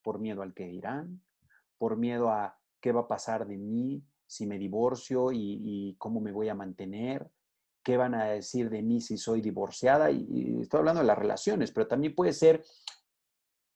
¿Por 0.04 0.20
miedo 0.20 0.42
al 0.42 0.54
que 0.54 0.66
dirán? 0.66 1.24
¿Por 1.78 1.96
miedo 1.96 2.30
a 2.30 2.60
qué 2.82 2.92
va 2.92 3.02
a 3.02 3.08
pasar 3.08 3.48
de 3.48 3.58
mí 3.58 4.06
si 4.28 4.48
me 4.48 4.58
divorcio 4.58 5.32
y, 5.32 5.96
cómo 5.98 6.22
me 6.22 6.32
voy 6.32 6.50
a 6.50 6.56
mantener? 6.56 7.30
¿Qué 7.84 7.98
van 7.98 8.16
a 8.16 8.26
decir 8.26 8.70
de 8.70 8.82
mí 8.82 9.02
si 9.02 9.18
soy 9.18 9.42
divorciada? 9.42 10.12
Y, 10.12 10.60
estoy 10.62 10.80
hablando 10.80 11.02
de 11.02 11.08
las 11.08 11.18
relaciones, 11.18 11.72
pero 11.72 11.88
también 11.88 12.16
puede 12.16 12.34
ser, 12.34 12.64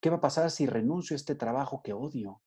¿qué 0.01 0.09
va 0.09 0.17
a 0.17 0.21
pasar 0.21 0.51
si 0.51 0.65
renuncio 0.65 1.15
a 1.15 1.17
este 1.17 1.35
trabajo 1.35 1.81
que 1.83 1.93
odio? 1.93 2.41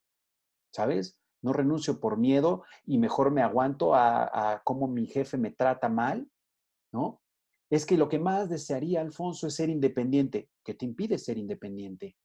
¿Sabes? 0.72 1.18
No 1.42 1.52
renuncio 1.52 2.00
por 2.00 2.18
miedo 2.18 2.64
y 2.84 2.98
mejor 2.98 3.30
me 3.30 3.42
aguanto 3.42 3.94
a, 3.94 4.52
a 4.52 4.62
cómo 4.62 4.86
mi 4.86 5.06
jefe 5.06 5.36
me 5.36 5.50
trata 5.50 5.88
mal, 5.88 6.30
¿no? 6.92 7.22
es 7.72 7.86
que 7.86 7.96
lo 7.96 8.06
que 8.10 8.18
más 8.18 8.50
desearía 8.50 9.00
Alfonso 9.00 9.46
es 9.46 9.54
ser 9.54 9.70
independiente. 9.70 10.50
¿Qué 10.62 10.74
te 10.74 10.84
impide 10.84 11.16
ser 11.16 11.38
independiente? 11.38 12.18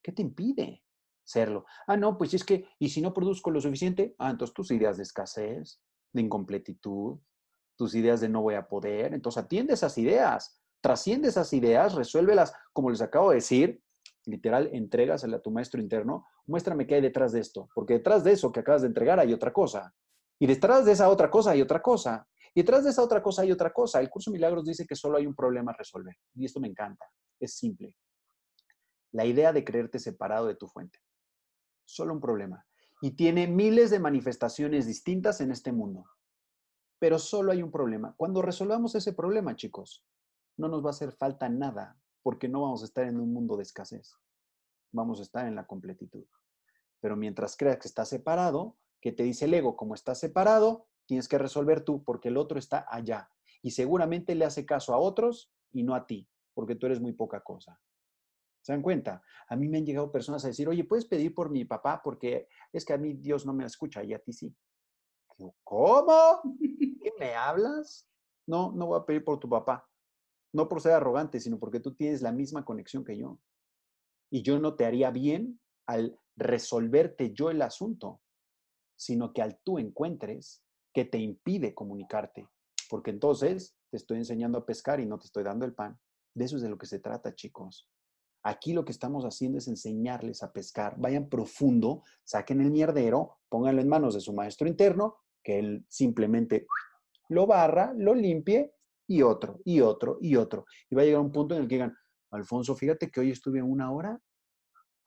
¿Qué 0.00 0.12
te 0.12 0.22
impide 0.22 0.84
serlo? 1.24 1.64
Ah, 1.86 1.96
no, 1.96 2.18
pues 2.18 2.34
es 2.34 2.44
que, 2.44 2.66
¿y 2.78 2.88
si 2.88 3.00
no 3.00 3.12
produzco 3.12 3.50
lo 3.50 3.60
suficiente? 3.60 4.14
Ah, 4.18 4.30
entonces 4.30 4.54
tus 4.54 4.70
ideas 4.70 4.96
de 4.96 5.02
escasez, 5.02 5.80
de 6.12 6.22
incompletitud, 6.22 7.18
tus 7.76 7.94
ideas 7.94 8.20
de 8.20 8.28
no 8.28 8.42
voy 8.42 8.54
a 8.54 8.68
poder. 8.68 9.14
Entonces 9.14 9.42
atiende 9.42 9.74
esas 9.74 9.96
ideas, 9.98 10.60
trasciende 10.80 11.28
esas 11.28 11.52
ideas, 11.52 11.94
resuélvelas, 11.94 12.52
como 12.72 12.90
les 12.90 13.02
acabo 13.02 13.30
de 13.30 13.36
decir, 13.36 13.82
literal, 14.26 14.70
entregasela 14.72 15.38
a 15.38 15.42
tu 15.42 15.50
maestro 15.50 15.80
interno, 15.80 16.26
muéstrame 16.46 16.86
qué 16.86 16.96
hay 16.96 17.00
detrás 17.00 17.32
de 17.32 17.40
esto, 17.40 17.68
porque 17.74 17.94
detrás 17.94 18.24
de 18.24 18.32
eso 18.32 18.52
que 18.52 18.60
acabas 18.60 18.82
de 18.82 18.88
entregar 18.88 19.18
hay 19.18 19.32
otra 19.32 19.52
cosa. 19.52 19.94
Y 20.38 20.46
detrás 20.46 20.84
de 20.84 20.92
esa 20.92 21.08
otra 21.08 21.30
cosa 21.30 21.52
hay 21.52 21.62
otra 21.62 21.80
cosa. 21.80 22.28
Y 22.54 22.62
detrás 22.62 22.84
de 22.84 22.90
esa 22.90 23.02
otra 23.02 23.22
cosa 23.22 23.42
hay 23.42 23.52
otra 23.52 23.72
cosa. 23.72 24.00
El 24.00 24.10
curso 24.10 24.30
Milagros 24.30 24.64
dice 24.64 24.86
que 24.86 24.96
solo 24.96 25.16
hay 25.16 25.26
un 25.26 25.34
problema 25.34 25.72
a 25.72 25.76
resolver. 25.76 26.16
Y 26.34 26.44
esto 26.44 26.60
me 26.60 26.68
encanta. 26.68 27.06
Es 27.40 27.54
simple. 27.54 27.96
La 29.12 29.24
idea 29.24 29.52
de 29.52 29.64
creerte 29.64 29.98
separado 29.98 30.46
de 30.46 30.56
tu 30.56 30.66
fuente. 30.66 30.98
Solo 31.92 32.14
un 32.14 32.22
problema. 32.22 32.64
Y 33.02 33.10
tiene 33.10 33.46
miles 33.46 33.90
de 33.90 33.98
manifestaciones 33.98 34.86
distintas 34.86 35.42
en 35.42 35.50
este 35.50 35.72
mundo. 35.72 36.06
Pero 36.98 37.18
solo 37.18 37.52
hay 37.52 37.62
un 37.62 37.70
problema. 37.70 38.14
Cuando 38.16 38.40
resolvamos 38.40 38.94
ese 38.94 39.12
problema, 39.12 39.56
chicos, 39.56 40.02
no 40.56 40.68
nos 40.68 40.82
va 40.82 40.86
a 40.86 40.92
hacer 40.92 41.12
falta 41.12 41.50
nada 41.50 42.00
porque 42.22 42.48
no 42.48 42.62
vamos 42.62 42.80
a 42.80 42.86
estar 42.86 43.06
en 43.06 43.20
un 43.20 43.34
mundo 43.34 43.58
de 43.58 43.64
escasez. 43.64 44.16
Vamos 44.90 45.20
a 45.20 45.22
estar 45.22 45.46
en 45.46 45.54
la 45.54 45.66
completitud. 45.66 46.24
Pero 47.00 47.14
mientras 47.14 47.58
creas 47.58 47.76
que 47.76 47.88
está 47.88 48.06
separado, 48.06 48.78
que 49.02 49.12
te 49.12 49.24
dice 49.24 49.44
el 49.44 49.52
ego, 49.52 49.76
como 49.76 49.94
está 49.94 50.14
separado, 50.14 50.86
tienes 51.04 51.28
que 51.28 51.36
resolver 51.36 51.84
tú 51.84 52.02
porque 52.04 52.28
el 52.28 52.38
otro 52.38 52.58
está 52.58 52.86
allá. 52.88 53.28
Y 53.60 53.72
seguramente 53.72 54.34
le 54.34 54.46
hace 54.46 54.64
caso 54.64 54.94
a 54.94 54.98
otros 54.98 55.52
y 55.72 55.82
no 55.82 55.94
a 55.94 56.06
ti, 56.06 56.26
porque 56.54 56.74
tú 56.74 56.86
eres 56.86 57.02
muy 57.02 57.12
poca 57.12 57.42
cosa. 57.42 57.78
¿Se 58.62 58.72
dan 58.72 58.82
cuenta? 58.82 59.22
A 59.48 59.56
mí 59.56 59.68
me 59.68 59.78
han 59.78 59.84
llegado 59.84 60.12
personas 60.12 60.44
a 60.44 60.48
decir, 60.48 60.68
oye, 60.68 60.84
¿puedes 60.84 61.04
pedir 61.04 61.34
por 61.34 61.50
mi 61.50 61.64
papá? 61.64 62.00
Porque 62.02 62.48
es 62.72 62.84
que 62.84 62.92
a 62.92 62.98
mí 62.98 63.14
Dios 63.14 63.44
no 63.44 63.52
me 63.52 63.64
escucha 63.64 64.02
y 64.04 64.14
a 64.14 64.20
ti 64.20 64.32
sí. 64.32 64.56
¿Cómo? 65.64 66.40
¿Qué 67.02 67.12
me 67.18 67.34
hablas? 67.34 68.08
No, 68.46 68.72
no 68.72 68.86
voy 68.86 69.00
a 69.00 69.04
pedir 69.04 69.24
por 69.24 69.40
tu 69.40 69.48
papá. 69.48 69.88
No 70.52 70.68
por 70.68 70.80
ser 70.80 70.92
arrogante, 70.92 71.40
sino 71.40 71.58
porque 71.58 71.80
tú 71.80 71.94
tienes 71.94 72.22
la 72.22 72.30
misma 72.30 72.64
conexión 72.64 73.04
que 73.04 73.16
yo. 73.16 73.40
Y 74.30 74.42
yo 74.42 74.58
no 74.60 74.76
te 74.76 74.84
haría 74.84 75.10
bien 75.10 75.60
al 75.86 76.18
resolverte 76.36 77.32
yo 77.32 77.50
el 77.50 77.62
asunto, 77.62 78.20
sino 78.96 79.32
que 79.32 79.42
al 79.42 79.58
tú 79.64 79.78
encuentres 79.78 80.62
que 80.94 81.04
te 81.04 81.18
impide 81.18 81.74
comunicarte, 81.74 82.46
porque 82.88 83.10
entonces 83.10 83.76
te 83.90 83.96
estoy 83.96 84.18
enseñando 84.18 84.58
a 84.58 84.66
pescar 84.66 85.00
y 85.00 85.06
no 85.06 85.18
te 85.18 85.26
estoy 85.26 85.42
dando 85.42 85.64
el 85.64 85.74
pan. 85.74 85.98
De 86.34 86.44
eso 86.44 86.56
es 86.56 86.62
de 86.62 86.68
lo 86.68 86.78
que 86.78 86.86
se 86.86 87.00
trata, 87.00 87.34
chicos. 87.34 87.88
Aquí 88.42 88.72
lo 88.72 88.84
que 88.84 88.92
estamos 88.92 89.24
haciendo 89.24 89.58
es 89.58 89.68
enseñarles 89.68 90.42
a 90.42 90.52
pescar. 90.52 90.94
Vayan 90.98 91.28
profundo, 91.28 92.02
saquen 92.24 92.60
el 92.60 92.70
mierdero, 92.70 93.38
pónganlo 93.48 93.80
en 93.80 93.88
manos 93.88 94.14
de 94.14 94.20
su 94.20 94.32
maestro 94.32 94.68
interno, 94.68 95.16
que 95.42 95.58
él 95.58 95.84
simplemente 95.88 96.66
lo 97.28 97.46
barra, 97.46 97.92
lo 97.96 98.14
limpie 98.14 98.74
y 99.06 99.22
otro, 99.22 99.60
y 99.64 99.80
otro, 99.80 100.18
y 100.20 100.36
otro. 100.36 100.64
Y 100.90 100.94
va 100.94 101.02
a 101.02 101.04
llegar 101.04 101.20
un 101.20 101.32
punto 101.32 101.54
en 101.54 101.62
el 101.62 101.68
que 101.68 101.76
digan, 101.76 101.96
Alfonso, 102.30 102.74
fíjate 102.74 103.10
que 103.10 103.20
hoy 103.20 103.30
estuve 103.30 103.62
una 103.62 103.92
hora 103.92 104.20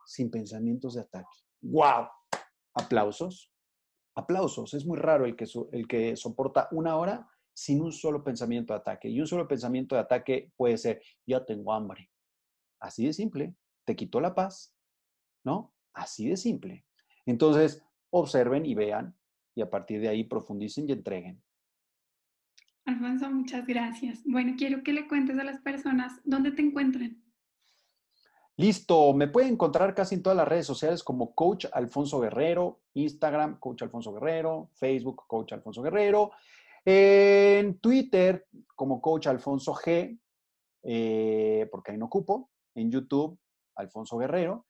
sin 0.06 0.30
pensamientos 0.30 0.94
de 0.94 1.02
ataque. 1.02 1.38
¡Wow! 1.62 2.08
Aplausos 2.74 3.52
aplausos. 4.16 4.74
Es 4.74 4.86
muy 4.86 4.98
raro 4.98 5.26
el 5.26 5.36
que, 5.36 5.46
el 5.72 5.88
que 5.88 6.16
soporta 6.16 6.68
una 6.72 6.98
hora 6.98 7.30
sin 7.54 7.82
un 7.82 7.92
solo 7.92 8.24
pensamiento 8.24 8.74
de 8.74 8.80
ataque. 8.80 9.10
Y 9.10 9.20
un 9.20 9.28
solo 9.28 9.48
pensamiento 9.48 9.96
de 9.96 10.02
ataque 10.02 10.52
puede 10.58 10.78
ser, 10.78 11.02
ya 11.26 11.46
tengo 11.46 11.74
hambre. 11.74 12.10
Así 12.80 13.06
de 13.06 13.14
simple. 13.14 13.56
Te 13.86 13.96
quitó 13.96 14.20
la 14.20 14.36
paz, 14.36 14.76
¿no? 15.44 15.74
Así 15.94 16.28
de 16.28 16.38
simple. 16.38 16.86
Entonces, 17.26 17.84
observen 18.10 18.66
y 18.66 18.76
vean 18.76 19.16
y 19.56 19.62
a 19.62 19.70
partir 19.70 20.02
de 20.02 20.10
ahí 20.10 20.24
profundicen 20.24 20.88
y 20.90 20.92
entreguen. 20.92 21.42
Alfonso, 22.86 23.30
muchas 23.32 23.66
gracias. 23.66 24.22
Bueno, 24.26 24.54
quiero 24.58 24.84
que 24.84 24.94
le 24.94 25.08
cuentes 25.08 25.40
a 25.40 25.44
las 25.44 25.60
personas 25.62 26.22
dónde 26.24 26.52
te 26.52 26.62
encuentran. 26.62 27.22
Listo, 28.58 29.14
me 29.14 29.28
pueden 29.28 29.54
encontrar 29.54 29.94
casi 29.94 30.16
en 30.16 30.24
todas 30.24 30.38
las 30.38 30.48
redes 30.48 30.66
sociales 30.66 31.04
como 31.04 31.34
Coach 31.34 31.66
Alfonso 31.74 32.20
Guerrero, 32.22 32.80
Instagram, 32.94 33.60
Coach 33.60 33.82
Alfonso 33.82 34.14
Guerrero, 34.14 34.70
Facebook, 34.76 35.24
Coach 35.28 35.54
Alfonso 35.54 35.82
Guerrero, 35.82 36.32
en 36.86 37.80
Twitter 37.80 38.48
como 38.76 39.02
Coach 39.02 39.28
Alfonso 39.28 39.74
G, 39.74 40.18
eh, 40.84 41.68
porque 41.70 41.92
ahí 41.92 41.98
no 41.98 42.06
ocupo, 42.06 42.52
en 42.76 42.92
YouTube, 42.92 43.38
Alfonso 43.76 44.18
Guerrero, 44.18 44.66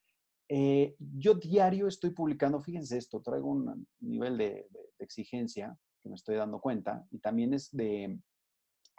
Eh, 0.48 0.96
yo 1.00 1.34
diario 1.34 1.88
estoy 1.88 2.12
publicando, 2.12 2.62
fíjense 2.62 2.98
esto, 2.98 3.20
traigo 3.20 3.50
un 3.50 3.88
nivel 4.00 4.38
de, 4.38 4.68
exigencia 5.00 5.76
que 6.02 6.10
me 6.10 6.16
estoy 6.16 6.36
dando 6.36 6.60
cuenta 6.60 7.04
y 7.12 7.18
también 7.20 7.54
es 7.54 7.70
de, 7.72 8.20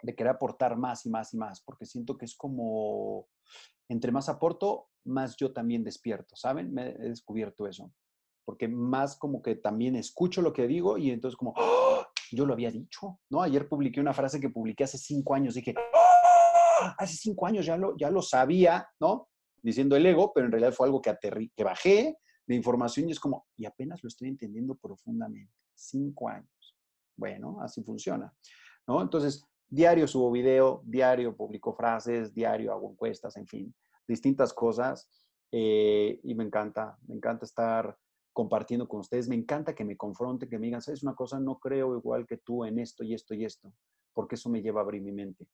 de 0.03 0.15
querer 0.15 0.33
aportar 0.33 0.77
más 0.77 1.05
y 1.05 1.09
más 1.09 1.33
y 1.33 1.37
más, 1.37 1.61
porque 1.61 1.85
siento 1.85 2.17
que 2.17 2.25
es 2.25 2.35
como, 2.35 3.27
entre 3.89 4.11
más 4.11 4.27
aporto, 4.27 4.89
más 5.05 5.37
yo 5.37 5.53
también 5.53 5.83
despierto, 5.83 6.35
¿saben? 6.35 6.73
Me 6.73 6.89
he 6.89 7.09
descubierto 7.09 7.65
eso, 7.65 7.93
porque 8.45 8.67
más 8.67 9.15
como 9.15 9.41
que 9.41 9.55
también 9.55 9.95
escucho 9.95 10.41
lo 10.41 10.51
que 10.51 10.67
digo 10.67 10.97
y 10.97 11.11
entonces 11.11 11.37
como, 11.37 11.53
¡Oh! 11.55 12.05
yo 12.31 12.45
lo 12.45 12.53
había 12.53 12.71
dicho, 12.71 13.19
¿no? 13.29 13.41
Ayer 13.41 13.69
publiqué 13.69 14.01
una 14.01 14.13
frase 14.13 14.39
que 14.39 14.49
publiqué 14.49 14.83
hace 14.83 14.97
cinco 14.97 15.33
años, 15.33 15.55
dije, 15.55 15.73
¡Oh! 15.77 16.06
Hace 16.97 17.15
cinco 17.17 17.45
años 17.45 17.65
ya 17.65 17.77
lo, 17.77 17.95
ya 17.97 18.09
lo 18.09 18.21
sabía, 18.21 18.87
¿no? 18.99 19.29
Diciendo 19.61 19.95
el 19.95 20.05
ego, 20.05 20.31
pero 20.33 20.45
en 20.45 20.51
realidad 20.51 20.73
fue 20.73 20.87
algo 20.87 21.01
que, 21.01 21.09
aterri 21.09 21.51
que 21.55 21.63
bajé 21.63 22.17
de 22.45 22.55
información 22.55 23.09
y 23.09 23.11
es 23.11 23.19
como, 23.19 23.45
y 23.55 23.65
apenas 23.65 24.01
lo 24.03 24.07
estoy 24.07 24.29
entendiendo 24.29 24.75
profundamente, 24.75 25.53
cinco 25.73 26.29
años. 26.29 26.75
Bueno, 27.15 27.57
así 27.61 27.83
funciona, 27.83 28.33
¿no? 28.87 29.01
Entonces, 29.01 29.45
diario 29.67 30.07
subo 30.07 30.31
video, 30.31 30.81
diario 30.85 31.35
publico 31.35 31.73
frases, 31.73 32.33
diario 32.33 32.71
hago 32.71 32.91
encuestas, 32.91 33.35
en 33.37 33.47
fin, 33.47 33.75
distintas 34.07 34.53
cosas. 34.53 35.09
Eh, 35.51 36.19
y 36.23 36.35
me 36.35 36.43
encanta, 36.43 36.97
me 37.07 37.15
encanta 37.15 37.45
estar 37.45 37.97
compartiendo 38.37 38.87
con 38.87 38.99
ustedes. 38.99 39.27
Me 39.27 39.35
encanta 39.35 39.73
que 39.73 39.83
me 39.83 39.97
confronten, 39.97 40.47
que 40.47 40.59
me 40.59 40.67
digan, 40.67 40.81
¿sabes 40.81 41.01
una 41.01 41.15
cosa? 41.15 41.39
No 41.39 41.57
creo 41.57 41.97
igual 41.97 42.27
que 42.27 42.37
tú 42.37 42.65
en 42.65 42.77
esto 42.79 43.03
y 43.03 43.15
esto 43.15 43.33
y 43.33 43.43
esto, 43.43 43.73
porque 44.13 44.35
eso 44.35 44.47
me 44.49 44.61
lleva 44.61 44.81
a 44.81 44.83
abrir 44.83 45.01
mi 45.01 45.11
mente. 45.11 45.47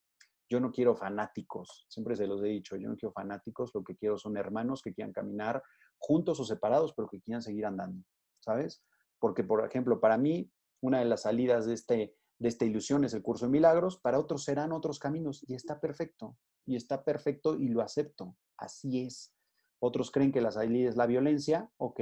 Yo 0.49 0.59
no 0.59 0.71
quiero 0.71 0.95
fanáticos, 0.95 1.85
siempre 1.89 2.15
se 2.15 2.27
los 2.27 2.41
he 2.43 2.47
dicho, 2.47 2.75
yo 2.75 2.89
no 2.89 2.95
quiero 2.95 3.13
fanáticos, 3.13 3.71
lo 3.73 3.83
que 3.83 3.95
quiero 3.95 4.17
son 4.17 4.37
hermanos 4.37 4.81
que 4.81 4.93
quieran 4.93 5.13
caminar 5.13 5.63
juntos 5.97 6.39
o 6.39 6.43
separados, 6.45 6.93
pero 6.93 7.07
que 7.07 7.21
quieran 7.21 7.41
seguir 7.41 7.65
andando, 7.65 8.03
¿sabes? 8.39 8.83
Porque, 9.19 9.43
por 9.43 9.65
ejemplo, 9.65 9.99
para 9.99 10.17
mí, 10.17 10.51
una 10.81 10.99
de 10.99 11.05
las 11.05 11.21
salidas 11.21 11.65
de, 11.65 11.73
este, 11.73 12.15
de 12.39 12.49
esta 12.49 12.65
ilusión 12.65 13.05
es 13.05 13.13
el 13.13 13.21
curso 13.21 13.45
de 13.45 13.51
milagros, 13.51 13.97
para 13.97 14.19
otros 14.19 14.43
serán 14.43 14.73
otros 14.73 14.99
caminos 14.99 15.45
y 15.47 15.55
está 15.55 15.79
perfecto, 15.79 16.37
y 16.65 16.75
está 16.75 17.03
perfecto 17.03 17.55
y 17.55 17.69
lo 17.69 17.81
acepto, 17.81 18.35
así 18.57 19.05
es. 19.05 19.33
Otros 19.79 20.11
creen 20.11 20.31
que 20.31 20.41
la 20.41 20.51
salida 20.51 20.89
es 20.89 20.95
la 20.95 21.07
violencia, 21.07 21.69
ok, 21.77 22.01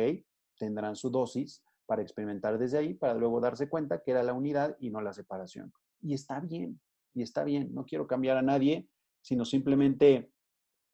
tendrán 0.58 0.96
su 0.96 1.10
dosis 1.10 1.64
para 1.86 2.02
experimentar 2.02 2.58
desde 2.58 2.78
ahí, 2.78 2.94
para 2.94 3.14
luego 3.16 3.40
darse 3.42 3.70
cuenta 3.70 4.02
que 4.02 4.12
era 4.12 4.24
la 4.24 4.34
unidad 4.34 4.78
y 4.80 4.92
no 4.92 5.02
la 5.02 5.14
separación. 5.14 5.74
Y 6.02 6.14
está 6.14 6.40
bien, 6.40 6.80
y 7.14 7.22
está 7.24 7.44
bien. 7.44 7.74
No 7.74 7.86
quiero 7.86 8.08
cambiar 8.08 8.38
a 8.38 8.42
nadie, 8.42 8.88
sino 9.22 9.46
simplemente 9.46 10.32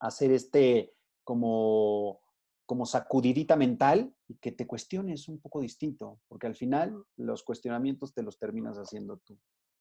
hacer 0.00 0.32
este 0.32 0.94
como, 1.24 2.20
como 2.66 2.86
sacudidita 2.86 3.56
mental 3.56 4.14
y 4.26 4.36
que 4.36 4.52
te 4.52 4.66
cuestiones 4.66 5.28
un 5.28 5.40
poco 5.40 5.60
distinto, 5.60 6.20
porque 6.28 6.46
al 6.46 6.54
final 6.54 7.04
los 7.16 7.42
cuestionamientos 7.42 8.14
te 8.14 8.22
los 8.22 8.38
terminas 8.38 8.76
haciendo 8.78 9.18
tú. 9.18 9.38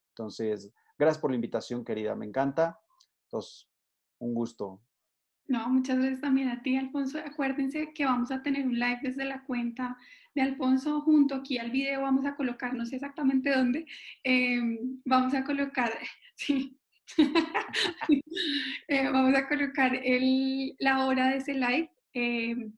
Entonces, 0.10 0.74
gracias 0.98 1.22
por 1.22 1.32
la 1.32 1.36
invitación, 1.36 1.86
querida, 1.86 2.16
me 2.16 2.26
encanta. 2.26 2.80
Entonces, 3.26 3.70
un 4.20 4.34
gusto 4.34 4.82
no, 5.48 5.70
muchas 5.70 5.98
gracias 5.98 6.20
también 6.20 6.50
a 6.50 6.62
ti, 6.62 6.76
Alfonso. 6.76 7.20
Acuérdense 7.20 7.94
que 7.94 8.06
vamos 8.06 8.32
a 8.32 8.44
tener 8.44 8.66
un 8.66 8.78
live 8.78 9.00
desde 9.02 9.24
la 9.24 9.44
cuenta 9.46 9.98
de 10.36 10.42
Alfonso 10.42 11.02
junto 11.02 11.36
aquí 11.36 11.58
al 11.58 11.72
video. 11.72 12.02
Vamos 12.02 12.26
a 12.26 12.36
colocar, 12.36 12.74
no 12.74 12.86
sé 12.86 12.96
exactamente 12.96 13.56
dónde, 13.56 13.86
em, 14.24 15.00
vamos 15.06 15.34
a 15.34 15.46
colocar, 15.46 15.92
sí, 16.38 16.80
eh, 18.88 19.10
vamos 19.10 19.36
a 19.36 19.48
colocar 19.48 19.92
la 20.80 21.06
hora 21.06 21.30
de 21.30 21.38
ese 21.38 21.54
live 21.54 21.90
em, 22.14 22.74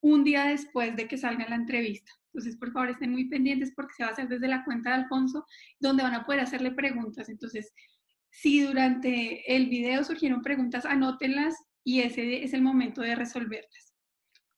un 0.00 0.24
día 0.24 0.44
después 0.46 0.94
de 0.96 1.08
que 1.08 1.16
salga 1.16 1.48
la 1.48 1.56
entrevista. 1.56 2.12
Entonces, 2.26 2.56
por 2.56 2.70
favor, 2.72 2.90
estén 2.90 3.12
muy 3.12 3.28
pendientes 3.28 3.72
porque 3.74 3.94
se 3.94 4.02
va 4.02 4.10
a 4.10 4.12
hacer 4.12 4.28
desde 4.28 4.48
la 4.48 4.64
cuenta 4.64 4.90
de 4.90 4.96
Alfonso, 4.96 5.46
donde 5.80 6.02
van 6.02 6.14
a 6.14 6.26
poder 6.26 6.40
hacerle 6.42 6.72
preguntas. 6.72 7.28
Entonces, 7.28 7.72
si 8.30 8.60
durante 8.60 9.56
el 9.56 9.68
video 9.68 10.04
surgieron 10.04 10.42
preguntas, 10.42 10.84
anótenlas 10.84 11.54
y 11.82 12.00
ese 12.00 12.44
es 12.44 12.52
el 12.52 12.62
momento 12.62 13.00
de 13.00 13.14
resolverlas. 13.14 13.94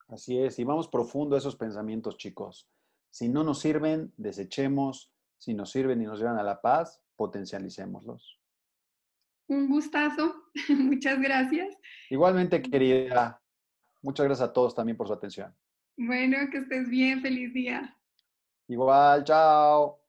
Así 0.09 0.39
es, 0.39 0.59
y 0.59 0.65
vamos 0.65 0.89
profundo 0.89 1.37
a 1.37 1.39
esos 1.39 1.57
pensamientos, 1.57 2.17
chicos. 2.17 2.69
Si 3.11 3.29
no 3.29 3.45
nos 3.45 3.61
sirven, 3.61 4.13
desechemos. 4.17 5.13
Si 5.37 5.55
nos 5.55 5.71
sirven 5.71 6.03
y 6.03 6.07
nos 6.07 6.19
llevan 6.19 6.39
a 6.39 6.43
la 6.43 6.61
paz, 6.61 7.01
potencialicémoslos. 7.19 8.41
Un 9.49 9.69
gustazo, 9.69 10.45
muchas 10.69 11.21
gracias. 11.21 11.77
Igualmente, 12.09 12.63
querida, 12.63 13.43
muchas 14.01 14.25
gracias 14.27 14.49
a 14.49 14.53
todos 14.53 14.75
también 14.75 14.97
por 14.97 15.09
su 15.09 15.13
atención. 15.13 15.55
Bueno, 15.97 16.39
que 16.51 16.59
estés 16.59 16.89
bien, 16.89 17.21
feliz 17.21 17.53
día. 17.53 17.95
Igual, 18.69 19.25
chao. 19.25 20.08